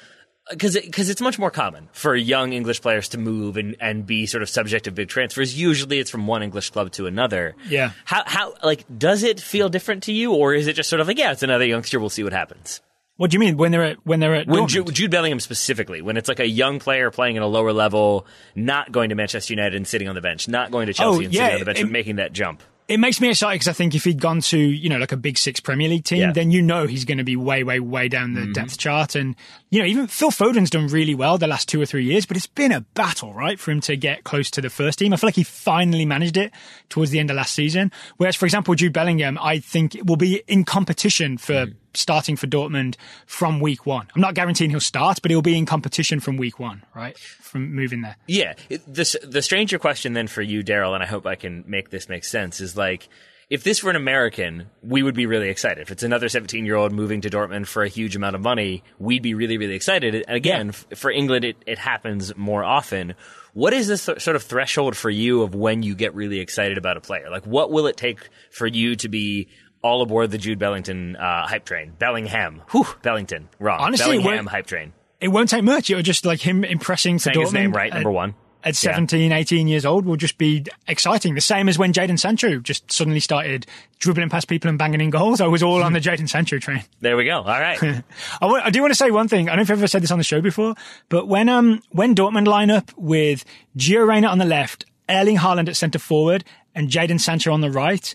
because 0.50 0.74
because 0.74 1.08
it's 1.08 1.20
much 1.20 1.38
more 1.38 1.50
common 1.52 1.88
for 1.92 2.16
young 2.16 2.52
English 2.52 2.80
players 2.82 3.08
to 3.10 3.18
move 3.18 3.56
and, 3.56 3.76
and 3.80 4.04
be 4.06 4.26
sort 4.26 4.42
of 4.42 4.48
subject 4.48 4.84
to 4.86 4.90
big 4.90 5.08
transfers. 5.08 5.58
Usually, 5.58 5.98
it's 6.00 6.10
from 6.10 6.26
one 6.26 6.42
English 6.42 6.70
club 6.70 6.90
to 6.92 7.06
another. 7.06 7.54
Yeah. 7.68 7.92
How 8.04 8.22
how 8.26 8.54
like 8.64 8.84
does 8.98 9.22
it 9.22 9.40
feel 9.40 9.68
different 9.68 10.02
to 10.04 10.12
you, 10.12 10.32
or 10.34 10.52
is 10.52 10.66
it 10.66 10.72
just 10.74 10.88
sort 10.88 11.00
of 11.00 11.06
like 11.06 11.18
yeah, 11.18 11.30
it's 11.32 11.44
another 11.44 11.64
youngster. 11.64 12.00
We'll 12.00 12.10
see 12.10 12.24
what 12.24 12.32
happens. 12.32 12.80
What 13.16 13.30
do 13.30 13.34
you 13.36 13.40
mean 13.40 13.56
when 13.56 13.70
they're 13.72 13.84
at 13.84 13.98
when 14.06 14.20
they're 14.20 14.34
at 14.34 14.46
When 14.48 14.62
Dortmund? 14.64 14.68
Ju- 14.86 14.92
Jude 14.92 15.10
Bellingham 15.10 15.38
specifically, 15.40 16.02
when 16.02 16.16
it's 16.16 16.28
like 16.28 16.40
a 16.40 16.46
young 16.48 16.78
player 16.80 17.10
playing 17.10 17.36
at 17.36 17.42
a 17.42 17.46
lower 17.46 17.72
level, 17.72 18.26
not 18.54 18.90
going 18.90 19.10
to 19.10 19.14
Manchester 19.14 19.52
United 19.52 19.76
and 19.76 19.86
sitting 19.86 20.08
on 20.08 20.14
the 20.14 20.20
bench, 20.22 20.48
not 20.48 20.70
going 20.70 20.86
to 20.86 20.94
Chelsea 20.94 21.22
Oh, 21.22 21.24
and 21.26 21.32
yeah, 21.34 21.40
sitting 21.42 21.54
on 21.54 21.58
the 21.60 21.64
bench, 21.66 21.78
it- 21.80 21.82
but 21.84 21.92
making 21.92 22.16
that 22.16 22.32
jump. 22.32 22.62
it 22.88 22.98
makes 22.98 23.20
me 23.20 23.28
excited 23.30 23.54
because 23.56 23.68
I 23.68 23.74
think 23.74 23.94
if 23.94 24.04
he'd 24.04 24.20
gone 24.20 24.40
to 24.40 24.58
you 24.58 24.88
know 24.88 24.96
like 24.98 25.12
a 25.12 25.16
big 25.16 25.36
six 25.38 25.60
Premier 25.60 25.88
League 25.88 26.04
team, 26.04 26.20
Yeah. 26.20 26.32
then 26.32 26.50
you 26.50 26.62
know 26.62 26.86
he's 26.86 27.04
going 27.04 27.18
to 27.18 27.24
be 27.24 27.36
way, 27.36 27.62
way, 27.62 27.78
way 27.80 28.08
down 28.08 28.32
the 28.34 28.40
Mm-hmm. 28.40 28.52
depth 28.52 28.78
chart. 28.78 29.14
And 29.14 29.36
you 29.70 29.78
know 29.80 29.86
even 29.86 30.06
Phil 30.08 30.30
Foden's 30.30 30.70
done 30.70 30.86
really 30.88 31.14
well 31.14 31.36
the 31.38 31.46
last 31.46 31.68
two 31.68 31.80
or 31.80 31.86
three 31.86 32.04
years, 32.04 32.24
but 32.26 32.36
it's 32.38 32.46
been 32.48 32.72
a 32.72 32.80
battle, 32.80 33.34
right, 33.34 33.60
for 33.60 33.70
him 33.70 33.80
to 33.82 33.96
get 33.96 34.24
close 34.24 34.50
to 34.52 34.60
the 34.62 34.70
first 34.70 34.98
team. 34.98 35.12
I 35.12 35.16
feel 35.16 35.28
like 35.28 35.36
he 35.36 35.44
finally 35.44 36.06
managed 36.06 36.38
it 36.38 36.50
towards 36.88 37.10
the 37.12 37.20
end 37.20 37.30
of 37.30 37.36
last 37.36 37.54
season. 37.54 37.92
Whereas, 38.16 38.36
for 38.36 38.46
example, 38.46 38.74
Jude 38.74 38.94
Bellingham, 38.94 39.38
I 39.40 39.58
think 39.60 39.96
will 40.04 40.16
be 40.16 40.42
in 40.48 40.64
competition 40.64 41.36
for. 41.36 41.52
Mm-hmm. 41.66 41.76
Starting 41.94 42.36
for 42.36 42.46
Dortmund 42.46 42.96
from 43.26 43.60
week 43.60 43.86
one. 43.86 44.08
I'm 44.14 44.20
not 44.20 44.34
guaranteeing 44.34 44.70
he'll 44.70 44.80
start, 44.80 45.20
but 45.22 45.30
he'll 45.30 45.42
be 45.42 45.56
in 45.56 45.66
competition 45.66 46.20
from 46.20 46.36
week 46.36 46.58
one, 46.58 46.82
right? 46.94 47.18
From 47.18 47.74
moving 47.74 48.02
there. 48.02 48.16
Yeah. 48.26 48.54
The, 48.68 49.18
the 49.22 49.42
stranger 49.42 49.78
question 49.78 50.12
then 50.12 50.26
for 50.26 50.42
you, 50.42 50.62
Daryl, 50.62 50.94
and 50.94 51.02
I 51.02 51.06
hope 51.06 51.26
I 51.26 51.34
can 51.34 51.64
make 51.66 51.90
this 51.90 52.08
make 52.08 52.24
sense, 52.24 52.60
is 52.60 52.76
like, 52.76 53.08
if 53.52 53.64
this 53.64 53.82
were 53.82 53.90
an 53.90 53.96
American, 53.96 54.70
we 54.82 55.02
would 55.02 55.14
be 55.14 55.26
really 55.26 55.50
excited. 55.50 55.82
If 55.82 55.90
it's 55.90 56.02
another 56.02 56.30
17 56.30 56.64
year 56.64 56.74
old 56.74 56.90
moving 56.90 57.20
to 57.20 57.28
Dortmund 57.28 57.66
for 57.66 57.82
a 57.82 57.88
huge 57.88 58.16
amount 58.16 58.34
of 58.34 58.40
money, 58.40 58.82
we'd 58.98 59.22
be 59.22 59.34
really, 59.34 59.58
really 59.58 59.74
excited. 59.74 60.14
And 60.14 60.34
again, 60.34 60.68
f- 60.70 60.86
for 60.94 61.10
England, 61.10 61.44
it, 61.44 61.56
it 61.66 61.78
happens 61.78 62.34
more 62.34 62.64
often. 62.64 63.14
What 63.52 63.74
is 63.74 63.88
this 63.88 64.00
sort 64.00 64.28
of 64.28 64.42
threshold 64.42 64.96
for 64.96 65.10
you 65.10 65.42
of 65.42 65.54
when 65.54 65.82
you 65.82 65.94
get 65.94 66.14
really 66.14 66.40
excited 66.40 66.78
about 66.78 66.96
a 66.96 67.02
player? 67.02 67.28
Like, 67.30 67.44
what 67.44 67.70
will 67.70 67.86
it 67.88 67.98
take 67.98 68.30
for 68.50 68.66
you 68.66 68.96
to 68.96 69.08
be 69.10 69.48
all 69.82 70.02
aboard 70.02 70.30
the 70.30 70.38
Jude 70.38 70.58
Bellington 70.58 71.16
uh, 71.16 71.46
hype 71.46 71.64
train? 71.64 71.92
Bellingham. 71.98 72.62
Whew, 72.70 72.86
Bellington. 73.02 73.48
Wrong. 73.58 73.80
Honestly, 73.80 74.16
it 74.16 74.22
Bellingham 74.22 74.44
won't- 74.44 74.48
hype 74.48 74.66
train. 74.66 74.92
It 75.20 75.28
won't 75.28 75.48
take 75.50 75.62
much. 75.62 75.88
It'll 75.88 76.02
just 76.02 76.24
like 76.24 76.40
him 76.40 76.64
impressing 76.64 77.18
for 77.18 77.24
Saying 77.32 77.36
Dortmund. 77.36 77.42
his 77.44 77.52
name 77.52 77.72
right, 77.72 77.90
at- 77.92 77.94
number 77.94 78.10
one. 78.10 78.34
At 78.64 78.76
17, 78.76 79.32
18 79.32 79.66
years 79.66 79.84
old 79.84 80.06
will 80.06 80.14
just 80.14 80.38
be 80.38 80.64
exciting. 80.86 81.34
The 81.34 81.40
same 81.40 81.68
as 81.68 81.78
when 81.78 81.92
Jaden 81.92 82.16
Sancho 82.16 82.60
just 82.60 82.92
suddenly 82.92 83.18
started 83.18 83.66
dribbling 83.98 84.28
past 84.28 84.46
people 84.46 84.68
and 84.68 84.78
banging 84.78 85.00
in 85.00 85.10
goals. 85.10 85.40
I 85.40 85.48
was 85.48 85.64
all 85.64 85.82
on 85.82 85.92
the 85.94 86.00
Jaden 86.08 86.28
Sancho 86.28 86.60
train. 86.60 86.84
There 87.00 87.16
we 87.16 87.24
go. 87.24 87.38
All 87.38 87.44
right. 87.44 87.76
I, 88.40 88.70
do 88.70 88.80
want 88.80 88.92
to 88.92 88.96
say 88.96 89.10
one 89.10 89.26
thing. 89.26 89.48
I 89.48 89.56
don't 89.56 89.56
know 89.56 89.62
if 89.62 89.70
I've 89.72 89.78
ever 89.78 89.88
said 89.88 90.00
this 90.04 90.12
on 90.12 90.18
the 90.18 90.22
show 90.24 90.40
before, 90.40 90.76
but 91.08 91.26
when 91.26 91.48
um 91.48 91.82
when 91.90 92.14
Dortmund 92.14 92.46
line 92.46 92.70
up 92.70 92.92
with 92.96 93.44
Gio 93.76 94.06
Reyna 94.06 94.28
on 94.28 94.38
the 94.38 94.44
left, 94.44 94.84
Erling 95.08 95.38
Haaland 95.38 95.68
at 95.68 95.74
centre 95.74 95.98
forward, 95.98 96.44
and 96.72 96.88
Jaden 96.88 97.20
Sancho 97.20 97.52
on 97.52 97.62
the 97.62 97.70
right, 97.70 98.14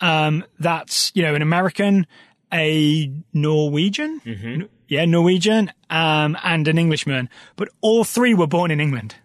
um, 0.00 0.44
that's 0.58 1.12
you 1.14 1.22
know 1.22 1.34
an 1.34 1.42
American, 1.42 2.06
a 2.52 3.12
Norwegian, 3.32 4.20
N- 4.26 4.68
yeah, 4.88 5.04
Norwegian, 5.04 5.72
um, 5.90 6.36
and 6.42 6.66
an 6.68 6.78
Englishman, 6.78 7.28
but 7.56 7.68
all 7.80 8.04
three 8.04 8.34
were 8.34 8.46
born 8.46 8.70
in 8.70 8.80
England. 8.80 9.16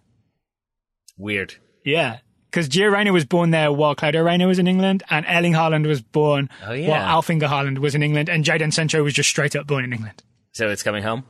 Weird. 1.17 1.55
Yeah. 1.85 2.19
Because 2.49 2.69
Gio 2.69 2.91
Reyna 2.91 3.11
was 3.11 3.25
born 3.25 3.49
there 3.49 3.71
while 3.71 3.95
Claudio 3.95 4.21
Reyna 4.21 4.45
was 4.47 4.59
in 4.59 4.67
England, 4.67 5.01
and 5.09 5.25
Erling 5.27 5.53
Haaland 5.53 5.87
was 5.87 6.01
born 6.01 6.49
Oh, 6.65 6.71
yeah. 6.73 6.87
while 6.89 7.01
Alf-Inge 7.01 7.41
Haaland 7.43 7.79
was 7.79 7.95
in 7.95 8.03
England, 8.03 8.29
and 8.29 8.43
Jadon 8.45 8.71
Sancho 8.71 9.03
was 9.03 9.13
just 9.13 9.29
straight 9.29 9.55
up 9.55 9.65
born 9.65 9.83
in 9.83 9.91
England. 9.91 10.21
So 10.51 10.69
it's 10.69 10.83
coming 10.83 11.01
home? 11.01 11.23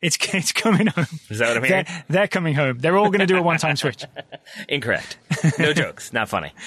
It's 0.00 0.16
it's 0.34 0.52
coming 0.52 0.86
home. 0.86 1.06
Is 1.28 1.38
that 1.40 1.48
what 1.48 1.56
I'm 1.58 1.64
hearing? 1.64 1.84
They're, 1.86 2.04
they're 2.08 2.28
coming 2.28 2.54
home. 2.54 2.78
They're 2.78 2.96
all 2.96 3.08
going 3.10 3.20
to 3.20 3.26
do 3.26 3.36
a 3.36 3.42
one-time 3.42 3.76
switch. 3.76 4.04
Incorrect. 4.68 5.18
No 5.58 5.72
jokes. 5.72 6.12
Not 6.12 6.28
funny. 6.28 6.52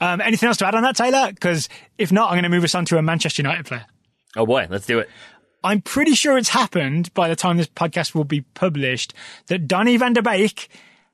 Um, 0.00 0.20
anything 0.20 0.46
else 0.46 0.58
to 0.58 0.66
add 0.66 0.76
on 0.76 0.84
that, 0.84 0.94
Taylor? 0.94 1.32
Because 1.32 1.68
if 1.98 2.12
not, 2.12 2.28
I'm 2.28 2.34
going 2.34 2.44
to 2.44 2.48
move 2.48 2.62
us 2.62 2.74
on 2.76 2.84
to 2.84 2.98
a 2.98 3.02
Manchester 3.02 3.42
United 3.42 3.66
player. 3.66 3.84
Oh 4.36 4.46
boy, 4.46 4.68
let's 4.70 4.86
do 4.86 5.00
it. 5.00 5.08
I'm 5.64 5.80
pretty 5.82 6.14
sure 6.14 6.38
it's 6.38 6.50
happened 6.50 7.12
by 7.14 7.28
the 7.28 7.34
time 7.34 7.56
this 7.56 7.66
podcast 7.66 8.14
will 8.14 8.22
be 8.22 8.42
published 8.42 9.12
that 9.48 9.66
Donny 9.66 9.96
van 9.96 10.12
der 10.12 10.22
Beek 10.22 10.68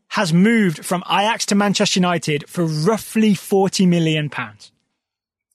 has 0.09 0.35
moved 0.35 0.85
from 0.85 1.03
Ajax 1.09 1.47
to 1.47 1.55
Manchester 1.55 1.99
United 1.99 2.47
for 2.49 2.65
roughly 2.67 3.35
40 3.35 3.87
million 3.87 4.29
pounds. 4.29 4.71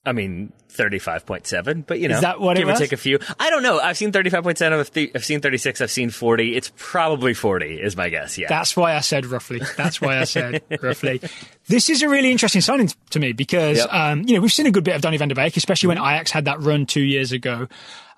I 0.04 0.12
mean, 0.12 0.52
35.7, 0.70 1.86
but 1.86 1.98
you 2.00 2.08
know, 2.08 2.16
Is 2.16 2.20
that 2.22 2.40
what 2.40 2.56
it 2.56 2.60
give 2.60 2.68
or 2.68 2.72
was? 2.72 2.80
take 2.80 2.92
a 2.92 2.96
few. 2.96 3.18
I 3.38 3.50
don't 3.50 3.62
know. 3.62 3.78
I've 3.78 3.96
seen 3.96 4.12
35.7, 4.12 4.72
I've, 4.72 4.90
th- 4.92 5.10
I've 5.14 5.24
seen 5.24 5.40
36, 5.40 5.80
I've 5.80 5.90
seen 5.90 6.10
40. 6.10 6.56
It's 6.56 6.72
probably 6.76 7.34
40 7.34 7.80
is 7.80 7.96
my 7.96 8.08
guess. 8.08 8.38
Yeah. 8.38 8.48
That's 8.48 8.76
why 8.76 8.94
I 8.94 9.00
said 9.00 9.26
roughly. 9.26 9.60
That's 9.76 10.00
why 10.00 10.18
I 10.18 10.24
said 10.24 10.62
roughly. 10.82 11.20
This 11.66 11.88
is 11.90 12.02
a 12.02 12.08
really 12.08 12.30
interesting 12.30 12.60
signing 12.60 12.90
to 13.10 13.18
me 13.20 13.32
because, 13.32 13.78
Yep. 13.78 13.92
um, 13.92 14.22
you 14.26 14.34
know, 14.34 14.40
we've 14.40 14.52
seen 14.52 14.66
a 14.66 14.70
good 14.70 14.84
bit 14.84 14.94
of 14.96 15.02
Donny 15.02 15.16
van 15.16 15.28
der 15.28 15.34
Beek, 15.34 15.56
especially 15.56 15.88
when 15.88 15.98
Ajax 15.98 16.30
had 16.30 16.44
that 16.46 16.60
run 16.60 16.86
two 16.86 17.02
years 17.02 17.32
ago. 17.32 17.68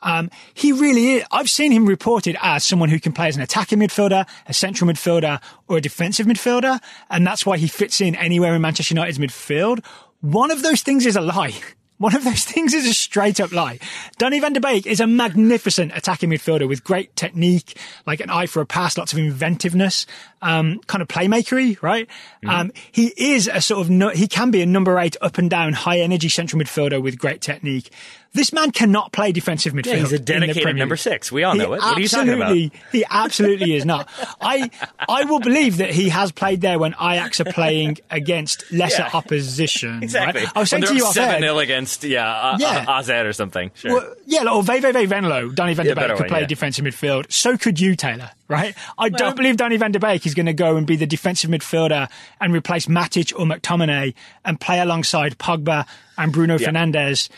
Um, 0.05 0.31
he 0.55 0.73
really 0.73 1.13
is. 1.13 1.25
I've 1.31 1.49
seen 1.49 1.71
him 1.71 1.87
reported 1.87 2.37
as 2.43 2.65
someone 2.65 2.89
who 2.89 2.99
can 2.99 3.13
play 3.13 3.29
as 3.29 3.37
an 3.37 3.43
attacking 3.43 3.79
midfielder, 3.79 4.27
a 4.47 4.53
central 4.53 4.91
midfielder, 4.91 5.41
or 5.69 5.77
a 5.77 5.81
defensive 5.81 6.27
midfielder. 6.27 6.81
And 7.09 7.25
that's 7.25 7.47
why 7.47 7.57
he 7.57 7.69
fits 7.69 8.01
in 8.01 8.17
anywhere 8.17 8.53
in 8.57 8.61
Manchester 8.63 8.95
United's 8.95 9.19
midfield. 9.19 9.85
One 10.21 10.51
of 10.51 10.63
those 10.63 10.83
things 10.83 11.07
is 11.07 11.15
a 11.15 11.21
lie. 11.21 11.55
One 11.99 12.17
of 12.17 12.25
those 12.25 12.45
things 12.53 12.75
is 12.75 12.87
a 12.87 12.95
straight 12.95 13.41
up 13.41 13.53
lie. 13.53 13.79
Donny 14.19 14.41
van 14.41 14.53
der 14.53 14.61
Beek 14.61 14.87
is 14.87 15.01
a 15.01 15.07
magnificent 15.07 15.93
attacking 15.95 16.31
midfielder 16.31 16.69
with 16.69 16.85
great 16.85 17.15
technique, 17.17 17.79
like 18.07 18.21
an 18.21 18.31
eye 18.31 18.47
for 18.47 18.61
a 18.61 18.67
pass, 18.67 18.99
lots 18.99 19.13
of 19.13 19.19
inventiveness, 19.19 20.07
um, 20.41 20.81
kind 20.87 21.03
of 21.03 21.09
playmakery, 21.09 21.81
right? 21.83 22.09
Um, 22.47 22.73
he 22.91 23.13
is 23.17 23.49
a 23.49 23.61
sort 23.61 23.83
of, 23.83 23.91
no, 23.91 24.09
he 24.09 24.27
can 24.27 24.51
be 24.51 24.63
a 24.63 24.67
number 24.67 24.99
eight 24.99 25.17
up 25.21 25.39
and 25.39 25.49
down 25.49 25.73
high 25.73 26.01
energy 26.01 26.29
central 26.29 26.61
midfielder 26.61 27.01
with 27.01 27.19
great 27.19 27.41
technique. 27.41 27.91
This 28.35 28.51
man 28.53 28.71
cannot 28.71 29.13
play 29.13 29.31
defensive 29.33 29.75
midfield. 29.75 29.87
Yeah, 29.87 29.97
he's 29.97 30.13
a 30.13 30.17
in 30.17 30.25
dedicated 30.25 30.77
number 30.77 30.97
six. 30.97 31.31
We 31.31 31.45
all 31.45 31.53
He 31.53 31.59
know 31.59 31.75
it. 31.75 31.81
What 31.81 31.99
are 31.99 32.01
you 32.01 32.09
talking 32.09 32.33
about? 32.33 32.57
He 32.57 33.05
absolutely 33.11 33.75
is 33.75 33.85
not. 33.85 34.09
I 34.41 34.71
I 35.07 35.25
will 35.25 35.41
believe 35.41 35.77
that 35.79 35.91
he 35.91 36.09
has 36.09 36.33
played 36.33 36.63
there 36.63 36.79
when 36.79 36.95
Ajax 36.95 37.41
are 37.41 37.45
playing 37.53 37.99
against 38.11 38.71
lesser 38.73 39.03
Yeah. 39.03 39.11
opposition. 39.13 40.03
Exactly. 40.03 40.45
Right? 40.45 40.53
I 40.57 40.61
was 40.61 40.71
saying 40.71 40.83
When 40.83 40.89
to 40.93 40.95
you 40.97 41.01
they're 41.01 41.09
off 41.11 41.17
air, 41.19 41.27
7 41.33 41.43
0 41.43 41.59
against, 41.59 42.05
yeah, 42.05 42.31
uh, 42.31 42.57
Yeah. 42.59 42.85
uh, 42.89 43.01
AZ 43.01 43.11
or 43.11 43.33
something. 43.35 43.71
Sure. 43.75 43.93
well, 43.93 44.15
yeah, 44.27 44.49
or 44.51 44.63
Veve 44.63 45.07
Venlo, 45.09 45.51
Donny 45.55 45.75
van 45.75 45.85
der 45.85 45.91
Yeah, 45.91 45.95
Beek 45.95 46.17
could 46.17 46.21
one, 46.21 46.29
play 46.29 46.41
yeah. 46.41 46.47
defensive 46.47 46.85
midfield. 46.87 47.31
So 47.31 47.59
could 47.59 47.79
you, 47.81 47.97
Taylor, 47.97 48.31
right? 48.49 48.75
I 48.99 49.09
Well- 49.09 49.11
don't 49.11 49.37
believe 49.37 49.59
Donny 49.59 49.77
van 49.77 49.93
der 49.93 49.99
Beek 49.99 50.25
is 50.25 50.35
going 50.35 50.47
to 50.47 50.55
go 50.55 50.77
and 50.77 50.87
be 50.87 50.97
the 50.97 51.07
defensive 51.07 51.51
midfielder 51.51 52.09
and 52.41 52.55
replace 52.55 52.87
Matic 52.87 53.33
or 53.39 53.45
McTominay 53.45 54.15
and 54.45 54.59
play 54.59 54.81
alongside 54.81 55.37
Pogba 55.37 55.87
and 56.17 56.33
Bruno 56.33 56.57
Yeah. 56.59 56.69
Fernandes 56.71 57.29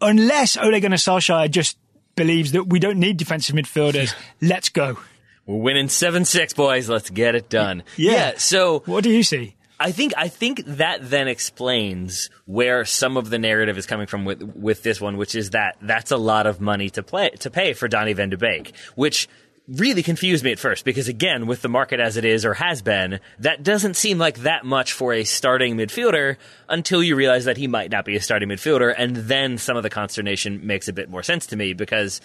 unless 0.00 0.56
Ole 0.56 0.80
Gunnar 0.80 0.96
Solskjaer 0.96 1.50
just 1.50 1.78
believes 2.16 2.52
that 2.52 2.64
we 2.64 2.78
don't 2.78 2.98
need 2.98 3.16
defensive 3.16 3.54
midfielders. 3.54 4.14
Let's 4.40 4.68
go. 4.68 4.98
We're 5.46 5.56
winning 5.56 5.88
7 5.88 6.24
6, 6.24 6.52
boys. 6.54 6.88
Let's 6.88 7.10
get 7.10 7.34
it 7.34 7.48
done. 7.48 7.82
Yeah. 7.96 8.34
so 8.36 8.80
What 8.86 9.04
do 9.04 9.10
you 9.10 9.22
see? 9.22 9.56
I 9.82 9.92
think 9.92 10.12
I 10.14 10.28
think 10.28 10.62
that 10.66 11.08
then 11.08 11.26
explains 11.26 12.28
where 12.44 12.84
some 12.84 13.16
of 13.16 13.30
the 13.30 13.38
narrative 13.38 13.78
is 13.78 13.86
coming 13.86 14.06
from 14.06 14.26
with 14.26 14.42
with 14.42 14.82
this 14.82 15.00
one, 15.00 15.16
which 15.16 15.34
is 15.34 15.50
that 15.50 15.78
that's 15.80 16.10
a 16.10 16.18
lot 16.18 16.46
of 16.46 16.60
money 16.60 16.90
to 16.90 17.02
play 17.02 17.30
to 17.40 17.50
pay 17.50 17.72
for 17.72 17.88
Donny 17.88 18.12
Van 18.12 18.28
de 18.28 18.36
Beek, 18.36 18.76
which 18.94 19.26
really 19.70 20.02
confused 20.02 20.42
me 20.42 20.50
at 20.50 20.58
first 20.58 20.84
because 20.84 21.08
again, 21.08 21.46
with 21.46 21.62
the 21.62 21.68
market 21.68 22.00
as 22.00 22.16
it 22.16 22.24
is 22.24 22.44
or 22.44 22.54
has 22.54 22.82
been, 22.82 23.20
that 23.38 23.62
doesn't 23.62 23.94
seem 23.94 24.18
like 24.18 24.38
that 24.38 24.64
much 24.64 24.92
for 24.92 25.12
a 25.12 25.24
starting 25.24 25.76
midfielder 25.76 26.36
until 26.68 27.02
you 27.02 27.16
realize 27.16 27.44
that 27.44 27.56
he 27.56 27.66
might 27.66 27.90
not 27.90 28.04
be 28.04 28.16
a 28.16 28.20
starting 28.20 28.48
midfielder, 28.48 28.94
and 28.96 29.16
then 29.16 29.58
some 29.58 29.76
of 29.76 29.82
the 29.82 29.90
consternation 29.90 30.66
makes 30.66 30.88
a 30.88 30.92
bit 30.92 31.08
more 31.08 31.22
sense 31.22 31.46
to 31.46 31.56
me 31.56 31.72
because, 31.72 32.20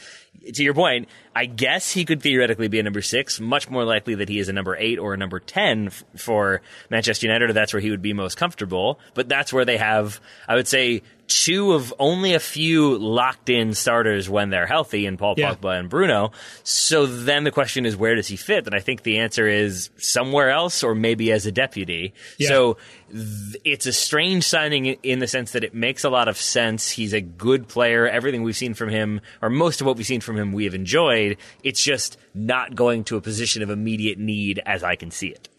to 0.53 0.63
your 0.63 0.73
point, 0.73 1.07
I 1.35 1.45
guess 1.45 1.91
he 1.91 2.05
could 2.05 2.21
theoretically 2.21 2.67
be 2.67 2.79
a 2.79 2.83
number 2.83 3.01
six, 3.01 3.39
much 3.39 3.69
more 3.69 3.83
likely 3.83 4.15
that 4.15 4.29
he 4.29 4.39
is 4.39 4.47
a 4.49 4.53
number 4.53 4.75
eight 4.77 4.99
or 4.99 5.13
a 5.13 5.17
number 5.17 5.39
10 5.39 5.87
f- 5.87 6.03
for 6.15 6.61
Manchester 6.89 7.27
United, 7.27 7.49
or 7.49 7.53
that's 7.53 7.73
where 7.73 7.81
he 7.81 7.89
would 7.89 8.01
be 8.01 8.13
most 8.13 8.37
comfortable. 8.37 8.99
But 9.13 9.27
that's 9.27 9.51
where 9.51 9.65
they 9.65 9.77
have, 9.77 10.21
I 10.47 10.55
would 10.55 10.67
say, 10.67 11.01
two 11.27 11.73
of 11.73 11.93
only 11.99 12.33
a 12.33 12.39
few 12.39 12.97
locked 12.97 13.49
in 13.49 13.73
starters 13.73 14.29
when 14.29 14.49
they're 14.49 14.67
healthy 14.67 15.05
in 15.05 15.17
Paul 15.17 15.35
Yeah. 15.37 15.53
Pogba 15.55 15.79
and 15.79 15.89
Bruno. 15.89 16.31
So 16.63 17.05
then 17.05 17.43
the 17.43 17.51
question 17.51 17.85
is, 17.85 17.95
where 17.95 18.15
does 18.15 18.27
he 18.27 18.35
fit? 18.35 18.65
And 18.65 18.75
I 18.75 18.79
think 18.79 19.03
the 19.03 19.17
answer 19.19 19.47
is 19.47 19.89
somewhere 19.97 20.49
else 20.51 20.83
or 20.83 20.93
maybe 20.95 21.31
as 21.31 21.45
a 21.45 21.51
deputy. 21.51 22.13
Yeah. 22.37 22.47
So 22.49 22.77
th- 23.11 23.55
it's 23.63 23.85
a 23.85 23.93
strange 23.93 24.43
signing 24.43 24.85
in 24.85 25.19
the 25.19 25.27
sense 25.27 25.51
that 25.51 25.63
it 25.63 25.73
makes 25.73 26.03
a 26.03 26.09
lot 26.09 26.27
of 26.27 26.37
sense. 26.37 26.89
He's 26.91 27.13
a 27.13 27.21
good 27.21 27.67
player. 27.67 28.07
Everything 28.07 28.43
we've 28.43 28.55
seen 28.55 28.73
from 28.73 28.89
him, 28.89 29.21
or 29.41 29.49
most 29.49 29.81
of 29.81 29.87
what 29.87 29.97
we've 29.97 30.05
seen 30.05 30.21
from 30.21 30.37
him, 30.37 30.51
we 30.53 30.65
have 30.65 30.75
enjoyed. 30.75 31.37
It's 31.63 31.83
just 31.83 32.17
not 32.33 32.75
going 32.75 33.03
to 33.05 33.17
a 33.17 33.21
position 33.21 33.63
of 33.63 33.69
immediate 33.69 34.19
need 34.19 34.61
as 34.65 34.83
I 34.83 34.95
can 34.95 35.11
see 35.11 35.27
it. 35.29 35.49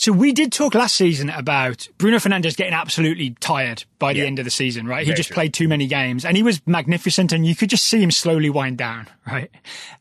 So 0.00 0.12
we 0.12 0.32
did 0.32 0.50
talk 0.50 0.74
last 0.74 0.96
season 0.96 1.28
about 1.28 1.86
Bruno 1.98 2.16
Fernandes 2.16 2.56
getting 2.56 2.72
absolutely 2.72 3.36
tired 3.38 3.84
by 3.98 4.14
the 4.14 4.20
Yeah. 4.20 4.24
end 4.24 4.38
of 4.38 4.46
the 4.46 4.50
season, 4.50 4.86
right? 4.86 5.00
He 5.00 5.10
Very 5.10 5.16
just 5.18 5.26
true. 5.28 5.34
played 5.34 5.52
too 5.52 5.68
many 5.68 5.86
games 5.86 6.24
and 6.24 6.38
he 6.38 6.42
was 6.42 6.62
magnificent 6.66 7.32
and 7.32 7.46
you 7.46 7.54
could 7.54 7.68
just 7.68 7.84
see 7.84 8.00
him 8.02 8.10
slowly 8.10 8.48
wind 8.48 8.78
down, 8.78 9.08
right? 9.26 9.50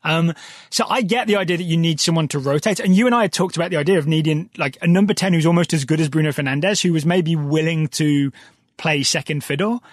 Um, 0.06 0.34
so 0.70 0.86
I 0.88 1.02
get 1.02 1.28
the 1.28 1.36
idea 1.36 1.58
that 1.58 1.66
you 1.66 1.76
need 1.76 2.00
someone 2.00 2.30
to 2.30 2.40
rotate 2.40 2.80
and 2.80 2.96
you 2.96 3.08
and 3.08 3.14
I 3.14 3.24
had 3.24 3.34
talked 3.34 3.58
about 3.58 3.72
the 3.72 3.76
idea 3.76 3.98
of 3.98 4.08
needing 4.08 4.50
like 4.58 4.78
a 4.82 4.88
number 4.88 5.14
10 5.14 5.34
who's 5.34 5.46
almost 5.46 5.74
as 5.74 5.84
good 5.84 6.00
as 6.00 6.08
Bruno 6.08 6.30
Fernandes, 6.30 6.82
who 6.82 6.94
was 6.94 7.06
maybe 7.06 7.36
willing 7.36 7.90
to 7.90 8.32
play 8.78 9.04
second 9.04 9.44
fiddle. 9.44 9.84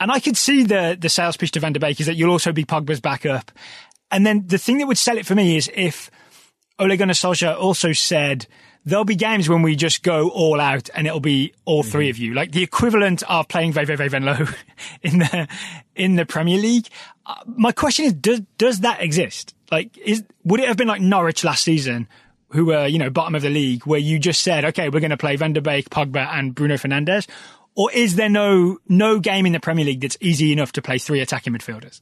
And 0.00 0.10
I 0.10 0.18
could 0.18 0.36
see 0.36 0.64
the, 0.64 0.98
the 1.00 1.08
sales 1.08 1.36
pitch 1.36 1.52
to 1.52 1.60
Van 1.60 1.72
der 1.72 1.78
Beek 1.78 2.00
is 2.00 2.06
that 2.06 2.16
you'll 2.16 2.32
also 2.32 2.50
be 2.50 2.64
Pogba's 2.64 3.00
backup. 3.00 3.52
And 4.10 4.26
then 4.26 4.42
the 4.48 4.58
thing 4.58 4.78
that 4.78 4.88
would 4.88 4.98
sell 4.98 5.16
it 5.16 5.24
for 5.24 5.36
me 5.36 5.56
is 5.56 5.70
if 5.72 6.10
Ole 6.80 6.96
Gunnar 6.96 7.14
Solskjaer 7.14 7.56
also 7.56 7.92
said 7.92 8.48
there'll 8.86 9.04
be 9.04 9.16
games 9.16 9.48
when 9.48 9.62
we 9.62 9.76
just 9.76 10.02
go 10.02 10.30
all 10.30 10.60
out 10.60 10.88
and 10.94 11.06
it'll 11.06 11.20
be 11.20 11.52
all 11.64 11.82
three 11.82 12.08
of 12.08 12.16
you, 12.16 12.32
like 12.32 12.52
the 12.52 12.62
equivalent 12.62 13.22
of 13.28 13.48
playing 13.48 13.72
Veve 13.72 13.88
Venlo 13.88 14.48
in 15.02 15.18
the 15.18 15.48
in 15.94 16.14
the 16.14 16.24
Premier 16.24 16.58
League. 16.58 16.88
Uh, 17.26 17.34
my 17.46 17.72
question 17.72 18.06
is, 18.06 18.12
does 18.14 18.40
does 18.56 18.80
that 18.80 19.02
exist? 19.02 19.54
Like, 19.70 19.98
is 19.98 20.24
would 20.44 20.60
it 20.60 20.68
have 20.68 20.76
been 20.76 20.88
like 20.88 21.02
Norwich 21.02 21.44
last 21.44 21.64
season, 21.64 22.08
who 22.50 22.66
were 22.66 22.86
you 22.86 22.98
know 22.98 23.10
bottom 23.10 23.34
of 23.34 23.42
the 23.42 23.50
league, 23.50 23.84
where 23.84 24.00
you 24.00 24.18
just 24.18 24.42
said, 24.42 24.64
okay, 24.66 24.88
we're 24.88 25.00
going 25.00 25.10
to 25.10 25.16
play 25.16 25.36
Van 25.36 25.52
der 25.52 25.60
Beek, 25.60 25.90
Pogba, 25.90 26.28
and 26.32 26.54
Bruno 26.54 26.78
Fernandez, 26.78 27.26
or 27.74 27.90
is 27.92 28.14
there 28.14 28.30
no 28.30 28.78
no 28.88 29.18
game 29.18 29.44
in 29.44 29.52
the 29.52 29.60
Premier 29.60 29.84
League 29.84 30.00
that's 30.00 30.16
easy 30.20 30.52
enough 30.52 30.72
to 30.72 30.82
play 30.82 30.98
three 30.98 31.20
attacking 31.20 31.52
midfielders? 31.52 32.00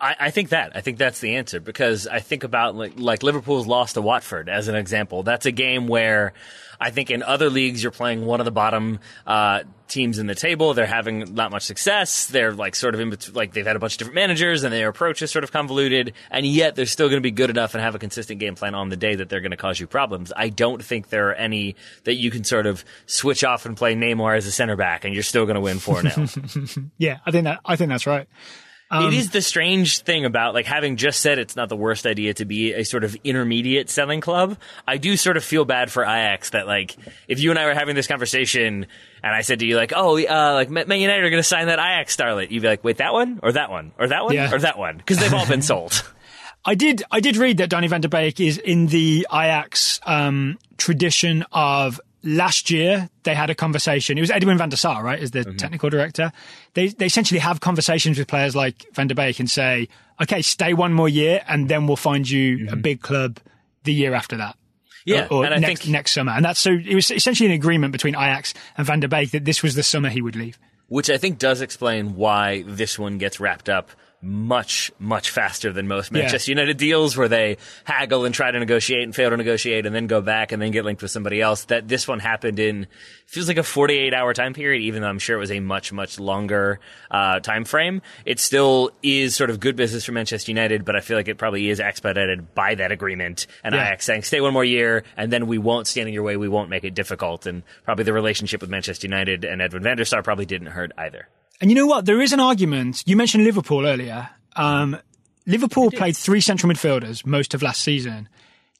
I, 0.00 0.16
I 0.18 0.30
think 0.30 0.50
that. 0.50 0.72
I 0.74 0.80
think 0.80 0.98
that's 0.98 1.20
the 1.20 1.36
answer 1.36 1.60
because 1.60 2.06
I 2.06 2.20
think 2.20 2.44
about 2.44 2.74
like, 2.74 2.98
like 2.98 3.22
Liverpool's 3.22 3.66
loss 3.66 3.92
to 3.94 4.02
Watford 4.02 4.48
as 4.48 4.68
an 4.68 4.74
example. 4.74 5.22
That's 5.22 5.46
a 5.46 5.52
game 5.52 5.88
where 5.88 6.32
I 6.80 6.90
think 6.90 7.10
in 7.10 7.22
other 7.22 7.50
leagues 7.50 7.82
you're 7.82 7.92
playing 7.92 8.24
one 8.24 8.40
of 8.40 8.46
the 8.46 8.50
bottom 8.50 9.00
uh, 9.26 9.64
teams 9.86 10.18
in 10.18 10.26
the 10.26 10.34
table. 10.34 10.72
They're 10.72 10.86
having 10.86 11.34
not 11.34 11.50
much 11.50 11.64
success. 11.64 12.26
They're 12.26 12.52
like 12.52 12.74
sort 12.74 12.94
of 12.94 13.00
in 13.00 13.10
between, 13.10 13.34
like 13.34 13.52
they've 13.52 13.66
had 13.66 13.76
a 13.76 13.78
bunch 13.78 13.94
of 13.94 13.98
different 13.98 14.14
managers 14.14 14.64
and 14.64 14.72
their 14.72 14.88
approach 14.88 15.20
is 15.20 15.30
sort 15.30 15.44
of 15.44 15.52
convoluted. 15.52 16.14
And 16.30 16.46
yet 16.46 16.76
they're 16.76 16.86
still 16.86 17.08
going 17.08 17.18
to 17.18 17.26
be 17.26 17.32
good 17.32 17.50
enough 17.50 17.74
and 17.74 17.82
have 17.82 17.94
a 17.94 17.98
consistent 17.98 18.40
game 18.40 18.54
plan 18.54 18.74
on 18.74 18.88
the 18.88 18.96
day 18.96 19.14
that 19.14 19.28
they're 19.28 19.42
going 19.42 19.50
to 19.50 19.58
cause 19.58 19.78
you 19.78 19.86
problems. 19.86 20.32
I 20.34 20.48
don't 20.48 20.82
think 20.82 21.10
there 21.10 21.28
are 21.28 21.34
any 21.34 21.76
that 22.04 22.14
you 22.14 22.30
can 22.30 22.44
sort 22.44 22.66
of 22.66 22.84
switch 23.04 23.44
off 23.44 23.66
and 23.66 23.76
play 23.76 23.94
Neymar 23.94 24.38
as 24.38 24.46
a 24.46 24.52
center 24.52 24.76
back 24.76 25.04
and 25.04 25.12
you're 25.12 25.22
still 25.22 25.44
going 25.44 25.56
to 25.56 25.60
win 25.60 25.78
four 25.78 26.00
0 26.00 26.26
Yeah, 26.96 27.18
I 27.26 27.30
think 27.30 27.44
that 27.44 27.60
I 27.66 27.76
think 27.76 27.90
that's 27.90 28.06
right. 28.06 28.26
It 28.92 29.14
is 29.14 29.30
the 29.30 29.40
strange 29.40 30.00
thing 30.00 30.24
about 30.24 30.52
like 30.54 30.66
having 30.66 30.96
just 30.96 31.20
said 31.20 31.38
it's 31.38 31.54
not 31.56 31.68
the 31.68 31.76
worst 31.76 32.06
idea 32.06 32.34
to 32.34 32.44
be 32.44 32.72
a 32.72 32.84
sort 32.84 33.04
of 33.04 33.16
intermediate 33.22 33.88
selling 33.88 34.20
club. 34.20 34.56
I 34.86 34.96
do 34.96 35.16
sort 35.16 35.36
of 35.36 35.44
feel 35.44 35.64
bad 35.64 35.92
for 35.92 36.02
Ajax 36.02 36.50
that 36.50 36.66
like 36.66 36.96
if 37.28 37.38
you 37.40 37.50
and 37.50 37.58
I 37.58 37.66
were 37.66 37.74
having 37.74 37.94
this 37.94 38.06
conversation 38.06 38.86
and 39.22 39.34
I 39.34 39.42
said 39.42 39.60
to 39.60 39.66
you 39.66 39.76
like, 39.76 39.92
oh, 39.94 40.18
uh, 40.18 40.54
like 40.54 40.70
Man 40.70 40.88
United 41.00 41.22
are 41.24 41.30
going 41.30 41.38
to 41.42 41.48
sign 41.48 41.66
that 41.68 41.78
Ajax 41.78 42.16
starlet, 42.16 42.50
you'd 42.50 42.62
be 42.62 42.68
like, 42.68 42.82
wait, 42.82 42.96
that 42.96 43.12
one 43.12 43.38
or 43.42 43.52
that 43.52 43.70
one 43.70 43.92
or 43.98 44.08
that 44.08 44.24
one 44.24 44.34
Yeah. 44.34 44.52
or 44.52 44.58
that 44.58 44.78
one 44.78 44.96
because 44.96 45.18
they've 45.18 45.34
all 45.34 45.46
been 45.46 45.62
sold. 45.70 46.02
I 46.64 46.74
did. 46.74 47.02
I 47.10 47.20
did 47.20 47.36
read 47.38 47.56
that 47.58 47.70
Donny 47.70 47.86
van 47.86 48.02
der 48.02 48.08
Beek 48.08 48.38
is 48.40 48.58
in 48.58 48.86
the 48.88 49.26
Ajax 49.32 49.98
um, 50.04 50.58
tradition 50.76 51.44
of 51.52 52.00
last 52.22 52.70
year. 52.70 53.08
They 53.22 53.34
had 53.34 53.50
a 53.50 53.54
conversation. 53.54 54.18
It 54.18 54.20
was 54.20 54.30
Edwin 54.30 54.58
van 54.58 54.68
der 54.68 54.76
Sar, 54.76 55.02
right, 55.02 55.20
as 55.20 55.30
the 55.30 55.40
mm-hmm. 55.40 55.56
technical 55.56 55.90
director. 55.90 56.32
They 56.74 56.88
they 56.88 57.06
essentially 57.06 57.40
have 57.40 57.60
conversations 57.60 58.18
with 58.18 58.28
players 58.28 58.54
like 58.56 58.86
van 58.92 59.08
der 59.08 59.14
Beek 59.14 59.40
and 59.40 59.50
say, 59.50 59.88
"Okay, 60.22 60.42
stay 60.42 60.74
one 60.74 60.92
more 60.92 61.08
year, 61.08 61.42
and 61.48 61.68
then 61.68 61.86
we'll 61.86 61.96
find 61.96 62.28
you 62.28 62.54
a 62.54 62.72
mm-hmm. 62.72 62.80
big 62.80 63.00
club 63.02 63.38
the 63.84 63.92
year 63.92 64.14
after 64.14 64.36
that." 64.36 64.56
Yeah, 65.04 65.26
or, 65.30 65.38
or 65.38 65.44
and 65.46 65.54
I 65.54 65.58
next 65.58 65.82
think 65.82 65.92
next 65.92 66.12
summer. 66.12 66.32
And 66.32 66.44
that's 66.44 66.60
so. 66.60 66.70
It 66.72 66.94
was 66.94 67.10
essentially 67.10 67.48
an 67.48 67.54
agreement 67.54 67.92
between 67.92 68.14
Ajax 68.14 68.54
and 68.76 68.86
van 68.86 69.00
der 69.00 69.08
Beek 69.08 69.30
that 69.30 69.44
this 69.44 69.62
was 69.62 69.74
the 69.74 69.82
summer 69.82 70.08
he 70.08 70.22
would 70.22 70.36
leave. 70.36 70.58
which 70.90 71.08
I 71.08 71.18
think 71.18 71.38
does 71.38 71.60
explain 71.60 72.16
why 72.16 72.64
this 72.66 72.98
one 72.98 73.16
gets 73.16 73.38
wrapped 73.38 73.68
up 73.68 73.90
much, 74.22 74.92
much 74.98 75.30
faster 75.30 75.72
than 75.72 75.88
most 75.88 76.12
Yeah. 76.12 76.20
Manchester 76.22 76.50
United 76.50 76.76
deals 76.76 77.16
where 77.16 77.28
they 77.28 77.56
haggle 77.84 78.24
and 78.24 78.34
try 78.34 78.50
to 78.50 78.58
negotiate 78.58 79.02
and 79.02 79.14
fail 79.14 79.30
to 79.30 79.36
negotiate 79.36 79.86
and 79.86 79.94
then 79.94 80.06
go 80.06 80.20
back 80.20 80.52
and 80.52 80.60
then 80.60 80.70
get 80.72 80.84
linked 80.84 81.00
with 81.02 81.10
somebody 81.10 81.40
else. 81.40 81.64
That 81.64 81.88
this 81.88 82.06
one 82.06 82.18
happened 82.20 82.58
in 82.58 82.86
feels 83.26 83.48
like 83.48 83.56
a 83.56 83.62
48 83.62 84.12
hour 84.12 84.34
time 84.34 84.52
period, 84.52 84.82
even 84.82 85.02
though 85.02 85.08
I'm 85.08 85.18
sure 85.18 85.36
it 85.36 85.40
was 85.40 85.50
a 85.50 85.60
much, 85.60 85.92
much 85.92 86.18
longer 86.20 86.80
uh, 87.10 87.40
time 87.40 87.64
frame. 87.64 88.02
It 88.26 88.40
still 88.40 88.90
is 89.02 89.34
sort 89.36 89.48
of 89.50 89.58
good 89.58 89.76
business 89.76 90.04
for 90.04 90.12
Manchester 90.12 90.50
United, 90.50 90.84
but 90.84 90.96
I 90.96 91.00
feel 91.00 91.16
like 91.16 91.28
it 91.28 91.38
probably 91.38 91.70
is 91.70 91.80
expedited 91.80 92.54
by 92.54 92.74
that 92.74 92.92
agreement 92.92 93.46
and 93.64 93.74
Yeah. 93.74 93.82
Ajax 93.86 94.04
saying, 94.04 94.22
stay 94.24 94.40
one 94.40 94.52
more 94.52 94.64
year 94.64 95.02
and 95.16 95.32
then 95.32 95.46
we 95.46 95.56
won't 95.58 95.86
stand 95.86 96.08
in 96.08 96.14
your 96.14 96.24
way. 96.24 96.36
We 96.36 96.48
won't 96.48 96.68
make 96.68 96.84
it 96.84 96.94
difficult. 96.94 97.46
And 97.46 97.62
probably 97.84 98.04
the 98.04 98.12
relationship 98.12 98.60
with 98.60 98.68
Manchester 98.68 99.06
United 99.06 99.44
and 99.44 99.62
Edwin 99.62 99.82
van 99.82 99.96
der 99.96 100.04
Sar 100.04 100.22
probably 100.22 100.44
didn't 100.46 100.68
hurt 100.68 100.92
either. 100.98 101.26
And 101.60 101.70
you 101.70 101.74
know 101.74 101.86
what? 101.86 102.06
There 102.06 102.20
is 102.20 102.32
an 102.32 102.40
argument. 102.40 103.02
You 103.06 103.16
mentioned 103.16 103.44
Liverpool 103.44 103.86
earlier. 103.86 104.30
Um, 104.56 104.96
Liverpool 105.46 105.90
played 105.90 106.16
three 106.16 106.40
central 106.40 106.72
midfielders 106.72 107.26
most 107.26 107.54
of 107.54 107.62
last 107.62 107.82
season. 107.82 108.28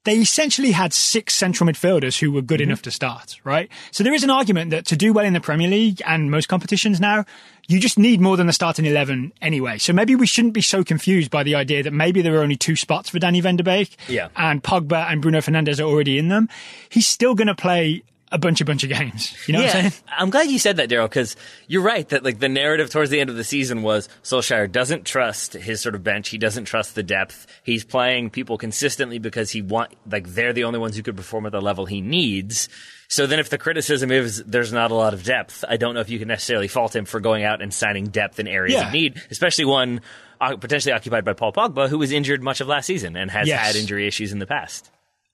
They 0.04 0.16
essentially 0.16 0.72
had 0.72 0.94
six 0.94 1.34
central 1.34 1.68
midfielders 1.68 2.18
who 2.18 2.32
were 2.32 2.40
good 2.40 2.62
enough 2.62 2.80
to 2.82 2.90
start, 2.90 3.38
right? 3.44 3.68
So 3.90 4.02
there 4.02 4.14
is 4.14 4.24
an 4.24 4.30
argument 4.30 4.70
that 4.70 4.86
to 4.86 4.96
do 4.96 5.12
well 5.12 5.26
in 5.26 5.34
the 5.34 5.42
Premier 5.42 5.68
League 5.68 6.00
and 6.06 6.30
most 6.30 6.48
competitions 6.48 7.00
now, 7.00 7.26
you 7.68 7.78
just 7.78 7.98
need 7.98 8.18
more 8.18 8.38
than 8.38 8.46
the 8.46 8.54
starting 8.54 8.86
11 8.86 9.34
anyway. 9.42 9.76
So 9.76 9.92
maybe 9.92 10.16
we 10.16 10.26
shouldn't 10.26 10.54
be 10.54 10.62
so 10.62 10.82
confused 10.82 11.30
by 11.30 11.42
the 11.42 11.54
idea 11.54 11.82
that 11.82 11.92
maybe 11.92 12.22
there 12.22 12.34
are 12.36 12.42
only 12.42 12.56
two 12.56 12.76
spots 12.76 13.10
for 13.10 13.18
Danny 13.18 13.42
van 13.42 13.56
der 13.56 13.62
Beek. 13.62 13.94
Yeah. 14.08 14.28
And 14.36 14.62
Pogba 14.62 15.12
and 15.12 15.20
Bruno 15.20 15.40
Fernandes 15.40 15.80
are 15.80 15.88
already 15.88 16.16
in 16.16 16.28
them. 16.28 16.48
He's 16.88 17.06
still 17.06 17.34
going 17.34 17.48
to 17.48 17.54
play 17.54 18.02
a 18.32 18.38
bunch 18.38 18.60
of 18.60 18.66
bunch 18.66 18.84
of 18.84 18.90
games. 18.90 19.34
You 19.48 19.54
know 19.54 19.60
what 19.60 19.74
I'm 19.74 19.90
saying? 19.90 19.92
I'm 20.16 20.30
glad 20.30 20.48
you 20.50 20.58
said 20.58 20.76
that, 20.76 20.88
Daryl, 20.88 21.08
because 21.08 21.34
you're 21.66 21.82
right 21.82 22.08
that 22.10 22.22
like 22.24 22.38
the 22.38 22.48
narrative 22.48 22.88
towards 22.90 23.10
the 23.10 23.18
end 23.20 23.28
of 23.30 23.36
the 23.36 23.42
season 23.44 23.82
was 23.82 24.08
Solskjaer 24.22 24.70
doesn't 24.70 25.04
trust 25.04 25.54
his 25.54 25.80
sort 25.80 25.94
of 25.94 26.04
bench. 26.04 26.28
He 26.28 26.38
doesn't 26.38 26.66
trust 26.66 26.94
the 26.94 27.02
depth. 27.02 27.46
He's 27.64 27.84
playing 27.84 28.30
people 28.30 28.56
consistently 28.58 29.18
because 29.18 29.50
he 29.50 29.62
want 29.62 29.92
like 30.10 30.28
they're 30.28 30.52
the 30.52 30.64
only 30.64 30.78
ones 30.78 30.96
who 30.96 31.02
could 31.02 31.16
perform 31.16 31.46
at 31.46 31.52
the 31.52 31.60
level 31.60 31.86
he 31.86 32.00
needs. 32.00 32.68
So 33.08 33.26
then, 33.26 33.40
if 33.40 33.50
the 33.50 33.58
criticism 33.58 34.12
is 34.12 34.40
there's 34.44 34.72
not 34.72 34.92
a 34.92 34.94
lot 34.94 35.14
of 35.14 35.24
depth, 35.24 35.64
I 35.68 35.76
don't 35.76 35.94
know 35.94 36.00
if 36.00 36.08
you 36.10 36.20
can 36.20 36.28
necessarily 36.28 36.68
fault 36.68 36.94
him 36.94 37.06
for 37.06 37.18
going 37.18 37.42
out 37.42 37.60
and 37.60 37.74
signing 37.74 38.04
depth 38.06 38.38
in 38.38 38.46
areas 38.46 38.80
Yeah. 38.80 38.86
of 38.86 38.92
need, 38.92 39.20
especially 39.32 39.64
one 39.64 40.00
uh, 40.40 40.56
potentially 40.56 40.92
occupied 40.92 41.24
by 41.24 41.32
Paul 41.32 41.52
Pogba, 41.52 41.88
who 41.88 41.98
was 41.98 42.12
injured 42.12 42.40
much 42.44 42.60
of 42.60 42.68
last 42.68 42.86
season 42.86 43.16
and 43.16 43.28
has 43.32 43.48
Yes. 43.48 43.60
had 43.60 43.74
injury 43.76 44.06
issues 44.06 44.30
in 44.30 44.38
the 44.38 44.46
past. 44.46 44.90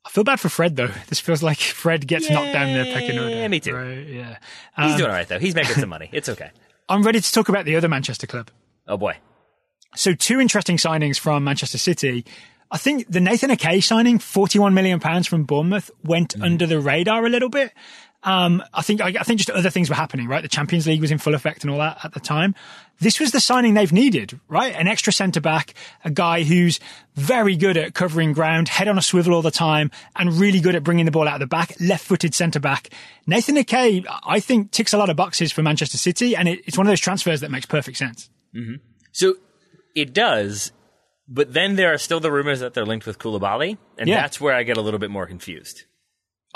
I 0.06 0.08
feel 0.10 0.24
bad 0.24 0.38
for 0.40 0.48
Fred 0.48 0.76
though. 0.76 0.88
This 1.08 1.20
feels 1.20 1.42
like 1.42 1.58
Fred 1.58 2.06
gets 2.06 2.30
knocked 2.30 2.52
down 2.52 2.72
the 2.72 2.84
pecking 2.92 3.18
order. 3.18 3.30
Yeah, 3.34 3.48
me 3.48 3.60
too. 3.60 3.74
Right, 3.74 4.06
yeah. 4.06 4.38
He's 4.78 4.92
Um, 4.92 4.96
doing 4.98 5.10
all 5.10 5.16
right 5.16 5.28
though. 5.28 5.38
He's 5.40 5.54
making 5.54 5.74
some 5.74 5.88
money. 5.88 6.08
It's 6.12 6.28
okay. 6.28 6.50
I'm 6.88 7.02
ready 7.02 7.20
to 7.20 7.32
talk 7.32 7.48
about 7.48 7.64
the 7.64 7.76
other 7.76 7.88
Manchester 7.88 8.26
club. 8.26 8.50
Oh 8.86 8.96
boy. 8.96 9.16
So 9.96 10.12
two 10.14 10.40
interesting 10.40 10.76
signings 10.76 11.18
from 11.18 11.42
Manchester 11.44 11.78
City. 11.78 12.24
I 12.70 12.78
think 12.78 13.06
the 13.08 13.20
Nathan 13.20 13.50
Ake 13.50 13.82
signing, 13.82 14.18
41 14.18 14.74
million 14.74 15.00
pounds 15.00 15.26
from 15.26 15.44
Bournemouth, 15.44 15.90
went 16.04 16.40
under 16.40 16.66
the 16.66 16.80
radar 16.80 17.24
a 17.24 17.28
little 17.30 17.48
bit. 17.48 17.72
Um, 18.22 18.62
I 18.74 18.82
think 18.82 19.00
I, 19.00 19.08
I 19.20 19.22
think 19.22 19.38
just 19.38 19.50
other 19.50 19.70
things 19.70 19.88
were 19.88 19.94
happening, 19.94 20.26
right? 20.26 20.42
The 20.42 20.48
Champions 20.48 20.86
League 20.86 21.00
was 21.00 21.10
in 21.12 21.18
full 21.18 21.34
effect 21.34 21.62
and 21.62 21.70
all 21.70 21.78
that 21.78 21.98
at 22.04 22.12
the 22.12 22.18
time. 22.20 22.54
This 22.98 23.20
was 23.20 23.30
the 23.30 23.40
signing 23.40 23.74
they've 23.74 23.92
needed, 23.92 24.40
right? 24.48 24.74
An 24.74 24.88
extra 24.88 25.12
centre 25.12 25.40
back, 25.40 25.74
a 26.04 26.10
guy 26.10 26.42
who's 26.42 26.80
very 27.14 27.54
good 27.54 27.76
at 27.76 27.94
covering 27.94 28.32
ground, 28.32 28.68
head 28.68 28.88
on 28.88 28.98
a 28.98 29.02
swivel 29.02 29.32
all 29.34 29.42
the 29.42 29.50
time, 29.50 29.90
and 30.16 30.32
really 30.32 30.60
good 30.60 30.74
at 30.74 30.82
bringing 30.82 31.04
the 31.04 31.10
ball 31.12 31.28
out 31.28 31.34
of 31.34 31.40
the 31.40 31.46
back. 31.46 31.74
Left-footed 31.78 32.34
centre 32.34 32.58
back. 32.58 32.88
Nathan 33.26 33.58
Ake, 33.58 34.04
I 34.24 34.40
think, 34.40 34.70
ticks 34.72 34.92
a 34.92 34.98
lot 34.98 35.10
of 35.10 35.16
boxes 35.16 35.52
for 35.52 35.62
Manchester 35.62 35.98
City, 35.98 36.34
and 36.34 36.48
it, 36.48 36.60
it's 36.66 36.76
one 36.78 36.86
of 36.86 36.90
those 36.90 37.00
transfers 37.00 37.42
that 37.42 37.50
makes 37.50 37.66
perfect 37.66 37.96
sense. 37.98 38.28
So 39.12 39.34
it 39.94 40.12
does, 40.14 40.72
but 41.28 41.52
then 41.52 41.76
there 41.76 41.92
are 41.92 41.98
still 41.98 42.18
the 42.20 42.32
rumors 42.32 42.60
that 42.60 42.74
they're 42.74 42.86
linked 42.86 43.06
with 43.06 43.18
Koulibaly, 43.18 43.76
and 43.98 44.08
Yeah. 44.08 44.22
that's 44.22 44.40
where 44.40 44.54
I 44.54 44.62
get 44.62 44.78
a 44.78 44.82
little 44.82 44.98
bit 45.00 45.10
more 45.10 45.26
confused. 45.26 45.84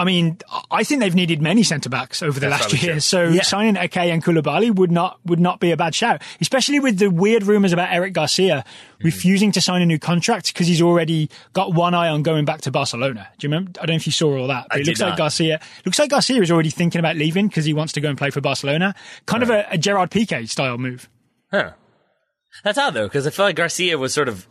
I 0.01 0.05
mean, 0.05 0.39
I 0.71 0.83
think 0.83 1.01
they've 1.01 1.15
needed 1.15 1.43
many 1.43 1.63
centre 1.63 1.91
backs 1.91 2.23
over 2.23 2.41
the 2.41 2.49
That's 2.49 2.63
last 2.63 2.71
probably 2.71 2.85
year. 2.87 2.95
true. 2.95 3.01
So 3.01 3.25
Yeah. 3.29 3.43
signing 3.43 3.77
Ake 3.77 3.99
and 3.99 4.25
Koulibaly 4.25 4.75
would 4.75 4.91
not 4.91 5.21
would 5.27 5.39
not 5.41 5.61
be 5.61 5.71
a 5.73 5.77
bad 5.77 5.95
shout, 5.95 6.23
especially 6.41 6.81
with 6.81 6.99
the 6.99 7.11
weird 7.11 7.43
rumours 7.43 7.73
about 7.75 7.93
Eric 7.93 8.15
Garcia 8.15 8.65
Mm-hmm. 8.65 9.07
refusing 9.07 9.53
to 9.53 9.61
sign 9.63 9.81
a 9.81 9.87
new 9.87 9.99
contract 9.99 10.53
because 10.53 10.67
he's 10.67 10.83
already 10.83 11.31
got 11.55 11.73
one 11.75 11.95
eye 11.95 12.09
on 12.09 12.23
going 12.23 12.45
back 12.45 12.61
to 12.63 12.71
Barcelona. 12.71 13.29
Do 13.39 13.47
you 13.47 13.51
remember? 13.53 13.73
I 13.81 13.87
don't 13.87 13.95
know 13.95 13.97
if 13.97 14.07
you 14.07 14.13
saw 14.13 14.37
all 14.39 14.47
that, 14.49 14.67
but 14.69 14.77
I 14.77 14.81
it 14.81 14.85
did 14.85 14.91
looks 14.91 15.01
like. 15.01 15.17
Garcia 15.17 15.61
looks 15.87 15.99
like 15.99 16.11
Garcia 16.11 16.41
is 16.43 16.51
already 16.51 16.69
thinking 16.71 16.99
about 16.99 17.17
leaving 17.17 17.49
because 17.49 17.65
he 17.65 17.73
wants 17.73 17.93
to 17.95 18.01
go 18.01 18.09
and 18.11 18.19
play 18.19 18.29
for 18.31 18.41
Barcelona. 18.43 18.95
Kind 19.27 19.43
of 19.43 19.49
a, 19.51 19.67
a 19.71 19.79
Gerard 19.79 20.11
Piqué 20.11 20.49
style 20.49 20.77
move. 20.79 21.09
Huh. 21.51 21.73
That's 22.65 22.77
odd 22.79 22.95
though, 22.95 23.07
because 23.07 23.27
I 23.27 23.31
feel 23.31 23.45
like 23.47 23.57
Garcia 23.57 23.97
was 23.97 24.13
sort 24.13 24.29
of 24.29 24.47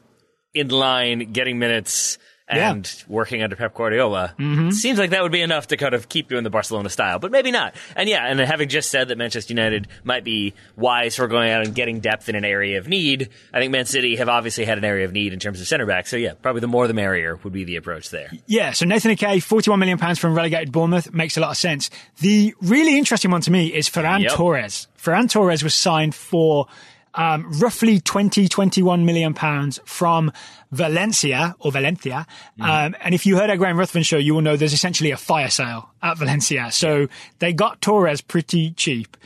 in 0.54 0.70
line, 0.70 1.32
getting 1.32 1.60
minutes 1.60 2.18
and 2.50 3.04
working 3.08 3.44
under 3.44 3.56
Pep 3.56 3.74
Guardiola. 3.74 4.34
Mm-hmm. 4.40 4.72
Seems 4.72 4.98
like 4.98 5.12
that 5.12 5.22
would 5.24 5.32
be 5.32 5.42
enough 5.42 5.68
to 5.68 5.78
kind 5.78 5.94
of 5.94 6.10
keep 6.10 6.30
doing 6.30 6.44
the 6.44 6.50
Barcelona 6.50 6.90
style, 6.90 7.20
but 7.20 7.32
maybe 7.32 7.52
not. 7.52 7.76
And 7.96 8.10
yeah, 8.10 8.26
and 8.26 8.40
having 8.40 8.70
just 8.70 8.90
said 8.90 9.10
that 9.10 9.18
Manchester 9.18 9.54
United 9.54 9.88
might 10.04 10.24
be 10.24 10.54
wise 10.76 11.16
for 11.16 11.28
going 11.28 11.52
out 11.52 11.66
and 11.66 11.76
getting 11.76 12.00
depth 12.00 12.30
in 12.30 12.36
an 12.36 12.46
area 12.46 12.78
of 12.80 12.88
need, 12.88 13.30
I 13.54 13.60
think 13.60 13.72
Man 13.72 13.86
City 13.86 14.16
have 14.16 14.30
obviously 14.30 14.66
had 14.66 14.78
an 14.78 14.86
area 14.86 15.06
of 15.06 15.12
need 15.14 15.34
in 15.34 15.40
terms 15.40 15.62
of 15.62 15.68
center 15.68 15.86
back. 15.86 16.08
So 16.08 16.18
yeah, 16.18 16.34
probably 16.34 16.62
the 16.62 16.68
more 16.68 16.88
the 16.88 16.94
merrier 16.94 17.36
would 17.44 17.54
be 17.54 17.64
the 17.64 17.76
approach 17.76 18.10
there. 18.10 18.30
Yeah, 18.48 18.72
so 18.72 18.86
Nathan 18.86 19.12
Ake, 19.12 19.44
41 19.44 19.80
million 19.80 19.98
pounds 19.98 20.20
from 20.20 20.34
relegated 20.34 20.72
Bournemouth 20.72 21.14
makes 21.14 21.38
a 21.38 21.42
lot 21.42 21.52
of 21.52 21.58
sense. 21.58 21.90
The 22.20 22.56
really 22.62 22.98
interesting 22.98 23.32
one 23.32 23.42
to 23.42 23.52
me 23.52 23.68
is 23.68 23.90
Ferran 23.90 24.22
Yep. 24.24 24.32
Torres. 24.34 24.88
Ferran 24.98 25.30
Torres 25.30 25.64
was 25.64 25.76
signed 25.76 26.16
for 26.16 26.68
um, 27.14 27.52
roughly 27.60 28.00
20, 28.00 28.48
21 28.48 29.06
million 29.06 29.34
pounds 29.34 29.80
from 29.86 30.32
Valencia 30.72 31.56
or 31.60 31.72
Valencia. 31.72 32.26
Um, 32.60 32.96
and 33.02 33.16
if 33.16 33.26
you 33.26 33.38
heard 33.38 33.50
our 33.50 33.58
Graham 33.58 33.78
Ruthven 33.78 34.04
show, 34.04 34.18
you 34.18 34.36
will 34.36 34.42
know 34.42 34.56
there's 34.56 34.74
essentially 34.74 35.12
a 35.12 35.18
fire 35.18 35.50
sale 35.50 35.90
at 36.02 36.18
Valencia. 36.18 36.72
So 36.72 37.08
they 37.40 37.54
got 37.54 37.82
Torres 37.82 38.22
pretty 38.22 38.72
cheap. 38.72 39.18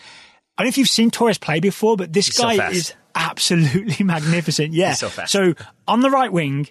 I 0.57 0.63
don't 0.63 0.67
know 0.67 0.69
if 0.69 0.77
you've 0.77 0.87
seen 0.87 1.11
Torres 1.11 1.37
play 1.37 1.59
before, 1.59 1.97
but 1.97 2.13
this 2.13 2.27
so 2.27 2.43
guy 2.43 2.57
fast. 2.57 2.75
is 2.75 2.93
absolutely 3.15 4.05
magnificent. 4.05 4.73
Yeah. 4.73 4.93
So. 4.93 5.09
So 5.25 5.53
on 5.87 6.01
the 6.01 6.09
right 6.09 6.31
wing, 6.31 6.67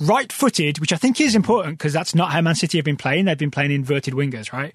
right 0.00 0.30
footed, 0.30 0.78
which 0.78 0.92
I 0.92 0.96
think 0.96 1.20
is 1.20 1.34
important 1.34 1.78
because 1.78 1.92
that's 1.92 2.14
not 2.14 2.30
how 2.32 2.40
Man 2.40 2.54
City 2.54 2.78
have 2.78 2.84
been 2.84 2.96
playing. 2.96 3.24
They've 3.24 3.38
been 3.38 3.50
playing 3.50 3.72
inverted 3.72 4.14
wingers, 4.14 4.52
right? 4.52 4.72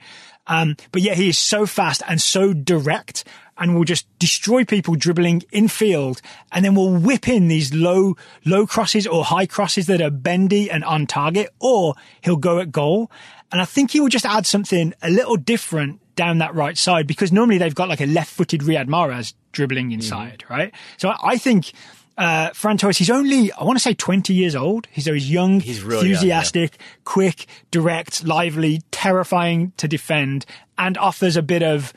Um, 0.47 0.75
but 0.91 1.01
yeah, 1.01 1.13
he 1.13 1.29
is 1.29 1.37
so 1.37 1.65
fast 1.65 2.01
and 2.07 2.21
so 2.21 2.53
direct 2.53 3.23
and 3.61 3.75
we'll 3.75 3.83
just 3.83 4.07
destroy 4.17 4.65
people 4.65 4.95
dribbling 4.95 5.43
in 5.51 5.67
field 5.67 6.19
and 6.51 6.65
then 6.65 6.73
we'll 6.73 6.91
whip 6.91 7.27
in 7.27 7.47
these 7.47 7.71
low, 7.71 8.17
low 8.43 8.65
crosses 8.65 9.05
or 9.05 9.23
high 9.23 9.45
crosses 9.45 9.85
that 9.85 10.01
are 10.01 10.09
bendy 10.09 10.69
and 10.69 10.83
on 10.83 11.05
target 11.05 11.47
or 11.59 11.93
he'll 12.21 12.37
go 12.37 12.57
at 12.57 12.71
goal. 12.71 13.11
And 13.51 13.61
I 13.61 13.65
think 13.65 13.91
he 13.91 13.99
will 13.99 14.09
just 14.09 14.25
add 14.25 14.47
something 14.47 14.95
a 15.03 15.11
little 15.11 15.35
different 15.35 16.01
down 16.15 16.39
that 16.39 16.55
right 16.55 16.75
side 16.75 17.05
because 17.05 17.31
normally 17.31 17.59
they've 17.59 17.75
got 17.75 17.87
like 17.87 18.01
a 18.01 18.07
left 18.07 18.31
footed 18.33 18.61
Riyad 18.61 18.87
Mahrez 18.87 19.35
dribbling 19.51 19.91
inside, 19.91 20.43
right? 20.49 20.73
So 20.97 21.13
I, 21.21 21.37
think, 21.37 21.71
uh, 22.17 22.49
Ferran 22.49 22.79
Torres, 22.79 22.97
he's 22.97 23.11
only, 23.11 23.51
I 23.51 23.63
want 23.63 23.77
to 23.77 23.83
say 23.83 23.93
20 23.93 24.33
years 24.33 24.55
old. 24.55 24.87
He's, 24.89 25.05
so 25.05 25.13
he's 25.13 25.29
young, 25.29 25.59
He's 25.59 25.83
really 25.83 25.97
young, 25.97 26.05
yeah. 26.05 26.13
enthusiastic, 26.13 26.77
quick, 27.03 27.45
direct, 27.69 28.25
lively, 28.25 28.81
terrifying 28.89 29.73
to 29.77 29.87
defend, 29.87 30.47
and 30.79 30.97
offers 30.97 31.37
a 31.37 31.43
bit 31.43 31.61
of 31.61 31.93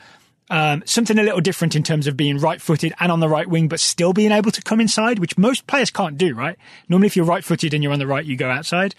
um, 0.49 0.83
something 0.85 1.17
a 1.17 1.23
little 1.23 1.41
different 1.41 1.75
in 1.75 1.83
terms 1.83 2.07
of 2.07 2.15
being 2.15 2.37
right 2.37 2.61
footed 2.61 2.93
and 2.99 3.11
on 3.11 3.19
the 3.19 3.29
right 3.29 3.47
wing, 3.47 3.67
but 3.67 3.79
still 3.79 4.13
being 4.13 4.31
able 4.31 4.51
to 4.51 4.61
come 4.61 4.79
inside, 4.79 5.19
which 5.19 5.37
most 5.37 5.67
players 5.67 5.89
can't 5.89 6.17
do, 6.17 6.35
right? 6.35 6.57
Normally, 6.87 7.07
if 7.07 7.15
you're 7.15 7.25
right 7.25 7.43
footed 7.43 7.73
and 7.73 7.83
you're 7.83 7.93
on 7.93 7.99
the 7.99 8.07
right, 8.07 8.25
you 8.25 8.37
go 8.37 8.49
outside. 8.49 8.95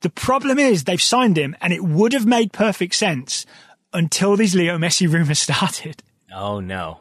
The 0.00 0.10
problem 0.10 0.58
is 0.58 0.84
they've 0.84 1.00
signed 1.00 1.38
him 1.38 1.56
and 1.60 1.72
it 1.72 1.82
would 1.82 2.12
have 2.12 2.26
made 2.26 2.52
perfect 2.52 2.94
sense 2.94 3.46
until 3.92 4.36
these 4.36 4.54
Leo 4.54 4.76
Messi 4.76 5.10
rumors 5.10 5.38
started. 5.40 6.02
Oh 6.34 6.60
no. 6.60 7.00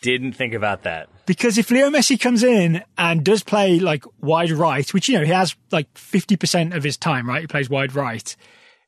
Didn't 0.00 0.32
think 0.32 0.54
about 0.54 0.84
that. 0.84 1.08
Because 1.26 1.58
if 1.58 1.72
Leo 1.72 1.90
Messi 1.90 2.18
comes 2.18 2.44
in 2.44 2.82
and 2.96 3.24
does 3.24 3.42
play 3.42 3.80
like 3.80 4.04
wide 4.20 4.52
right, 4.52 4.88
which, 4.94 5.08
you 5.08 5.18
know, 5.18 5.24
he 5.24 5.32
has 5.32 5.56
like 5.72 5.92
50% 5.94 6.74
of 6.74 6.84
his 6.84 6.96
time, 6.96 7.28
right? 7.28 7.40
He 7.40 7.46
plays 7.48 7.68
wide 7.68 7.94
right. 7.94 8.34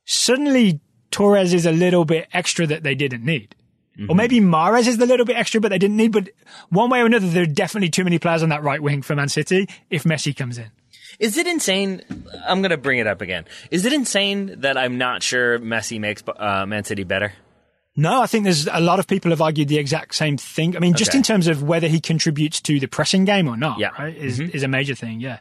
Suddenly 0.06 0.80
Torres 1.10 1.52
is 1.52 1.66
a 1.66 1.72
little 1.72 2.04
bit 2.04 2.28
extra 2.32 2.66
that 2.68 2.84
they 2.84 2.94
didn't 2.94 3.24
need. 3.24 3.56
Or 4.08 4.14
maybe 4.14 4.40
Mahrez 4.40 4.86
is 4.86 4.96
the 4.96 5.04
little 5.04 5.26
bit 5.26 5.36
extra, 5.36 5.60
but 5.60 5.68
they 5.68 5.78
didn't 5.78 5.96
need. 5.98 6.12
But 6.12 6.30
one 6.70 6.88
way 6.88 7.00
or 7.02 7.06
another, 7.06 7.28
there 7.28 7.42
are 7.42 7.46
definitely 7.46 7.90
too 7.90 8.02
many 8.04 8.18
players 8.18 8.42
on 8.42 8.48
that 8.48 8.62
right 8.62 8.82
wing 8.82 9.02
for 9.02 9.14
Man 9.14 9.28
City 9.28 9.68
if 9.90 10.04
Messi 10.04 10.34
comes 10.34 10.56
in. 10.56 10.70
Is 11.18 11.36
it 11.36 11.46
insane? 11.46 12.00
I'm 12.46 12.62
going 12.62 12.70
to 12.70 12.78
bring 12.78 12.98
it 12.98 13.06
up 13.06 13.20
again. 13.20 13.44
Is 13.70 13.84
it 13.84 13.92
insane 13.92 14.60
that 14.60 14.78
I'm 14.78 14.96
not 14.96 15.22
sure 15.22 15.58
Messi 15.58 16.00
makes 16.00 16.22
uh, 16.26 16.64
Man 16.64 16.84
City 16.84 17.04
better? 17.04 17.34
No, 17.94 18.22
I 18.22 18.26
think 18.26 18.44
there's 18.44 18.66
a 18.68 18.80
lot 18.80 19.00
of 19.00 19.06
people 19.06 19.32
have 19.32 19.42
argued 19.42 19.68
the 19.68 19.76
exact 19.76 20.14
same 20.14 20.38
thing. 20.38 20.76
I 20.76 20.78
mean, 20.78 20.94
just 20.94 21.10
Okay. 21.10 21.18
in 21.18 21.22
terms 21.22 21.46
of 21.48 21.62
whether 21.62 21.88
he 21.88 22.00
contributes 22.00 22.60
to 22.62 22.80
the 22.80 22.86
pressing 22.86 23.26
game 23.26 23.48
or 23.48 23.56
not, 23.58 23.78
Yeah. 23.78 23.90
Mm-hmm. 23.90 24.24
is, 24.24 24.40
is 24.40 24.62
a 24.62 24.68
major 24.68 24.94
thing. 24.94 25.20
Yeah. 25.20 25.40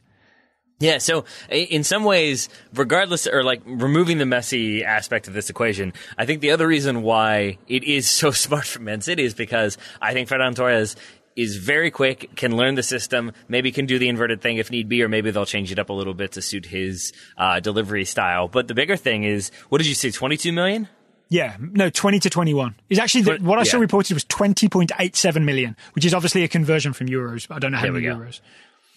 Yeah, 0.80 0.99
so 0.99 1.25
in 1.49 1.84
some 1.84 2.05
ways, 2.05 2.47
regardless, 2.73 3.27
or 3.27 3.43
like 3.43 3.61
removing 3.65 4.17
the 4.17 4.23
Messi 4.23 4.82
aspect 4.82 5.27
of 5.27 5.34
this 5.34 5.49
equation, 5.49 5.91
I 6.17 6.25
think 6.25 6.39
the 6.39 6.51
other 6.51 6.67
reason 6.67 7.01
why 7.01 7.57
it 7.67 7.84
is 7.84 8.09
so 8.09 8.32
smart 8.45 8.65
for 8.65 8.80
Man 8.80 9.01
City 9.01 9.23
is 9.23 9.34
because 9.34 9.77
I 10.01 10.13
think 10.13 10.30
Ferran 10.30 10.55
Torres 10.55 10.95
is 11.36 11.57
very 11.57 11.91
quick, 11.91 12.36
can 12.36 12.55
learn 12.55 12.75
the 12.75 12.84
system, 12.84 13.32
maybe 13.47 13.71
can 13.71 13.86
do 13.86 13.99
the 13.99 14.09
inverted 14.09 14.41
thing 14.41 14.57
if 14.57 14.71
need 14.71 14.89
be, 14.89 15.03
or 15.03 15.07
maybe 15.07 15.32
they'll 15.32 15.45
change 15.45 15.71
it 15.71 15.80
up 15.80 15.89
a 15.89 15.93
little 15.93 16.13
bit 16.13 16.34
to 16.34 16.41
suit 16.41 16.65
his 16.65 17.13
uh, 17.38 17.59
delivery 17.59 18.05
style. 18.05 18.47
But 18.47 18.67
the 18.67 18.73
bigger 18.73 18.97
thing 18.97 19.23
is, 19.23 19.51
what 19.69 19.77
did 19.77 19.88
you 19.88 19.95
say, 19.95 20.11
22 20.11 20.51
million? 20.51 20.88
Yeah, 21.30 21.55
no, 21.59 21.89
20 21.89 22.19
to 22.21 22.30
21. 22.30 22.75
Is 22.89 22.99
actually, 22.99 23.21
the, 23.21 23.38
what 23.38 23.59
I 23.59 23.63
saw 23.63 23.77
reported 23.77 24.15
was 24.15 24.25
20.87 24.25 25.43
million, 25.43 25.77
which 25.93 26.03
is 26.03 26.13
obviously 26.13 26.43
a 26.43 26.47
conversion 26.47 26.91
from 26.91 27.07
euros. 27.07 27.47
but 27.47 27.55
I 27.55 27.59
don't 27.59 27.71
know 27.71 27.77
how 27.77 27.84
There 27.84 27.93
many 27.93 28.07
euros. 28.07 28.41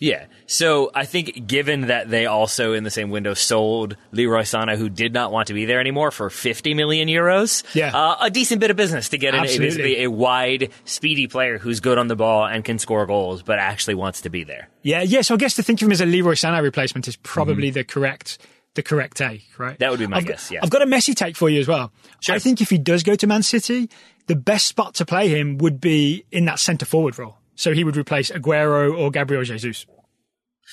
Yeah. 0.02 0.26
So 0.46 0.90
I 0.96 1.04
think 1.04 1.46
given 1.46 1.82
that 1.82 2.10
they 2.10 2.26
also 2.26 2.72
in 2.72 2.82
the 2.82 2.90
same 2.90 3.10
window 3.10 3.34
sold 3.34 3.96
Leroy 4.10 4.40
Sané, 4.40 4.76
who 4.76 4.88
did 4.88 5.14
not 5.14 5.30
want 5.30 5.46
to 5.46 5.54
be 5.54 5.64
there 5.64 5.78
anymore, 5.78 6.10
for 6.10 6.28
50 6.28 6.74
million 6.74 7.06
euros, 7.08 7.62
Yeah. 7.72 7.96
uh, 7.96 8.16
a 8.20 8.28
decent 8.28 8.60
bit 8.60 8.72
of 8.72 8.76
business 8.76 9.10
to 9.10 9.18
get 9.18 9.32
in 9.32 9.40
a, 9.40 9.42
basically 9.44 10.02
a 10.02 10.10
wide, 10.10 10.70
speedy 10.84 11.28
player 11.28 11.56
who's 11.56 11.78
good 11.78 11.98
on 11.98 12.08
the 12.08 12.16
ball 12.16 12.44
and 12.44 12.64
can 12.64 12.80
score 12.80 13.06
goals, 13.06 13.42
but 13.44 13.60
actually 13.60 13.94
wants 13.94 14.22
to 14.22 14.28
be 14.28 14.42
there. 14.42 14.68
Yeah, 14.82 15.02
yeah. 15.02 15.20
So 15.20 15.34
I 15.34 15.36
guess 15.36 15.54
to 15.54 15.62
think 15.62 15.80
of 15.80 15.86
him 15.86 15.92
as 15.92 16.00
a 16.00 16.06
Leroy 16.06 16.34
Sané 16.34 16.60
replacement 16.62 17.06
is 17.06 17.14
probably 17.14 17.70
the 17.70 17.84
correct 17.84 18.38
the 18.74 18.82
correct 18.82 19.18
take, 19.18 19.44
right? 19.58 19.74
Mm-hmm. 19.74 19.76
That 19.80 19.90
would 19.90 20.00
be 20.00 20.06
my 20.08 20.16
I've, 20.16 20.26
guess, 20.26 20.50
yeah. 20.50 20.60
I've 20.62 20.70
got 20.70 20.82
a 20.82 20.86
Messi 20.86 21.14
take 21.14 21.36
for 21.36 21.48
you 21.48 21.60
as 21.60 21.68
well. 21.68 21.92
Sure. 22.20 22.34
I 22.34 22.38
think 22.40 22.60
if 22.60 22.70
he 22.70 22.78
does 22.78 23.02
go 23.02 23.14
to 23.14 23.26
Man 23.28 23.42
City, 23.42 23.88
the 24.26 24.34
best 24.34 24.66
spot 24.66 24.94
to 24.94 25.04
play 25.04 25.28
him 25.28 25.58
would 25.58 25.80
be 25.80 26.24
in 26.32 26.46
that 26.46 26.58
centre 26.58 26.86
forward 26.86 27.18
role. 27.18 27.36
So 27.62 27.72
he 27.72 27.84
would 27.84 27.96
replace 27.96 28.28
Aguero 28.32 28.98
or 28.98 29.12
Gabriel 29.12 29.44
Jesus. 29.44 29.86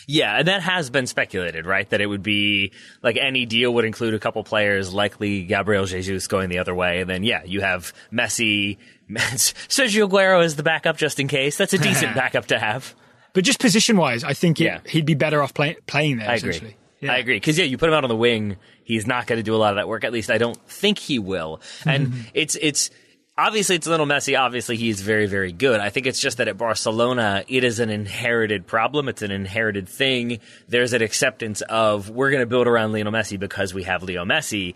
Yeah, 0.07 0.39
and 0.39 0.47
that 0.47 0.63
has 0.63 0.89
been 0.89 1.05
speculated, 1.05 1.67
right? 1.67 1.87
That 1.91 2.01
it 2.01 2.07
would 2.07 2.23
be 2.23 2.71
like 3.03 3.15
any 3.15 3.45
deal 3.45 3.71
would 3.75 3.85
include 3.85 4.15
a 4.15 4.19
couple 4.19 4.43
players, 4.43 4.91
likely 4.91 5.43
Gabriel 5.43 5.85
Jesus 5.85 6.25
going 6.25 6.49
the 6.49 6.57
other 6.57 6.73
way, 6.73 7.01
and 7.01 7.07
then 7.07 7.23
yeah, 7.23 7.43
you 7.43 7.61
have 7.61 7.93
Messi, 8.11 8.77
Sergio 9.11 10.09
Aguero 10.09 10.43
as 10.43 10.55
the 10.55 10.63
backup 10.63 10.97
just 10.97 11.19
in 11.19 11.27
case. 11.27 11.57
That's 11.57 11.73
a 11.73 11.77
decent 11.77 12.15
backup 12.23 12.47
to 12.47 12.57
have. 12.57 12.95
But 13.33 13.43
just 13.43 13.59
position 13.59 13.95
wise, 13.97 14.23
I 14.23 14.33
think 14.33 14.59
it, 14.59 14.63
Yeah. 14.63 14.79
he'd 14.87 15.05
be 15.05 15.13
better 15.13 15.43
off 15.43 15.53
play, 15.53 15.77
playing 15.85 16.17
there. 16.17 16.29
I 16.31 16.35
agree. 16.37 16.75
Yeah. 17.01 17.13
I 17.13 17.17
agree. 17.17 17.35
Because, 17.35 17.55
yeah, 17.59 17.65
you 17.65 17.77
put 17.77 17.87
him 17.89 17.93
out 17.93 18.03
on 18.03 18.09
the 18.09 18.15
wing, 18.15 18.57
he's 18.83 19.05
not 19.05 19.27
going 19.27 19.37
to 19.37 19.43
do 19.43 19.53
a 19.53 19.57
lot 19.57 19.73
of 19.73 19.75
that 19.75 19.87
work. 19.87 20.03
At 20.03 20.11
least 20.11 20.31
I 20.31 20.39
don't 20.39 20.57
think 20.67 20.97
he 20.97 21.19
will. 21.19 21.61
And 21.85 22.07
Mm-hmm. 22.07 22.21
it's, 22.33 22.57
it's, 22.59 22.89
obviously 23.39 23.75
it's 23.75 23.87
a 23.87 23.89
little 23.89 24.05
messy. 24.05 24.35
Obviously 24.35 24.75
he's 24.75 25.01
very, 25.01 25.25
very 25.25 25.51
good. 25.51 25.79
I 25.79 25.89
think 25.89 26.05
it's 26.05 26.19
just 26.19 26.37
that 26.37 26.47
at 26.47 26.57
Barcelona, 26.57 27.43
it 27.47 27.63
is 27.63 27.79
an 27.79 27.89
inherited 27.89 28.67
problem. 28.67 29.07
It's 29.07 29.21
an 29.21 29.31
inherited 29.31 29.87
thing. 29.87 30.39
There's 30.67 30.93
an 30.93 31.01
acceptance 31.01 31.61
of 31.61 32.09
we're 32.09 32.31
going 32.31 32.41
to 32.41 32.47
build 32.47 32.67
around 32.67 32.91
Lionel 32.91 33.13
Messi 33.13 33.39
because 33.39 33.73
we 33.73 33.83
have 33.83 34.03
Leo 34.03 34.25
Messi. 34.25 34.75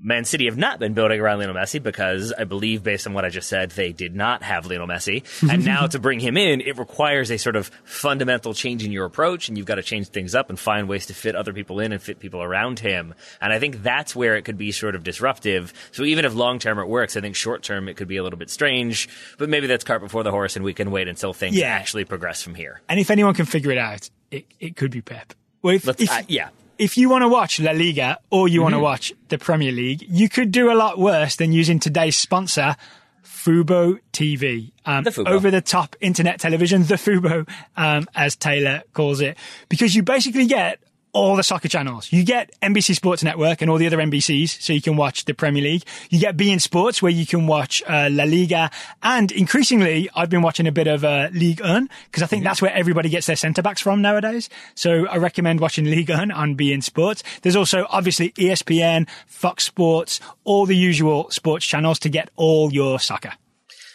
Man 0.00 0.24
City 0.24 0.44
have 0.44 0.56
not 0.56 0.78
been 0.78 0.94
building 0.94 1.20
around 1.20 1.38
Lionel 1.40 1.56
Messi 1.56 1.82
because 1.82 2.32
I 2.32 2.44
believe, 2.44 2.84
based 2.84 3.06
on 3.08 3.14
what 3.14 3.24
I 3.24 3.30
just 3.30 3.48
said, 3.48 3.70
they 3.72 3.92
did 3.92 4.14
not 4.14 4.44
have 4.44 4.64
Lionel 4.66 4.86
Messi. 4.86 5.24
and 5.50 5.64
now 5.64 5.86
to 5.88 5.98
bring 5.98 6.20
him 6.20 6.36
in, 6.36 6.60
it 6.60 6.78
requires 6.78 7.30
a 7.32 7.36
sort 7.38 7.56
of 7.56 7.68
fundamental 7.82 8.54
change 8.54 8.84
in 8.84 8.92
your 8.92 9.06
approach, 9.06 9.48
and 9.48 9.58
you've 9.58 9.66
got 9.66 9.74
to 9.74 9.82
change 9.82 10.08
things 10.08 10.34
up 10.36 10.50
and 10.50 10.58
find 10.58 10.88
ways 10.88 11.06
to 11.06 11.14
fit 11.14 11.34
other 11.34 11.52
people 11.52 11.80
in 11.80 11.90
and 11.92 12.00
fit 12.00 12.20
people 12.20 12.40
around 12.42 12.78
him. 12.78 13.12
And 13.40 13.52
I 13.52 13.58
think 13.58 13.82
that's 13.82 14.14
where 14.14 14.36
it 14.36 14.42
could 14.42 14.56
be 14.56 14.70
sort 14.70 14.94
of 14.94 15.02
disruptive. 15.02 15.72
So 15.90 16.04
even 16.04 16.24
if 16.24 16.34
long 16.34 16.58
term 16.60 16.78
it 16.78 16.86
works, 16.88 17.16
I 17.16 17.20
think 17.20 17.34
short 17.34 17.64
term 17.64 17.88
it 17.88 17.96
could 17.96 18.08
be 18.08 18.18
a 18.18 18.22
little 18.22 18.38
bit 18.38 18.50
strange. 18.50 19.08
But 19.36 19.48
maybe 19.48 19.66
that's 19.66 19.82
cart 19.84 20.00
before 20.00 20.22
the 20.22 20.30
horse, 20.30 20.54
and 20.54 20.64
we 20.64 20.74
can 20.74 20.90
wait 20.92 21.08
until 21.08 21.32
things 21.32 21.56
Yeah. 21.56 21.66
actually 21.68 22.04
progress 22.04 22.40
from 22.40 22.54
here. 22.54 22.80
And 22.88 23.00
if 23.00 23.10
anyone 23.10 23.34
can 23.34 23.46
figure 23.46 23.72
it 23.72 23.78
out, 23.78 24.08
it, 24.30 24.46
it 24.60 24.76
could 24.76 24.92
be 24.92 25.00
Pep. 25.02 25.34
Well, 25.60 25.74
if, 25.74 25.84
Let's, 25.86 26.02
if, 26.02 26.10
uh, 26.10 26.22
yeah. 26.28 26.50
If 26.78 26.96
you 26.96 27.08
want 27.08 27.22
to 27.22 27.28
watch 27.28 27.58
La 27.60 27.72
Liga 27.72 28.18
or 28.30 28.48
you 28.48 28.60
Mm-hmm. 28.60 28.62
want 28.62 28.74
to 28.74 28.78
watch 28.80 29.12
the 29.28 29.38
Premier 29.38 29.72
League, 29.72 30.04
you 30.08 30.28
could 30.28 30.50
do 30.52 30.70
a 30.70 30.74
lot 30.74 30.98
worse 30.98 31.36
than 31.36 31.52
using 31.52 31.78
today's 31.80 32.16
sponsor, 32.16 32.76
Fubo 33.24 33.98
TV. 34.12 34.72
Um, 34.84 35.04
The 35.04 35.10
Fubo. 35.10 35.28
Over 35.28 35.50
the 35.50 35.60
top 35.60 35.96
internet 36.00 36.40
television, 36.40 36.82
the 36.84 36.94
Fubo, 36.94 37.48
um, 37.76 38.06
as 38.14 38.36
Taylor 38.36 38.82
calls 38.92 39.20
it, 39.20 39.36
because 39.68 39.94
you 39.94 40.02
basically 40.02 40.46
get 40.46 40.80
all 41.12 41.36
the 41.36 41.42
soccer 41.42 41.68
channels. 41.68 42.12
You 42.12 42.24
get 42.24 42.50
NBC 42.60 42.94
Sports 42.94 43.22
Network 43.22 43.62
and 43.62 43.70
all 43.70 43.78
the 43.78 43.86
other 43.86 43.98
NBCs, 43.98 44.60
so 44.60 44.72
you 44.72 44.82
can 44.82 44.96
watch 44.96 45.24
the 45.24 45.34
Premier 45.34 45.62
League. 45.62 45.84
You 46.10 46.20
get 46.20 46.36
beIN 46.36 46.60
Sports, 46.60 47.02
where 47.02 47.12
you 47.12 47.26
can 47.26 47.46
watch 47.46 47.82
uh, 47.86 48.08
La 48.10 48.24
Liga, 48.24 48.70
and 49.02 49.30
increasingly, 49.32 50.08
I've 50.14 50.30
been 50.30 50.42
watching 50.42 50.66
a 50.66 50.72
bit 50.72 50.86
of 50.86 51.04
uh, 51.04 51.28
League 51.32 51.60
One 51.60 51.88
because 52.06 52.22
I 52.22 52.26
think 52.26 52.44
that's 52.44 52.62
where 52.62 52.72
everybody 52.72 53.08
gets 53.08 53.26
their 53.26 53.36
centre 53.36 53.62
backs 53.62 53.80
from 53.80 54.02
nowadays. 54.02 54.48
So 54.74 55.06
I 55.06 55.16
recommend 55.16 55.60
watching 55.60 55.84
League 55.84 56.10
One 56.10 56.30
on 56.30 56.56
beIN 56.56 56.82
Sports. 56.82 57.22
There's 57.42 57.56
also 57.56 57.86
obviously 57.90 58.30
ESPN, 58.32 59.08
Fox 59.26 59.64
Sports, 59.64 60.20
all 60.44 60.66
the 60.66 60.76
usual 60.76 61.30
sports 61.30 61.66
channels 61.66 61.98
to 62.00 62.08
get 62.08 62.30
all 62.36 62.72
your 62.72 63.00
soccer. 63.00 63.32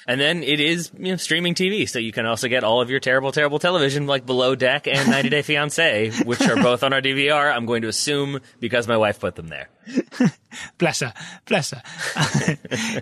And 0.07 0.19
then 0.19 0.43
it 0.43 0.59
is 0.59 0.91
you 0.97 1.11
know, 1.11 1.15
streaming 1.17 1.55
TV, 1.55 1.87
so 1.87 1.99
you 1.99 2.11
can 2.11 2.25
also 2.25 2.47
get 2.47 2.63
all 2.63 2.81
of 2.81 2.89
your 2.89 2.99
terrible, 2.99 3.31
terrible 3.31 3.59
television 3.59 4.05
like 4.05 4.25
Below 4.25 4.55
Deck 4.55 4.87
and 4.87 5.09
90 5.09 5.29
Day 5.29 5.41
Fiance, 5.41 6.11
which 6.25 6.41
are 6.41 6.55
both 6.61 6.83
on 6.83 6.93
our 6.93 7.01
DVR. 7.01 7.53
I'm 7.53 7.65
going 7.65 7.83
to 7.83 7.87
assume 7.87 8.39
because 8.59 8.87
my 8.87 8.97
wife 8.97 9.19
put 9.19 9.35
them 9.35 9.47
there. 9.47 9.69
Bless 10.77 10.99
her. 11.01 11.13
Bless 11.45 11.71
her. 11.71 11.81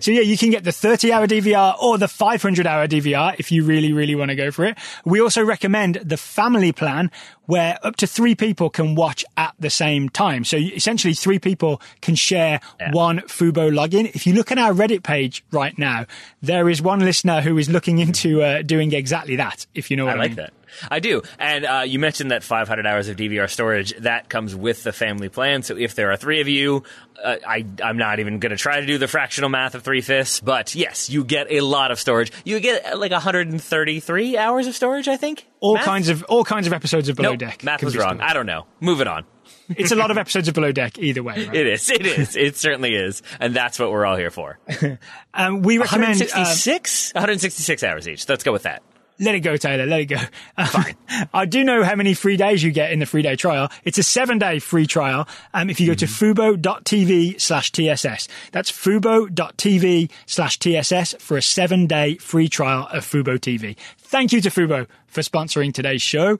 so 0.00 0.10
yeah, 0.10 0.22
you 0.22 0.38
can 0.38 0.50
get 0.50 0.64
the 0.64 0.72
30 0.72 1.12
hour 1.12 1.26
DVR 1.26 1.80
or 1.80 1.98
the 1.98 2.08
500 2.08 2.66
hour 2.66 2.86
DVR 2.86 3.36
if 3.38 3.52
you 3.52 3.64
really, 3.64 3.92
really 3.92 4.14
want 4.14 4.30
to 4.30 4.36
go 4.36 4.50
for 4.50 4.64
it. 4.64 4.78
We 5.04 5.20
also 5.20 5.44
recommend 5.44 5.96
the 5.96 6.16
family 6.16 6.72
plan 6.72 7.10
where 7.46 7.78
up 7.82 7.96
to 7.96 8.06
three 8.06 8.34
people 8.34 8.70
can 8.70 8.94
watch 8.94 9.24
at 9.36 9.54
the 9.58 9.70
same 9.70 10.08
time. 10.08 10.44
So 10.44 10.56
essentially 10.56 11.14
three 11.14 11.38
people 11.38 11.80
can 12.00 12.14
share 12.14 12.60
one 12.92 13.20
Fubo 13.20 13.70
login. 13.72 14.14
If 14.14 14.26
you 14.26 14.34
look 14.34 14.52
at 14.52 14.58
our 14.58 14.72
Reddit 14.72 15.02
page 15.02 15.44
right 15.50 15.76
now, 15.78 16.06
there 16.40 16.68
is 16.68 16.80
one 16.80 17.00
listener 17.00 17.40
who 17.40 17.58
is 17.58 17.68
looking 17.68 17.98
into 17.98 18.42
uh, 18.42 18.62
doing 18.62 18.92
exactly 18.92 19.36
that, 19.36 19.66
if 19.74 19.90
you 19.90 19.96
know 19.96 20.04
what 20.06 20.14
I 20.14 20.18
I, 20.18 20.18
like 20.18 20.30
mean. 20.30 20.36
that. 20.36 20.52
I 20.90 21.00
do. 21.00 21.22
And 21.38 21.64
uh, 21.64 21.82
you 21.86 21.98
mentioned 21.98 22.30
that 22.30 22.42
500 22.42 22.86
hours 22.86 23.08
of 23.08 23.16
DVR 23.16 23.48
storage. 23.50 23.94
That 23.98 24.28
comes 24.28 24.54
with 24.54 24.82
the 24.82 24.92
family 24.92 25.28
plan. 25.28 25.62
So 25.62 25.76
if 25.76 25.94
there 25.94 26.10
are 26.12 26.16
three 26.16 26.40
of 26.40 26.48
you, 26.48 26.82
uh, 27.22 27.36
I, 27.46 27.64
I'm 27.82 27.96
not 27.98 28.18
even 28.18 28.38
going 28.38 28.50
to 28.50 28.56
try 28.56 28.80
to 28.80 28.86
do 28.86 28.98
the 28.98 29.08
fractional 29.08 29.50
math 29.50 29.74
of 29.74 29.82
three 29.82 30.00
fifths. 30.00 30.40
But 30.40 30.74
yes, 30.74 31.08
you 31.10 31.24
get 31.24 31.46
a 31.50 31.60
lot 31.60 31.90
of 31.90 32.00
storage. 32.00 32.32
You 32.44 32.58
get 32.60 32.84
uh, 32.94 32.96
like 32.98 33.12
133 33.12 34.36
hours 34.38 34.66
of 34.66 34.74
storage, 34.74 35.08
I 35.08 35.16
think. 35.16 35.46
All 35.60 35.74
Math? 35.74 35.84
kinds 35.84 36.08
of 36.08 36.24
all 36.24 36.44
kinds 36.44 36.66
of 36.66 36.72
episodes 36.72 37.08
of 37.08 37.16
Below 37.16 37.30
Nope, 37.30 37.38
Deck. 37.38 37.62
math 37.64 37.82
was 37.84 37.96
wrong. 37.96 38.16
stored. 38.16 38.20
I 38.22 38.32
don't 38.32 38.46
know. 38.46 38.66
Moving 38.80 39.06
on. 39.06 39.24
It's 39.74 39.92
a 39.92 39.96
lot 39.96 40.10
of 40.10 40.18
episodes 40.18 40.48
of 40.48 40.54
Below 40.54 40.72
Deck 40.72 40.98
either 40.98 41.22
way. 41.22 41.46
Right? 41.46 41.54
It 41.54 41.66
is. 41.66 41.88
It 41.88 42.04
is. 42.04 42.36
it 42.36 42.56
certainly 42.56 42.94
is. 42.94 43.22
And 43.40 43.54
that's 43.54 43.78
what 43.78 43.90
we're 43.90 44.04
all 44.04 44.16
here 44.16 44.30
for. 44.30 44.58
Um, 45.34 45.62
we 45.62 45.78
recommend. 45.78 46.20
uh, 46.20 46.28
166? 46.28 47.14
166 47.14 47.82
hours 47.84 48.06
each. 48.06 48.28
Let's 48.28 48.44
go 48.44 48.52
with 48.52 48.64
that. 48.64 48.82
Let 49.22 49.36
it 49.36 49.40
go, 49.40 49.56
Taylor. 49.56 49.86
Let 49.86 50.00
it 50.00 50.06
go. 50.06 50.18
Fine. 50.66 50.96
Um, 51.12 51.28
I 51.34 51.44
do 51.44 51.62
know 51.62 51.84
how 51.84 51.94
many 51.94 52.14
free 52.14 52.38
days 52.38 52.62
you 52.62 52.72
get 52.72 52.90
in 52.90 52.98
the 52.98 53.06
free 53.06 53.20
day 53.20 53.36
trial. 53.36 53.70
It's 53.84 53.98
a 53.98 54.02
seven 54.02 54.38
day 54.38 54.58
free 54.58 54.86
trial. 54.86 55.28
Um, 55.52 55.68
if 55.68 55.78
you 55.78 55.86
go 55.86 55.94
to 55.94 56.06
mm-hmm. 56.06 56.40
fubo.tv 56.40 57.38
slash 57.38 57.70
TSS, 57.70 58.28
that's 58.50 58.72
fubo.tv 58.72 60.10
slash 60.24 60.58
TSS 60.58 61.14
for 61.18 61.36
a 61.36 61.42
seven 61.42 61.86
day 61.86 62.16
free 62.16 62.48
trial 62.48 62.88
of 62.90 63.04
Fubo 63.04 63.38
TV. 63.38 63.76
Thank 63.98 64.32
you 64.32 64.40
to 64.40 64.48
Fubo 64.48 64.86
for 65.06 65.20
sponsoring 65.20 65.74
today's 65.74 66.00
show. 66.00 66.38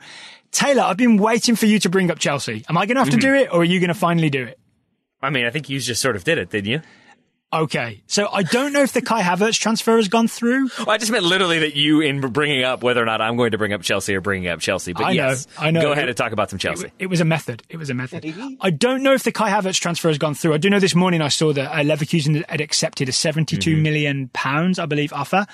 Taylor, 0.53 0.83
I've 0.83 0.97
been 0.97 1.19
waiting 1.19 1.55
for 1.55 1.67
you 1.67 1.79
to 1.81 1.91
bring 1.91 2.11
up 2.11 2.19
Chelsea. 2.19 2.65
Am 2.69 2.79
I 2.79 2.87
going 2.87 2.97
to 2.97 3.03
have 3.03 3.11
to 3.11 3.19
mm-hmm. 3.19 3.35
do 3.35 3.35
it 3.35 3.53
or 3.53 3.61
are 3.61 3.65
you 3.65 3.79
going 3.79 3.89
to 3.89 3.95
finally 3.95 4.31
do 4.31 4.45
it? 4.45 4.59
I 5.21 5.29
mean, 5.29 5.45
I 5.45 5.51
think 5.51 5.69
you 5.69 5.79
just 5.81 6.01
sort 6.01 6.17
of 6.17 6.25
did 6.25 6.39
it, 6.39 6.49
didn't 6.49 6.71
you? 6.71 6.81
Okay, 7.55 8.03
so 8.07 8.29
I 8.33 8.45
don't 8.45 8.73
know 8.73 8.83
if 8.83 8.95
the 8.95 9.03
Kai 9.03 9.21
Havertz 9.21 9.59
transfer 9.61 9.97
has 9.97 10.09
gone 10.09 10.27
through. 10.27 10.71
Well, 10.79 10.89
I 10.89 10.97
just 10.97 11.13
meant 11.13 11.25
literally 11.25 11.59
that 11.59 11.77
you, 11.77 12.01
in 12.01 12.21
bringing 12.21 12.65
up 12.65 12.83
whether 12.83 13.03
or 13.03 13.05
not 13.05 13.21
I'm 13.21 13.37
going 13.37 13.51
to 13.51 13.59
bring 13.59 13.75
up 13.75 13.83
Chelsea 13.83 14.15
or 14.15 14.23
bringing 14.23 14.49
up 14.49 14.61
Chelsea. 14.61 14.95
But 14.95 15.05
I 15.05 15.09
know, 15.09 15.29
yes, 15.29 15.47
I 15.59 15.71
know. 15.71 15.83
Go 15.83 15.93
ahead 15.93 16.09
and 16.09 16.17
talk 16.17 16.33
about 16.33 16.49
some 16.49 16.59
Chelsea. 16.59 16.87
It, 16.87 16.93
it 17.01 17.07
was 17.09 17.21
a 17.21 17.27
method. 17.27 17.63
It 17.69 17.77
was 17.77 17.91
a 17.91 17.95
method. 17.95 18.25
I 18.63 18.71
don't 18.71 19.03
know 19.03 19.13
if 19.13 19.23
the 19.25 19.33
Kai 19.33 19.51
Havertz 19.51 19.79
transfer 19.79 20.09
has 20.09 20.17
gone 20.17 20.35
through. 20.35 20.55
I 20.55 20.57
do 20.57 20.71
know 20.71 20.81
this 20.81 20.95
morning 20.95 21.21
I 21.21 21.29
saw 21.29 21.53
that 21.53 21.71
uh, 21.71 21.83
Leverkusen 21.83 22.43
had 22.49 22.63
accepted 22.63 23.11
a 23.11 23.13
seventy-two 23.13 23.73
Mm-hmm. 23.75 23.83
million 23.83 24.31
pounds, 24.33 24.79
I 24.79 24.87
believe, 24.87 25.13
offer. 25.13 25.47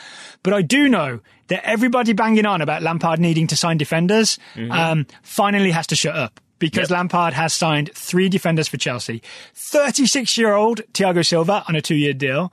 But 0.45 0.55
I 0.55 0.63
do 0.63 0.89
know 0.89 1.19
that 1.49 1.65
everybody 1.67 2.13
banging 2.13 2.47
on 2.47 2.61
about 2.61 2.83
Lampard 2.83 3.19
needing 3.19 3.49
to 3.49 3.57
sign 3.57 3.77
defenders 3.77 4.39
um, 4.71 5.07
finally 5.23 5.73
has 5.73 5.89
to 5.89 5.97
shut 5.97 6.15
up. 6.15 6.39
Because. 6.59 6.91
Yep. 6.91 6.97
Lampard 6.97 7.35
has 7.35 7.53
signed 7.53 7.91
three 7.95 8.29
defenders 8.29 8.69
for 8.69 8.77
Chelsea. 8.77 9.23
36 9.55 10.37
year 10.39 10.55
old 10.55 10.81
Thiago 10.93 11.25
Silva 11.27 11.65
on 11.69 11.77
a 11.77 11.81
two 11.81 11.95
year 11.95 12.13
deal. 12.13 12.53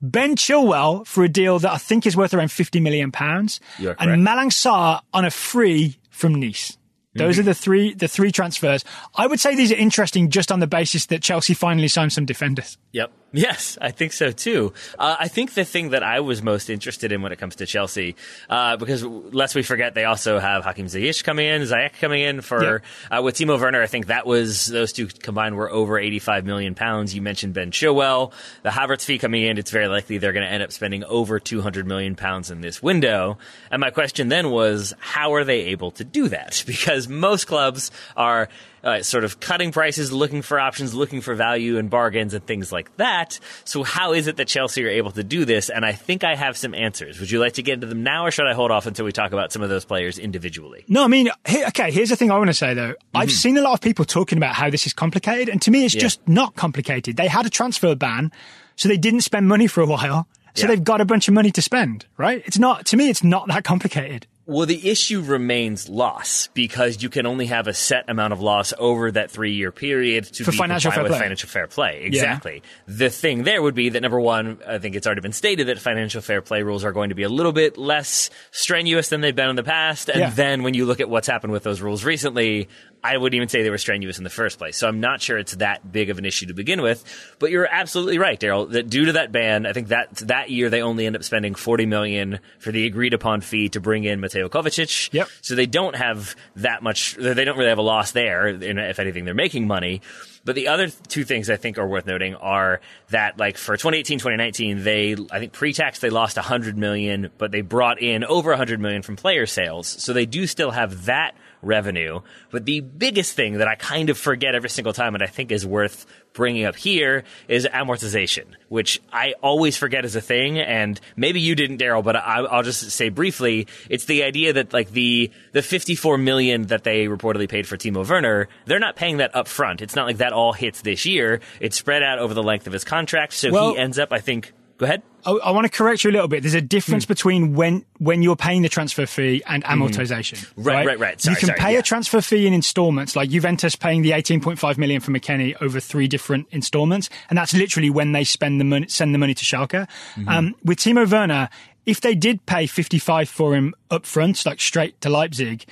Ben 0.00 0.36
Chilwell 0.36 1.06
for 1.06 1.24
a 1.24 1.28
deal 1.28 1.58
that 1.58 1.72
I 1.72 1.76
think 1.78 2.06
is 2.06 2.16
worth 2.16 2.32
around 2.32 2.52
50 2.52 2.78
million 2.80 3.10
pounds. 3.10 3.58
You 3.78 3.90
are 3.90 3.94
correct. 3.94 4.10
And 4.12 4.24
Malang 4.26 4.50
Sarr 4.50 5.00
on 5.12 5.24
a 5.24 5.30
free 5.30 5.98
from 6.10 6.34
Nice. 6.34 6.76
Those 7.14 7.34
Mm-hmm. 7.34 7.40
are 7.40 7.44
the 7.44 7.54
three 7.54 7.94
the 7.94 8.06
three 8.06 8.30
transfers. 8.30 8.84
I 9.16 9.26
would 9.26 9.40
say 9.40 9.56
these 9.56 9.72
are 9.72 9.76
interesting 9.76 10.30
just 10.30 10.52
on 10.52 10.60
the 10.60 10.66
basis 10.68 11.06
that 11.06 11.20
Chelsea 11.22 11.54
finally 11.54 11.88
signed 11.88 12.12
some 12.12 12.26
defenders. 12.26 12.78
Yep. 12.92 13.10
Yes, 13.30 13.76
I 13.78 13.90
think 13.90 14.14
so 14.14 14.30
too. 14.30 14.72
Uh, 14.98 15.16
I 15.20 15.28
think 15.28 15.52
the 15.52 15.64
thing 15.64 15.90
that 15.90 16.02
I 16.02 16.20
was 16.20 16.42
most 16.42 16.70
interested 16.70 17.12
in 17.12 17.20
when 17.20 17.30
it 17.30 17.38
comes 17.38 17.56
to 17.56 17.66
Chelsea, 17.66 18.16
uh, 18.48 18.78
because 18.78 19.04
lest 19.04 19.54
we 19.54 19.62
forget, 19.62 19.94
they 19.94 20.06
also 20.06 20.38
have 20.38 20.64
Hakim 20.64 20.86
Ziyech 20.86 21.22
coming 21.24 21.46
in, 21.46 21.60
Ziyech 21.62 21.92
coming 22.00 22.22
in 22.22 22.40
for 22.40 22.82
uh, 23.10 23.20
with 23.22 23.36
Timo 23.36 23.60
Werner. 23.60 23.82
I 23.82 23.86
think 23.86 24.06
that 24.06 24.26
was 24.26 24.66
those 24.66 24.94
two 24.94 25.08
combined 25.08 25.56
were 25.56 25.70
over 25.70 25.98
eighty-five 25.98 26.46
million 26.46 26.74
pounds. 26.74 27.14
You 27.14 27.20
mentioned 27.20 27.52
Ben 27.52 27.70
Chilwell, 27.70 28.32
the 28.62 28.70
Havertz 28.70 29.04
fee 29.04 29.18
coming 29.18 29.42
in. 29.42 29.58
It's 29.58 29.70
very 29.70 29.88
likely 29.88 30.16
they're 30.16 30.32
going 30.32 30.46
to 30.46 30.52
end 30.52 30.62
up 30.62 30.72
spending 30.72 31.04
over 31.04 31.38
two 31.38 31.60
hundred 31.60 31.86
million 31.86 32.16
pounds 32.16 32.50
in 32.50 32.62
this 32.62 32.82
window. 32.82 33.36
And 33.70 33.80
my 33.80 33.90
question 33.90 34.28
then 34.30 34.50
was, 34.50 34.94
how 35.00 35.34
are 35.34 35.44
they 35.44 35.66
able 35.66 35.90
to 35.92 36.04
do 36.04 36.28
that? 36.28 36.64
Because 36.78 37.08
most 37.08 37.46
clubs 37.46 37.90
are 38.16 38.48
uh, 38.84 39.02
sort 39.02 39.24
of 39.24 39.40
cutting 39.40 39.72
prices, 39.72 40.12
looking 40.12 40.42
for 40.42 40.58
options, 40.60 40.94
looking 40.94 41.20
for 41.20 41.34
value 41.34 41.78
and 41.78 41.90
bargains 41.90 42.34
and 42.34 42.46
things 42.46 42.70
like 42.72 42.94
that. 42.96 43.38
So 43.64 43.82
how 43.82 44.12
is 44.12 44.26
it 44.26 44.36
that 44.36 44.48
Chelsea 44.48 44.84
are 44.84 44.88
able 44.88 45.10
to 45.12 45.24
do 45.24 45.44
this? 45.44 45.68
And 45.70 45.84
I 45.84 45.92
think 45.92 46.24
I 46.24 46.34
have 46.34 46.56
some 46.56 46.74
answers. 46.74 47.20
Would 47.20 47.30
you 47.30 47.40
like 47.40 47.54
to 47.54 47.62
get 47.62 47.74
into 47.74 47.86
them 47.86 48.02
now, 48.02 48.26
or 48.26 48.30
should 48.30 48.46
I 48.46 48.54
hold 48.54 48.70
off 48.70 48.86
until 48.86 49.04
we 49.04 49.12
talk 49.12 49.32
about 49.32 49.52
some 49.52 49.62
of 49.62 49.68
those 49.68 49.84
players 49.84 50.18
individually? 50.18 50.84
No, 50.88 51.04
I 51.04 51.08
mean, 51.08 51.28
here, 51.46 51.66
okay, 51.68 51.90
here's 51.90 52.08
the 52.10 52.16
thing 52.16 52.30
I 52.30 52.38
want 52.38 52.48
to 52.48 52.54
say 52.54 52.74
though. 52.74 52.94
I've 53.14 53.32
seen 53.32 53.56
a 53.56 53.62
lot 53.62 53.74
of 53.74 53.80
people 53.80 54.04
talking 54.04 54.38
about 54.38 54.54
how 54.54 54.70
this 54.70 54.86
is 54.86 54.92
complicated, 54.92 55.48
and 55.48 55.60
to 55.62 55.70
me, 55.70 55.84
it's 55.84 55.94
Yeah. 55.94 56.00
just 56.02 56.26
not 56.28 56.54
complicated. 56.56 57.16
They 57.16 57.28
had 57.28 57.46
a 57.46 57.50
transfer 57.50 57.94
ban, 57.94 58.30
so 58.76 58.88
they 58.88 58.96
didn't 58.96 59.22
spend 59.22 59.48
money 59.48 59.66
for 59.66 59.80
a 59.80 59.86
while, 59.86 60.28
so 60.54 60.62
Yeah. 60.62 60.68
they've 60.68 60.84
got 60.84 61.00
a 61.00 61.04
bunch 61.04 61.26
of 61.28 61.34
money 61.34 61.50
to 61.50 61.62
spend, 61.62 62.06
right? 62.16 62.42
It's 62.46 62.58
not, 62.58 62.86
to 62.86 62.96
me, 62.96 63.10
it's 63.10 63.24
not 63.24 63.48
that 63.48 63.64
complicated. 63.64 64.26
Well, 64.50 64.64
the 64.64 64.88
issue 64.90 65.20
remains 65.20 65.90
loss 65.90 66.48
because 66.54 67.02
you 67.02 67.10
can 67.10 67.26
only 67.26 67.44
have 67.46 67.66
a 67.66 67.74
set 67.74 68.08
amount 68.08 68.32
of 68.32 68.40
loss 68.40 68.72
over 68.78 69.10
that 69.10 69.30
three 69.30 69.52
year 69.52 69.70
period 69.70 70.24
to 70.24 70.44
For 70.44 70.52
be 70.52 70.56
financial 70.56 70.90
fair 70.90 71.02
with 71.02 71.12
play. 71.12 71.18
financial 71.20 71.50
fair 71.50 71.66
play. 71.66 72.00
Exactly. 72.04 72.62
The 72.86 73.10
thing 73.10 73.42
there 73.42 73.60
would 73.60 73.74
be 73.74 73.90
that 73.90 74.00
number 74.00 74.18
one, 74.18 74.58
I 74.66 74.78
think 74.78 74.96
it's 74.96 75.06
already 75.06 75.20
been 75.20 75.34
stated 75.34 75.66
that 75.66 75.78
financial 75.78 76.22
fair 76.22 76.40
play 76.40 76.62
rules 76.62 76.82
are 76.82 76.92
going 76.92 77.10
to 77.10 77.14
be 77.14 77.24
a 77.24 77.28
little 77.28 77.52
bit 77.52 77.76
less 77.76 78.30
strenuous 78.50 79.10
than 79.10 79.20
they've 79.20 79.36
been 79.36 79.50
in 79.50 79.56
the 79.56 79.62
past. 79.62 80.08
And 80.08 80.18
Yeah. 80.20 80.30
then 80.30 80.62
when 80.62 80.72
you 80.72 80.86
look 80.86 81.00
at 81.00 81.10
what's 81.10 81.26
happened 81.28 81.52
with 81.52 81.62
those 81.62 81.82
rules 81.82 82.02
recently, 82.02 82.68
I 83.02 83.16
wouldn't 83.16 83.36
even 83.36 83.48
say 83.48 83.62
they 83.62 83.70
were 83.70 83.78
strenuous 83.78 84.18
in 84.18 84.24
the 84.24 84.30
first 84.30 84.58
place. 84.58 84.76
So 84.76 84.88
I'm 84.88 85.00
not 85.00 85.20
sure 85.20 85.38
it's 85.38 85.54
that 85.56 85.90
big 85.90 86.10
of 86.10 86.18
an 86.18 86.24
issue 86.24 86.46
to 86.46 86.54
begin 86.54 86.82
with. 86.82 87.04
But 87.38 87.50
you're 87.50 87.68
absolutely 87.70 88.18
right, 88.18 88.38
Daryl. 88.38 88.70
That 88.70 88.90
due 88.90 89.06
to 89.06 89.12
that 89.12 89.30
ban, 89.32 89.66
I 89.66 89.72
think 89.72 89.88
that 89.88 90.16
that 90.16 90.50
year 90.50 90.68
they 90.68 90.82
only 90.82 91.06
end 91.06 91.16
up 91.16 91.22
spending 91.22 91.54
40 91.54 91.86
million 91.86 92.40
for 92.58 92.72
the 92.72 92.86
agreed 92.86 93.14
upon 93.14 93.40
fee 93.40 93.68
to 93.70 93.80
bring 93.80 94.04
in 94.04 94.20
Mateo 94.20 94.48
Kovacic. 94.48 95.12
Yep. 95.12 95.28
So 95.42 95.54
they 95.54 95.66
don't 95.66 95.96
have 95.96 96.34
that 96.56 96.82
much. 96.82 97.14
They 97.14 97.44
don't 97.44 97.56
really 97.56 97.68
have 97.70 97.78
a 97.78 97.82
loss 97.82 98.12
there. 98.12 98.48
If 98.48 98.98
anything, 98.98 99.24
they're 99.24 99.34
making 99.34 99.66
money. 99.66 100.02
But 100.44 100.54
the 100.54 100.68
other 100.68 100.88
two 100.88 101.24
things 101.24 101.50
I 101.50 101.56
think 101.56 101.78
are 101.78 101.86
worth 101.86 102.06
noting 102.06 102.34
are 102.36 102.80
that, 103.10 103.38
like 103.38 103.58
for 103.58 103.76
2018, 103.76 104.18
2019, 104.18 104.82
they 104.82 105.14
I 105.30 105.38
think 105.40 105.52
pre-tax 105.52 105.98
they 105.98 106.10
lost 106.10 106.36
100 106.36 106.78
million, 106.78 107.30
but 107.36 107.50
they 107.52 107.60
brought 107.60 108.00
in 108.00 108.24
over 108.24 108.50
100 108.50 108.80
million 108.80 109.02
from 109.02 109.16
player 109.16 109.46
sales. 109.46 109.86
So 109.86 110.12
they 110.12 110.26
do 110.26 110.46
still 110.46 110.70
have 110.70 111.04
that 111.04 111.34
revenue. 111.62 112.20
But 112.50 112.64
the 112.64 112.80
biggest 112.80 113.34
thing 113.34 113.54
that 113.58 113.68
I 113.68 113.74
kind 113.74 114.10
of 114.10 114.18
forget 114.18 114.54
every 114.54 114.70
single 114.70 114.92
time, 114.92 115.14
and 115.14 115.22
I 115.22 115.26
think 115.26 115.50
is 115.50 115.66
worth 115.66 116.06
bringing 116.32 116.64
up 116.64 116.76
here, 116.76 117.24
is 117.48 117.66
amortization, 117.66 118.44
which 118.68 119.00
I 119.12 119.34
always 119.42 119.76
forget 119.76 120.04
as 120.04 120.16
a 120.16 120.20
thing. 120.20 120.58
And 120.58 121.00
maybe 121.16 121.40
you 121.40 121.54
didn't, 121.54 121.78
Daryl, 121.78 122.02
but 122.04 122.16
I, 122.16 122.40
I'll 122.40 122.62
just 122.62 122.90
say 122.90 123.08
briefly, 123.08 123.66
it's 123.88 124.04
the 124.04 124.22
idea 124.24 124.52
that 124.54 124.72
like 124.72 124.90
the 124.90 125.30
the 125.52 125.62
54 125.62 126.18
million 126.18 126.62
that 126.68 126.84
they 126.84 127.06
reportedly 127.06 127.48
paid 127.48 127.66
for 127.66 127.76
Timo 127.76 128.08
Werner, 128.08 128.48
they're 128.66 128.78
not 128.78 128.96
paying 128.96 129.18
that 129.18 129.34
up 129.34 129.48
front. 129.48 129.82
It's 129.82 129.96
not 129.96 130.06
like 130.06 130.18
that 130.18 130.32
all 130.32 130.52
hits 130.52 130.82
this 130.82 131.06
year. 131.06 131.40
It's 131.60 131.76
spread 131.76 132.02
out 132.02 132.18
over 132.18 132.34
the 132.34 132.42
length 132.42 132.66
of 132.66 132.72
his 132.72 132.84
contract. 132.84 133.32
So 133.32 133.50
Well- 133.50 133.72
he 133.72 133.78
ends 133.78 133.98
up, 133.98 134.12
I 134.12 134.20
think. 134.20 134.52
Go 134.78 134.84
ahead. 134.86 135.02
I, 135.26 135.32
I 135.32 135.50
want 135.50 135.64
to 135.66 135.70
correct 135.76 136.04
you 136.04 136.10
a 136.10 136.12
little 136.12 136.28
bit. 136.28 136.42
There's 136.42 136.54
a 136.54 136.60
difference 136.60 137.04
Hmm. 137.04 137.08
between 137.08 137.54
when 137.54 137.84
when 137.98 138.22
you're 138.22 138.36
paying 138.36 138.62
the 138.62 138.68
transfer 138.68 139.04
fee 139.06 139.42
and 139.46 139.64
amortization. 139.64 140.38
Mm-hmm. 140.38 140.62
Right, 140.62 140.86
right, 140.86 140.98
right. 140.98 141.20
Sorry, 141.20 141.32
you 141.34 141.38
can 141.38 141.46
sorry, 141.48 141.58
pay 141.58 141.72
yeah. 141.72 141.80
a 141.80 141.82
transfer 141.82 142.20
fee 142.20 142.46
in 142.46 142.54
installments, 142.54 143.16
like 143.16 143.28
Juventus 143.28 143.74
paying 143.74 144.02
the 144.02 144.12
18.5 144.12 144.78
million 144.78 145.00
for 145.00 145.10
McKennie 145.10 145.54
over 145.60 145.80
three 145.80 146.06
different 146.06 146.46
installments, 146.52 147.10
and 147.28 147.36
that's 147.36 147.52
literally 147.52 147.90
when 147.90 148.12
they 148.12 148.22
spend 148.24 148.60
the 148.60 148.64
money, 148.64 148.86
send 148.88 149.12
the 149.12 149.18
money 149.18 149.34
to 149.34 149.44
Schalke. 149.44 149.86
Mm-hmm. 150.14 150.28
Um, 150.28 150.54
with 150.64 150.78
Timo 150.78 151.10
Werner, 151.10 151.48
if 151.84 152.00
they 152.00 152.14
did 152.14 152.46
pay 152.46 152.66
55 152.66 153.28
for 153.28 153.54
him 153.56 153.74
up 153.90 154.06
front, 154.06 154.46
like 154.46 154.60
straight 154.60 155.00
to 155.00 155.08
Leipzig. 155.10 155.64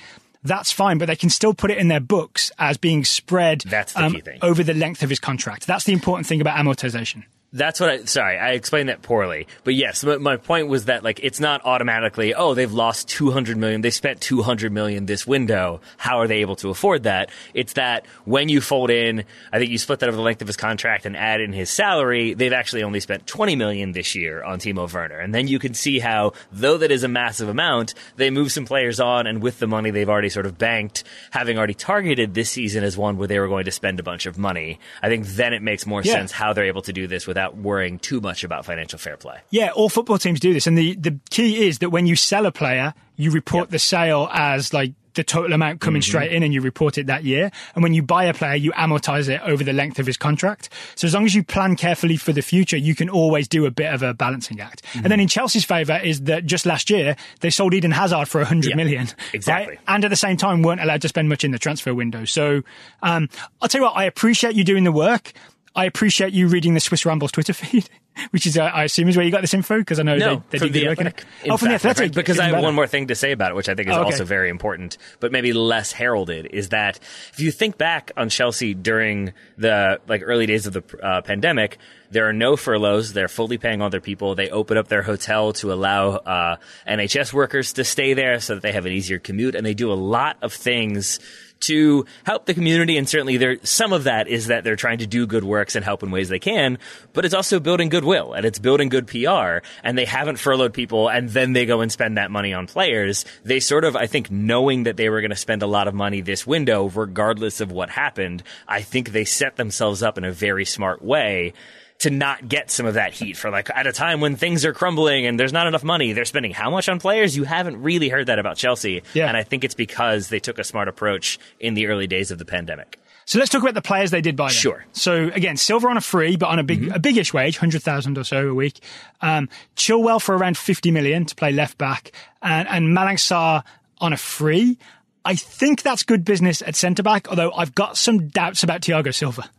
That's 0.43 0.71
fine, 0.71 0.97
but 0.97 1.07
they 1.07 1.15
can 1.15 1.29
still 1.29 1.53
put 1.53 1.71
it 1.71 1.77
in 1.77 1.89
their 1.89 1.99
books 1.99 2.51
as 2.57 2.77
being 2.77 3.03
spread 3.03 3.61
the 3.61 3.91
um, 3.95 4.15
over 4.41 4.63
the 4.63 4.73
length 4.73 5.03
of 5.03 5.09
his 5.09 5.19
contract. 5.19 5.67
That's 5.67 5.83
the 5.83 5.91
important 5.91 6.25
thing 6.27 6.39
about 6.39 6.57
amortization. 6.57 7.23
That's 7.53 7.79
what 7.79 7.89
I, 7.89 8.03
sorry, 8.03 8.37
I 8.37 8.51
explained 8.51 8.89
that 8.89 9.01
poorly. 9.01 9.47
But 9.63 9.73
yes, 9.73 10.03
my, 10.03 10.17
my 10.17 10.35
point 10.35 10.67
was 10.67 10.85
that 10.85 11.03
like, 11.03 11.21
it's 11.23 11.39
not 11.39 11.63
automatically, 11.65 12.33
oh, 12.35 12.53
they've 12.53 12.71
lost 12.71 13.07
200 13.07 13.55
million, 13.55 13.79
they 13.81 13.89
spent 13.89 14.19
200 14.19 14.71
million 14.71 15.05
this 15.05 15.25
window. 15.25 15.79
How 15.95 16.19
are 16.19 16.27
they 16.27 16.41
able 16.41 16.57
to 16.57 16.69
afford 16.69 17.03
that? 17.03 17.29
It's 17.53 17.73
that 17.73 18.05
when 18.25 18.49
you 18.49 18.59
fold 18.59 18.89
in, 18.89 19.23
I 19.53 19.59
think 19.59 19.71
you 19.71 19.77
split 19.77 19.99
that 19.99 20.09
over 20.09 20.17
the 20.17 20.21
length 20.23 20.41
of 20.41 20.47
his 20.47 20.57
contract 20.57 21.05
and 21.05 21.15
add 21.15 21.39
in 21.39 21.53
his 21.53 21.69
salary, 21.69 22.33
they've 22.33 22.51
actually 22.51 22.83
only 22.83 22.99
spent 22.99 23.25
20 23.27 23.55
million 23.55 23.93
this 23.93 24.13
year 24.13 24.43
on 24.43 24.59
Timo 24.59 24.91
Werner. 24.91 25.17
And 25.19 25.33
then 25.33 25.47
you 25.47 25.57
can 25.57 25.73
see 25.73 25.99
how, 25.99 26.33
though 26.51 26.77
that 26.77 26.91
is 26.91 27.03
a 27.03 27.07
massive 27.07 27.47
amount, 27.47 27.93
they 28.17 28.29
move 28.29 28.51
some 28.51 28.65
players 28.65 28.99
on 28.99 29.25
and 29.25 29.41
with 29.41 29.59
the 29.59 29.67
money 29.67 29.89
they've 29.89 30.09
already 30.09 30.29
sort 30.29 30.45
of 30.47 30.57
banked, 30.57 31.05
having 31.31 31.57
already 31.57 31.73
targeted 31.73 32.33
this 32.33 32.49
season 32.49 32.83
as 32.83 32.97
one 32.97 33.17
where 33.17 33.27
they 33.27 33.39
were 33.39 33.47
going 33.47 33.65
to 33.65 33.71
spend 33.71 34.01
a 34.01 34.03
bunch 34.03 34.25
of 34.25 34.37
money, 34.37 34.79
I 35.01 35.07
think 35.07 35.25
then 35.27 35.53
it 35.53 35.61
makes 35.61 35.85
more 35.85 36.01
Yeah. 36.03 36.11
sense 36.13 36.31
how 36.33 36.51
they're 36.51 36.65
able 36.65 36.81
to 36.81 36.93
do 36.93 37.07
this 37.07 37.25
without 37.37 37.55
worrying 37.55 37.99
too 37.99 38.19
much 38.19 38.43
about 38.43 38.65
financial 38.65 38.97
fair 38.97 39.15
play. 39.15 39.37
Yeah, 39.51 39.69
all 39.75 39.89
football 39.89 40.17
teams 40.17 40.39
do 40.39 40.53
this, 40.53 40.65
and 40.65 40.75
the 40.75 40.95
the 40.95 41.19
key 41.29 41.67
is 41.67 41.79
that 41.79 41.91
when 41.91 42.07
you 42.07 42.15
sell 42.15 42.47
a 42.47 42.51
player, 42.51 42.95
you 43.15 43.29
report 43.29 43.69
the 43.69 43.77
sale 43.79 44.27
as 44.33 44.73
like 44.73 44.93
the 45.13 45.23
total 45.23 45.53
amount 45.53 45.79
coming 45.81 46.01
Mm-hmm. 46.01 46.07
straight 46.09 46.31
in, 46.31 46.41
and 46.43 46.51
you 46.53 46.61
report 46.61 46.97
it 46.97 47.07
that 47.07 47.23
year. 47.23 47.51
And 47.75 47.81
when 47.83 47.93
you 47.93 48.01
buy 48.03 48.25
a 48.25 48.33
player, 48.35 48.55
you 48.55 48.71
amortize 48.73 49.29
it 49.29 49.41
over 49.43 49.63
the 49.63 49.73
length 49.73 49.97
of 49.99 50.05
his 50.07 50.15
contract. 50.17 50.69
So 50.95 51.05
as 51.07 51.13
long 51.15 51.25
as 51.25 51.33
you 51.35 51.43
plan 51.43 51.75
carefully 51.75 52.17
for 52.17 52.33
the 52.33 52.41
future, 52.43 52.77
you 52.77 52.93
can 52.95 53.09
always 53.09 53.47
do 53.47 53.65
a 53.65 53.71
bit 53.71 53.91
of 53.93 54.01
a 54.03 54.13
balancing 54.15 54.59
act. 54.59 54.83
Mm-hmm. 54.83 54.99
And 55.05 55.11
then 55.11 55.19
in 55.19 55.27
Chelsea's 55.27 55.65
favour 55.65 55.97
is 56.03 56.21
that 56.23 56.45
just 56.45 56.65
last 56.67 56.89
year 56.91 57.15
they 57.41 57.49
sold 57.51 57.73
Eden 57.73 57.91
Hazard 57.91 58.27
for 58.27 58.41
a 58.41 58.45
hundred 58.45 58.69
Yeah, 58.71 58.75
million, 58.77 59.07
exactly. 59.33 59.75
right? 59.75 59.79
and 59.87 60.03
at 60.05 60.09
the 60.09 60.15
same 60.15 60.37
time 60.37 60.61
weren't 60.63 60.81
allowed 60.81 61.01
to 61.03 61.07
spend 61.07 61.29
much 61.29 61.43
in 61.43 61.49
the 61.51 61.59
transfer 61.59 61.93
window. 61.95 62.25
So 62.25 62.61
um, 63.01 63.27
I'll 63.61 63.69
tell 63.69 63.81
you 63.81 63.85
what, 63.85 63.95
I 63.97 64.03
appreciate 64.05 64.55
you 64.55 64.63
doing 64.63 64.83
the 64.83 64.91
work. 64.91 65.33
I 65.77 65.85
appreciate 65.85 66.33
you 66.33 66.47
reading 66.47 66.73
the 66.73 66.79
Swiss 66.81 67.05
Ramble's 67.05 67.31
Twitter 67.31 67.53
feed, 67.53 67.87
which 68.31 68.45
is, 68.47 68.57
uh, 68.57 68.63
I 68.63 68.83
assume, 68.85 69.07
is 69.09 69.15
where 69.15 69.23
you 69.25 69.31
got 69.31 69.41
this 69.41 69.53
info 69.53 69.77
because 69.77 69.99
I 69.99 70.03
know 70.03 70.17
No, 70.17 70.35
they, 70.49 70.57
they 70.57 70.57
from 70.57 70.67
do 70.69 70.73
the 70.73 70.79
good 70.81 70.87
work 70.89 71.01
in 71.01 71.07
it. 71.07 71.13
Athletic. 71.19 71.51
Oh, 71.51 71.57
from 71.57 71.67
the 71.69 71.73
fact, 71.79 71.83
my 71.85 71.91
Athletic, 71.91 72.15
because 72.15 72.39
I 72.39 72.43
have 72.45 72.53
better. 72.53 72.63
one 72.63 72.73
more 72.75 72.87
thing 72.87 73.07
to 73.07 73.15
say 73.15 73.31
about 73.31 73.51
it, 73.51 73.55
which 73.55 73.69
I 73.69 73.75
think 73.75 73.87
is 73.87 73.95
Oh, 73.95 73.99
okay. 73.99 74.05
also 74.05 74.25
very 74.25 74.49
important, 74.49 74.97
but 75.19 75.31
maybe 75.31 75.53
less 75.53 75.91
heralded. 75.91 76.47
Is 76.47 76.69
that 76.69 76.99
if 77.31 77.39
you 77.39 77.51
think 77.51 77.77
back 77.77 78.11
on 78.17 78.29
Chelsea 78.29 78.73
during 78.73 79.33
the 79.57 80.01
like 80.07 80.23
early 80.25 80.47
days 80.47 80.65
of 80.65 80.73
the 80.73 80.83
uh, 81.01 81.21
pandemic, 81.21 81.77
there 82.09 82.27
are 82.27 82.33
no 82.33 82.55
furloughs. 82.55 83.13
They're 83.13 83.27
fully 83.27 83.57
paying 83.59 83.81
all 83.81 83.89
their 83.91 84.01
people. 84.01 84.33
They 84.33 84.49
open 84.49 84.77
up 84.77 84.87
their 84.87 85.03
hotel 85.03 85.53
to 85.53 85.71
allow 85.73 86.11
uh, 86.15 86.55
NHS 86.87 87.33
workers 87.33 87.73
to 87.73 87.83
stay 87.83 88.13
there 88.15 88.39
so 88.39 88.55
that 88.55 88.61
they 88.63 88.71
have 88.71 88.85
an 88.87 88.93
easier 88.93 89.19
commute, 89.19 89.53
and 89.53 89.63
they 89.65 89.73
do 89.75 89.91
a 89.91 89.95
lot 89.95 90.37
of 90.41 90.53
things 90.53 91.19
to 91.61 92.05
help 92.23 92.45
the 92.45 92.53
community. 92.53 92.97
And 92.97 93.07
certainly 93.07 93.37
there, 93.37 93.57
some 93.63 93.93
of 93.93 94.05
that 94.05 94.27
is 94.27 94.47
that 94.47 94.63
they're 94.63 94.75
trying 94.75 94.99
to 94.99 95.07
do 95.07 95.27
good 95.27 95.43
works 95.43 95.75
and 95.75 95.83
help 95.83 96.03
in 96.03 96.11
ways 96.11 96.29
they 96.29 96.39
can, 96.39 96.77
but 97.13 97.25
it's 97.25 97.33
also 97.33 97.59
building 97.59 97.89
goodwill 97.89 98.33
and 98.33 98.45
it's 98.45 98.59
building 98.59 98.89
good 98.89 99.07
PR. 99.07 99.65
And 99.83 99.97
they 99.97 100.05
haven't 100.05 100.37
furloughed 100.37 100.73
people 100.73 101.09
and 101.09 101.29
then 101.29 101.53
they 101.53 101.65
go 101.65 101.81
and 101.81 101.91
spend 101.91 102.17
that 102.17 102.31
money 102.31 102.53
on 102.53 102.67
players. 102.67 103.25
They 103.43 103.59
sort 103.59 103.83
of, 103.83 103.95
I 103.95 104.07
think, 104.07 104.29
knowing 104.31 104.83
that 104.83 104.97
they 104.97 105.09
were 105.09 105.21
going 105.21 105.31
to 105.31 105.35
spend 105.35 105.63
a 105.63 105.67
lot 105.67 105.87
of 105.87 105.93
money 105.93 106.21
this 106.21 106.45
window, 106.45 106.89
regardless 106.89 107.61
of 107.61 107.71
what 107.71 107.89
happened, 107.89 108.43
I 108.67 108.81
think 108.81 109.11
they 109.11 109.25
set 109.25 109.55
themselves 109.55 110.03
up 110.03 110.17
in 110.17 110.23
a 110.23 110.31
very 110.31 110.65
smart 110.65 111.01
way 111.01 111.53
to 111.99 112.09
not 112.09 112.47
get 112.47 112.69
some 112.69 112.85
of 112.85 112.93
that 112.93 113.13
heat 113.13 113.37
for 113.37 113.49
like 113.49 113.69
at 113.73 113.87
a 113.87 113.91
time 113.91 114.21
when 114.21 114.35
things 114.35 114.65
are 114.65 114.73
crumbling 114.73 115.25
and 115.25 115.39
there's 115.39 115.53
not 115.53 115.67
enough 115.67 115.83
money. 115.83 116.13
They're 116.13 116.25
spending 116.25 116.51
how 116.51 116.69
much 116.69 116.87
on 116.89 116.99
players? 116.99 117.35
You 117.35 117.43
haven't 117.43 117.81
really 117.81 118.09
heard 118.09 118.27
that 118.27 118.37
about 118.37 118.57
Chelsea. 118.57 119.01
Yeah. 119.13 119.27
And 119.27 119.35
I 119.35 119.43
think 119.43 119.63
it's 119.63 119.73
because 119.73 120.29
they 120.29 120.39
took 120.39 120.59
a 120.59 120.63
smart 120.63 120.87
approach 120.87 121.39
in 121.59 121.73
the 121.73 121.87
early 121.87 122.05
days 122.05 122.29
of 122.29 122.37
the 122.37 122.45
pandemic. 122.45 122.99
So 123.25 123.39
let's 123.39 123.49
talk 123.49 123.61
about 123.61 123.73
the 123.73 123.81
players 123.81 124.11
they 124.11 124.21
did 124.21 124.37
buy. 124.37 124.47
Then. 124.47 124.55
Sure. 124.55 124.79
Mm-hmm. 124.79 124.89
So 124.93 125.29
again, 125.33 125.57
Silva 125.57 125.87
on 125.87 125.97
a 125.97 126.01
free, 126.01 126.37
but 126.37 126.47
on 126.47 126.59
a 126.59 126.63
big, 126.63 126.87
a 126.89 126.99
biggish 126.99 127.33
wage, 127.33 127.57
hundred 127.57 127.83
thousand 127.83 128.17
or 128.17 128.23
so 128.23 128.47
a 128.47 128.53
week. 128.53 128.79
Um, 129.21 129.49
Chilwell 129.75 130.21
for 130.21 130.37
around 130.37 130.57
fifty 130.57 130.91
million 130.91 131.25
to 131.25 131.35
play 131.35 131.51
left 131.51 131.77
back, 131.77 132.11
and, 132.41 132.67
and 132.69 132.95
Malang 132.95 133.17
Sarr 133.17 133.63
on 133.97 134.13
a 134.13 134.17
free. 134.17 134.77
I 135.25 135.35
think 135.35 135.81
that's 135.81 136.03
good 136.03 136.23
business 136.23 136.61
at 136.61 136.77
centre 136.77 137.03
back. 137.03 137.27
Although 137.27 137.51
I've 137.51 137.75
got 137.75 137.97
some 137.97 138.29
doubts 138.29 138.63
about 138.63 138.79
Thiago 138.79 139.13
Silva. 139.13 139.49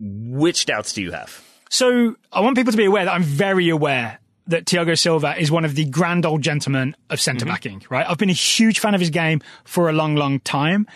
Which 0.00 0.66
doubts 0.66 0.92
do 0.92 1.02
you 1.02 1.12
have? 1.12 1.44
So 1.68 2.16
I 2.32 2.40
want 2.40 2.56
people 2.56 2.72
to 2.72 2.76
be 2.76 2.86
aware 2.86 3.04
that 3.04 3.12
I'm 3.12 3.22
very 3.22 3.68
aware 3.68 4.18
that 4.46 4.64
Thiago 4.64 4.98
Silva 4.98 5.36
is 5.38 5.50
one 5.50 5.64
of 5.64 5.74
the 5.74 5.84
grand 5.84 6.26
old 6.26 6.42
gentlemen 6.42 6.96
of 7.08 7.20
centre 7.20 7.46
backing, 7.46 7.82
right? 7.88 8.04
I've 8.08 8.18
been 8.18 8.30
a 8.30 8.34
huge 8.34 8.80
fan 8.80 8.94
of 8.94 9.00
his 9.00 9.10
game 9.10 9.40
for 9.64 9.88
a 9.88 9.92
long, 9.92 10.16
long 10.16 10.40
time. 10.40 10.86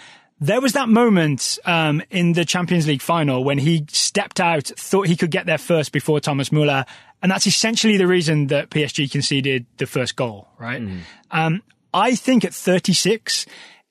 There 0.41 0.61
was 0.61 0.73
that 0.73 0.89
moment 0.89 1.59
um, 1.65 2.03
in 2.11 2.33
the 2.33 2.45
Champions 2.45 2.89
League 2.89 3.01
final 3.01 3.45
when 3.45 3.59
he 3.59 3.87
stepped 3.89 4.41
out, 4.41 4.65
thought 4.65 5.07
he 5.07 5.17
could 5.17 5.31
get 5.31 5.47
there 5.47 5.59
first 5.59 5.93
before 5.93 6.19
Thomas 6.19 6.51
Muller, 6.51 6.85
and 7.23 7.31
that's 7.31 7.47
essentially 7.47 7.97
the 7.97 8.09
reason 8.09 8.49
that 8.49 8.71
PSG 8.71 9.11
conceded 9.11 9.67
the 9.77 9.87
first 9.87 10.17
goal, 10.17 10.49
right? 10.59 10.83
Um, 11.31 11.63
I 11.95 12.17
think 12.17 12.45
at 12.45 12.53
36, 12.53 13.47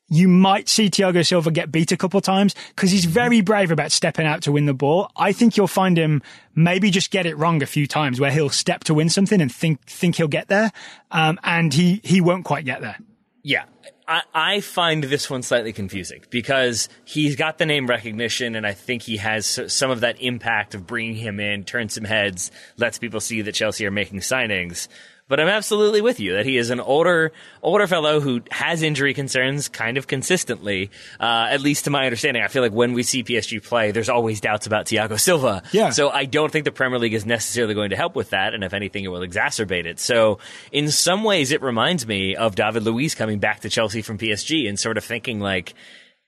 you 0.09 0.27
might 0.27 0.69
see 0.69 0.89
Thiago 0.89 1.25
Silva 1.25 1.51
get 1.51 1.71
beat 1.71 1.91
a 1.91 1.97
couple 1.97 2.19
times 2.21 2.55
because 2.69 2.91
he's 2.91 3.05
very 3.05 3.41
brave 3.41 3.71
about 3.71 3.91
stepping 3.91 4.25
out 4.25 4.43
to 4.43 4.51
win 4.51 4.65
the 4.65 4.73
ball. 4.73 5.09
I 5.15 5.31
think 5.31 5.57
you'll 5.57 5.67
find 5.67 5.97
him 5.97 6.21
maybe 6.55 6.91
just 6.91 7.09
get 7.09 7.25
it 7.25 7.37
wrong 7.37 7.63
a 7.63 7.65
few 7.65 7.87
times 7.87 8.19
where 8.19 8.31
he'll 8.31 8.49
step 8.49 8.83
to 8.85 8.93
win 8.93 9.09
something 9.09 9.41
and 9.41 9.51
think 9.51 9.81
think 9.85 10.15
he'll 10.15 10.27
get 10.27 10.47
there, 10.47 10.71
um, 11.11 11.39
and 11.43 11.73
he 11.73 12.01
he 12.03 12.21
won't 12.21 12.45
quite 12.45 12.65
get 12.65 12.81
there. 12.81 12.97
Yeah. 13.43 13.65
I, 14.05 14.21
I 14.33 14.59
find 14.59 15.03
this 15.03 15.29
one 15.29 15.43
slightly 15.43 15.71
confusing 15.71 16.23
because 16.29 16.89
he's 17.05 17.37
got 17.37 17.57
the 17.57 17.65
name 17.65 17.87
recognition, 17.87 18.55
and 18.55 18.67
I 18.67 18.73
think 18.73 19.01
he 19.03 19.17
has 19.17 19.59
some 19.67 19.91
of 19.91 20.01
that 20.01 20.21
impact 20.21 20.75
of 20.75 20.85
bringing 20.85 21.15
him 21.15 21.39
in, 21.39 21.63
turns 21.63 21.93
some 21.93 22.03
heads, 22.03 22.51
lets 22.77 22.99
people 22.99 23.21
see 23.21 23.41
that 23.41 23.53
Chelsea 23.53 23.85
are 23.85 23.91
making 23.91 24.19
signings. 24.19 24.89
But 25.29 25.39
I'm 25.39 25.47
absolutely 25.47 26.01
with 26.01 26.19
you 26.19 26.33
that 26.33 26.45
he 26.45 26.57
is 26.57 26.69
an 26.69 26.81
older, 26.81 27.31
older 27.61 27.87
fellow 27.87 28.19
who 28.19 28.41
has 28.51 28.83
injury 28.83 29.13
concerns 29.13 29.69
kind 29.69 29.97
of 29.97 30.05
consistently. 30.05 30.91
Uh, 31.19 31.47
at 31.49 31.61
least 31.61 31.85
to 31.85 31.89
my 31.89 32.03
understanding, 32.05 32.43
I 32.43 32.49
feel 32.49 32.61
like 32.61 32.73
when 32.73 32.93
we 32.93 33.03
see 33.03 33.23
PSG 33.23 33.63
play, 33.63 33.91
there's 33.91 34.09
always 34.09 34.41
doubts 34.41 34.67
about 34.67 34.85
Thiago 34.87 35.17
Silva. 35.19 35.63
Yeah. 35.71 35.91
So 35.91 36.09
I 36.09 36.25
don't 36.25 36.51
think 36.51 36.65
the 36.65 36.71
Premier 36.71 36.99
League 36.99 37.13
is 37.13 37.25
necessarily 37.25 37.73
going 37.73 37.91
to 37.91 37.95
help 37.95 38.15
with 38.15 38.31
that, 38.31 38.53
and 38.53 38.63
if 38.63 38.73
anything, 38.73 39.05
it 39.05 39.07
will 39.07 39.21
exacerbate 39.21 39.85
it. 39.85 39.99
So, 39.99 40.39
in 40.71 40.91
some 40.91 41.23
ways, 41.23 41.51
it 41.51 41.61
reminds 41.61 42.05
me 42.05 42.35
of 42.35 42.55
David 42.55 42.83
Luiz 42.83 43.15
coming 43.15 43.39
back 43.39 43.61
to 43.61 43.69
Chelsea 43.69 44.01
from 44.01 44.17
PSG 44.17 44.67
and 44.67 44.79
sort 44.79 44.97
of 44.97 45.03
thinking 45.03 45.39
like. 45.39 45.73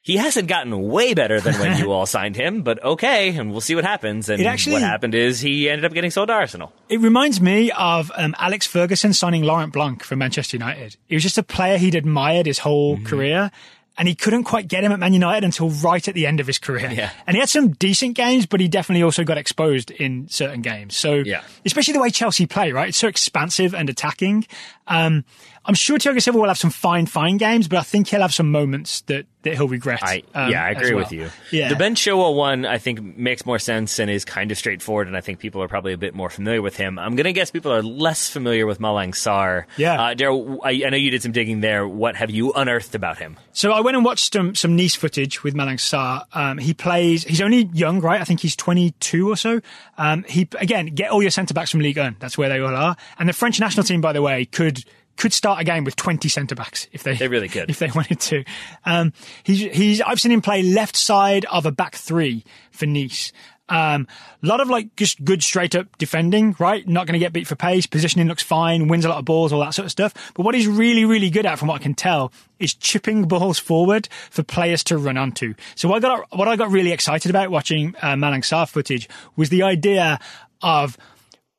He 0.06 0.18
hasn't 0.18 0.48
gotten 0.48 0.80
way 0.88 1.16
better 1.16 1.42
than 1.42 1.56
when 1.60 1.80
you 1.80 1.92
all 1.92 2.06
signed 2.06 2.36
him, 2.36 2.62
but 2.62 2.82
okay, 2.84 3.36
and 3.36 3.50
we'll 3.50 3.60
see 3.60 3.74
what 3.74 3.84
happens. 3.86 4.30
And 4.30 4.40
actually- 4.46 4.74
what 4.74 4.84
happened 4.84 5.16
is 5.16 5.40
he 5.40 5.68
ended 5.68 5.84
up 5.84 5.94
getting 5.94 6.12
sold 6.12 6.28
to 6.28 6.34
Arsenal. 6.36 6.72
It 6.90 7.00
reminds 7.00 7.42
me 7.42 7.72
of 7.72 8.12
um, 8.16 8.36
Alex 8.38 8.68
Ferguson 8.68 9.14
signing 9.14 9.42
Laurent 9.42 9.74
Blanc 9.74 10.04
from 10.04 10.20
Manchester 10.20 10.58
United. 10.58 10.96
He 11.08 11.16
was 11.16 11.24
just 11.24 11.40
a 11.40 11.44
player 11.44 11.80
he'd 11.80 11.96
admired 11.96 12.46
his 12.46 12.60
whole 12.60 12.98
Mm-hmm. 12.98 13.06
career. 13.08 13.52
And 13.98 14.10
he 14.10 14.14
couldn't 14.14 14.44
quite 14.44 14.68
get 14.68 14.84
him 14.84 14.92
at 14.92 15.00
Man 15.00 15.14
United 15.14 15.46
until 15.46 15.70
right 15.70 16.06
at 16.06 16.14
the 16.16 16.28
end 16.28 16.42
of 16.42 16.48
his 16.48 16.60
career. 16.60 16.92
Yeah. 16.92 17.12
And 17.26 17.34
he 17.34 17.40
had 17.40 17.48
some 17.48 17.70
decent 17.70 18.16
games, 18.18 18.46
but 18.46 18.60
he 18.60 18.68
definitely 18.68 19.04
also 19.04 19.24
got 19.24 19.38
exposed 19.38 19.90
in 19.90 20.28
certain 20.28 20.62
games. 20.62 20.98
So, 20.98 21.14
Yeah. 21.26 21.44
especially 21.66 21.94
the 21.94 22.02
way 22.02 22.10
Chelsea 22.10 22.46
play, 22.46 22.74
right? 22.74 22.90
It's 22.90 22.98
so 22.98 23.08
expansive 23.08 23.74
and 23.74 23.90
attacking. 23.90 24.48
Um, 24.88 25.26
I'm 25.66 25.74
sure 25.74 25.98
Thiago 25.98 26.22
Silva 26.22 26.40
will 26.40 26.48
have 26.48 26.60
some 26.60 26.70
fine, 26.70 27.08
fine 27.08 27.38
games, 27.38 27.68
but 27.68 27.80
I 27.80 27.82
think 27.82 28.08
he'll 28.10 28.22
have 28.22 28.34
some 28.34 28.52
moments 28.52 29.02
that, 29.02 29.26
that 29.42 29.56
he'll 29.56 29.68
regret. 29.68 30.02
I 30.04 30.22
um, 30.36 30.52
yeah, 30.52 30.64
I 30.64 30.70
agree 30.70 30.94
well. 30.94 31.04
with 31.04 31.12
you. 31.12 31.30
Yeah. 31.52 31.70
The 31.70 31.76
Ben 31.76 31.96
Chilwell 31.96 32.36
one 32.36 32.66
I 32.66 32.78
think 32.78 33.02
makes 33.18 33.46
more 33.48 33.58
sense 33.58 33.98
and 33.98 34.10
is 34.12 34.26
kind 34.26 34.52
of 34.52 34.58
straightforward, 34.60 35.08
and 35.08 35.18
I 35.18 35.22
think 35.22 35.40
people 35.40 35.64
are 35.64 35.68
probably 35.68 35.94
a 35.94 35.98
bit 35.98 36.14
more 36.14 36.30
familiar 36.30 36.62
with 36.62 36.76
him. 36.78 37.00
I'm 37.00 37.16
gonna 37.16 37.34
guess 37.34 37.50
people 37.50 37.74
are 37.74 37.82
less 37.82 38.30
familiar 38.30 38.68
with 38.68 38.80
Malang 38.80 39.12
Sarr. 39.14 39.66
Yeah. 39.78 40.02
uh, 40.02 40.14
Daryl, 40.14 40.60
I, 40.64 40.86
I 40.86 40.90
know 40.90 40.98
you 40.98 41.10
did 41.10 41.24
some 41.24 41.32
digging 41.32 41.62
there. 41.62 41.88
What 41.88 42.16
have 42.16 42.30
you 42.30 42.54
unearthed 42.54 42.94
about 42.94 43.18
him? 43.18 43.38
So 43.52 43.72
I 43.72 43.82
went 43.82 43.96
and 43.98 44.06
watched 44.06 44.34
some 44.34 44.54
some 44.54 44.76
Nice 44.76 44.94
footage 44.96 45.44
with 45.44 45.56
Malang 45.56 45.78
Sarr. 45.78 46.26
Um, 46.34 46.58
he 46.60 46.74
plays. 46.76 47.24
He's 47.24 47.42
only 47.42 47.70
young, 47.74 48.02
right? 48.02 48.22
I 48.22 48.24
think 48.24 48.42
he's 48.42 48.56
22 48.56 49.30
or 49.30 49.36
so. 49.38 49.62
Um, 49.98 50.26
he 50.28 50.48
again 50.60 50.88
get 50.88 51.10
all 51.10 51.22
your 51.22 51.32
centre 51.32 51.54
backs 51.56 51.72
from 51.72 51.80
Ligue 51.80 51.98
1. 51.98 52.18
That's 52.20 52.38
where 52.38 52.50
they 52.50 52.60
all 52.60 52.76
are. 52.76 52.96
And 53.18 53.28
the 53.28 53.34
French 53.34 53.60
national 53.60 53.84
team, 53.86 54.02
by 54.02 54.14
the 54.14 54.22
way, 54.22 54.46
could 54.46 54.75
could 55.18 55.34
start 55.34 55.62
a 55.62 55.64
game 55.64 55.84
with 55.84 55.96
20 55.96 56.28
centre 56.30 56.56
backs 56.56 56.88
if 56.92 57.04
they 57.04 57.16
They 57.16 57.28
really 57.28 57.48
could. 57.50 57.70
if 57.70 57.80
they 57.80 57.90
wanted 57.90 58.20
to. 58.20 58.44
Um, 58.86 59.14
he's 59.44 59.60
he's 59.76 60.02
I've 60.02 60.20
seen 60.20 60.32
him 60.32 60.42
play 60.42 60.64
left 60.64 60.96
side 60.96 61.46
of 61.46 61.66
a 61.66 61.72
back 61.72 61.96
three 61.96 62.44
for 62.72 62.86
Nice. 62.86 63.32
Um, 63.68 64.08
a 64.44 64.48
lot 64.48 64.62
of 64.62 64.70
like 64.70 64.96
just 64.96 65.24
good 65.26 65.42
straight 65.42 65.76
up 65.76 65.98
defending, 65.98 66.56
right? 66.60 66.88
Not 66.88 67.08
going 67.08 67.14
to 67.14 67.20
get 67.20 67.34
beat 67.34 67.48
for 67.48 67.56
pace. 67.56 67.88
Positioning 67.88 68.28
looks 68.28 68.44
fine. 68.44 68.88
Wins 68.88 69.06
a 69.06 69.10
lot 69.10 69.18
of 69.18 69.26
balls, 69.26 69.52
all 69.52 69.60
that 69.62 69.74
sort 69.74 69.86
of 69.86 69.92
stuff. 69.92 70.14
But 70.36 70.44
what 70.44 70.54
he's 70.54 70.68
really, 70.68 71.04
really 71.04 71.30
good 71.30 71.46
at, 71.46 71.58
from 71.58 71.70
what 71.70 71.82
I 71.82 71.84
can 71.84 71.96
tell, 71.96 72.32
is 72.60 72.74
chipping 72.74 73.24
balls 73.28 73.58
forward 73.58 74.08
for 74.30 74.44
players 74.44 74.84
to 74.86 74.98
run 74.98 75.18
onto. 75.18 75.56
So 75.74 75.90
what 75.90 75.98
I 75.98 76.08
got, 76.08 76.38
what 76.38 76.48
I 76.48 76.56
got 76.56 76.70
really 76.70 76.92
excited 76.92 77.30
about 77.30 77.50
watching 77.50 77.96
uh, 78.02 78.14
Malang 78.14 78.42
Sarr 78.42 78.70
footage 78.70 79.10
was 79.36 79.50
the 79.50 79.64
idea 79.64 80.20
of 80.62 80.98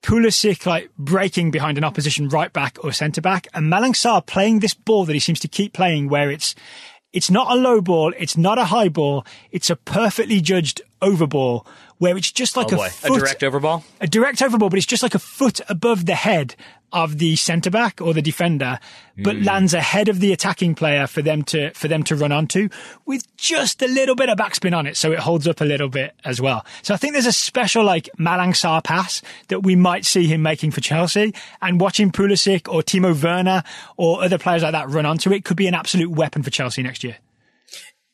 Pulisic 0.07 0.66
like 0.66 0.88
breaking 0.96 1.50
behind 1.50 1.78
an 1.78 1.82
opposition 1.82 2.28
right 2.28 2.52
back 2.52 2.78
or 2.84 2.92
centre 2.92 3.20
back, 3.20 3.48
and 3.52 3.66
Malang 3.66 3.90
Sarr 3.92 4.24
playing 4.24 4.61
this 4.61 4.72
ball 4.72 5.04
that 5.04 5.14
he 5.14 5.18
seems 5.18 5.40
to 5.40 5.48
keep 5.48 5.72
playing, 5.72 6.09
where 6.09 6.30
it's 6.30 6.54
it's 7.12 7.28
not 7.28 7.50
a 7.50 7.59
low 7.59 7.80
ball, 7.80 8.14
it's 8.16 8.36
not 8.36 8.57
a 8.57 8.66
high 8.66 8.88
ball, 8.88 9.26
it's 9.50 9.68
a 9.68 9.74
perfectly 9.74 10.40
judged 10.40 10.80
over 11.02 11.26
ball, 11.26 11.66
where 11.98 12.16
it's 12.16 12.30
just 12.30 12.57
like 12.57 12.72
Oh 12.72 12.84
a 12.84 12.88
foot, 12.88 13.16
a 13.16 13.18
direct 13.18 13.42
overball. 13.42 13.84
a 14.00 14.07
direct 14.07 14.42
over 14.42 14.57
ball, 14.57 14.68
but 14.68 14.76
it's 14.76 14.86
just 14.86 15.02
like 15.02 15.16
a 15.16 15.18
foot 15.18 15.61
above 15.68 16.07
the 16.07 16.14
head 16.14 16.54
of 16.93 17.18
the 17.18 17.37
centre 17.37 17.70
back 17.70 18.01
or 18.01 18.14
the 18.14 18.22
defender, 18.22 18.78
but 19.22 19.37
Hmm. 19.37 19.43
lands 19.45 19.74
ahead 19.74 20.09
of 20.09 20.20
the 20.20 20.32
attacking 20.32 20.74
player 20.74 21.07
for 21.07 21.20
them 21.22 21.43
to 21.45 21.70
for 21.72 21.89
them 21.89 22.03
to 22.05 22.16
run 22.16 22.32
onto 22.32 22.68
with 23.07 23.24
just 23.37 23.82
a 23.82 23.87
little 23.89 24.14
bit 24.14 24.28
of 24.28 24.39
backspin 24.39 24.76
on 24.76 24.87
it, 24.87 24.97
so 24.97 25.12
it 25.12 25.18
holds 25.18 25.49
up 25.49 25.61
a 25.61 25.64
little 25.64 25.89
bit 25.89 26.14
as 26.24 26.41
well. 26.41 26.64
So 26.82 26.95
I 26.95 26.97
think 26.97 27.12
there's 27.12 27.26
a 27.26 27.32
special 27.32 27.84
like 27.84 28.09
Malang 28.18 28.51
Sarr 28.55 28.82
pass 28.84 29.22
that 29.49 29.61
we 29.61 29.74
might 29.76 30.05
see 30.05 30.26
him 30.26 30.43
making 30.43 30.70
for 30.70 30.80
Chelsea, 30.80 31.34
and 31.61 31.80
watching 31.80 32.11
Pulisic 32.12 32.72
or 32.72 32.82
Timo 32.82 33.20
Werner 33.20 33.62
or 33.97 34.22
other 34.22 34.39
players 34.39 34.62
like 34.62 34.72
that 34.72 34.89
run 34.89 35.07
onto 35.07 35.32
it 35.32 35.45
could 35.45 35.57
be 35.57 35.66
an 35.66 35.74
absolute 35.74 36.11
weapon 36.11 36.43
for 36.43 36.51
Chelsea 36.51 36.82
next 36.82 37.03
year. 37.05 37.16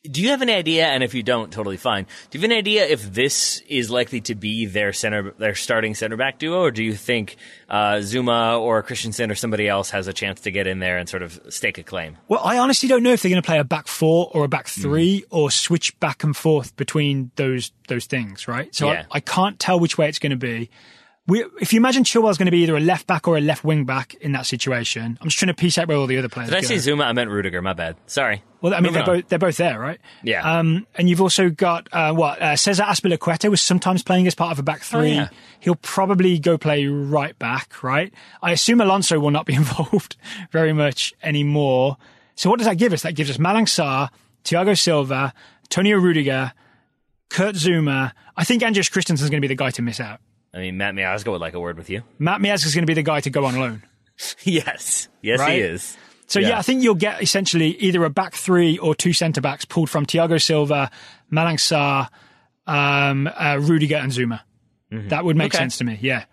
Do 0.03 0.21
you 0.21 0.29
have 0.31 0.41
an 0.41 0.49
idea? 0.49 0.85
And 0.87 1.01
if 1.01 1.13
you 1.13 1.23
don't, 1.23 1.49
totally 1.49 1.77
fine. 1.77 2.03
Do 2.29 2.37
you 2.37 2.41
have 2.41 2.51
an 2.51 2.57
idea 2.57 2.85
if 2.85 3.13
this 3.13 3.61
is 3.69 3.89
likely 3.89 4.19
to 4.21 4.35
be 4.35 4.65
their 4.65 4.91
center, 4.91 5.31
their 5.37 5.55
starting 5.55 5.95
center 5.95 6.17
back 6.17 6.39
duo, 6.39 6.59
or 6.61 6.71
do 6.71 6.83
you 6.83 6.93
think 6.93 7.37
uh, 7.69 7.93
Zouma 8.01 8.59
or 8.59 8.83
Christensen 8.83 9.31
or 9.31 9.35
somebody 9.35 9.65
else 9.65 9.91
has 9.91 10.09
a 10.09 10.13
chance 10.13 10.41
to 10.41 10.51
get 10.51 10.67
in 10.67 10.79
there 10.79 10.97
and 10.97 11.07
sort 11.07 11.23
of 11.23 11.39
stake 11.47 11.77
a 11.77 11.83
claim? 11.83 12.17
Well, 12.27 12.41
I 12.43 12.57
honestly 12.57 12.89
don't 12.89 13.01
know 13.01 13.13
if 13.13 13.21
they're 13.21 13.29
going 13.31 13.41
to 13.41 13.45
play 13.45 13.59
a 13.59 13.63
back 13.63 13.87
four 13.87 14.29
or 14.33 14.43
a 14.43 14.49
back 14.49 14.67
Hmm. 14.69 14.81
three 14.81 15.23
or 15.29 15.49
switch 15.49 15.97
back 16.01 16.25
and 16.25 16.35
forth 16.35 16.75
between 16.75 17.31
those 17.37 17.71
those 17.87 18.05
things, 18.05 18.45
right? 18.45 18.75
So 18.75 18.91
Yeah. 18.91 19.05
I, 19.09 19.17
I 19.17 19.19
can't 19.21 19.57
tell 19.57 19.79
which 19.79 19.97
way 19.97 20.09
it's 20.09 20.19
going 20.19 20.31
to 20.31 20.35
be. 20.35 20.69
We, 21.25 21.45
if 21.61 21.71
you 21.71 21.77
imagine 21.77 22.03
Chilwell's 22.03 22.37
going 22.37 22.47
to 22.47 22.51
be 22.51 22.63
either 22.63 22.75
a 22.75 22.81
left 22.81 23.07
back 23.07 23.29
or 23.29 23.37
a 23.37 23.41
left 23.41 23.63
wing 23.63 23.85
back 23.85 24.13
in 24.15 24.33
that 24.33 24.45
situation, 24.45 25.17
I'm 25.21 25.27
just 25.27 25.39
trying 25.39 25.47
to 25.47 25.53
piece 25.53 25.77
out 25.77 25.87
where 25.87 25.95
all 25.95 26.05
the 26.05 26.17
other 26.17 26.27
players. 26.27 26.49
Did 26.49 26.57
I 26.57 26.61
say 26.61 26.75
Zouma? 26.75 27.05
I 27.05 27.13
meant 27.13 27.29
Rudiger. 27.29 27.61
My 27.61 27.71
bad. 27.71 27.95
Sorry. 28.07 28.43
Well, 28.61 28.73
I 28.73 28.77
mean, 28.77 28.91
Moving 28.91 28.93
they're 28.93 29.13
on. 29.15 29.19
both 29.21 29.29
they're 29.29 29.39
both 29.39 29.55
there, 29.57 29.79
right? 29.79 29.99
Yeah. 30.21 30.59
Um, 30.59 30.85
and 30.95 31.09
you've 31.09 31.21
also 31.21 31.49
got 31.49 31.87
uh, 31.93 32.13
what 32.13 32.41
uh, 32.41 32.57
Cesar 32.57 32.83
Azpilicueta 32.83 33.49
was 33.49 33.61
sometimes 33.61 34.03
playing 34.03 34.27
as 34.27 34.35
part 34.35 34.51
of 34.51 34.59
a 34.59 34.63
back 34.63 34.81
three. 34.81 35.11
Oh, 35.11 35.15
yeah. 35.15 35.29
He'll 35.61 35.75
probably 35.75 36.39
go 36.39 36.57
play 36.57 36.87
right 36.87 37.37
back, 37.39 37.81
right? 37.83 38.13
I 38.41 38.51
assume 38.51 38.81
Alonso 38.81 39.17
will 39.17 39.31
not 39.31 39.45
be 39.45 39.53
involved 39.55 40.17
very 40.51 40.73
much 40.73 41.13
anymore. 41.23 41.95
So 42.35 42.49
what 42.49 42.59
does 42.59 42.67
that 42.67 42.77
give 42.77 42.91
us? 42.91 43.03
That 43.03 43.15
gives 43.15 43.29
us 43.29 43.37
Malang 43.37 43.65
Sarr, 43.65 44.09
Thiago 44.43 44.77
Silva, 44.77 45.33
Tonio 45.69 45.97
Rudiger, 45.97 46.51
Kurt 47.29 47.55
Zouma. 47.55 48.11
I 48.35 48.43
think 48.43 48.61
Andreas 48.61 48.89
Christensen 48.89 49.23
is 49.23 49.29
going 49.29 49.41
to 49.41 49.47
be 49.47 49.53
the 49.53 49.55
guy 49.55 49.69
to 49.71 49.81
miss 49.81 50.01
out. 50.01 50.19
I 50.53 50.59
mean, 50.59 50.77
Matt 50.77 50.93
Miazga 50.93 51.31
would 51.31 51.41
like 51.41 51.53
a 51.53 51.59
word 51.59 51.77
with 51.77 51.89
you. 51.89 52.03
Matt 52.19 52.41
Miazga 52.41 52.65
is 52.67 52.75
going 52.75 52.83
to 52.83 52.87
be 52.87 52.93
the 52.93 53.03
guy 53.03 53.19
to 53.21 53.29
go 53.29 53.45
on 53.45 53.59
loan. 53.59 53.83
yes. 54.43 55.07
Yes, 55.21 55.39
Right? 55.39 55.53
he 55.53 55.59
is. 55.61 55.97
So 56.27 56.39
yeah. 56.39 56.49
Yeah. 56.49 56.59
I 56.59 56.61
think 56.61 56.83
you'll 56.83 56.95
get 56.95 57.21
essentially 57.21 57.69
either 57.77 58.03
a 58.03 58.09
back 58.09 58.33
three 58.33 58.77
or 58.77 58.95
two 58.95 59.13
centre 59.13 59.41
backs 59.41 59.65
pulled 59.65 59.89
from 59.89 60.05
Thiago 60.05 60.41
Silva, 60.41 60.89
Malang 61.31 61.55
Sarr, 61.57 62.09
um, 62.65 63.27
uh, 63.27 63.57
Rudiger, 63.61 63.97
and 63.97 64.11
Zouma. 64.11 64.41
That 64.91 65.25
would 65.25 65.35
make 65.35 65.51
Mm-hmm. 65.51 65.55
Okay. 65.57 65.63
sense 65.63 65.77
to 65.79 65.83
me. 65.85 65.97
Yeah. 66.01 66.25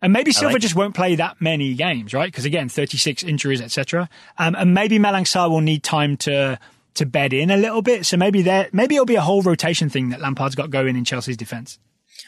And 0.00 0.12
maybe 0.12 0.32
Silva 0.32 0.54
like 0.54 0.62
just 0.62 0.74
won't 0.74 0.94
play 0.94 1.16
that 1.16 1.40
many 1.40 1.74
games, 1.74 2.12
right? 2.14 2.30
Because 2.30 2.44
again, 2.46 2.68
36 2.70 3.22
injuries, 3.22 3.60
etc. 3.60 4.08
Um, 4.38 4.54
and 4.54 4.72
maybe 4.74 4.98
Malang 4.98 5.24
Sarr 5.24 5.50
will 5.50 5.60
need 5.60 5.82
time 5.82 6.16
to 6.18 6.58
to 6.94 7.06
bed 7.06 7.32
in 7.32 7.50
a 7.50 7.56
little 7.56 7.82
bit. 7.82 8.06
So 8.06 8.16
maybe 8.16 8.40
there, 8.42 8.68
maybe 8.72 8.94
it'll 8.94 9.04
be 9.06 9.16
a 9.16 9.20
whole 9.20 9.42
rotation 9.42 9.88
thing 9.90 10.10
that 10.10 10.20
Lampard's 10.20 10.54
got 10.54 10.70
going 10.70 10.96
in 10.96 11.04
Chelsea's 11.04 11.36
defence. 11.36 11.78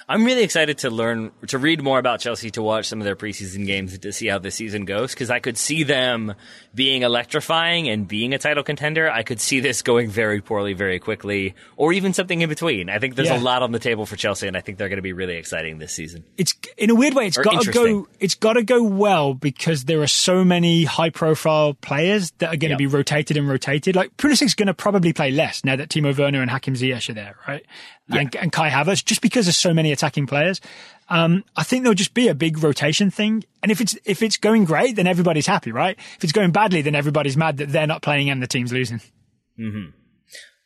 I'm 0.09 0.25
really 0.25 0.43
excited 0.43 0.79
to 0.79 0.91
learn, 0.91 1.33
to 1.49 1.59
read 1.59 1.83
more 1.83 1.99
about 1.99 2.21
Chelsea, 2.21 2.51
to 2.53 2.63
watch 2.63 2.87
some 2.87 3.01
of 3.01 3.05
their 3.05 3.17
preseason 3.17 3.67
games, 3.67 3.93
and 3.93 4.03
to 4.03 4.13
see 4.13 4.27
how 4.29 4.39
this 4.39 4.55
season 4.55 4.85
goes. 4.85 5.13
Because 5.13 5.31
I 5.31 5.41
could 5.41 5.59
see 5.59 5.83
them 5.83 6.35
being 6.75 7.03
electrifying 7.03 7.89
and 7.89 8.07
being 8.07 8.33
a 8.35 8.39
title 8.39 8.63
contender. 8.63 9.11
I 9.11 9.23
could 9.23 9.41
see 9.41 9.59
this 9.61 9.83
going 9.83 10.09
very 10.11 10.41
poorly, 10.41 10.75
very 10.75 10.99
quickly, 10.99 11.55
or 11.77 11.93
even 11.93 12.13
something 12.13 12.41
in 12.41 12.49
between. 12.49 12.89
I 12.89 12.99
think 12.99 13.17
there's 13.17 13.29
Yeah. 13.29 13.39
a 13.39 13.43
lot 13.43 13.63
on 13.63 13.73
the 13.73 13.79
table 13.79 14.07
for 14.07 14.15
Chelsea, 14.17 14.47
and 14.47 14.57
I 14.57 14.61
think 14.61 14.79
they're 14.79 14.89
going 14.89 14.99
to 14.99 15.03
be 15.03 15.13
really 15.13 15.37
exciting 15.37 15.79
this 15.79 15.93
season. 15.93 16.25
it's 16.37 16.55
in 16.77 16.91
a 16.91 16.95
weird 16.95 17.15
way 17.15 17.27
it's 17.27 17.37
got 17.39 17.63
to 17.63 17.71
go 17.73 18.07
it's 18.21 18.35
got 18.35 18.53
to 18.55 18.63
go 18.63 18.83
well 18.83 19.35
because 19.35 19.85
there 19.87 20.03
are 20.03 20.07
so 20.07 20.45
many 20.45 20.85
high 20.85 21.11
profile 21.11 21.75
players 21.75 22.31
that 22.39 22.49
are 22.49 22.57
going 22.57 22.69
to 22.71 22.75
Yep. 22.75 22.79
be 22.79 22.87
rotated 22.87 23.37
and 23.37 23.49
rotated 23.49 23.97
like 23.97 24.17
Pulisic's 24.19 24.55
going 24.55 24.67
to 24.67 24.75
probably 24.75 25.13
play 25.13 25.31
less 25.31 25.65
now 25.65 25.77
that 25.77 25.89
Timo 25.89 26.17
Werner 26.17 26.43
and 26.43 26.51
Hakim 26.51 26.75
Ziyech 26.75 27.09
are 27.09 27.15
there 27.15 27.37
right 27.49 27.65
and, 28.11 28.35
and 28.37 28.53
Kai 28.53 28.69
Havertz 28.71 29.05
just 29.05 29.21
because 29.23 29.47
there's 29.47 29.57
so 29.57 29.73
many 29.77 29.93
attacking 29.93 30.27
players 30.27 30.61
um, 31.09 31.45
I 31.57 31.63
think 31.63 31.85
there'll 31.85 31.95
just 31.95 32.15
be 32.15 32.27
a 32.27 32.35
big 32.35 32.65
rotation 32.65 33.13
thing 33.13 33.45
and 33.63 33.71
if 33.71 33.81
it's 33.81 33.97
if 34.05 34.23
it's 34.23 34.37
going 34.37 34.65
great 34.65 34.97
then 34.97 35.07
everybody's 35.07 35.47
happy 35.47 35.71
right 35.71 35.97
if 36.17 36.25
it's 36.25 36.33
going 36.33 36.51
badly 36.51 36.83
then 36.83 36.97
everybody's 36.97 37.37
mad 37.37 37.59
that 37.59 37.69
they're 37.69 37.87
not 37.87 38.03
playing 38.03 38.29
and 38.29 38.43
the 38.43 38.49
team's 38.49 38.73
losing 38.73 39.01
Mm-hmm. 39.59 39.91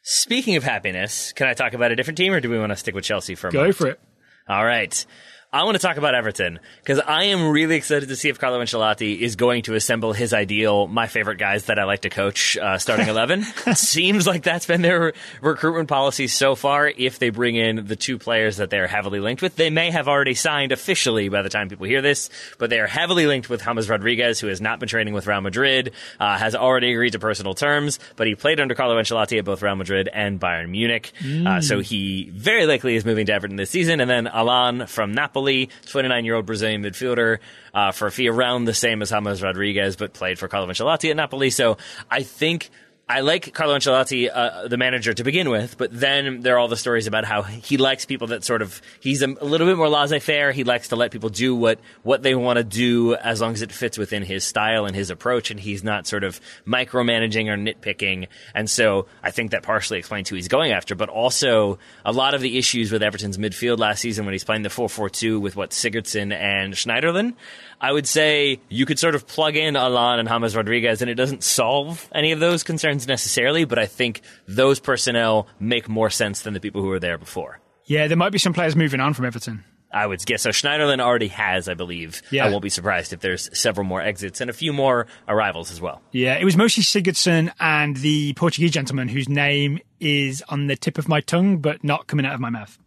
Speaking 0.02 0.56
of 0.56 0.64
happiness, 0.64 1.32
can 1.32 1.46
I 1.46 1.54
talk 1.54 1.74
about 1.74 1.92
a 1.92 1.96
different 1.96 2.18
team, 2.18 2.32
or 2.32 2.40
do 2.40 2.50
we 2.50 2.58
want 2.58 2.70
to 2.70 2.76
stick 2.76 2.94
with 2.94 3.04
Chelsea 3.04 3.34
for 3.34 3.48
a 3.48 3.52
go 3.52 3.58
moment? 3.58 3.76
for 3.76 3.86
it 3.88 4.00
All 4.48 4.64
right. 4.64 5.04
I 5.52 5.64
want 5.64 5.74
to 5.74 5.84
talk 5.84 5.96
about 5.96 6.14
Everton 6.14 6.60
because 6.78 7.00
I 7.00 7.24
am 7.24 7.48
really 7.50 7.74
excited 7.74 8.08
to 8.10 8.14
see 8.14 8.28
if 8.28 8.38
Carlo 8.38 8.60
Ancelotti 8.60 9.18
is 9.18 9.34
going 9.34 9.62
to 9.62 9.74
assemble 9.74 10.12
his 10.12 10.32
ideal, 10.32 10.86
my 10.86 11.08
favorite 11.08 11.38
guys 11.38 11.64
that 11.64 11.76
I 11.76 11.82
like 11.86 12.02
to 12.02 12.08
coach, 12.08 12.56
uh, 12.56 12.78
starting 12.78 13.08
11. 13.08 13.42
seems 13.74 14.28
like 14.28 14.44
that's 14.44 14.66
been 14.66 14.80
their 14.80 15.12
recruitment 15.42 15.88
policy 15.88 16.28
so 16.28 16.54
far. 16.54 16.86
If 16.86 17.18
they 17.18 17.30
bring 17.30 17.56
in 17.56 17.84
the 17.86 17.96
two 17.96 18.16
players 18.16 18.58
that 18.58 18.70
they're 18.70 18.86
heavily 18.86 19.18
linked 19.18 19.42
with, 19.42 19.56
they 19.56 19.70
may 19.70 19.90
have 19.90 20.06
already 20.06 20.34
signed 20.34 20.70
officially 20.70 21.28
by 21.28 21.42
the 21.42 21.48
time 21.48 21.68
people 21.68 21.86
hear 21.86 22.00
this, 22.00 22.30
but 22.58 22.70
they 22.70 22.78
are 22.78 22.86
heavily 22.86 23.26
linked 23.26 23.50
with 23.50 23.64
James 23.64 23.90
Rodriguez, 23.90 24.38
who 24.38 24.46
has 24.46 24.60
not 24.60 24.78
been 24.78 24.88
training 24.88 25.14
with 25.14 25.26
Real 25.26 25.40
Madrid, 25.40 25.90
uh, 26.20 26.38
has 26.38 26.54
already 26.54 26.92
agreed 26.92 27.10
to 27.14 27.18
personal 27.18 27.54
terms, 27.54 27.98
but 28.14 28.28
he 28.28 28.36
played 28.36 28.60
under 28.60 28.76
Carlo 28.76 28.94
Ancelotti 29.00 29.40
at 29.40 29.44
both 29.44 29.62
Real 29.62 29.74
Madrid 29.74 30.08
and 30.12 30.38
Bayern 30.38 30.68
Munich. 30.68 31.10
Uh, 31.44 31.60
so 31.60 31.80
he 31.80 32.30
very 32.32 32.66
likely 32.66 32.94
is 32.94 33.04
moving 33.04 33.26
to 33.26 33.32
Everton 33.32 33.56
this 33.56 33.70
season. 33.70 34.00
And 34.00 34.08
then 34.08 34.28
Allan 34.28 34.86
from 34.86 35.10
Napoli, 35.12 35.39
29 35.86 36.24
year 36.24 36.34
old 36.34 36.46
Brazilian 36.46 36.82
midfielder, 36.82 37.38
uh, 37.74 37.92
for 37.92 38.06
a 38.06 38.10
fee 38.10 38.28
around 38.28 38.64
the 38.64 38.74
same 38.74 39.02
as 39.02 39.10
James 39.10 39.42
Rodriguez, 39.42 39.96
but 39.96 40.12
played 40.12 40.38
for 40.38 40.48
Carlo 40.48 40.66
Ancelotti 40.66 41.10
at 41.10 41.16
Napoli. 41.16 41.50
So 41.50 41.78
I 42.10 42.22
think 42.22 42.70
I 43.10 43.20
like 43.22 43.52
Carlo 43.52 43.76
Ancelotti, 43.76 44.30
uh, 44.32 44.68
the 44.68 44.76
manager, 44.76 45.12
to 45.12 45.24
begin 45.24 45.50
with, 45.50 45.76
but 45.76 45.90
then 45.92 46.42
there 46.42 46.54
are 46.54 46.58
all 46.58 46.68
the 46.68 46.76
stories 46.76 47.08
about 47.08 47.24
how 47.24 47.42
he 47.42 47.76
likes 47.76 48.04
people 48.04 48.28
that 48.28 48.44
sort 48.44 48.62
of 48.62 48.80
he's 49.00 49.20
a, 49.20 49.26
little 49.26 49.66
bit 49.66 49.76
more 49.76 49.88
laissez-faire. 49.88 50.52
He 50.52 50.62
likes 50.62 50.88
to 50.88 50.96
let 50.96 51.10
people 51.10 51.28
do 51.28 51.52
what 51.52 51.80
what 52.04 52.22
they 52.22 52.36
want 52.36 52.58
to 52.58 52.64
do 52.64 53.16
as 53.16 53.40
long 53.40 53.52
as 53.54 53.62
it 53.62 53.72
fits 53.72 53.98
within 53.98 54.22
his 54.22 54.44
style 54.44 54.86
and 54.86 54.94
his 54.94 55.10
approach, 55.10 55.50
and 55.50 55.58
he's 55.58 55.82
not 55.82 56.06
sort 56.06 56.22
of 56.22 56.40
micromanaging 56.64 57.48
or 57.48 57.56
nitpicking. 57.56 58.28
And 58.54 58.70
so 58.70 59.06
I 59.24 59.32
think 59.32 59.50
that 59.50 59.64
partially 59.64 59.98
explains 59.98 60.28
who 60.28 60.36
he's 60.36 60.46
going 60.46 60.70
after, 60.70 60.94
but 60.94 61.08
also 61.08 61.80
a 62.04 62.12
lot 62.12 62.34
of 62.34 62.40
the 62.40 62.58
issues 62.58 62.92
with 62.92 63.02
Everton's 63.02 63.38
midfield 63.38 63.80
last 63.80 64.02
season 64.02 64.24
when 64.24 64.34
he's 64.34 64.44
playing 64.44 64.62
the 64.62 64.68
4-4-2 64.68 65.40
with 65.40 65.56
what 65.56 65.70
Sigurdsson 65.70 66.32
and 66.32 66.74
Schneiderlin. 66.74 67.34
I 67.80 67.92
would 67.92 68.06
say 68.06 68.60
you 68.68 68.84
could 68.84 68.98
sort 68.98 69.14
of 69.14 69.26
plug 69.26 69.56
in 69.56 69.74
Allan 69.74 70.18
and 70.18 70.28
James 70.28 70.54
Rodriguez, 70.54 71.00
and 71.00 71.10
it 71.10 71.14
doesn't 71.14 71.42
solve 71.42 72.08
any 72.12 72.32
of 72.32 72.40
those 72.40 72.62
concerns 72.62 73.06
necessarily, 73.06 73.64
but 73.64 73.78
I 73.78 73.86
think 73.86 74.20
those 74.46 74.80
personnel 74.80 75.46
make 75.58 75.88
more 75.88 76.10
sense 76.10 76.42
than 76.42 76.52
the 76.54 76.60
people 76.60 76.82
who 76.82 76.88
were 76.88 77.00
there 77.00 77.18
before. 77.18 77.60
yeah 77.86 78.06
there 78.06 78.16
might 78.16 78.32
be 78.32 78.38
some 78.38 78.52
players 78.52 78.76
moving 78.76 79.00
on 79.00 79.14
from 79.14 79.24
Everton 79.24 79.64
I 79.92 80.06
would 80.06 80.24
guess 80.24 80.42
so. 80.42 80.50
Schneiderlin 80.50 81.00
already 81.00 81.28
has, 81.28 81.68
I 81.68 81.74
believe. 81.74 82.22
Yeah. 82.30 82.46
I 82.46 82.50
won't 82.50 82.62
be 82.62 82.68
surprised 82.68 83.12
if 83.12 83.20
there's 83.20 83.50
several 83.58 83.84
more 83.84 84.00
exits 84.00 84.40
and 84.40 84.48
a 84.48 84.52
few 84.52 84.72
more 84.72 85.06
arrivals 85.26 85.72
as 85.72 85.80
well. 85.80 86.00
Yeah, 86.12 86.34
it 86.38 86.44
was 86.44 86.56
mostly 86.56 86.84
Sigurdsson 86.84 87.52
and 87.58 87.96
the 87.96 88.32
Portuguese 88.34 88.70
gentleman 88.70 89.08
whose 89.08 89.28
name 89.28 89.80
is 89.98 90.44
on 90.48 90.68
the 90.68 90.76
tip 90.76 90.96
of 90.96 91.08
my 91.08 91.20
tongue 91.20 91.58
but 91.58 91.82
not 91.82 92.06
coming 92.06 92.24
out 92.24 92.34
of 92.34 92.40
my 92.40 92.50
mouth. 92.50 92.78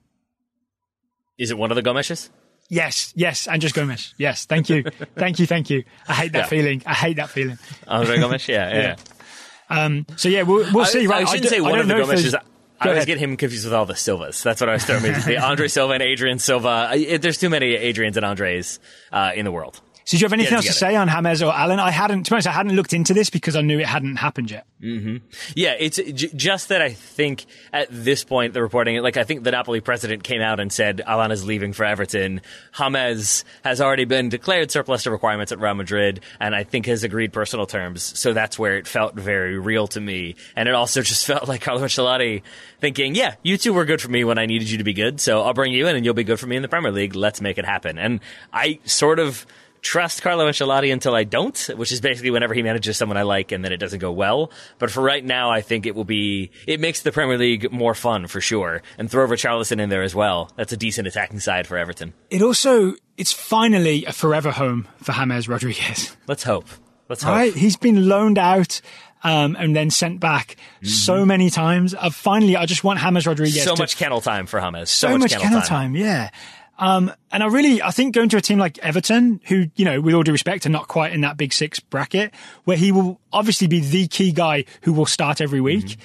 Is 1.38 1.52
it 1.52 1.58
one 1.58 1.72
of 1.72 1.76
the 1.76 1.84
Gomeshes? 1.84 2.30
Yes, 2.70 3.14
yes, 3.16 3.47
Andres 3.47 3.72
Gomez. 3.74 4.14
Yes, 4.18 4.45
thank 4.45 4.70
you. 4.70 4.84
thank 5.16 5.38
you, 5.39 5.45
thank 5.45 5.70
you. 5.70 5.84
I 6.07 6.14
hate 6.14 6.32
that 6.34 6.39
Yeah. 6.39 6.45
feeling. 6.47 6.82
I 6.86 6.93
hate 6.93 7.18
that 7.18 7.30
feeling. 7.30 7.57
Andre 7.88 8.18
Gomes? 8.20 8.47
Yeah, 8.47 8.74
yeah. 8.74 8.95
Um, 9.70 10.05
so 10.18 10.30
yeah, 10.30 10.43
we'll, 10.43 10.66
we'll 10.74 10.86
see. 10.86 11.05
I, 11.05 11.09
Right, 11.09 11.22
I 11.22 11.26
shouldn't 11.26 11.43
do- 11.43 11.49
say 11.49 11.61
one 11.61 11.80
of 11.80 11.88
the 11.88 11.97
if 11.97 12.36
I 12.82 12.89
always 12.89 13.05
get 13.05 13.18
him 13.18 13.38
confused 13.38 13.64
with 13.66 13.74
all 13.74 13.86
the 13.86 13.93
Silvas. 13.95 14.43
That's 14.43 14.59
what 14.59 14.70
I 14.70 14.74
was 14.74 14.84
throwing. 14.84 15.03
The 15.03 15.38
Andre 15.43 15.68
Silva 15.70 15.93
and 15.93 16.03
Adrien 16.03 16.38
Silva. 16.39 16.88
I- 16.91 17.18
There's 17.18 17.38
too 17.38 17.49
many 17.49 17.78
Adrians 17.78 18.18
and 18.18 18.26
Andres 18.26 18.80
uh, 19.11 19.32
in 19.36 19.45
the 19.45 19.51
world. 19.51 19.80
So 20.06 20.18
do 20.18 20.22
you 20.22 20.26
have 20.26 20.34
anything 20.34 20.54
else 20.54 20.66
to 20.66 20.74
say 20.74 20.95
on 20.95 21.08
James 21.08 21.41
or 21.41 21.54
Allan? 21.54 21.80
I 21.80 21.91
hadn't, 21.91 22.24
to 22.24 22.32
be 22.32 22.36
honest, 22.36 22.47
I 22.47 22.51
hadn't 22.51 22.76
looked 22.76 22.93
into 22.93 23.14
this 23.14 23.30
because 23.30 23.56
I 23.56 23.62
knew 23.62 23.80
it 23.80 23.86
hadn't 23.86 24.18
happened 24.18 24.51
yet. 24.51 24.66
Mm-hmm. 24.82 25.18
Yeah, 25.56 25.76
it's 25.80 25.97
uh, 25.97 26.04
j- 26.14 26.30
just 26.36 26.70
that 26.70 26.82
I 26.82 26.91
think 26.91 27.45
at 27.72 27.88
this 27.89 28.24
point 28.26 28.54
the 28.54 28.62
reporting, 28.62 29.01
like 29.01 29.16
I 29.16 29.24
think 29.24 29.43
the 29.43 29.51
Napoli 29.51 29.80
president 29.80 30.24
came 30.24 30.41
out 30.41 30.60
and 30.60 30.72
said 30.74 31.01
Allan 31.06 31.32
is 31.32 31.45
leaving 31.45 31.72
for 31.72 31.86
Everton. 31.86 32.41
James 32.78 33.45
has 33.64 33.80
already 33.80 34.06
been 34.06 34.28
declared 34.30 34.72
surplus 34.72 35.04
to 35.04 35.12
requirements 35.12 35.51
at 35.51 35.60
Real 35.60 35.74
Madrid, 35.74 36.20
and 36.39 36.54
I 36.54 36.64
think 36.64 36.86
has 36.88 37.04
agreed 37.04 37.32
personal 37.32 37.66
terms. 37.66 38.04
So 38.20 38.34
that's 38.34 38.60
where 38.60 38.78
it 38.78 38.88
felt 38.88 39.16
very 39.16 39.58
real 39.58 39.88
to 39.88 40.01
me, 40.01 40.36
and 40.56 40.68
it 40.68 40.76
also 40.76 41.01
just 41.14 41.26
felt 41.26 41.47
like 41.47 41.62
Carlo 41.62 41.82
Ancelotti 41.82 42.41
thinking, 42.82 43.16
"Yeah, 43.16 43.36
you 43.41 43.58
two 43.58 43.74
were 43.74 43.86
good 43.86 44.01
for 44.01 44.10
me 44.10 44.26
when 44.26 44.38
I 44.38 44.45
needed 44.47 44.70
you 44.70 44.80
to 44.80 44.84
be 44.84 44.93
good, 44.93 45.22
so 45.22 45.41
I'll 45.41 45.54
bring 45.54 45.72
you 45.72 45.88
in, 45.88 45.95
and 45.95 46.04
you'll 46.04 46.14
be 46.14 46.26
good 46.26 46.39
for 46.39 46.47
me 46.47 46.58
in 46.58 46.62
the 46.62 46.68
Premier 46.68 46.91
League. 46.91 47.16
Let's 47.16 47.39
make 47.39 47.58
it 47.58 47.66
happen." 47.66 47.97
And 47.97 48.20
I 48.51 48.80
sort 48.86 49.20
of 49.20 49.45
trust 49.84 50.22
Carlo 50.22 50.50
Ancelotti 50.50 50.92
until 50.92 51.14
I 51.14 51.26
don't, 51.26 51.58
which 51.76 51.92
is 51.92 52.02
basically 52.02 52.32
whenever 52.32 52.54
he 52.54 52.64
manages 52.64 52.98
someone 52.98 53.18
I 53.18 53.24
like 53.24 53.52
and 53.52 53.64
then 53.64 53.72
it 53.72 53.78
doesn't 53.78 54.00
go 54.00 54.12
well. 54.12 54.50
But 54.80 54.90
for 54.90 55.04
right 55.04 55.24
now, 55.24 55.52
I 55.52 55.62
think 55.62 55.86
it 55.86 55.94
will 55.94 56.06
be, 56.06 56.52
it 56.66 56.80
makes 56.80 57.02
the 57.02 57.12
Premier 57.12 57.38
League 57.38 57.72
more 57.72 57.94
fun 57.94 58.28
for 58.28 58.42
sure. 58.42 58.82
And 58.98 59.12
throw 59.12 59.28
Richarlison 59.28 59.80
in 59.80 59.90
there 59.90 60.02
as 60.02 60.16
well. 60.16 60.50
That's 60.56 60.72
a 60.72 60.78
decent 60.78 61.08
attacking 61.08 61.42
side 61.42 61.68
for 61.68 61.78
Everton. 61.78 62.14
It 62.32 62.42
also, 62.42 62.96
it's 63.18 63.34
finally 63.34 64.06
a 64.06 64.14
forever 64.14 64.52
home 64.52 64.88
for 65.04 65.12
James 65.12 65.48
Rodriguez. 65.48 66.16
Let's 66.28 66.44
hope. 66.44 66.68
Let's 67.10 67.22
hope. 67.22 67.36
Right? 67.36 67.54
He's 67.54 67.78
been 67.78 68.08
loaned 68.08 68.40
out. 68.40 68.82
Um, 69.26 69.56
and 69.58 69.74
then 69.74 69.90
sent 69.90 70.20
back 70.20 70.58
so 70.84 71.26
many 71.26 71.50
times. 71.50 71.96
Uh, 71.98 72.10
finally, 72.10 72.58
I 72.58 72.66
just 72.66 72.84
want 72.84 73.00
James 73.00 73.26
Rodriguez 73.26 73.56
Mm-hmm. 73.56 73.70
So 73.70 73.76
to 73.76 73.82
much 73.82 73.96
kennel 73.96 74.20
time 74.20 74.48
for 74.48 74.60
James. 74.60 74.90
So, 74.90 75.08
so, 75.08 75.18
much, 75.18 75.32
kennel, 75.38 75.62
time. 75.62 75.96
Yeah. 75.96 76.30
Um, 76.80 77.12
and 77.32 77.44
I 77.44 77.48
really, 77.48 77.82
I 77.82 77.92
think 77.92 78.16
going 78.16 78.30
to 78.30 78.38
a 78.38 78.42
team 78.42 78.58
like 78.58 78.80
Everton, 78.80 79.42
who, 79.46 79.68
you 79.76 79.86
know, 79.86 80.02
with 80.02 80.16
all 80.16 80.24
due 80.24 80.32
respect, 80.32 80.66
are 80.66 80.70
not 80.70 80.88
quite 80.88 81.14
in 81.14 81.22
that 81.22 81.38
big 81.38 81.54
six 81.54 81.80
bracket, 81.80 82.34
where 82.64 82.78
he 82.78 82.92
will 82.92 83.20
obviously 83.32 83.68
be 83.68 83.80
the 83.80 84.08
key 84.08 84.32
guy 84.32 84.66
who 84.82 84.94
will 84.94 85.06
start 85.06 85.40
every 85.40 85.62
week 85.62 85.98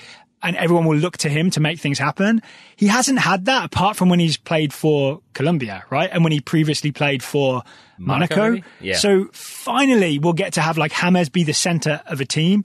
and 0.42 0.56
everyone 0.56 0.84
will 0.84 0.96
look 0.96 1.16
to 1.18 1.28
him 1.28 1.50
to 1.50 1.60
make 1.60 1.80
things 1.80 1.98
happen. 1.98 2.42
He 2.76 2.86
hasn't 2.86 3.18
had 3.18 3.46
that 3.46 3.64
apart 3.64 3.96
from 3.96 4.08
when 4.08 4.20
he's 4.20 4.36
played 4.36 4.72
for 4.72 5.20
Colombia, 5.32 5.84
right? 5.90 6.08
And 6.12 6.22
when 6.22 6.32
he 6.32 6.40
previously 6.40 6.92
played 6.92 7.22
for 7.22 7.62
Monaco, 7.98 8.36
Monaco. 8.36 8.68
Yeah. 8.80 8.96
So 8.96 9.28
finally 9.32 10.18
we'll 10.18 10.32
get 10.32 10.52
to 10.54 10.60
have 10.60 10.78
like 10.78 10.92
James 10.92 11.28
be 11.28 11.44
the 11.44 11.54
center 11.54 12.02
of 12.06 12.20
a 12.20 12.24
team. 12.24 12.64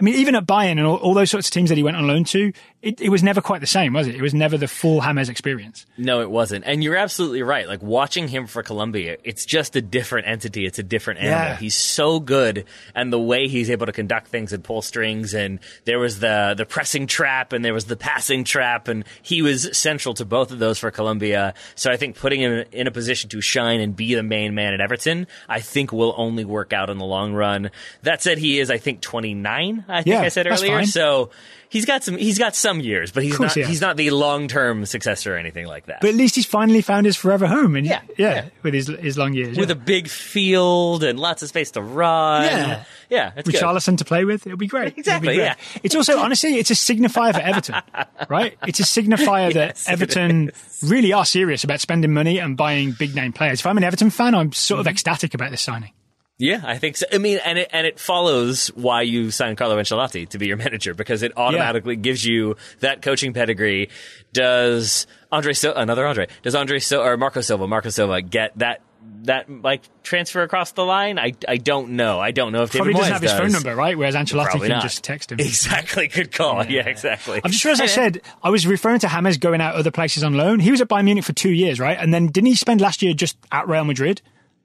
I 0.00 0.04
mean, 0.04 0.16
even 0.16 0.34
at 0.34 0.46
Bayern 0.46 0.72
and 0.72 0.86
all, 0.86 0.96
all 0.96 1.14
those 1.14 1.30
sorts 1.30 1.46
of 1.46 1.52
teams 1.52 1.68
that 1.68 1.76
he 1.76 1.84
went 1.84 1.96
on 1.96 2.08
loan 2.08 2.24
to, 2.24 2.52
it, 2.82 3.00
it 3.00 3.08
was 3.08 3.22
never 3.22 3.40
quite 3.40 3.60
the 3.60 3.66
same, 3.66 3.92
was 3.92 4.08
it? 4.08 4.16
It 4.16 4.22
was 4.22 4.34
never 4.34 4.58
the 4.58 4.68
full 4.68 5.00
James 5.00 5.28
experience. 5.28 5.86
No, 5.96 6.20
it 6.20 6.30
wasn't. 6.30 6.64
And 6.66 6.82
you're 6.82 6.96
absolutely 6.96 7.42
right. 7.42 7.68
Like 7.68 7.80
watching 7.80 8.26
him 8.26 8.46
for 8.46 8.62
Colombia, 8.62 9.18
it's 9.22 9.44
just 9.46 9.76
a 9.76 9.80
different 9.82 10.26
entity. 10.26 10.66
It's 10.66 10.78
a 10.78 10.82
different 10.82 11.20
animal. 11.20 11.38
Yeah. 11.38 11.56
He's 11.56 11.76
so 11.76 12.18
good 12.18 12.64
and 12.94 13.12
the 13.12 13.20
way 13.20 13.46
he's 13.46 13.70
able 13.70 13.86
to 13.86 13.92
conduct 13.92 14.28
things 14.28 14.52
and 14.52 14.64
pull 14.64 14.82
strings 14.82 15.32
and 15.32 15.60
there 15.84 15.98
was 15.98 16.18
the 16.18 16.54
the 16.56 16.66
pressing 16.66 17.06
trap 17.06 17.52
and 17.52 17.64
there 17.64 17.74
was 17.74 17.84
the 17.84 17.96
passing 17.96 18.42
trap 18.44 18.88
and 18.88 19.04
he 19.22 19.42
was 19.42 19.76
central 19.76 20.14
to 20.14 20.24
both 20.24 20.50
of 20.50 20.58
those 20.58 20.78
for 20.78 20.90
Colombia. 20.90 21.54
So 21.76 21.90
I 21.90 21.96
think 21.96 22.16
putting 22.16 22.40
him 22.40 22.64
in 22.72 22.86
a 22.86 22.90
position 22.90 23.30
to 23.30 23.40
shine 23.40 23.80
and 23.80 23.94
be 23.94 24.14
the 24.14 24.22
main 24.22 24.54
man 24.54 24.74
at 24.74 24.80
Everton, 24.80 25.28
I 25.48 25.60
think 25.60 25.92
will 25.92 26.14
only 26.16 26.44
work 26.44 26.72
out 26.72 26.90
in 26.90 26.98
the 26.98 27.04
long 27.04 27.32
run. 27.32 27.70
That 28.02 28.22
said, 28.22 28.38
he 28.38 28.58
is 28.58 28.70
I 28.70 28.78
think 28.78 29.00
29. 29.02 29.84
I 29.88 30.02
think 30.02 30.06
Yeah, 30.06 30.22
I 30.22 30.28
said 30.28 30.46
earlier. 30.48 30.84
So 30.84 31.30
he's 31.72 31.84
got 31.86 32.04
some 32.04 32.16
he's 32.16 32.38
got 32.38 32.54
some 32.54 32.78
years, 32.78 33.10
but 33.10 33.24
he's 33.24 33.40
not 33.40 33.52
he 33.54 33.62
he's 33.64 33.80
not 33.80 33.96
the 33.96 34.10
long 34.10 34.46
term 34.46 34.86
successor 34.86 35.34
or 35.34 35.38
anything 35.38 35.66
like 35.66 35.86
that. 35.86 36.00
But 36.02 36.10
at 36.10 36.14
least 36.16 36.36
he's 36.36 36.46
finally 36.46 36.82
found 36.82 37.06
his 37.06 37.16
forever 37.16 37.46
home, 37.48 37.74
and 37.74 37.86
Yeah, 37.86 38.02
yeah, 38.16 38.34
yeah. 38.34 38.44
with 38.62 38.74
his 38.74 38.86
his 38.86 39.18
long 39.18 39.32
years, 39.32 39.56
with 39.58 39.70
yeah. 39.70 39.72
a 39.72 39.78
big 39.78 40.06
field 40.08 41.02
and 41.02 41.18
lots 41.18 41.42
of 41.42 41.48
space 41.48 41.70
to 41.72 41.82
run. 41.82 42.44
Yeah. 42.44 42.84
yeah, 43.10 43.32
it's 43.36 43.46
with 43.46 43.54
good. 43.56 43.62
Charlison 43.64 43.96
to 43.98 44.04
play 44.04 44.24
with, 44.24 44.46
it'll 44.46 44.56
be 44.58 44.66
great. 44.66 44.88
It'll 44.88 44.94
be 44.96 45.00
Exactly, 45.00 45.34
great. 45.34 45.44
yeah. 45.44 45.54
It's 45.82 45.94
also 45.94 46.18
honestly, 46.18 46.56
it's 46.56 46.70
a 46.70 46.74
signifier 46.74 47.32
for 47.34 47.40
Everton, 47.40 47.76
right? 48.28 48.56
It's 48.66 48.80
a 48.80 48.84
signifier 48.84 49.52
Yes, 49.54 49.84
that 49.86 49.92
Everton 49.92 50.50
really 50.82 51.12
are 51.12 51.24
serious 51.24 51.64
about 51.64 51.80
spending 51.80 52.12
money 52.12 52.38
and 52.38 52.56
buying 52.56 52.92
big 52.92 53.14
name 53.14 53.32
players. 53.32 53.60
If 53.60 53.66
I'm 53.66 53.76
an 53.78 53.84
Everton 53.84 54.10
fan, 54.10 54.34
I'm 54.34 54.52
sort 54.52 54.72
Mm-hmm. 54.78 54.88
of 54.88 54.92
ecstatic 54.92 55.34
about 55.34 55.50
this 55.50 55.62
signing. 55.62 55.92
Yeah, 56.38 56.60
I 56.64 56.78
think 56.78 56.96
so. 56.96 57.06
I 57.12 57.18
mean, 57.18 57.38
and 57.44 57.58
it 57.58 57.68
and 57.72 57.86
it 57.86 58.00
follows 58.00 58.68
why 58.68 59.02
you 59.02 59.30
signed 59.30 59.56
Carlo 59.58 59.76
Ancelotti 59.76 60.28
to 60.30 60.38
be 60.38 60.46
your 60.48 60.56
manager 60.66 60.94
because 60.94 61.22
it 61.22 61.32
automatically 61.36 61.96
gives 61.96 62.24
you 62.24 62.56
that 62.80 63.02
coaching 63.02 63.32
pedigree. 63.32 63.90
Does 64.32 65.06
Andre 65.30 65.52
Sil- 65.54 65.76
another 65.76 66.06
Andre? 66.06 66.26
Does 66.42 66.54
Andre 66.54 66.78
Sil- 66.82 67.02
or 67.02 67.16
Marco 67.16 67.42
Silva? 67.42 67.68
Marco 67.68 67.90
Silva 67.90 68.22
get 68.22 68.58
that 68.58 68.80
that 69.24 69.48
like 69.50 69.82
transfer 70.02 70.42
across 70.42 70.72
the 70.72 70.84
line? 70.84 71.18
I 71.18 71.32
I 71.46 71.58
don't 71.58 71.90
know. 71.90 72.18
I 72.18 72.30
don't 72.32 72.50
know 72.52 72.62
if 72.62 72.72
he 72.72 72.78
Probably 72.78 72.94
David 72.94 73.10
doesn't 73.10 73.12
Moyes 73.12 73.20
have 73.20 73.22
his 73.22 73.32
phone 73.32 73.52
number, 73.52 73.76
right? 73.76 73.96
Whereas 73.96 74.14
Ancelotti 74.16 74.58
can 74.58 74.68
not. 74.68 74.82
just 74.82 75.04
text 75.04 75.30
him. 75.30 75.38
Exactly. 75.38 76.08
Good 76.08 76.32
call. 76.32 76.64
Yeah, 76.66 76.88
exactly. 76.88 77.40
I'm 77.44 77.50
just 77.50 77.62
sure, 77.62 77.72
as 77.72 77.80
I 77.80 77.86
said 77.86 78.22
I 78.42 78.50
was 78.50 78.66
referring 78.66 78.98
to 79.00 79.08
James 79.08 79.36
going 79.38 79.60
out 79.60 79.74
other 79.76 79.90
places 79.90 80.24
on 80.24 80.34
loan. 80.34 80.58
He 80.60 80.70
was 80.70 80.80
at 80.80 80.88
Bayern 80.88 81.04
Munich 81.04 81.24
for 81.24 81.34
two 81.34 81.50
years, 81.52 81.78
right? 81.78 81.98
And 82.00 82.12
then 82.12 82.26
didn't 82.28 82.46
he 82.46 82.54
spend 82.56 82.80
last 82.80 83.02
year 83.02 83.12
just 83.12 83.36
at 83.52 83.68
Real 83.68 83.84
Madrid, 83.84 84.22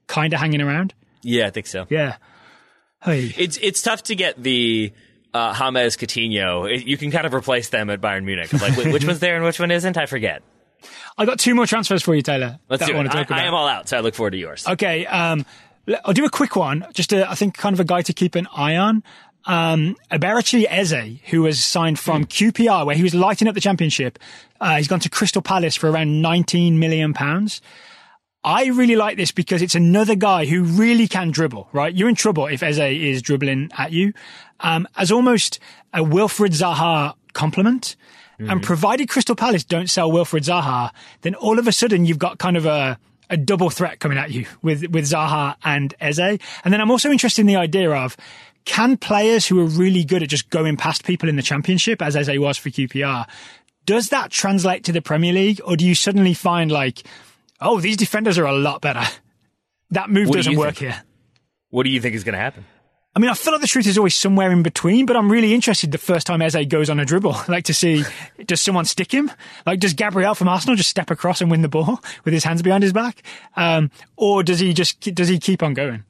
kind 0.08 0.34
of 0.34 0.40
hanging 0.40 0.62
around? 0.62 0.94
Yeah, 1.28 1.48
I 1.48 1.50
think 1.50 1.68
so. 1.68 1.86
Yeah. 1.90 2.16
Hey. 3.04 3.34
It's 3.38 3.58
it's 3.58 3.82
tough 3.82 4.04
to 4.04 4.16
get 4.16 4.42
the 4.42 4.94
uh, 5.34 5.54
James 5.54 5.98
Coutinho. 5.98 6.74
It, 6.74 6.88
you 6.88 6.98
can 6.98 7.12
kind 7.12 7.26
of 7.26 7.34
replace 7.34 7.70
them 7.70 7.90
at 7.90 8.00
Bayern 8.00 8.24
Munich. 8.24 8.52
Like 8.54 8.78
which 8.78 9.06
one's 9.06 9.20
there 9.20 9.36
and 9.36 9.44
which 9.44 9.60
one 9.60 9.70
isn't? 9.70 9.98
I 9.98 10.06
forget. 10.06 10.42
I 11.18 11.26
got 11.26 11.40
two 11.40 11.54
more 11.54 11.66
transfers 11.66 12.02
for 12.02 12.16
you, 12.16 12.22
Taylor. 12.22 12.60
Let's 12.70 12.86
do 12.86 12.94
I 12.94 12.96
want 12.96 13.14
it. 13.14 13.32
I. 13.32 13.42
I 13.42 13.44
am 13.44 13.54
all 13.54 13.68
out, 13.68 13.90
so 13.90 13.98
I 13.98 14.00
look 14.00 14.16
forward 14.16 14.32
to 14.32 14.38
yours. 14.38 14.66
Okay, 14.68 15.06
um, 15.06 15.46
I'll 16.06 16.14
do 16.14 16.26
a 16.26 16.30
quick 16.30 16.56
one. 16.56 16.86
Just 16.94 17.12
a, 17.12 17.30
I 17.30 17.36
think 17.36 17.58
kind 17.58 17.74
of 17.74 17.80
a 17.80 17.84
guy 17.86 18.04
to 18.04 18.14
keep 18.14 18.36
an 18.36 18.48
eye 18.56 18.78
on. 18.78 19.04
Um, 19.46 19.96
Eze, 20.12 21.20
who 21.30 21.42
was 21.42 21.64
signed 21.64 22.00
from 22.00 22.26
QPR, 22.26 22.86
where 22.86 22.96
he 22.96 23.04
was 23.04 23.16
lighting 23.16 23.48
up 23.48 23.56
the 23.56 23.62
championship. 23.62 24.20
Uh, 24.62 24.78
he's 24.78 24.88
gone 24.88 25.00
to 25.00 25.10
Crystal 25.10 25.42
Palace 25.42 25.76
for 25.76 25.90
around 25.90 26.22
19 26.22 26.80
million 26.80 27.14
pounds. 27.14 27.62
I 28.44 28.68
really 28.68 28.96
like 28.96 29.18
this 29.18 29.32
because 29.32 29.62
it's 29.62 29.76
another 29.76 30.16
guy 30.16 30.46
who 30.46 30.64
really 30.64 31.08
can 31.08 31.32
dribble, 31.32 31.70
right? 31.74 31.94
You're 31.94 32.10
in 32.10 32.16
trouble 32.16 32.48
if 32.48 32.64
Eze 32.64 32.80
is 32.80 33.22
dribbling 33.22 33.72
at 33.78 33.92
you. 33.92 34.14
Um, 34.60 34.88
as 34.96 35.12
almost 35.12 35.60
a 35.94 36.04
Wilfred 36.04 36.54
Zaha 36.54 37.16
compliment. 37.34 37.96
And 38.40 38.62
provided 38.62 39.10
Crystal 39.10 39.36
Palace 39.36 39.64
don't 39.64 39.90
sell 39.90 40.12
Wilfred 40.12 40.44
Zaha, 40.44 40.92
then 41.22 41.34
all 41.34 41.58
of 41.58 41.68
a 41.68 41.72
sudden 41.72 42.06
you've 42.06 42.20
got 42.20 42.38
kind 42.38 42.56
of 42.56 42.68
a, 42.68 43.00
a 43.32 43.38
double 43.38 43.72
threat 43.72 44.00
coming 44.00 44.20
at 44.20 44.30
you 44.30 44.46
with, 44.62 44.88
with 44.92 45.06
Zaha 45.06 45.56
and 45.64 45.96
Eze. 46.00 46.20
And 46.20 46.40
then 46.72 46.80
I'm 46.80 46.92
also 46.92 47.10
interested 47.10 47.42
in 47.42 47.48
the 47.48 47.56
idea 47.56 47.92
of 47.92 48.16
can 48.66 48.96
players 48.96 49.48
who 49.48 49.60
are 49.60 49.66
really 49.66 50.04
good 50.04 50.22
at 50.22 50.30
just 50.30 50.52
going 50.52 50.78
past 50.78 51.04
people 51.04 51.30
in 51.30 51.36
the 51.36 51.42
championship, 51.42 52.00
as 52.00 52.16
Eze 52.16 52.38
was 52.38 52.60
for 52.60 52.70
QPR, 52.70 53.28
does 53.88 54.10
that 54.10 54.30
translate 54.30 54.84
to 54.84 54.92
the 54.92 55.02
Premier 55.02 55.34
League? 55.34 55.60
Or 55.66 55.76
do 55.76 55.86
you 55.86 55.96
suddenly 55.96 56.36
find 56.36 56.72
like, 56.72 57.04
oh, 57.60 57.80
these 57.80 57.98
defenders 57.98 58.38
are 58.38 58.46
a 58.46 58.54
lot 58.54 58.82
better? 58.82 59.04
That 59.92 60.10
move 60.10 60.28
What 60.30 60.38
doesn't 60.38 60.52
you 60.52 60.60
work 60.60 60.76
think? 60.76 60.94
here. 60.94 61.04
What 61.70 61.84
do 61.84 61.90
you 61.90 62.02
think 62.02 62.16
is 62.16 62.24
going 62.24 62.34
to 62.34 62.40
happen? 62.40 62.66
I 63.16 63.20
mean, 63.20 63.32
I 63.32 63.34
feel 63.34 63.52
like 63.52 63.62
the 63.62 63.68
truth 63.68 63.88
is 63.88 63.98
always 63.98 64.16
somewhere 64.16 64.52
in 64.52 64.62
between, 64.62 65.08
but 65.08 65.18
I'm 65.18 65.32
really 65.32 65.54
interested 65.54 65.92
the 65.92 65.98
first 65.98 66.28
time 66.28 66.40
Eze 66.42 66.68
goes 66.68 66.88
on 66.90 67.00
a 67.00 67.06
dribble. 67.06 67.36
Like 67.48 67.64
to 67.66 67.74
see, 67.74 68.04
does 68.46 68.62
someone 68.62 68.86
stick 68.86 69.12
him? 69.12 69.32
Like, 69.66 69.80
does 69.80 69.94
Gabriel 69.94 70.36
from 70.36 70.48
Arsenal 70.50 70.76
just 70.76 70.90
step 70.90 71.10
across 71.10 71.42
and 71.42 71.50
win 71.50 71.62
the 71.64 71.68
ball 71.68 72.00
with 72.26 72.34
his 72.34 72.44
hands 72.44 72.62
behind 72.62 72.84
his 72.84 72.94
back? 72.94 73.24
Um, 73.56 73.90
or 74.18 74.44
does 74.44 74.60
he 74.60 74.72
just, 74.74 75.00
does 75.16 75.30
he 75.30 75.40
keep 75.40 75.64
on 75.64 75.74
going? 75.74 76.04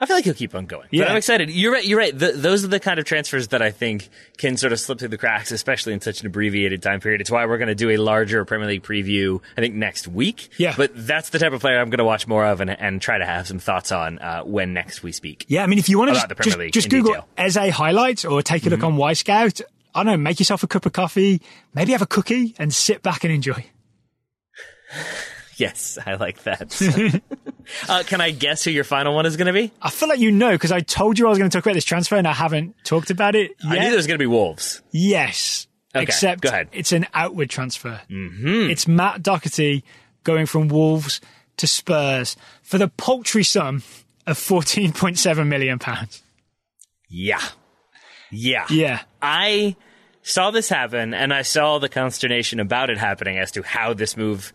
I 0.00 0.06
feel 0.06 0.16
like 0.16 0.24
he'll 0.24 0.34
keep 0.34 0.54
on 0.54 0.66
going. 0.66 0.86
Yeah. 0.92 1.04
But 1.04 1.10
I'm 1.10 1.16
excited. 1.16 1.50
You're 1.50 1.72
right. 1.72 1.84
You're 1.84 1.98
right. 1.98 2.16
Th 2.16 2.34
those 2.36 2.64
are 2.64 2.68
the 2.68 2.78
kind 2.78 3.00
of 3.00 3.04
transfers 3.04 3.48
that 3.48 3.62
I 3.62 3.72
think 3.72 4.08
can 4.36 4.56
sort 4.56 4.72
of 4.72 4.78
slip 4.78 5.00
through 5.00 5.08
the 5.08 5.18
cracks, 5.18 5.50
especially 5.50 5.92
in 5.92 6.00
such 6.00 6.20
an 6.20 6.28
abbreviated 6.28 6.82
time 6.82 7.00
period. 7.00 7.20
It's 7.20 7.30
why 7.30 7.44
we're 7.46 7.58
going 7.58 7.68
to 7.68 7.74
do 7.74 7.90
a 7.90 7.96
larger 7.96 8.44
Premier 8.44 8.68
League 8.68 8.84
preview, 8.84 9.40
I 9.56 9.60
think, 9.60 9.74
next 9.74 10.06
week. 10.06 10.50
Yeah. 10.56 10.74
But 10.76 10.92
that's 10.94 11.30
the 11.30 11.40
type 11.40 11.52
of 11.52 11.60
player 11.60 11.80
I'm 11.80 11.90
going 11.90 11.98
to 11.98 12.04
watch 12.04 12.28
more 12.28 12.46
of 12.46 12.60
and, 12.60 12.70
and 12.70 13.02
try 13.02 13.18
to 13.18 13.26
have 13.26 13.48
some 13.48 13.58
thoughts 13.58 13.90
on 13.90 14.20
uh, 14.20 14.42
when 14.42 14.72
next 14.72 15.02
we 15.02 15.10
speak. 15.10 15.46
Yeah, 15.48 15.64
I 15.64 15.66
mean, 15.66 15.80
if 15.80 15.88
you 15.88 15.98
want 15.98 16.10
to 16.10 16.14
just, 16.14 16.28
just, 16.42 16.74
just 16.74 16.90
Google 16.90 17.14
detail. 17.14 17.28
Eze 17.36 17.74
highlights 17.74 18.24
or 18.24 18.40
take 18.40 18.66
a 18.66 18.70
look 18.70 18.84
on 18.84 18.96
Wyscout. 18.96 19.62
I 19.94 20.04
don't 20.04 20.12
know, 20.12 20.16
make 20.16 20.38
yourself 20.38 20.62
a 20.62 20.68
cup 20.68 20.86
of 20.86 20.92
coffee, 20.92 21.42
maybe 21.74 21.90
have 21.90 22.02
a 22.02 22.06
cookie 22.06 22.54
and 22.56 22.72
sit 22.72 23.02
back 23.02 23.24
and 23.24 23.32
enjoy. 23.32 23.66
Yes, 25.58 25.98
I 26.06 26.14
like 26.14 26.44
that. 26.44 26.70
uh, 27.88 28.02
can 28.06 28.20
I 28.20 28.30
guess 28.30 28.64
who 28.64 28.70
your 28.70 28.84
final 28.84 29.14
one 29.14 29.26
is 29.26 29.36
going 29.36 29.46
to 29.46 29.52
be? 29.52 29.72
I 29.82 29.90
feel 29.90 30.08
like 30.08 30.18
you 30.20 30.30
know 30.30 30.50
because 30.52 30.72
I 30.72 30.80
told 30.80 31.18
you 31.18 31.26
I 31.26 31.30
was 31.30 31.38
going 31.38 31.50
to 31.50 31.56
talk 31.56 31.64
about 31.64 31.74
this 31.74 31.84
transfer 31.84 32.16
and 32.16 32.26
I 32.26 32.32
haven't 32.32 32.74
talked 32.84 33.10
about 33.10 33.34
it 33.34 33.52
I 33.64 33.74
knew 33.74 33.80
there 33.88 33.96
was 33.96 34.06
going 34.06 34.18
to 34.18 34.22
be 34.22 34.26
Wolves. 34.26 34.82
Yes. 34.90 35.66
Okay, 35.94 36.02
Except 36.02 36.42
go 36.42 36.50
ahead. 36.50 36.68
it's 36.72 36.92
an 36.92 37.06
outward 37.14 37.48
transfer. 37.50 38.00
Mm-hmm. 38.10 38.70
It's 38.70 38.86
Matt 38.86 39.22
Doherty 39.22 39.84
going 40.22 40.46
from 40.46 40.68
Wolves 40.68 41.20
to 41.56 41.66
Spurs 41.66 42.36
for 42.62 42.78
the 42.78 42.88
paltry 42.88 43.42
sum 43.42 43.82
of 44.26 44.36
£14.7 44.36 45.46
million. 45.46 45.78
pounds. 45.78 46.22
Yeah. 47.08 47.40
Yeah. 48.30 48.66
Yeah. 48.68 49.00
I 49.22 49.76
saw 50.22 50.50
this 50.50 50.68
happen 50.68 51.14
and 51.14 51.32
I 51.32 51.42
saw 51.42 51.78
the 51.78 51.88
consternation 51.88 52.60
about 52.60 52.90
it 52.90 52.98
happening 52.98 53.38
as 53.38 53.50
to 53.52 53.62
how 53.62 53.94
this 53.94 54.16
move 54.16 54.52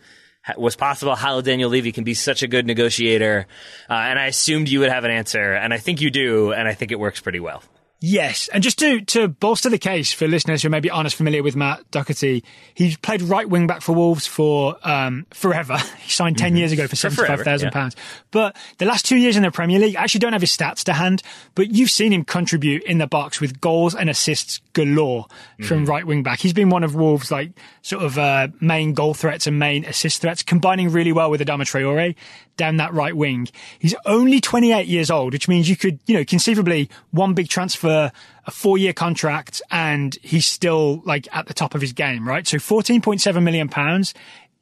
was 0.58 0.76
possible, 0.76 1.16
how 1.16 1.42
Daniel 1.42 1.70
Levy 1.70 1.92
can 1.92 2.04
be 2.04 2.14
such 2.14 2.44
a 2.44 2.48
good 2.48 2.66
negotiator. 2.68 3.48
Uh, 3.90 3.94
and 3.94 4.20
I 4.20 4.28
assumed 4.28 4.70
you 4.70 4.80
would 4.82 4.90
have 4.90 5.04
an 5.04 5.12
answer, 5.12 5.54
and 5.54 5.74
I 5.74 5.78
think 5.78 6.02
you 6.02 6.12
do, 6.12 6.52
and 6.52 6.68
I 6.68 6.74
think 6.74 6.92
it 6.92 7.00
works 7.00 7.22
pretty 7.22 7.40
well. 7.40 7.64
Yes, 8.06 8.50
and 8.50 8.62
just 8.62 8.80
to 8.80 9.00
to 9.00 9.30
bolster 9.30 9.70
the 9.70 9.78
case 9.78 10.12
for 10.12 10.28
listeners 10.28 10.62
who 10.62 10.68
maybe 10.68 10.90
aren't 10.90 11.06
as 11.06 11.14
familiar 11.14 11.42
with 11.42 11.56
Matt 11.56 11.90
Doherty, 11.90 12.44
he 12.74 12.98
played 12.98 13.22
right 13.22 13.48
wing 13.48 13.66
back 13.66 13.82
for 13.82 13.96
Wolves 13.96 14.28
for 14.28 14.76
um, 14.84 15.26
forever. 15.32 15.78
He 16.04 16.12
signed 16.12 16.38
10 16.38 16.58
years 16.58 16.74
ago 16.74 16.86
for 16.88 16.98
seventy 16.98 17.26
five 17.26 17.44
thousand 17.44 17.68
yeah. 17.68 17.72
pounds. 17.72 17.96
But 18.30 18.58
the 18.78 18.86
last 18.86 19.06
two 19.06 19.16
years 19.16 19.38
in 19.38 19.44
the 19.44 19.52
Premier 19.52 19.80
League, 19.80 19.96
I 19.96 20.04
actually 20.04 20.20
don't 20.20 20.34
have 20.34 20.42
his 20.42 20.52
stats 20.52 20.84
to 20.84 20.92
hand, 20.94 21.24
but 21.56 21.72
you've 21.72 21.90
seen 21.90 22.12
him 22.12 22.26
contribute 22.26 22.84
in 22.84 22.98
the 22.98 23.08
box 23.08 23.40
with 23.40 23.62
goals 23.62 23.96
and 23.96 24.10
assists 24.10 24.60
galore 24.74 25.28
from 25.66 25.86
right 25.86 26.06
wing 26.06 26.24
back. 26.24 26.40
He's 26.40 26.54
been 26.54 26.70
one 26.70 26.84
of 26.84 26.96
Wolves' 26.96 27.32
like 27.32 27.52
sort 27.82 28.04
of 28.04 28.18
uh, 28.18 28.50
main 28.60 28.94
goal 28.94 29.14
threats 29.14 29.48
and 29.48 29.58
main 29.58 29.86
assist 29.86 30.22
threats, 30.22 30.44
combining 30.44 30.90
really 30.90 31.12
well 31.12 31.30
with 31.30 31.42
Adama 31.42 31.62
Traore 31.62 32.16
down 32.58 32.78
that 32.78 32.94
right 32.94 33.16
wing. 33.16 33.48
He's 33.80 33.96
only 34.06 34.42
28 34.42 34.88
years 34.88 35.10
old, 35.10 35.34
which 35.34 35.48
means 35.48 35.70
you 35.70 35.76
could, 35.76 36.00
you 36.06 36.16
know, 36.16 36.26
conceivably 36.26 36.90
one 37.12 37.34
big 37.34 37.50
transfer, 37.50 38.12
a 38.46 38.52
four 38.52 38.78
year 38.78 38.94
contract, 38.94 39.62
and 39.72 40.18
he's 40.22 40.46
still 40.46 41.02
like 41.06 41.28
at 41.36 41.48
the 41.48 41.54
top 41.54 41.76
of 41.76 41.82
his 41.82 41.94
game, 41.94 42.28
right? 42.28 42.48
So 42.48 42.58
14.7 42.58 43.44
million 43.44 43.70
pounds 43.70 44.14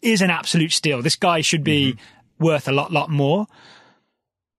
is 0.02 0.22
an 0.22 0.30
absolute 0.30 0.72
steal. 0.72 1.02
This 1.02 1.16
guy 1.16 1.42
should 1.42 1.64
be 1.64 1.98
worth 2.40 2.68
a 2.68 2.72
lot, 2.72 2.92
lot 2.92 3.10
more. 3.10 3.48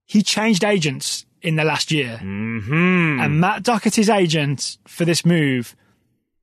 He 0.07 0.23
changed 0.23 0.65
agents 0.65 1.27
in 1.43 1.57
the 1.57 1.65
last 1.65 1.91
year. 1.91 2.19
Mm-hmm. 2.23 3.21
And 3.21 3.41
Matt 3.41 3.63
Doherty's 3.63 4.09
agent 4.09 4.79
for 4.87 5.05
this 5.05 5.25
move 5.27 5.77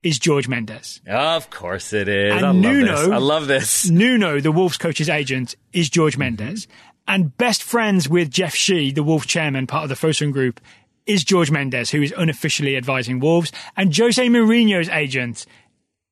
is 0.04 0.20
Jorge 0.24 0.48
Mendes. 0.48 1.02
Of 1.08 1.50
course 1.50 1.92
it 1.94 2.08
is. 2.08 2.34
And 2.34 2.46
I 2.46 2.52
love 2.52 2.56
Nuno- 2.56 2.96
this. 3.02 3.10
I 3.10 3.18
love 3.18 3.48
this. 3.48 3.90
Nuno, 3.90 4.40
the 4.40 4.52
Wolves 4.52 4.78
coach's 4.78 5.10
agent, 5.10 5.56
is 5.74 5.90
Jorge 5.94 6.18
Mendes. 6.18 6.68
And 7.08 7.36
best 7.38 7.64
friends 7.64 8.08
with 8.08 8.30
Jeff 8.30 8.54
Shi, 8.54 8.92
the 8.92 9.04
Wolves 9.04 9.26
chairman, 9.26 9.68
part 9.68 9.84
of 9.84 9.90
the 9.90 9.96
Fosun 9.96 10.32
group, 10.32 10.62
is 11.06 11.26
Jorge 11.28 11.52
Mendes, 11.52 11.90
who 11.90 12.02
is 12.02 12.14
unofficially 12.16 12.78
advising 12.78 13.20
Wolves. 13.20 13.52
And 13.76 13.96
Jose 13.98 14.24
Mourinho's 14.28 14.90
agent 14.90 15.46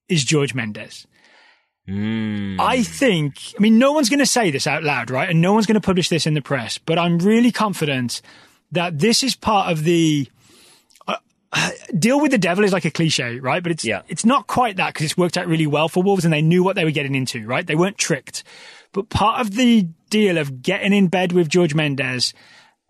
is 0.10 0.30
Jorge 0.30 0.54
Mendes. 0.54 1.06
I 1.90 2.84
think, 2.84 3.38
I 3.58 3.62
mean, 3.62 3.80
no 3.80 3.94
one's 3.94 4.10
going 4.10 4.20
to 4.20 4.26
say 4.26 4.52
this 4.52 4.68
out 4.68 4.84
loud, 4.84 5.10
right? 5.10 5.30
And 5.30 5.40
no 5.40 5.54
one's 5.54 5.66
going 5.66 5.80
to 5.80 5.86
publish 5.86 6.10
this 6.10 6.28
in 6.28 6.34
the 6.34 6.42
press, 6.42 6.78
but 6.78 7.00
I'm 7.00 7.18
really 7.18 7.50
confident 7.52 8.22
that 8.72 8.99
this 8.99 9.24
is 9.24 9.36
part 9.36 9.72
of 9.72 9.84
the, 9.84 10.28
uh, 11.07 11.15
deal 11.97 12.20
with 12.20 12.32
the 12.32 12.38
devil 12.38 12.63
is 12.63 12.74
like 12.74 12.86
a 12.86 12.91
cliche, 12.91 13.39
right? 13.39 13.63
But 13.63 13.72
it's 13.72 13.86
Yeah. 13.86 14.01
it's 14.07 14.26
not 14.26 14.47
quite 14.47 14.78
that 14.78 14.93
because 14.93 15.05
it's 15.05 15.18
worked 15.18 15.38
out 15.38 15.47
really 15.47 15.68
well 15.68 15.89
for 15.89 16.03
Wolves 16.03 16.26
and 16.26 16.34
they 16.34 16.41
knew 16.41 16.63
what 16.63 16.76
they 16.76 16.86
were 16.86 16.91
getting 16.91 17.15
into, 17.15 17.45
right? 17.45 17.65
They 17.65 17.76
weren't 17.76 17.97
tricked. 17.97 18.43
But 18.93 19.09
part 19.09 19.41
of 19.41 19.55
the 19.55 19.88
deal 20.09 20.38
of 20.38 20.61
getting 20.61 20.93
in 20.93 21.07
bed 21.07 21.32
with 21.32 21.53
Jorge 21.53 21.74
Mendes 21.76 22.34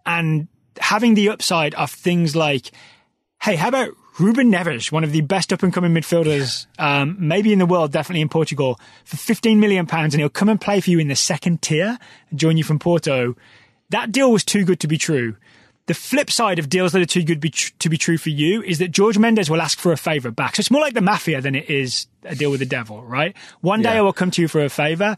and 0.05 0.47
having 0.79 1.15
the 1.15 1.29
upside 1.29 1.73
of 1.75 1.91
things 1.91 2.35
like, 2.35 2.71
hey, 3.41 3.55
how 3.55 3.67
about 3.69 3.89
Ruben 4.19 4.51
Neves, 4.51 4.91
one 4.91 5.03
of 5.03 5.11
the 5.11 5.21
best 5.21 5.53
up 5.53 5.61
and 5.63 5.73
coming 5.73 5.91
midfielders, 5.91 6.65
um, 6.79 7.15
maybe 7.19 7.53
in 7.53 7.59
the 7.59 7.65
world, 7.67 7.91
definitely 7.91 8.21
in 8.21 8.29
Portugal, 8.29 8.79
for 9.05 9.17
15 9.17 9.59
million 9.59 9.85
pounds, 9.85 10.13
and 10.13 10.21
he'll 10.21 10.29
come 10.29 10.49
and 10.49 10.59
play 10.59 10.81
for 10.81 10.89
you 10.89 10.97
in 10.99 11.07
the 11.07 11.15
second 11.15 11.61
tier 11.61 11.99
and 12.29 12.39
join 12.39 12.57
you 12.57 12.63
from 12.63 12.79
Porto. 12.79 13.35
That 13.89 14.11
deal 14.11 14.31
was 14.31 14.43
too 14.43 14.65
good 14.65 14.79
to 14.81 14.87
be 14.87 14.97
true. 14.97 15.35
The 15.87 15.93
flip 15.93 16.29
side 16.29 16.59
of 16.59 16.69
deals 16.69 16.91
that 16.91 17.01
are 17.01 17.05
too 17.05 17.23
good 17.23 17.39
be 17.39 17.49
tr- 17.49 17.71
to 17.79 17.89
be 17.89 17.97
true 17.97 18.17
for 18.17 18.29
you 18.29 18.61
is 18.61 18.77
that 18.79 18.95
Jorge 18.95 19.19
Mendes 19.19 19.49
will 19.49 19.61
ask 19.61 19.79
for 19.79 19.91
a 19.91 19.97
favour 19.97 20.31
back. 20.31 20.55
So 20.55 20.59
it's 20.61 20.69
more 20.71 20.81
like 20.81 20.93
the 20.93 21.01
mafia 21.01 21.41
than 21.41 21.55
it 21.55 21.69
is 21.69 22.07
a 22.23 22.35
deal 22.35 22.51
with 22.51 22.59
the 22.59 22.65
devil, 22.65 23.03
right? 23.03 23.35
One 23.61 23.81
day 23.81 23.93
Yeah. 23.93 23.99
I 23.99 24.01
will 24.01 24.13
come 24.13 24.29
to 24.31 24.41
you 24.41 24.47
for 24.47 24.63
a 24.63 24.69
favour. 24.69 25.15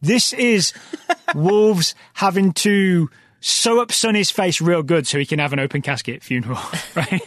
This 0.00 0.32
is 0.32 0.72
Wolves 1.34 1.94
having 2.14 2.52
to 2.54 3.10
sew 3.40 3.80
up 3.82 3.90
Sonny's 3.90 4.30
face 4.30 4.60
real 4.60 4.84
good 4.84 5.04
so 5.04 5.18
he 5.18 5.26
can 5.26 5.40
have 5.40 5.52
an 5.52 5.58
open 5.58 5.82
casket 5.82 6.22
funeral, 6.22 6.60
right? 6.94 7.20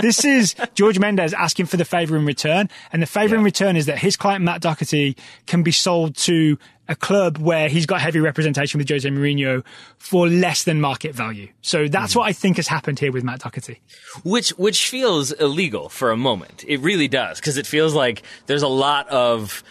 this 0.00 0.24
is 0.24 0.54
Jorge 0.78 1.00
Mendes 1.00 1.34
asking 1.34 1.66
for 1.66 1.76
the 1.76 1.84
favour 1.84 2.16
in 2.16 2.24
return. 2.24 2.68
And 2.92 3.02
the 3.02 3.06
favour 3.06 3.34
in 3.34 3.42
return 3.42 3.74
is 3.76 3.86
that 3.86 3.98
his 3.98 4.16
client, 4.16 4.44
Matt 4.44 4.60
Doherty, 4.60 5.16
can 5.46 5.64
be 5.64 5.72
sold 5.72 6.16
to 6.18 6.56
a 6.88 6.96
club 6.96 7.36
where 7.38 7.68
he's 7.68 7.84
got 7.86 8.00
heavy 8.00 8.18
representation 8.18 8.78
with 8.78 8.88
Jose 8.88 9.08
Mourinho 9.08 9.62
for 9.98 10.26
less 10.26 10.64
than 10.64 10.80
market 10.80 11.14
value. 11.14 11.48
So 11.60 11.86
that's 11.88 12.16
what 12.16 12.22
I 12.24 12.32
think 12.32 12.56
has 12.56 12.66
happened 12.68 12.98
here 12.98 13.12
with 13.12 13.24
Matt 13.24 13.40
Doherty. 13.40 13.80
which 14.24 14.50
which 14.50 14.88
feels 14.88 15.32
illegal 15.32 15.88
for 15.90 16.10
a 16.10 16.16
moment. 16.16 16.64
It 16.66 16.80
really 16.80 17.08
does 17.08 17.38
because 17.40 17.58
it 17.58 17.66
feels 17.66 17.94
like 17.94 18.22
there's 18.46 18.62
a 18.62 18.68
lot 18.68 19.08
of 19.10 19.62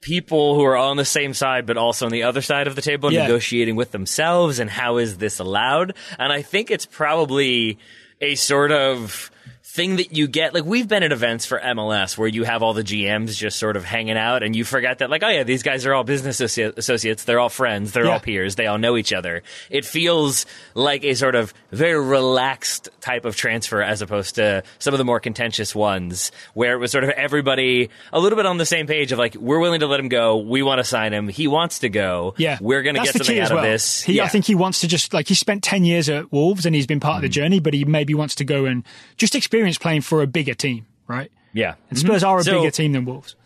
people 0.00 0.54
who 0.54 0.64
are 0.64 0.76
on 0.76 0.96
the 0.98 1.04
same 1.04 1.32
side 1.32 1.64
but 1.66 1.76
also 1.76 2.04
on 2.06 2.12
the 2.12 2.22
other 2.24 2.42
side 2.42 2.66
of 2.66 2.76
the 2.76 2.82
table 2.82 3.12
Yeah. 3.12 3.22
negotiating 3.22 3.74
with 3.76 3.90
themselves 3.90 4.58
and 4.58 4.68
how 4.70 4.98
is 4.98 5.18
this 5.18 5.38
allowed? 5.38 5.94
And 6.18 6.32
I 6.32 6.42
think 6.42 6.70
it's 6.70 6.86
probably 6.86 7.78
a 8.20 8.34
sort 8.34 8.70
of 8.70 9.30
thing 9.74 9.96
that 9.96 10.16
you 10.16 10.28
get 10.28 10.54
like 10.54 10.64
we've 10.64 10.86
been 10.86 11.02
at 11.02 11.10
events 11.10 11.44
for 11.46 11.58
MLS 11.58 12.16
where 12.16 12.28
you 12.28 12.44
have 12.44 12.62
all 12.62 12.74
the 12.74 12.84
GMs 12.84 13.36
just 13.36 13.58
sort 13.58 13.76
of 13.76 13.84
hanging 13.84 14.16
out 14.16 14.44
and 14.44 14.54
you 14.54 14.64
forget 14.64 14.98
that 14.98 15.10
like 15.10 15.24
oh 15.24 15.28
yeah 15.28 15.42
these 15.42 15.64
guys 15.64 15.84
are 15.84 15.92
all 15.92 16.04
business 16.04 16.38
associates. 16.40 17.24
They're 17.24 17.40
all 17.40 17.48
friends. 17.48 17.90
They're 17.90 18.04
Yeah. 18.04 18.12
all 18.12 18.20
peers. 18.20 18.54
They 18.54 18.68
all 18.68 18.78
know 18.78 18.96
each 18.96 19.12
other. 19.12 19.42
It 19.70 19.84
feels 19.84 20.46
like 20.74 21.02
a 21.02 21.14
sort 21.14 21.34
of 21.34 21.52
very 21.72 22.00
relaxed 22.00 22.88
type 23.00 23.24
of 23.24 23.34
transfer 23.34 23.82
as 23.82 24.00
opposed 24.00 24.36
to 24.36 24.62
some 24.78 24.94
of 24.94 24.98
the 24.98 25.04
more 25.04 25.18
contentious 25.18 25.74
ones 25.74 26.30
where 26.54 26.74
it 26.74 26.78
was 26.78 26.92
sort 26.92 27.02
of 27.02 27.10
everybody 27.10 27.90
a 28.12 28.20
little 28.20 28.36
bit 28.36 28.46
on 28.46 28.58
the 28.58 28.66
same 28.66 28.86
page 28.86 29.10
of 29.10 29.18
like 29.18 29.34
we're 29.34 29.58
willing 29.58 29.80
to 29.80 29.88
let 29.88 29.98
him 29.98 30.08
go. 30.08 30.36
We 30.38 30.62
want 30.62 30.78
to 30.78 30.84
sign 30.84 31.12
him. 31.12 31.26
He 31.26 31.48
wants 31.48 31.80
to 31.80 31.88
go. 31.88 32.34
Yeah. 32.36 32.58
we're 32.60 32.82
going 32.82 32.94
to 32.94 33.02
get 33.02 33.12
something 33.14 33.40
out 33.40 33.46
as 33.46 33.50
of 33.50 33.62
this. 33.62 34.02
He, 34.02 34.12
yeah. 34.12 34.22
Mm. 34.22 34.26
I 34.26 34.28
think 34.28 34.44
he 34.44 34.54
wants 34.54 34.82
to 34.82 34.86
just, 34.86 35.12
like, 35.12 35.26
he 35.26 35.34
spent 35.34 35.64
10 35.64 35.84
years 35.84 36.08
at 36.08 36.30
Wolves 36.30 36.64
and 36.64 36.76
he's 36.76 36.86
been 36.86 37.00
part 37.00 37.16
of 37.16 37.22
the 37.22 37.28
journey, 37.28 37.58
but 37.58 37.74
he 37.74 37.84
maybe 37.84 38.14
wants 38.14 38.36
to 38.36 38.44
go 38.44 38.66
and 38.66 38.84
just 39.16 39.34
experience 39.34 39.63
playing 39.78 40.02
for 40.02 40.22
a 40.22 40.26
bigger 40.26 40.54
team, 40.54 40.86
right? 41.08 41.30
yeah 41.52 41.74
And 41.90 41.98
Spurs 41.98 42.22
are 42.24 42.38
a 42.38 42.40
Mm-hmm. 42.40 42.50
So- 42.50 42.58
bigger 42.60 42.70
team 42.70 42.92
than 42.92 43.04
Wolves. 43.04 43.36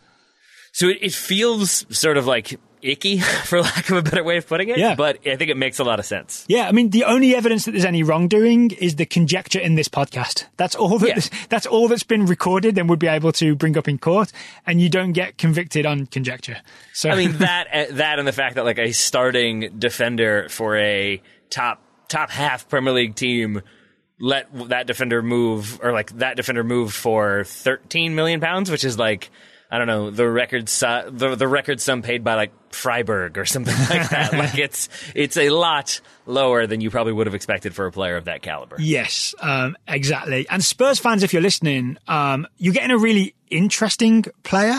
So 0.72 0.88
it, 0.88 0.98
it 1.00 1.12
feels 1.12 1.84
sort 1.96 2.16
of 2.18 2.26
like 2.26 2.58
icky, 2.82 3.18
for 3.44 3.60
lack 3.60 3.90
of 3.90 3.96
a 3.96 4.02
better 4.02 4.22
way 4.22 4.36
of 4.36 4.46
putting 4.46 4.68
it. 4.68 4.78
Yeah. 4.78 4.94
But 4.94 5.26
I 5.26 5.34
think 5.36 5.50
it 5.50 5.56
makes 5.56 5.78
a 5.80 5.84
lot 5.84 5.98
of 5.98 6.06
sense. 6.06 6.44
Yeah, 6.46 6.68
I 6.68 6.72
mean, 6.72 6.90
the 6.90 7.04
only 7.04 7.34
evidence 7.34 7.64
that 7.64 7.72
there's 7.72 7.84
any 7.84 8.02
wrongdoing 8.04 8.70
is 8.72 8.94
the 8.96 9.06
conjecture 9.06 9.58
in 9.58 9.74
this 9.74 9.88
podcast. 9.88 10.44
That's 10.56 10.76
all 10.76 10.98
that, 11.00 11.08
Yeah. 11.08 11.38
that's 11.48 11.66
all 11.66 11.88
that's 11.88 12.04
been 12.04 12.26
recorded 12.26 12.78
and 12.78 12.88
would 12.88 13.00
be 13.00 13.08
able 13.08 13.32
to 13.32 13.56
bring 13.56 13.76
up 13.76 13.88
in 13.88 13.98
court, 13.98 14.30
and 14.66 14.80
you 14.80 14.88
don't 14.88 15.12
get 15.12 15.36
convicted 15.38 15.84
on 15.86 16.06
conjecture. 16.06 16.58
So 16.92 17.10
I 17.10 17.16
mean 17.16 17.32
that 17.38 17.66
uh, 17.72 17.84
that 17.96 18.18
and 18.20 18.28
the 18.28 18.32
fact 18.32 18.54
that 18.54 18.64
like 18.64 18.78
a 18.78 18.92
starting 18.92 19.70
defender 19.78 20.48
for 20.48 20.76
a 20.76 21.20
top 21.50 21.82
top 22.08 22.30
half 22.30 22.68
Premier 22.68 22.92
League 22.92 23.16
team 23.16 23.62
let 24.20 24.68
that 24.68 24.86
defender 24.86 25.22
move 25.22 25.80
or 25.82 25.92
like 25.92 26.16
that 26.18 26.36
defender 26.36 26.64
move 26.64 26.92
for 26.92 27.44
13 27.44 28.14
million 28.14 28.40
pounds, 28.40 28.70
which 28.70 28.84
is 28.84 28.98
like 28.98 29.30
I 29.70 29.78
don't 29.78 29.86
know 29.86 30.10
the 30.10 30.28
record 30.28 30.68
su- 30.68 31.10
the 31.10 31.34
the 31.34 31.46
record 31.46 31.80
sum 31.80 32.02
paid 32.02 32.24
by 32.24 32.34
like 32.34 32.52
Freiburg 32.72 33.38
or 33.38 33.44
something 33.44 33.76
like 33.90 34.10
that. 34.10 34.32
like 34.32 34.58
it's 34.58 34.88
it's 35.14 35.36
a 35.36 35.50
lot 35.50 36.00
lower 36.26 36.66
than 36.66 36.80
you 36.80 36.90
probably 36.90 37.12
would 37.12 37.26
have 37.26 37.34
expected 37.34 37.74
for 37.74 37.86
a 37.86 37.92
player 37.92 38.16
of 38.16 38.24
that 38.24 38.42
caliber. 38.42 38.76
Yes, 38.78 39.34
um, 39.40 39.76
exactly. 39.86 40.46
And 40.48 40.64
Spurs 40.64 40.98
fans, 40.98 41.22
if 41.22 41.32
you're 41.32 41.42
listening, 41.42 41.98
um, 42.08 42.46
you're 42.56 42.74
getting 42.74 42.90
a 42.90 42.98
really 42.98 43.34
interesting 43.50 44.24
player. 44.42 44.78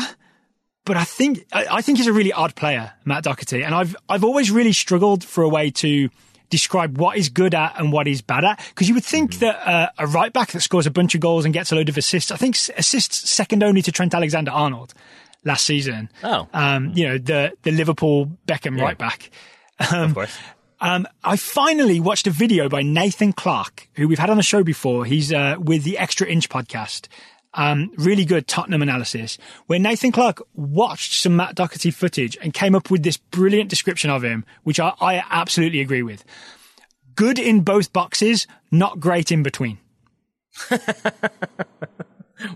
But 0.85 0.97
I 0.97 1.03
think 1.03 1.45
I, 1.53 1.67
I 1.69 1.81
think 1.83 1.99
he's 1.99 2.07
a 2.07 2.13
really 2.13 2.33
odd 2.33 2.55
player, 2.55 2.91
Matt 3.05 3.23
Doherty, 3.23 3.63
and 3.63 3.75
I've 3.75 3.95
I've 4.07 4.23
always 4.23 4.49
really 4.49 4.73
struggled 4.73 5.23
for 5.23 5.43
a 5.43 5.49
way 5.49 5.69
to 5.71 6.09
describe 6.49 6.97
what 6.97 7.15
he's 7.15 7.29
good 7.29 7.53
at 7.53 7.79
and 7.79 7.91
what 7.91 8.07
he's 8.07 8.21
bad 8.21 8.43
at. 8.43 8.59
Because 8.69 8.87
you 8.87 8.93
would 8.95 9.03
think 9.03 9.31
Mm-hmm. 9.31 9.39
that 9.41 9.67
uh, 9.67 9.89
a 9.99 10.07
right 10.07 10.31
back 10.33 10.51
that 10.51 10.61
scores 10.61 10.87
a 10.87 10.91
bunch 10.91 11.13
of 11.15 11.21
goals 11.21 11.45
and 11.45 11.53
gets 11.53 11.71
a 11.71 11.75
load 11.75 11.89
of 11.89 11.97
assists, 11.97 12.31
I 12.31 12.37
think 12.37 12.55
assists 12.77 13.29
second 13.29 13.63
only 13.63 13.81
to 13.83 13.91
Trent 13.91 14.13
Alexander 14.13 14.51
Arnold 14.51 14.93
last 15.45 15.65
season. 15.65 16.09
Oh. 16.23 16.47
um, 16.53 16.91
you 16.95 17.07
know 17.07 17.17
the 17.17 17.53
the 17.63 17.71
Liverpool 17.71 18.31
Beckham 18.47 18.79
right 18.79 18.97
back. 18.97 19.29
of 19.91 20.13
course. 20.13 20.35
Um, 20.81 21.07
I 21.25 21.35
finally 21.35 21.99
watched 21.99 22.25
a 22.25 22.31
video 22.31 22.69
by 22.69 22.83
Nathan 22.83 23.33
Clark, 23.33 23.89
who 23.95 24.07
we've 24.07 24.17
had 24.19 24.29
on 24.29 24.37
the 24.37 24.43
show 24.43 24.63
before. 24.63 25.03
He's 25.05 25.31
uh, 25.33 25.55
with 25.59 25.83
the 25.83 25.97
Extra 25.97 26.25
Inch 26.27 26.47
podcast. 26.49 27.07
Um, 27.51 27.91
really 27.97 28.25
good 28.25 28.47
Tottenham 28.47 28.83
analysis, 28.83 29.39
where 29.65 29.79
Nathan 29.79 30.11
Clark 30.11 30.43
watched 30.53 31.13
some 31.13 31.35
Matt 31.35 31.55
Doherty 31.55 31.89
footage 31.89 32.37
and 32.43 32.53
came 32.53 32.75
up 32.75 32.91
with 32.91 33.01
this 33.01 33.17
brilliant 33.17 33.71
description 33.71 34.11
of 34.11 34.23
him, 34.23 34.45
which 34.63 34.79
I, 34.79 34.93
I 35.01 35.23
absolutely 35.31 35.81
agree 35.81 36.03
with. 36.03 36.23
Good 37.15 37.39
in 37.39 37.61
both 37.61 37.91
boxes, 37.91 38.45
not 38.69 38.99
great 38.99 39.31
in 39.31 39.41
between. 39.41 39.79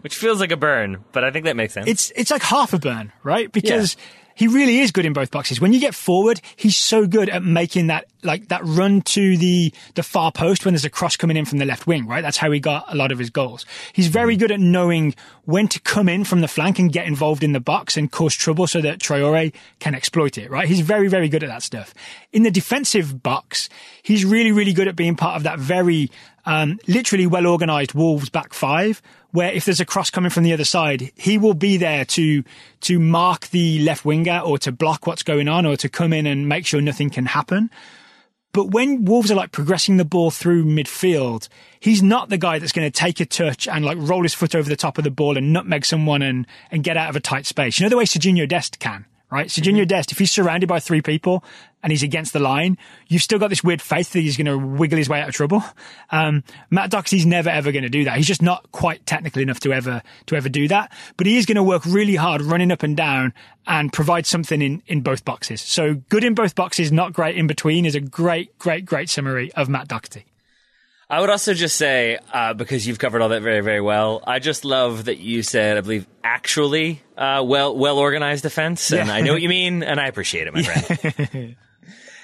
Which 0.01 0.15
feels 0.15 0.39
like 0.39 0.51
a 0.51 0.57
burn, 0.57 1.03
but 1.11 1.23
I 1.23 1.31
think 1.31 1.45
that 1.45 1.55
makes 1.55 1.73
sense. 1.73 1.87
It's 1.87 2.11
it's 2.15 2.31
like 2.31 2.41
half 2.41 2.73
a 2.73 2.79
burn, 2.79 3.11
right? 3.23 3.51
Because 3.51 3.97
he 4.35 4.47
really 4.47 4.79
is 4.79 4.91
good 4.91 5.05
in 5.05 5.13
both 5.13 5.31
boxes. 5.31 5.61
When 5.61 5.73
you 5.73 5.79
get 5.79 5.95
forward, 5.95 6.41
he's 6.55 6.77
so 6.77 7.05
good 7.05 7.29
at 7.29 7.43
making 7.43 7.87
that 7.87 8.05
like 8.23 8.47
that 8.47 8.61
run 8.63 9.01
to 9.01 9.37
the 9.37 9.73
the 9.95 10.03
far 10.03 10.31
post 10.31 10.65
when 10.65 10.73
there's 10.73 10.85
a 10.85 10.89
cross 10.89 11.15
coming 11.15 11.37
in 11.37 11.45
from 11.45 11.57
the 11.57 11.65
left 11.65 11.87
wing, 11.87 12.07
right? 12.07 12.21
That's 12.21 12.37
how 12.37 12.51
he 12.51 12.59
got 12.59 12.85
a 12.91 12.95
lot 12.95 13.11
of 13.11 13.19
his 13.19 13.29
goals. 13.29 13.65
He's 13.91 14.07
very 14.07 14.35
mm. 14.35 14.39
good 14.39 14.51
at 14.51 14.59
knowing 14.59 15.15
when 15.45 15.67
to 15.67 15.79
come 15.81 16.07
in 16.07 16.23
from 16.23 16.41
the 16.41 16.47
flank 16.47 16.79
and 16.79 16.91
get 16.91 17.05
involved 17.05 17.43
in 17.43 17.51
the 17.51 17.59
box 17.59 17.97
and 17.97 18.11
cause 18.11 18.33
trouble 18.33 18.65
so 18.67 18.81
that 18.81 18.99
Traore 18.99 19.53
can 19.79 19.93
exploit 19.93 20.37
it, 20.37 20.49
right? 20.49 20.67
He's 20.67 20.81
very 20.81 21.07
very 21.07 21.29
good 21.29 21.43
at 21.43 21.49
that 21.49 21.63
stuff. 21.63 21.93
In 22.31 22.43
the 22.43 22.51
defensive 22.51 23.21
box, 23.21 23.69
he's 24.01 24.25
really 24.25 24.51
really 24.51 24.73
good 24.73 24.87
at 24.87 24.95
being 24.95 25.15
part 25.15 25.35
of 25.35 25.43
that 25.43 25.59
very 25.59 26.09
um, 26.45 26.79
literally 26.87 27.27
well 27.27 27.47
organized 27.47 27.93
Wolves 27.93 28.29
back 28.29 28.53
five, 28.53 29.01
where 29.31 29.51
if 29.51 29.65
there's 29.65 29.79
a 29.79 29.85
cross 29.85 30.09
coming 30.09 30.29
from 30.29 30.43
the 30.43 30.53
other 30.53 30.65
side, 30.65 31.11
he 31.15 31.37
will 31.37 31.53
be 31.53 31.77
there 31.77 32.05
to 32.05 32.43
to 32.81 32.99
mark 32.99 33.47
the 33.47 33.79
left 33.79 34.05
winger 34.05 34.39
or 34.39 34.57
to 34.59 34.71
block 34.71 35.07
what's 35.07 35.23
going 35.23 35.47
on 35.47 35.65
or 35.65 35.77
to 35.77 35.89
come 35.89 36.13
in 36.13 36.25
and 36.25 36.47
make 36.47 36.65
sure 36.65 36.81
nothing 36.81 37.09
can 37.09 37.25
happen. 37.25 37.69
But 38.53 38.65
when 38.65 39.05
Wolves 39.05 39.31
are 39.31 39.35
like 39.35 39.51
progressing 39.51 39.97
the 39.97 40.05
ball 40.05 40.29
through 40.29 40.65
midfield, 40.65 41.49
he's 41.79 42.03
not 42.03 42.29
the 42.29 42.37
guy 42.37 42.59
that's 42.59 42.71
going 42.71 42.89
to 42.89 42.95
take 42.95 43.19
a 43.19 43.25
touch 43.25 43.67
and 43.67 43.83
like 43.83 43.97
roll 43.99 44.21
his 44.21 44.35
foot 44.35 44.53
over 44.53 44.69
the 44.69 44.75
top 44.75 44.99
of 44.99 45.03
the 45.03 45.09
ball 45.09 45.37
and 45.37 45.51
nutmeg 45.51 45.85
someone 45.85 46.21
and, 46.21 46.45
and 46.69 46.83
get 46.83 46.95
out 46.95 47.09
of 47.09 47.15
a 47.15 47.19
tight 47.19 47.47
space. 47.47 47.79
You 47.79 47.85
know 47.85 47.89
the 47.89 47.97
way 47.97 48.05
Sergiño 48.05 48.47
Dest 48.47 48.77
can, 48.77 49.05
right? 49.33 49.47
Sergiño 49.47 49.87
Dest, 49.87 50.11
if 50.11 50.19
he's 50.19 50.31
surrounded 50.31 50.67
by 50.67 50.79
three 50.79 51.01
people 51.01 51.43
and 51.81 51.91
he's 51.91 52.03
against 52.03 52.33
the 52.33 52.39
line, 52.39 52.77
you've 53.07 53.23
still 53.23 53.39
got 53.39 53.49
this 53.49 53.63
weird 53.63 53.81
faith 53.81 54.11
that 54.13 54.19
he's 54.19 54.37
going 54.37 54.45
to 54.45 54.57
wiggle 54.57 54.97
his 54.97 55.09
way 55.09 55.21
out 55.21 55.27
of 55.27 55.35
trouble. 55.35 55.63
Um, 56.11 56.43
Matt 56.69 56.91
Doherty's 56.91 57.25
never 57.25 57.49
ever 57.49 57.71
going 57.71 57.83
to 57.83 57.89
do 57.89 58.03
that. 58.05 58.15
He's 58.17 58.27
just 58.27 58.41
not 58.41 58.71
quite 58.71 59.05
technical 59.05 59.41
enough 59.41 59.59
to 59.61 59.73
ever 59.73 60.03
to 60.27 60.35
ever 60.35 60.49
do 60.49 60.67
that. 60.67 60.91
But 61.17 61.27
he 61.27 61.37
is 61.37 61.45
going 61.45 61.55
to 61.55 61.63
work 61.63 61.83
really 61.85 62.15
hard, 62.15 62.41
running 62.41 62.71
up 62.71 62.83
and 62.83 62.95
down, 62.95 63.33
and 63.65 63.91
provide 63.91 64.25
something 64.25 64.61
in 64.61 64.83
in 64.85 65.01
both 65.01 65.25
boxes. 65.25 65.61
So 65.61 65.95
good 66.09 66.23
in 66.23 66.35
both 66.35 66.53
boxes, 66.53 66.91
not 66.91 67.11
great 67.11 67.35
in 67.35 67.47
between, 67.47 67.85
is 67.85 67.95
a 67.95 68.01
great, 68.01 68.57
great, 68.59 68.85
great 68.85 69.09
summary 69.09 69.51
of 69.53 69.67
Matt 69.67 69.87
Doherty. 69.87 70.25
I 71.13 71.19
would 71.19 71.29
also 71.29 71.53
just 71.53 71.75
say, 71.75 72.17
uh, 72.33 72.55
because 72.55 72.87
you've 72.87 72.97
covered 72.97 73.21
all 73.21 73.29
that 73.29 73.43
very, 73.43 73.61
very 73.61 73.81
well, 73.81 74.23
I 74.25 74.39
just 74.39 74.65
love 74.65 75.05
that 75.05 75.19
you 75.19 75.43
said, 75.43 75.77
I 75.77 75.81
believe, 75.81 76.07
actually 76.23 77.03
uh, 77.15 77.43
well 77.45 77.77
well 77.77 77.99
organized 77.99 78.41
defense, 78.41 78.91
and 78.91 79.07
Yeah. 79.09 79.13
I 79.13 79.21
know 79.21 79.33
what 79.33 79.41
you 79.43 79.49
mean, 79.49 79.83
and 79.83 79.99
I 79.99 80.07
appreciate 80.07 80.47
it, 80.47 80.53
my 80.53 80.63
friend. 80.63 81.55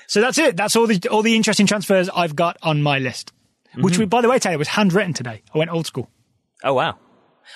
So 0.08 0.22
that's 0.22 0.40
it. 0.40 0.58
That's 0.58 0.76
all 0.76 0.88
the 0.88 1.00
all 1.12 1.22
the 1.22 1.36
interesting 1.36 1.68
transfers 1.68 2.10
I've 2.10 2.36
got 2.36 2.58
on 2.64 2.82
my 2.82 2.98
list. 2.98 3.32
Which, 3.78 4.00
we, 4.00 4.06
by 4.06 4.22
the 4.22 4.28
way, 4.28 4.40
Taylor 4.40 4.58
was 4.58 4.68
handwritten 4.68 5.14
today. 5.14 5.44
I 5.54 5.58
went 5.60 5.70
old 5.70 5.86
school. 5.86 6.10
Oh 6.64 6.74
wow, 6.74 6.98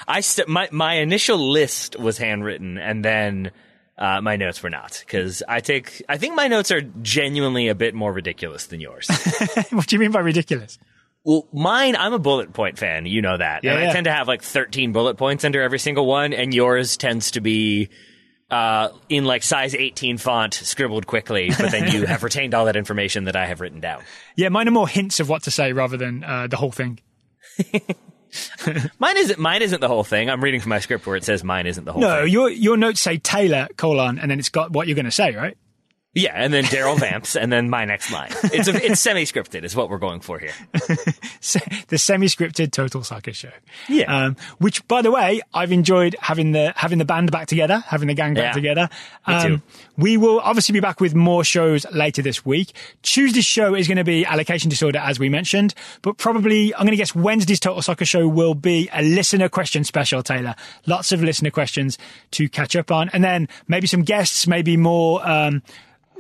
I 0.08 0.22
st- 0.22 0.48
my 0.48 0.70
my 0.72 0.94
initial 0.98 1.40
list 1.40 1.98
was 2.00 2.20
handwritten, 2.20 2.78
and 2.78 3.04
then 3.04 3.52
uh, 3.98 4.22
my 4.22 4.36
notes 4.36 4.62
were 4.62 4.70
not 4.70 5.02
because 5.04 5.42
I 5.48 5.62
take 5.62 6.04
I 6.08 6.20
think 6.20 6.36
my 6.36 6.48
notes 6.48 6.70
are 6.72 6.82
genuinely 7.02 7.70
a 7.70 7.76
bit 7.76 7.96
more 7.96 8.14
ridiculous 8.14 8.68
than 8.68 8.80
yours. 8.80 9.08
what 9.72 9.88
do 9.88 9.96
you 9.96 10.00
mean 10.00 10.12
by 10.12 10.20
ridiculous? 10.20 10.78
Well, 11.26 11.48
mine, 11.54 11.96
I'm 11.96 12.14
a 12.14 12.20
bullet 12.20 12.52
point 12.54 12.78
fan. 12.78 13.06
You 13.06 13.22
know 13.22 13.38
that. 13.38 13.64
Yeah, 13.64 13.74
and 13.74 13.84
yeah. 13.84 13.90
I 13.90 13.94
tend 13.94 14.06
to 14.06 14.12
have 14.12 14.28
like 14.28 14.42
13 14.42 14.92
bullet 14.92 15.16
points 15.16 15.46
under 15.46 15.62
every 15.62 15.80
single 15.80 16.06
one, 16.06 16.34
and 16.34 16.54
yours 16.54 16.98
tends 16.98 17.32
to 17.32 17.42
be 17.42 17.90
uh, 18.52 18.90
in 19.10 19.24
like 19.26 19.42
size 19.44 19.74
18 19.74 20.18
font, 20.18 20.54
scribbled 20.54 21.08
quickly, 21.08 21.50
but 21.58 21.72
then 21.72 21.92
you 21.92 22.06
have 22.06 22.24
retained 22.24 22.54
all 22.54 22.66
that 22.66 22.76
information 22.76 23.24
that 23.24 23.36
I 23.38 23.46
have 23.46 23.62
written 23.62 23.80
down. 23.80 24.04
Yeah, 24.36 24.50
mine 24.50 24.68
are 24.68 24.72
more 24.72 24.88
hints 24.88 25.20
of 25.22 25.30
what 25.30 25.44
to 25.44 25.52
say 25.52 25.72
rather 25.72 25.96
than 25.98 26.24
uh, 26.24 26.48
the 26.48 26.58
whole 26.58 26.72
thing. 26.72 27.00
Mine 28.98 29.18
isn't. 29.18 29.38
Mine 29.38 29.62
isn't 29.62 29.80
the 29.80 29.88
whole 29.88 30.04
thing. 30.04 30.28
I'm 30.30 30.44
reading 30.44 30.60
from 30.60 30.70
my 30.70 30.80
script 30.80 31.06
where 31.06 31.16
it 31.16 31.24
says 31.24 31.44
mine 31.44 31.68
isn't 31.68 31.86
the 31.86 31.94
whole 31.94 32.02
No, 32.02 32.24
thing. 32.24 32.34
your 32.34 32.50
your 32.50 32.78
notes 32.78 33.00
say 33.00 33.18
Taylor 33.20 33.68
colon, 33.78 34.18
and 34.18 34.32
then 34.32 34.40
it's 34.40 34.50
got 34.50 34.72
what 34.72 34.88
you're 34.88 34.96
going 34.96 35.06
to 35.06 35.12
say, 35.12 35.36
right? 35.36 35.56
Yeah, 36.16 36.34
and 36.36 36.54
then 36.54 36.64
Daryl 36.66 37.00
vamps, 37.00 37.36
and 37.36 37.52
then 37.52 37.70
my 37.72 37.86
next 37.86 38.12
line. 38.12 38.30
It's 38.44 38.68
a, 38.68 38.86
it's 38.86 39.02
semi-scripted, 39.02 39.64
is 39.64 39.76
what 39.76 39.90
we're 39.90 39.98
going 39.98 40.20
for 40.20 40.38
here. 40.38 40.54
The 41.88 41.98
semi-scripted 41.98 42.72
Total 42.72 43.04
Soccer 43.04 43.34
Show. 43.34 43.52
Yeah. 43.90 44.26
Um, 44.26 44.38
which, 44.60 44.88
by 44.88 45.02
the 45.02 45.12
way, 45.12 45.42
I've 45.54 45.72
enjoyed 45.72 46.16
having 46.20 46.52
the 46.54 46.72
having 46.76 46.98
the 46.98 47.06
band 47.06 47.32
back 47.32 47.48
together, 47.48 47.80
having 47.88 48.08
the 48.08 48.14
gang 48.14 48.34
back 48.34 48.44
Yeah. 48.44 48.52
together. 48.54 48.90
Um, 49.28 49.36
Me 49.52 49.58
too. 49.58 49.62
We 49.98 50.18
will 50.18 50.40
obviously 50.40 50.74
be 50.74 50.80
back 50.80 51.02
with 51.02 51.14
more 51.16 51.44
shows 51.44 51.86
later 51.92 52.22
this 52.22 52.46
week. 52.46 52.72
Tuesday's 53.02 53.46
show 53.46 53.76
is 53.76 53.88
going 53.88 53.98
to 53.98 54.04
be 54.04 54.26
allocation 54.26 54.70
disorder, 54.70 55.00
as 55.00 55.20
we 55.20 55.30
mentioned, 55.30 55.74
but 56.02 56.18
probably 56.18 56.74
I'm 56.74 56.82
going 56.82 56.92
to 56.92 56.98
guess 56.98 57.14
Wednesday's 57.14 57.60
Total 57.60 57.82
Soccer 57.82 58.06
Show 58.06 58.28
will 58.28 58.56
be 58.56 58.90
a 58.94 59.04
listener 59.04 59.50
question 59.50 59.84
special. 59.84 60.24
Taylor, 60.24 60.56
lots 60.86 61.12
of 61.12 61.22
listener 61.22 61.52
questions 61.52 61.98
to 62.32 62.48
catch 62.50 62.76
up 62.76 62.90
on, 62.92 63.10
and 63.10 63.24
then 63.24 63.48
maybe 63.68 63.88
some 63.88 64.04
guests, 64.04 64.48
maybe 64.48 64.78
more. 64.78 65.28
Um, 65.28 65.62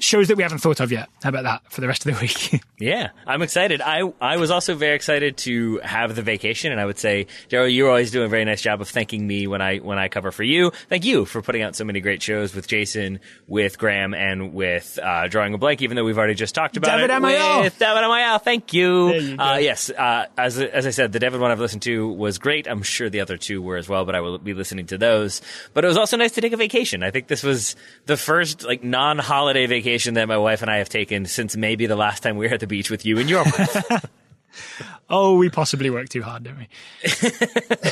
Shows 0.03 0.27
that 0.27 0.35
we 0.35 0.43
haven't 0.43 0.57
thought 0.57 0.81
of 0.81 0.91
yet. 0.91 1.07
How 1.23 1.30
about 1.30 1.43
that 1.43 1.71
for 1.71 1.80
the 1.80 1.88
rest 1.88 2.05
of 2.05 2.13
the 2.13 2.21
week? 2.53 2.61
Yeah, 2.77 3.11
I'm 3.25 3.41
excited. 3.41 3.80
I 3.80 4.01
I 4.19 4.35
was 4.35 4.51
also 4.51 4.75
very 4.75 4.95
excited 4.97 5.38
to 5.38 5.77
have 5.77 6.13
the 6.13 6.21
vacation, 6.21 6.73
and 6.73 6.81
I 6.81 6.85
would 6.85 6.99
say, 6.99 7.27
Daryl, 7.49 7.73
you're 7.73 7.88
always 7.88 8.11
doing 8.11 8.25
a 8.25 8.27
very 8.30 8.43
nice 8.43 8.61
job 8.61 8.81
of 8.81 8.89
thanking 8.89 9.25
me 9.25 9.47
when 9.47 9.61
I 9.61 9.77
when 9.77 9.97
I 9.97 10.09
cover 10.09 10.34
for 10.34 10.43
you. 10.43 10.71
Thank 10.89 11.05
you 11.05 11.23
for 11.23 11.41
putting 11.41 11.61
out 11.61 11.77
so 11.77 11.85
many 11.85 12.01
great 12.01 12.21
shows 12.21 12.53
with 12.53 12.67
Jason, 12.67 13.21
with 13.47 13.77
Graham, 13.77 14.13
and 14.13 14.53
with 14.53 14.99
uh, 15.01 15.30
drawing 15.30 15.53
a 15.53 15.57
blank. 15.57 15.81
Even 15.81 15.95
though 15.95 16.03
we've 16.03 16.17
already 16.17 16.34
just 16.34 16.53
talked 16.53 16.75
about 16.75 16.97
David 16.97 17.09
it 17.09 17.13
Amoyal. 17.13 17.63
with 17.63 17.80
David 17.80 18.03
Amoyal. 18.03 18.41
Thank 18.41 18.73
you. 18.73 19.13
You. 19.13 19.38
Uh, 19.39 19.59
yes, 19.61 19.89
uh, 19.89 20.25
as 20.38 20.59
as 20.59 20.85
I 20.85 20.89
said, 20.89 21.13
the 21.13 21.19
David 21.19 21.39
one 21.39 21.49
I've 21.51 21.61
listened 21.61 21.84
to 21.84 22.09
was 22.11 22.39
great. 22.39 22.67
I'm 22.67 22.84
sure 22.84 23.09
the 23.09 23.21
other 23.21 23.38
two 23.38 23.61
were 23.61 23.77
as 23.77 23.88
well, 23.88 24.03
but 24.03 24.15
I 24.15 24.19
will 24.19 24.38
be 24.38 24.53
listening 24.53 24.88
to 24.88 24.97
those. 24.97 25.41
But 25.73 25.85
it 25.85 25.88
was 25.88 25.95
also 25.95 26.17
nice 26.17 26.34
to 26.34 26.41
take 26.41 26.51
a 26.51 26.57
vacation. 26.57 27.03
I 27.03 27.11
think 27.11 27.27
this 27.27 27.41
was 27.41 27.77
the 28.05 28.17
first 28.17 28.65
like 28.65 28.84
non-holiday 28.84 29.67
vacation 29.67 29.93
that 30.15 30.28
my 30.28 30.38
wife 30.38 30.61
and 30.61 30.70
I 30.72 30.78
have 30.78 30.90
taken 30.90 31.26
since 31.26 31.56
maybe 31.56 31.86
the 31.86 31.95
last 31.95 32.24
time 32.24 32.38
we 32.38 32.48
were 32.48 32.53
at 32.53 32.60
the 32.60 32.68
beach 32.68 32.90
with 32.90 33.06
you 33.06 33.20
and 33.20 33.30
your 33.30 33.44
wife. 33.44 34.06
oh, 35.10 35.38
we 35.38 35.49
possibly 35.49 35.90
work 35.90 36.10
too 36.10 36.22
hard, 36.22 36.44
don't 36.44 36.57
we? 36.57 36.68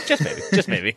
just 0.06 0.24
maybe. 0.24 0.42
Just 0.54 0.68
maybe. 0.68 0.96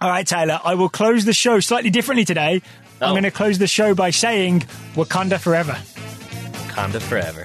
All 0.00 0.10
right, 0.10 0.26
Taylor, 0.26 0.60
I 0.62 0.74
will 0.74 0.88
close 0.90 1.24
the 1.24 1.32
show 1.32 1.58
slightly 1.60 1.90
differently 1.90 2.24
today. 2.24 2.60
I'm 3.00 3.08
Oh. 3.08 3.12
going 3.12 3.22
to 3.24 3.30
close 3.30 3.58
the 3.58 3.66
show 3.66 3.94
by 3.94 4.10
saying 4.10 4.60
Wakanda 4.94 5.38
forever. 5.38 5.72
Wakanda 5.72 7.00
forever. 7.00 7.44